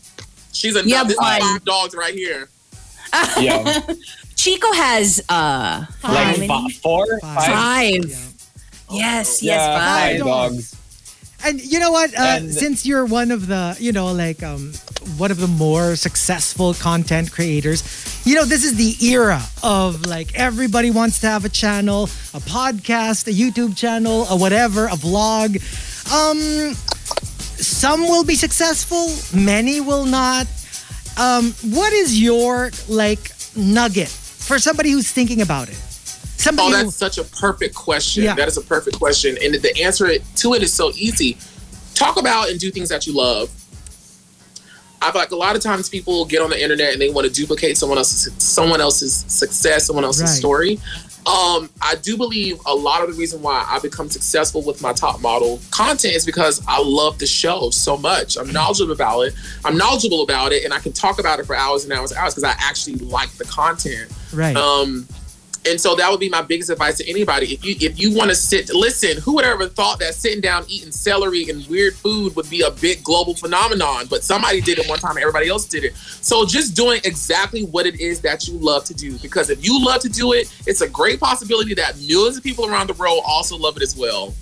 She's 0.52 0.76
a 0.76 0.86
You 0.86 0.94
have 0.96 1.08
this 1.08 1.16
five 1.16 1.64
dogs 1.64 1.94
right 1.94 2.14
here. 2.14 2.48
Yeah. 3.40 3.80
Chico 4.36 4.72
has 4.72 5.22
uh 5.28 5.84
like 6.02 6.38
many? 6.38 6.48
fi- 6.48 6.68
four, 6.82 7.06
Five. 7.20 7.36
five. 7.46 8.12
five. 8.12 8.34
Yes, 8.90 9.42
Yeah, 9.42 9.54
yes, 9.54 9.66
five 9.66 10.10
five. 10.12 10.18
dogs. 10.18 10.70
dogs. 10.70 10.80
And 11.46 11.60
you 11.62 11.78
know 11.78 11.90
what? 11.90 12.14
Uh, 12.18 12.40
since 12.50 12.86
you're 12.86 13.04
one 13.04 13.30
of 13.30 13.46
the, 13.48 13.76
you 13.78 13.92
know, 13.92 14.12
like 14.12 14.42
um, 14.42 14.72
one 15.18 15.30
of 15.30 15.38
the 15.38 15.46
more 15.46 15.94
successful 15.94 16.72
content 16.72 17.32
creators, 17.32 17.82
you 18.24 18.34
know, 18.34 18.46
this 18.46 18.64
is 18.64 18.76
the 18.76 18.96
era 19.06 19.42
of 19.62 20.06
like 20.06 20.34
everybody 20.34 20.90
wants 20.90 21.18
to 21.20 21.26
have 21.26 21.44
a 21.44 21.50
channel, 21.50 22.04
a 22.32 22.40
podcast, 22.40 23.26
a 23.28 23.30
YouTube 23.32 23.76
channel, 23.76 24.26
a 24.30 24.36
whatever, 24.36 24.86
a 24.86 24.96
vlog. 24.96 25.56
Um, 26.10 26.74
some 27.60 28.02
will 28.08 28.24
be 28.24 28.36
successful, 28.36 29.10
many 29.38 29.82
will 29.82 30.06
not. 30.06 30.46
Um, 31.18 31.52
what 31.62 31.92
is 31.92 32.18
your 32.20 32.70
like 32.88 33.32
nugget 33.54 34.08
for 34.46 34.58
somebody 34.58 34.90
who's 34.90 35.10
thinking 35.10 35.40
about 35.40 35.68
it? 35.68 35.74
Somebody 35.74 36.74
Oh, 36.74 36.76
who, 36.76 36.84
that's 36.84 36.96
such 36.96 37.18
a 37.18 37.24
perfect 37.24 37.74
question. 37.74 38.24
Yeah. 38.24 38.34
That 38.34 38.48
is 38.48 38.56
a 38.56 38.62
perfect 38.62 38.98
question. 38.98 39.36
And 39.42 39.54
the 39.54 39.82
answer 39.82 40.18
to 40.18 40.54
it 40.54 40.62
is 40.62 40.72
so 40.72 40.90
easy. 40.94 41.38
Talk 41.94 42.18
about 42.18 42.50
and 42.50 42.58
do 42.58 42.70
things 42.70 42.88
that 42.88 43.06
you 43.06 43.14
love. 43.14 43.50
I 45.04 45.12
feel 45.12 45.20
like 45.20 45.30
a 45.32 45.36
lot 45.36 45.54
of 45.54 45.62
times 45.62 45.88
people 45.88 46.24
get 46.24 46.40
on 46.40 46.50
the 46.50 46.60
internet 46.62 46.92
and 46.92 47.00
they 47.02 47.10
want 47.10 47.26
to 47.26 47.32
duplicate 47.32 47.76
someone 47.76 47.98
else's 47.98 48.32
someone 48.42 48.80
else's 48.80 49.24
success, 49.28 49.86
someone 49.86 50.04
else's 50.04 50.22
Right. 50.22 50.30
story. 50.38 50.80
Um, 51.26 51.70
I 51.80 51.94
do 52.02 52.18
believe 52.18 52.60
a 52.66 52.74
lot 52.74 53.02
of 53.02 53.08
the 53.10 53.14
reason 53.18 53.40
why 53.40 53.64
I 53.66 53.78
become 53.78 54.10
successful 54.10 54.60
with 54.62 54.82
my 54.82 54.92
top 54.92 55.22
model 55.22 55.58
content 55.70 56.14
is 56.14 56.26
because 56.26 56.62
I 56.68 56.82
love 56.82 57.18
the 57.18 57.26
show 57.26 57.70
so 57.70 57.96
much. 57.96 58.36
I'm 58.36 58.52
knowledgeable 58.52 58.92
about 58.92 59.20
it. 59.22 59.34
I'm 59.64 59.76
knowledgeable 59.78 60.22
about 60.22 60.52
it, 60.52 60.64
and 60.64 60.74
I 60.74 60.80
can 60.80 60.92
talk 60.92 61.18
about 61.18 61.38
it 61.40 61.46
for 61.46 61.56
hours 61.56 61.84
and 61.84 61.92
hours 61.94 62.10
and 62.12 62.20
hours 62.20 62.34
because 62.34 62.44
I 62.44 62.54
actually 62.58 62.96
like 62.96 63.30
the 63.38 63.44
content. 63.44 64.10
right. 64.34 64.54
Um, 64.54 65.08
and 65.66 65.80
so 65.80 65.94
that 65.94 66.10
would 66.10 66.20
be 66.20 66.28
my 66.28 66.42
biggest 66.42 66.70
advice 66.70 66.98
to 66.98 67.08
anybody. 67.08 67.54
If 67.54 67.64
you 67.64 67.76
if 67.80 67.98
you 67.98 68.14
want 68.14 68.30
to 68.30 68.36
sit, 68.36 68.72
listen. 68.74 69.20
Who 69.22 69.34
would 69.34 69.44
ever 69.44 69.68
thought 69.68 69.98
that 70.00 70.14
sitting 70.14 70.40
down 70.40 70.64
eating 70.68 70.92
celery 70.92 71.48
and 71.48 71.66
weird 71.66 71.94
food 71.94 72.36
would 72.36 72.48
be 72.50 72.62
a 72.62 72.70
big 72.70 73.02
global 73.02 73.34
phenomenon? 73.34 74.06
But 74.08 74.22
somebody 74.22 74.60
did 74.60 74.78
it 74.78 74.88
one 74.88 74.98
time. 74.98 75.16
Everybody 75.18 75.48
else 75.48 75.66
did 75.66 75.84
it. 75.84 75.96
So 75.96 76.44
just 76.44 76.74
doing 76.76 77.00
exactly 77.04 77.64
what 77.64 77.86
it 77.86 78.00
is 78.00 78.20
that 78.20 78.46
you 78.46 78.54
love 78.58 78.84
to 78.84 78.94
do. 78.94 79.18
Because 79.18 79.50
if 79.50 79.64
you 79.64 79.84
love 79.84 80.00
to 80.02 80.08
do 80.08 80.32
it, 80.32 80.52
it's 80.66 80.80
a 80.80 80.88
great 80.88 81.20
possibility 81.20 81.74
that 81.74 81.98
millions 81.98 82.36
of 82.36 82.42
people 82.42 82.66
around 82.66 82.88
the 82.88 82.94
world 82.94 83.22
also 83.26 83.56
love 83.56 83.76
it 83.76 83.82
as 83.82 83.96
well. 83.96 84.34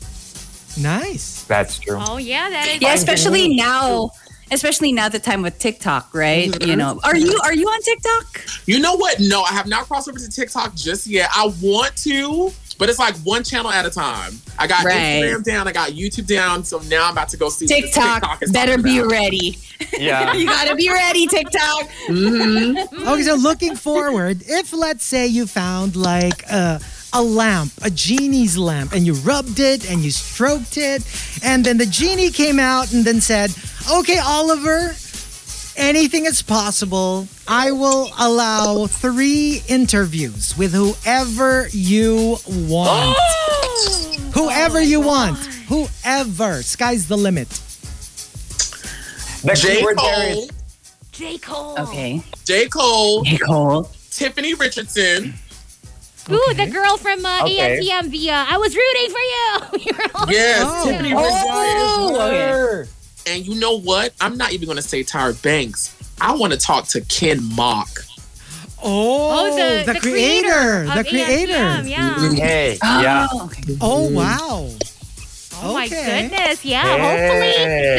nice. 0.78 1.44
That's 1.44 1.78
true. 1.78 1.98
Oh 2.00 2.16
yeah, 2.16 2.48
that 2.50 2.68
is. 2.68 2.80
Yeah, 2.80 2.94
especially 2.94 3.54
now. 3.54 4.10
Especially 4.52 4.92
now 4.92 5.08
the 5.08 5.18
time 5.18 5.42
with 5.42 5.58
TikTok, 5.58 6.14
right? 6.14 6.50
You 6.64 6.76
know, 6.76 7.00
are 7.04 7.16
you 7.16 7.38
are 7.42 7.54
you 7.54 7.66
on 7.66 7.80
TikTok? 7.82 8.44
You 8.66 8.78
know 8.80 8.94
what? 8.94 9.18
No, 9.18 9.42
I 9.42 9.52
have 9.52 9.66
not 9.66 9.86
crossed 9.86 10.08
over 10.08 10.18
to 10.18 10.30
TikTok 10.30 10.74
just 10.74 11.06
yet. 11.06 11.30
I 11.34 11.50
want 11.62 11.96
to, 12.04 12.52
but 12.78 12.88
it's 12.90 12.98
like 12.98 13.16
one 13.18 13.44
channel 13.44 13.70
at 13.70 13.86
a 13.86 13.90
time. 13.90 14.34
I 14.58 14.66
got 14.66 14.84
Right. 14.84 15.22
Instagram 15.22 15.42
down, 15.44 15.68
I 15.68 15.72
got 15.72 15.90
YouTube 15.92 16.26
down, 16.26 16.64
so 16.64 16.80
now 16.88 17.06
I'm 17.06 17.12
about 17.12 17.30
to 17.30 17.36
go 17.38 17.48
see 17.48 17.64
what 17.66 17.74
TikTok, 17.82 18.42
is 18.42 18.52
better 18.52 18.76
be 18.76 18.98
about. 18.98 19.10
ready. 19.10 19.58
Yeah. 19.98 20.32
You 20.42 20.46
gotta 20.46 20.76
be 20.76 20.88
ready, 20.90 21.26
TikTok. 21.26 21.88
Mhm. 22.08 23.06
Okay, 23.08 23.22
so 23.22 23.34
looking 23.34 23.74
forward, 23.74 24.42
if 24.46 24.72
let's 24.72 25.04
say 25.04 25.26
you 25.26 25.46
found 25.46 25.96
like 25.96 26.42
a, 26.50 26.80
a 27.12 27.22
lamp, 27.22 27.72
a 27.82 27.90
genie's 27.90 28.56
lamp, 28.58 28.92
and 28.92 29.04
you 29.06 29.14
rubbed 29.14 29.60
it 29.60 29.90
and 29.90 30.00
you 30.00 30.10
stroked 30.10 30.76
it, 30.76 31.02
and 31.42 31.64
then 31.64 31.78
the 31.78 31.86
genie 31.86 32.30
came 32.30 32.58
out 32.58 32.92
and 32.92 33.04
then 33.04 33.20
said, 33.20 33.50
Okay, 33.90 34.18
Oliver, 34.18 34.94
anything 35.76 36.24
is 36.26 36.40
possible. 36.42 37.26
I 37.48 37.72
will 37.72 38.10
allow 38.18 38.86
three 38.86 39.62
interviews 39.68 40.56
with 40.56 40.72
whoever 40.72 41.68
you 41.72 42.36
want. 42.48 43.16
whoever 44.34 44.80
you 44.80 45.00
want. 45.00 45.38
Whoever. 45.68 46.62
Sky's 46.62 47.09
the 47.09 47.16
limit. 47.16 47.48
The 49.44 49.54
J. 49.60 49.76
keyword 49.78 49.98
there 49.98 50.28
is 50.30 50.34
Cole, 50.36 50.48
J 51.10 51.38
Cole. 51.38 51.76
Okay. 51.80 52.22
J. 52.44 52.68
Cole, 52.68 53.22
Nicole. 53.24 53.90
Tiffany 54.10 54.54
Richardson. 54.54 55.34
Ooh, 56.30 56.54
the 56.54 56.66
girl 56.72 56.96
from 56.96 57.26
uh, 57.26 57.40
Okay. 57.44 57.80
ANTM 57.80 58.09
via 58.10 58.46
I 58.48 58.56
was 58.59 58.76
rooting 58.76 59.10
for 59.10 59.18
you. 59.18 59.92
Yes, 60.28 60.62
Oh. 60.64 60.84
Tiffany 60.86 61.12
Oh, 61.14 62.09
Richardson. 62.12 62.84
okay. 62.84 62.90
Her. 63.26 63.32
And 63.32 63.46
you 63.46 63.54
know 63.58 63.78
what? 63.78 64.12
I'm 64.20 64.36
not 64.36 64.52
even 64.52 64.66
going 64.66 64.76
to 64.76 64.82
say 64.82 65.02
Tyra 65.02 65.40
Banks. 65.42 65.96
I 66.20 66.34
want 66.34 66.52
to 66.52 66.58
talk 66.58 66.86
to 66.88 67.00
Ken 67.02 67.42
Mok. 67.54 67.88
Oh, 68.84 69.30
Oh, 69.52 69.56
the, 69.84 69.92
the, 69.92 70.00
creator. 70.00 70.82
of 70.84 70.94
The 70.94 71.04
creator. 71.04 71.52
ANTM, 71.52 71.88
yeah. 71.88 72.32
Hey, 72.32 72.78
yeah. 72.82 73.28
Oh, 73.30 73.44
okay. 73.46 73.76
Oh, 73.80 74.10
wow. 74.10 74.68
Oh 75.64 75.74
my 75.74 75.86
Okay. 75.86 76.28
goodness, 76.28 76.64
yeah. 76.64 76.82
Hopefully 76.82 77.52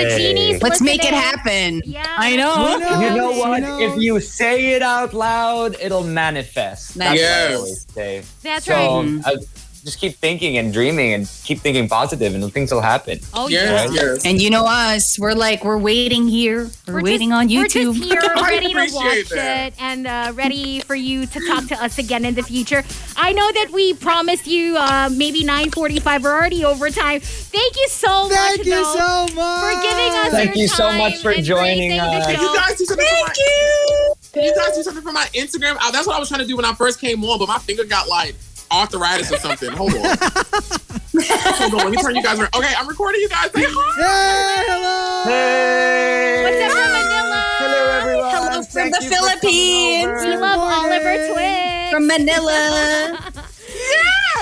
the 0.04 0.16
genie's 0.18 0.62
Let's 0.62 0.82
make 0.82 1.06
it 1.06 1.14
happen. 1.14 1.82
Yeah. 1.86 2.04
I 2.18 2.36
know. 2.36 2.78
Knows? 2.78 3.02
You 3.02 3.16
know 3.16 3.32
what? 3.32 3.60
knows? 3.62 3.82
If 3.96 4.02
you 4.02 4.20
say 4.20 4.74
it 4.74 4.82
out 4.82 5.14
loud, 5.14 5.78
it'll 5.80 6.04
manifest. 6.04 6.96
That's 6.96 7.12
what 7.12 7.14
I 7.14 7.22
Yes. 7.22 7.56
always 7.56 7.86
say. 7.96 8.24
That's 8.42 8.66
so 8.66 8.74
right. 8.74 9.22
uh, 9.26 9.38
just 9.84 10.00
keep 10.00 10.16
thinking 10.16 10.58
and 10.58 10.72
dreaming 10.72 11.14
and 11.14 11.30
keep 11.44 11.60
thinking 11.60 11.90
positive, 11.90 12.34
and 12.34 12.54
things 12.54 12.72
will 12.72 12.82
happen. 12.82 13.20
Oh 13.34 13.50
yeah. 13.50 13.90
yes. 13.92 14.26
And 14.26 14.42
you 14.42 14.50
know 14.50 14.66
us, 14.66 15.20
we're 15.20 15.34
like, 15.34 15.64
we're 15.64 15.78
waiting 15.78 16.28
here. 16.28 16.70
We're, 16.88 17.02
waiting 17.02 17.30
just, 17.30 17.40
on 17.40 17.48
We're 17.48 17.68
just 17.68 18.04
here, 18.04 18.22
ready 18.36 18.74
to 18.74 18.90
watch 18.94 19.30
that. 19.30 19.74
it 19.74 19.82
and 19.82 20.08
uh, 20.08 20.32
ready 20.36 20.80
for 20.82 20.96
you 20.96 21.26
to 21.26 21.48
talk 21.48 21.68
to 21.68 21.84
us 21.84 21.98
again 21.98 22.24
in 22.24 22.34
the 22.36 22.44
future. 22.44 22.84
I 23.18 23.34
know 23.34 23.52
that 23.52 23.72
we 23.72 23.94
promised 23.94 24.48
you 24.48 24.78
uh, 24.78 25.10
maybe 25.12 25.44
9:45. 25.44 26.24
We're 26.24 26.32
already 26.34 26.64
over 26.64 26.90
time. 26.90 27.20
Thank 27.20 27.76
you 27.76 27.88
so 27.90 28.30
much, 28.30 28.38
Thank 28.38 28.66
you 28.66 28.76
though, 28.76 28.96
so 28.96 29.36
much. 29.36 29.76
for 29.76 29.82
giving 29.82 30.14
us 30.14 30.32
Thank 30.32 30.56
your 30.56 30.62
you 30.64 30.68
so 30.70 30.90
time 30.90 30.98
much 30.98 31.22
for 31.22 31.32
and 31.32 31.44
joining 31.44 31.90
the 31.90 31.98
us. 32.00 32.26
Can 32.26 32.36
show. 32.36 32.42
you 32.42 32.56
guys 32.56 32.78
do 32.78 32.86
something 32.86 33.06
for 33.06 33.28
my, 33.28 33.34
you. 33.38 34.14
Can 34.32 34.44
you 34.44 34.56
guys 34.56 34.76
do 34.76 34.84
something 34.84 35.04
for 35.04 35.12
my 35.12 35.28
Instagram? 35.36 35.78
Uh, 35.82 35.92
that's 35.92 36.08
what 36.08 36.16
I 36.16 36.20
was 36.20 36.30
trying 36.30 36.42
to 36.42 36.48
do 36.48 36.56
when 36.56 36.66
I 36.66 36.74
first 36.74 37.02
came 37.02 37.24
on, 37.26 37.38
but 37.38 37.48
my 37.50 37.60
finger 37.60 37.84
got 37.84 38.08
like 38.08 38.36
arthritis 38.74 39.32
or 39.32 39.38
something. 39.38 39.72
Hold 39.72 39.94
on. 39.94 40.02
Hold 40.02 41.74
on. 41.74 41.80
Let 41.80 41.92
me 41.92 41.98
turn 41.98 42.16
you 42.16 42.24
guys 42.24 42.40
around. 42.40 42.56
Okay, 42.56 42.74
I'm 42.78 42.88
recording 42.88 43.22
you 43.22 43.30
guys. 43.30 43.52
Say 43.52 43.64
hi. 43.68 43.70
Hey, 44.02 44.66
hello. 44.68 45.24
Hey! 45.30 46.44
What's 46.44 46.62
up 46.64 46.72
from 46.72 46.92
Manila? 46.92 47.42
Hello, 47.60 47.82
everyone. 48.02 48.32
Hello 48.34 48.50
from 48.54 48.66
Thank 48.66 48.96
the 48.96 49.04
you 49.04 49.10
for 49.10 49.16
coming 49.16 49.40
Philippines. 49.40 50.22
We 50.26 50.38
love. 50.38 50.60
Oliver 50.60 51.18
Twixt. 51.34 51.92
From 51.92 52.08
Manila. 52.08 53.20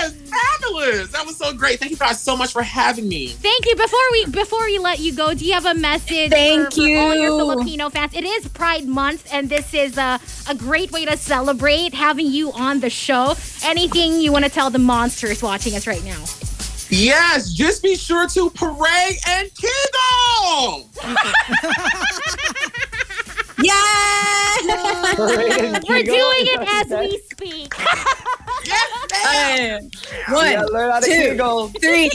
Yes, 0.01 0.13
fabulous. 0.13 1.11
That 1.11 1.25
was 1.25 1.37
so 1.37 1.53
great. 1.53 1.79
Thank 1.79 1.91
you 1.91 1.97
guys 1.97 2.19
so 2.19 2.35
much 2.35 2.53
for 2.53 2.63
having 2.63 3.07
me. 3.07 3.27
Thank 3.27 3.65
you. 3.65 3.75
Before 3.75 3.99
we 4.11 4.25
before 4.25 4.65
we 4.65 4.79
let 4.79 4.99
you 4.99 5.13
go, 5.13 5.33
do 5.33 5.45
you 5.45 5.53
have 5.53 5.65
a 5.65 5.73
message 5.73 6.31
Thank 6.31 6.73
for, 6.73 6.81
for 6.81 6.97
all 6.97 7.15
your 7.15 7.25
you. 7.25 7.37
Filipino 7.37 7.89
fans? 7.89 8.13
It 8.13 8.23
is 8.23 8.47
Pride 8.47 8.87
Month, 8.87 9.31
and 9.31 9.49
this 9.49 9.73
is 9.73 9.97
a, 9.97 10.19
a 10.49 10.55
great 10.55 10.91
way 10.91 11.05
to 11.05 11.15
celebrate 11.17 11.93
having 11.93 12.27
you 12.27 12.51
on 12.53 12.79
the 12.79 12.89
show. 12.89 13.35
Anything 13.63 14.19
you 14.21 14.31
want 14.31 14.45
to 14.45 14.51
tell 14.51 14.69
the 14.69 14.79
monsters 14.79 15.43
watching 15.43 15.75
us 15.75 15.85
right 15.85 16.03
now? 16.03 16.23
Yes, 16.89 17.53
just 17.53 17.81
be 17.83 17.95
sure 17.95 18.27
to 18.27 18.49
parade 18.49 19.17
and 19.27 19.49
giggle. 19.55 20.89
Yeah. 23.63 25.15
Parade 25.15 25.83
We're 25.87 26.03
doing 26.03 26.45
it 26.47 26.61
as 26.67 26.89
we 26.99 27.17
speak. 27.31 27.73
Yes, 28.63 28.87
ma'am. 29.11 29.89
One, 30.29 30.51
Yeah, 30.51 30.63
learn 30.65 30.91
how 30.91 30.99
to 30.99 31.05
two. 31.05 31.11
giggle. 31.11 31.67
three, 31.69 32.09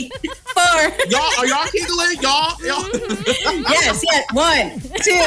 four. 0.53 0.81
Y'all, 1.09 1.31
are 1.39 1.45
y'all 1.45 1.67
giggling? 1.73 2.21
Y'all, 2.21 2.55
mm-hmm. 2.55 2.65
y'all. 2.65 3.71
Yes, 3.71 4.03
yes. 4.03 4.25
One, 4.33 4.79
two, 5.03 5.23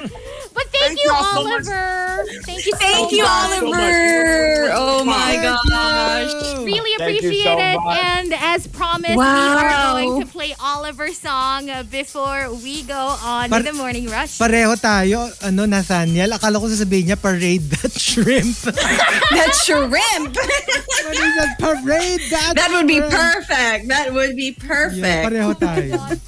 three. 0.00 0.16
But 0.60 0.68
thank, 0.76 0.84
Thank 0.92 1.00
you, 1.00 1.08
y'all 1.08 1.24
so. 1.24 1.40
Oliver. 1.40 1.88
Thank 2.44 2.66
you 2.68 2.72
so 2.76 2.84
Thank 2.84 3.12
you, 3.16 3.24
much. 3.24 3.32
so. 3.32 3.64
Oliver. 3.64 4.68
Oh 4.76 5.00
my 5.08 5.32
gosh. 5.40 6.32
Really 6.60 6.92
appreciate 7.00 7.48
so 7.48 7.56
it. 7.56 7.80
much. 7.80 7.96
And 8.04 8.28
as 8.36 8.66
promised, 8.68 9.16
we 9.16 9.24
are 9.24 9.72
going 9.96 10.20
to 10.20 10.26
play 10.28 10.52
Oliver's 10.60 11.16
song 11.16 11.70
uh, 11.72 11.82
before 11.88 12.52
we 12.60 12.82
go 12.84 13.16
on 13.24 13.48
Par- 13.48 13.64
the 13.64 13.72
morning 13.72 14.04
rush. 14.12 14.36
Pareho 14.36 14.76
tayo, 14.76 15.32
ano, 15.40 15.64
Nathaniel. 15.64 16.28
Akala 16.36 16.60
ko 16.60 16.68
sasabihin 16.68 17.08
niya, 17.08 17.16
parade 17.16 17.64
that 17.80 17.96
shrimp. 17.96 18.52
That 19.32 19.56
shrimp. 19.64 20.36
But 20.36 21.50
parade 21.56 22.20
that 22.36 22.52
That 22.52 22.68
would 22.76 22.86
be 22.86 23.00
perfect. 23.00 23.88
That 23.88 24.12
would 24.12 24.36
be 24.36 24.52
Yeah, 24.52 24.66
perfect. 24.68 25.22
pareho 25.24 25.50
tayo. 25.56 25.96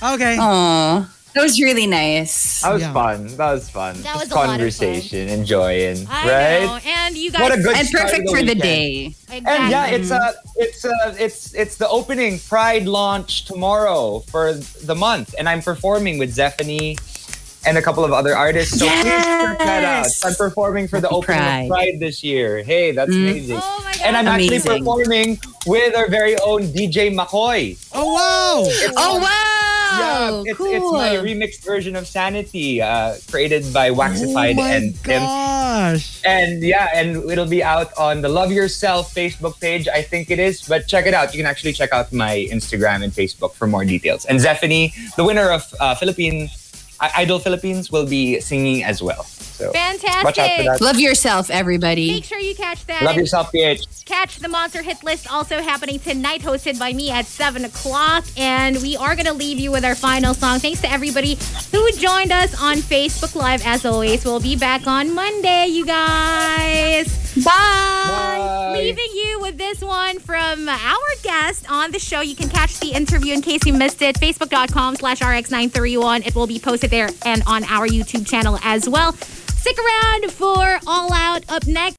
Okay. 0.00 0.36
Aw. 0.40 1.19
That 1.34 1.42
was 1.42 1.60
really 1.60 1.86
nice. 1.86 2.60
That 2.62 2.72
was 2.72 2.82
Yeah. 2.82 2.92
fun. 2.92 3.26
That 3.36 3.52
was 3.52 3.68
fun. 3.70 4.02
That 4.02 4.14
was 4.14 4.22
Just 4.24 4.32
a 4.32 4.34
lot 4.34 4.44
of 4.44 4.50
conversation, 4.50 5.28
enjoying, 5.28 6.06
I 6.10 6.28
right? 6.28 6.66
know. 6.66 6.78
And 6.84 7.16
you 7.16 7.30
guys 7.30 7.40
What 7.42 7.52
a 7.58 7.62
good 7.62 7.76
and 7.76 7.86
start 7.86 8.06
perfect 8.10 8.26
to 8.26 8.30
for 8.34 8.42
the 8.42 8.54
weekend. 8.54 8.62
day. 8.62 9.14
exactly. 9.30 9.46
And 9.46 9.70
yeah, 9.70 9.86
it's 9.86 10.10
uh 10.10 10.32
it's 10.56 10.84
uh 10.84 11.14
it's 11.18 11.54
it's 11.54 11.76
the 11.76 11.88
opening 11.88 12.40
Pride 12.40 12.86
launch 12.86 13.44
tomorrow 13.44 14.24
for 14.28 14.54
the 14.54 14.94
month, 14.96 15.34
and 15.38 15.48
I'm 15.48 15.62
performing 15.62 16.18
with 16.18 16.32
Zephanie 16.34 16.96
and 17.66 17.76
a 17.78 17.82
couple 17.82 18.04
of 18.04 18.12
other 18.12 18.34
artists. 18.36 18.78
So 18.78 18.86
please 18.88 19.02
check 19.02 19.58
that 19.58 19.84
out. 19.84 20.04
Yes! 20.04 20.24
I'm 20.24 20.34
performing 20.34 20.88
for 20.88 21.00
the 21.00 21.08
Happy 21.08 21.16
opening 21.16 21.38
Pride. 21.40 21.62
of 21.62 21.68
Pride 21.68 21.96
this 22.00 22.22
year. 22.24 22.62
Hey, 22.62 22.92
that's 22.92 23.10
Mm. 23.10 23.28
amazing. 23.30 23.60
Oh 23.62 23.80
my 23.84 23.94
And 24.04 24.16
I'm 24.16 24.28
actually 24.28 24.60
performing 24.60 25.38
with 25.66 25.94
our 25.96 26.08
very 26.08 26.38
own 26.40 26.62
DJ 26.72 27.10
McCoy. 27.14 27.76
Oh, 27.92 28.14
wow! 28.14 28.64
Oh 28.96 29.18
wow! 29.18 29.56
Yeah, 30.00 30.42
it's, 30.46 30.56
cool. 30.58 30.72
it's 30.72 30.92
my 30.92 31.16
remixed 31.20 31.64
version 31.64 31.96
of 31.96 32.06
Sanity, 32.06 32.80
uh, 32.80 33.16
created 33.30 33.72
by 33.74 33.90
Waxified 33.90 34.52
oh 34.52 34.62
my 34.62 34.70
and 34.70 34.94
Tim. 35.04 35.20
gosh. 35.22 36.22
And 36.24 36.62
yeah, 36.62 36.88
and 36.94 37.28
it'll 37.30 37.46
be 37.48 37.62
out 37.62 37.92
on 37.98 38.22
the 38.22 38.28
Love 38.28 38.52
Yourself 38.52 39.12
Facebook 39.12 39.60
page, 39.60 39.88
I 39.88 40.00
think 40.02 40.30
it 40.30 40.38
is. 40.38 40.62
But 40.62 40.86
check 40.86 41.06
it 41.06 41.12
out. 41.14 41.34
You 41.34 41.38
can 41.42 41.46
actually 41.46 41.72
check 41.72 41.92
out 41.92 42.12
my 42.12 42.46
Instagram 42.50 43.02
and 43.02 43.12
Facebook 43.12 43.52
for 43.54 43.66
more 43.66 43.84
details. 43.84 44.24
And 44.26 44.40
Zephanie, 44.40 44.94
the 45.16 45.24
winner 45.24 45.50
of 45.50 45.62
uh, 45.80 45.94
Philippine 45.96 46.48
I- 46.48 46.50
Idol 47.00 47.38
Philippines, 47.38 47.90
will 47.90 48.06
be 48.06 48.40
singing 48.40 48.84
as 48.84 49.02
well. 49.02 49.24
So 49.60 49.72
Fantastic. 49.72 50.24
watch 50.24 50.38
out 50.38 50.56
for 50.56 50.62
that. 50.64 50.80
Love 50.80 50.98
yourself, 50.98 51.50
everybody. 51.50 52.12
Make 52.12 52.24
sure 52.24 52.38
you 52.38 52.54
catch 52.54 52.86
that. 52.86 53.02
Love 53.02 53.16
yourself, 53.16 53.52
PH. 53.52 54.04
Catch 54.06 54.38
the 54.38 54.48
Monster 54.48 54.82
Hit 54.82 55.04
List 55.04 55.30
also 55.30 55.60
happening 55.60 55.98
tonight, 55.98 56.40
hosted 56.40 56.78
by 56.78 56.94
me 56.94 57.10
at 57.10 57.26
7 57.26 57.64
o'clock. 57.66 58.24
And 58.38 58.80
we 58.80 58.96
are 58.96 59.14
going 59.14 59.26
to 59.26 59.34
leave 59.34 59.58
you 59.58 59.70
with 59.70 59.84
our 59.84 59.94
final 59.94 60.32
song. 60.32 60.60
Thanks 60.60 60.80
to 60.80 60.90
everybody 60.90 61.36
who 61.72 61.92
joined 61.92 62.32
us 62.32 62.60
on 62.60 62.78
Facebook 62.78 63.34
Live. 63.34 63.64
As 63.66 63.84
always, 63.84 64.24
we'll 64.24 64.40
be 64.40 64.56
back 64.56 64.86
on 64.86 65.14
Monday, 65.14 65.66
you 65.66 65.84
guys. 65.84 67.29
Bye. 67.36 67.42
Bye. 67.44 68.72
Leaving 68.74 69.10
you 69.14 69.40
with 69.40 69.56
this 69.56 69.80
one 69.82 70.18
from 70.18 70.68
our 70.68 70.98
guest 71.22 71.70
on 71.70 71.92
the 71.92 71.98
show. 71.98 72.20
You 72.20 72.34
can 72.34 72.48
catch 72.48 72.80
the 72.80 72.92
interview 72.92 73.34
in 73.34 73.42
case 73.42 73.64
you 73.66 73.72
missed 73.72 74.02
it. 74.02 74.16
Facebook.com 74.16 74.96
slash 74.96 75.20
RX931. 75.20 76.26
It 76.26 76.34
will 76.34 76.46
be 76.46 76.58
posted 76.58 76.90
there 76.90 77.08
and 77.24 77.42
on 77.46 77.64
our 77.64 77.86
YouTube 77.86 78.26
channel 78.26 78.58
as 78.62 78.88
well. 78.88 79.12
Stick 79.12 79.76
around 79.78 80.32
for 80.32 80.80
All 80.86 81.12
Out 81.12 81.44
up 81.48 81.66
next. 81.66 81.88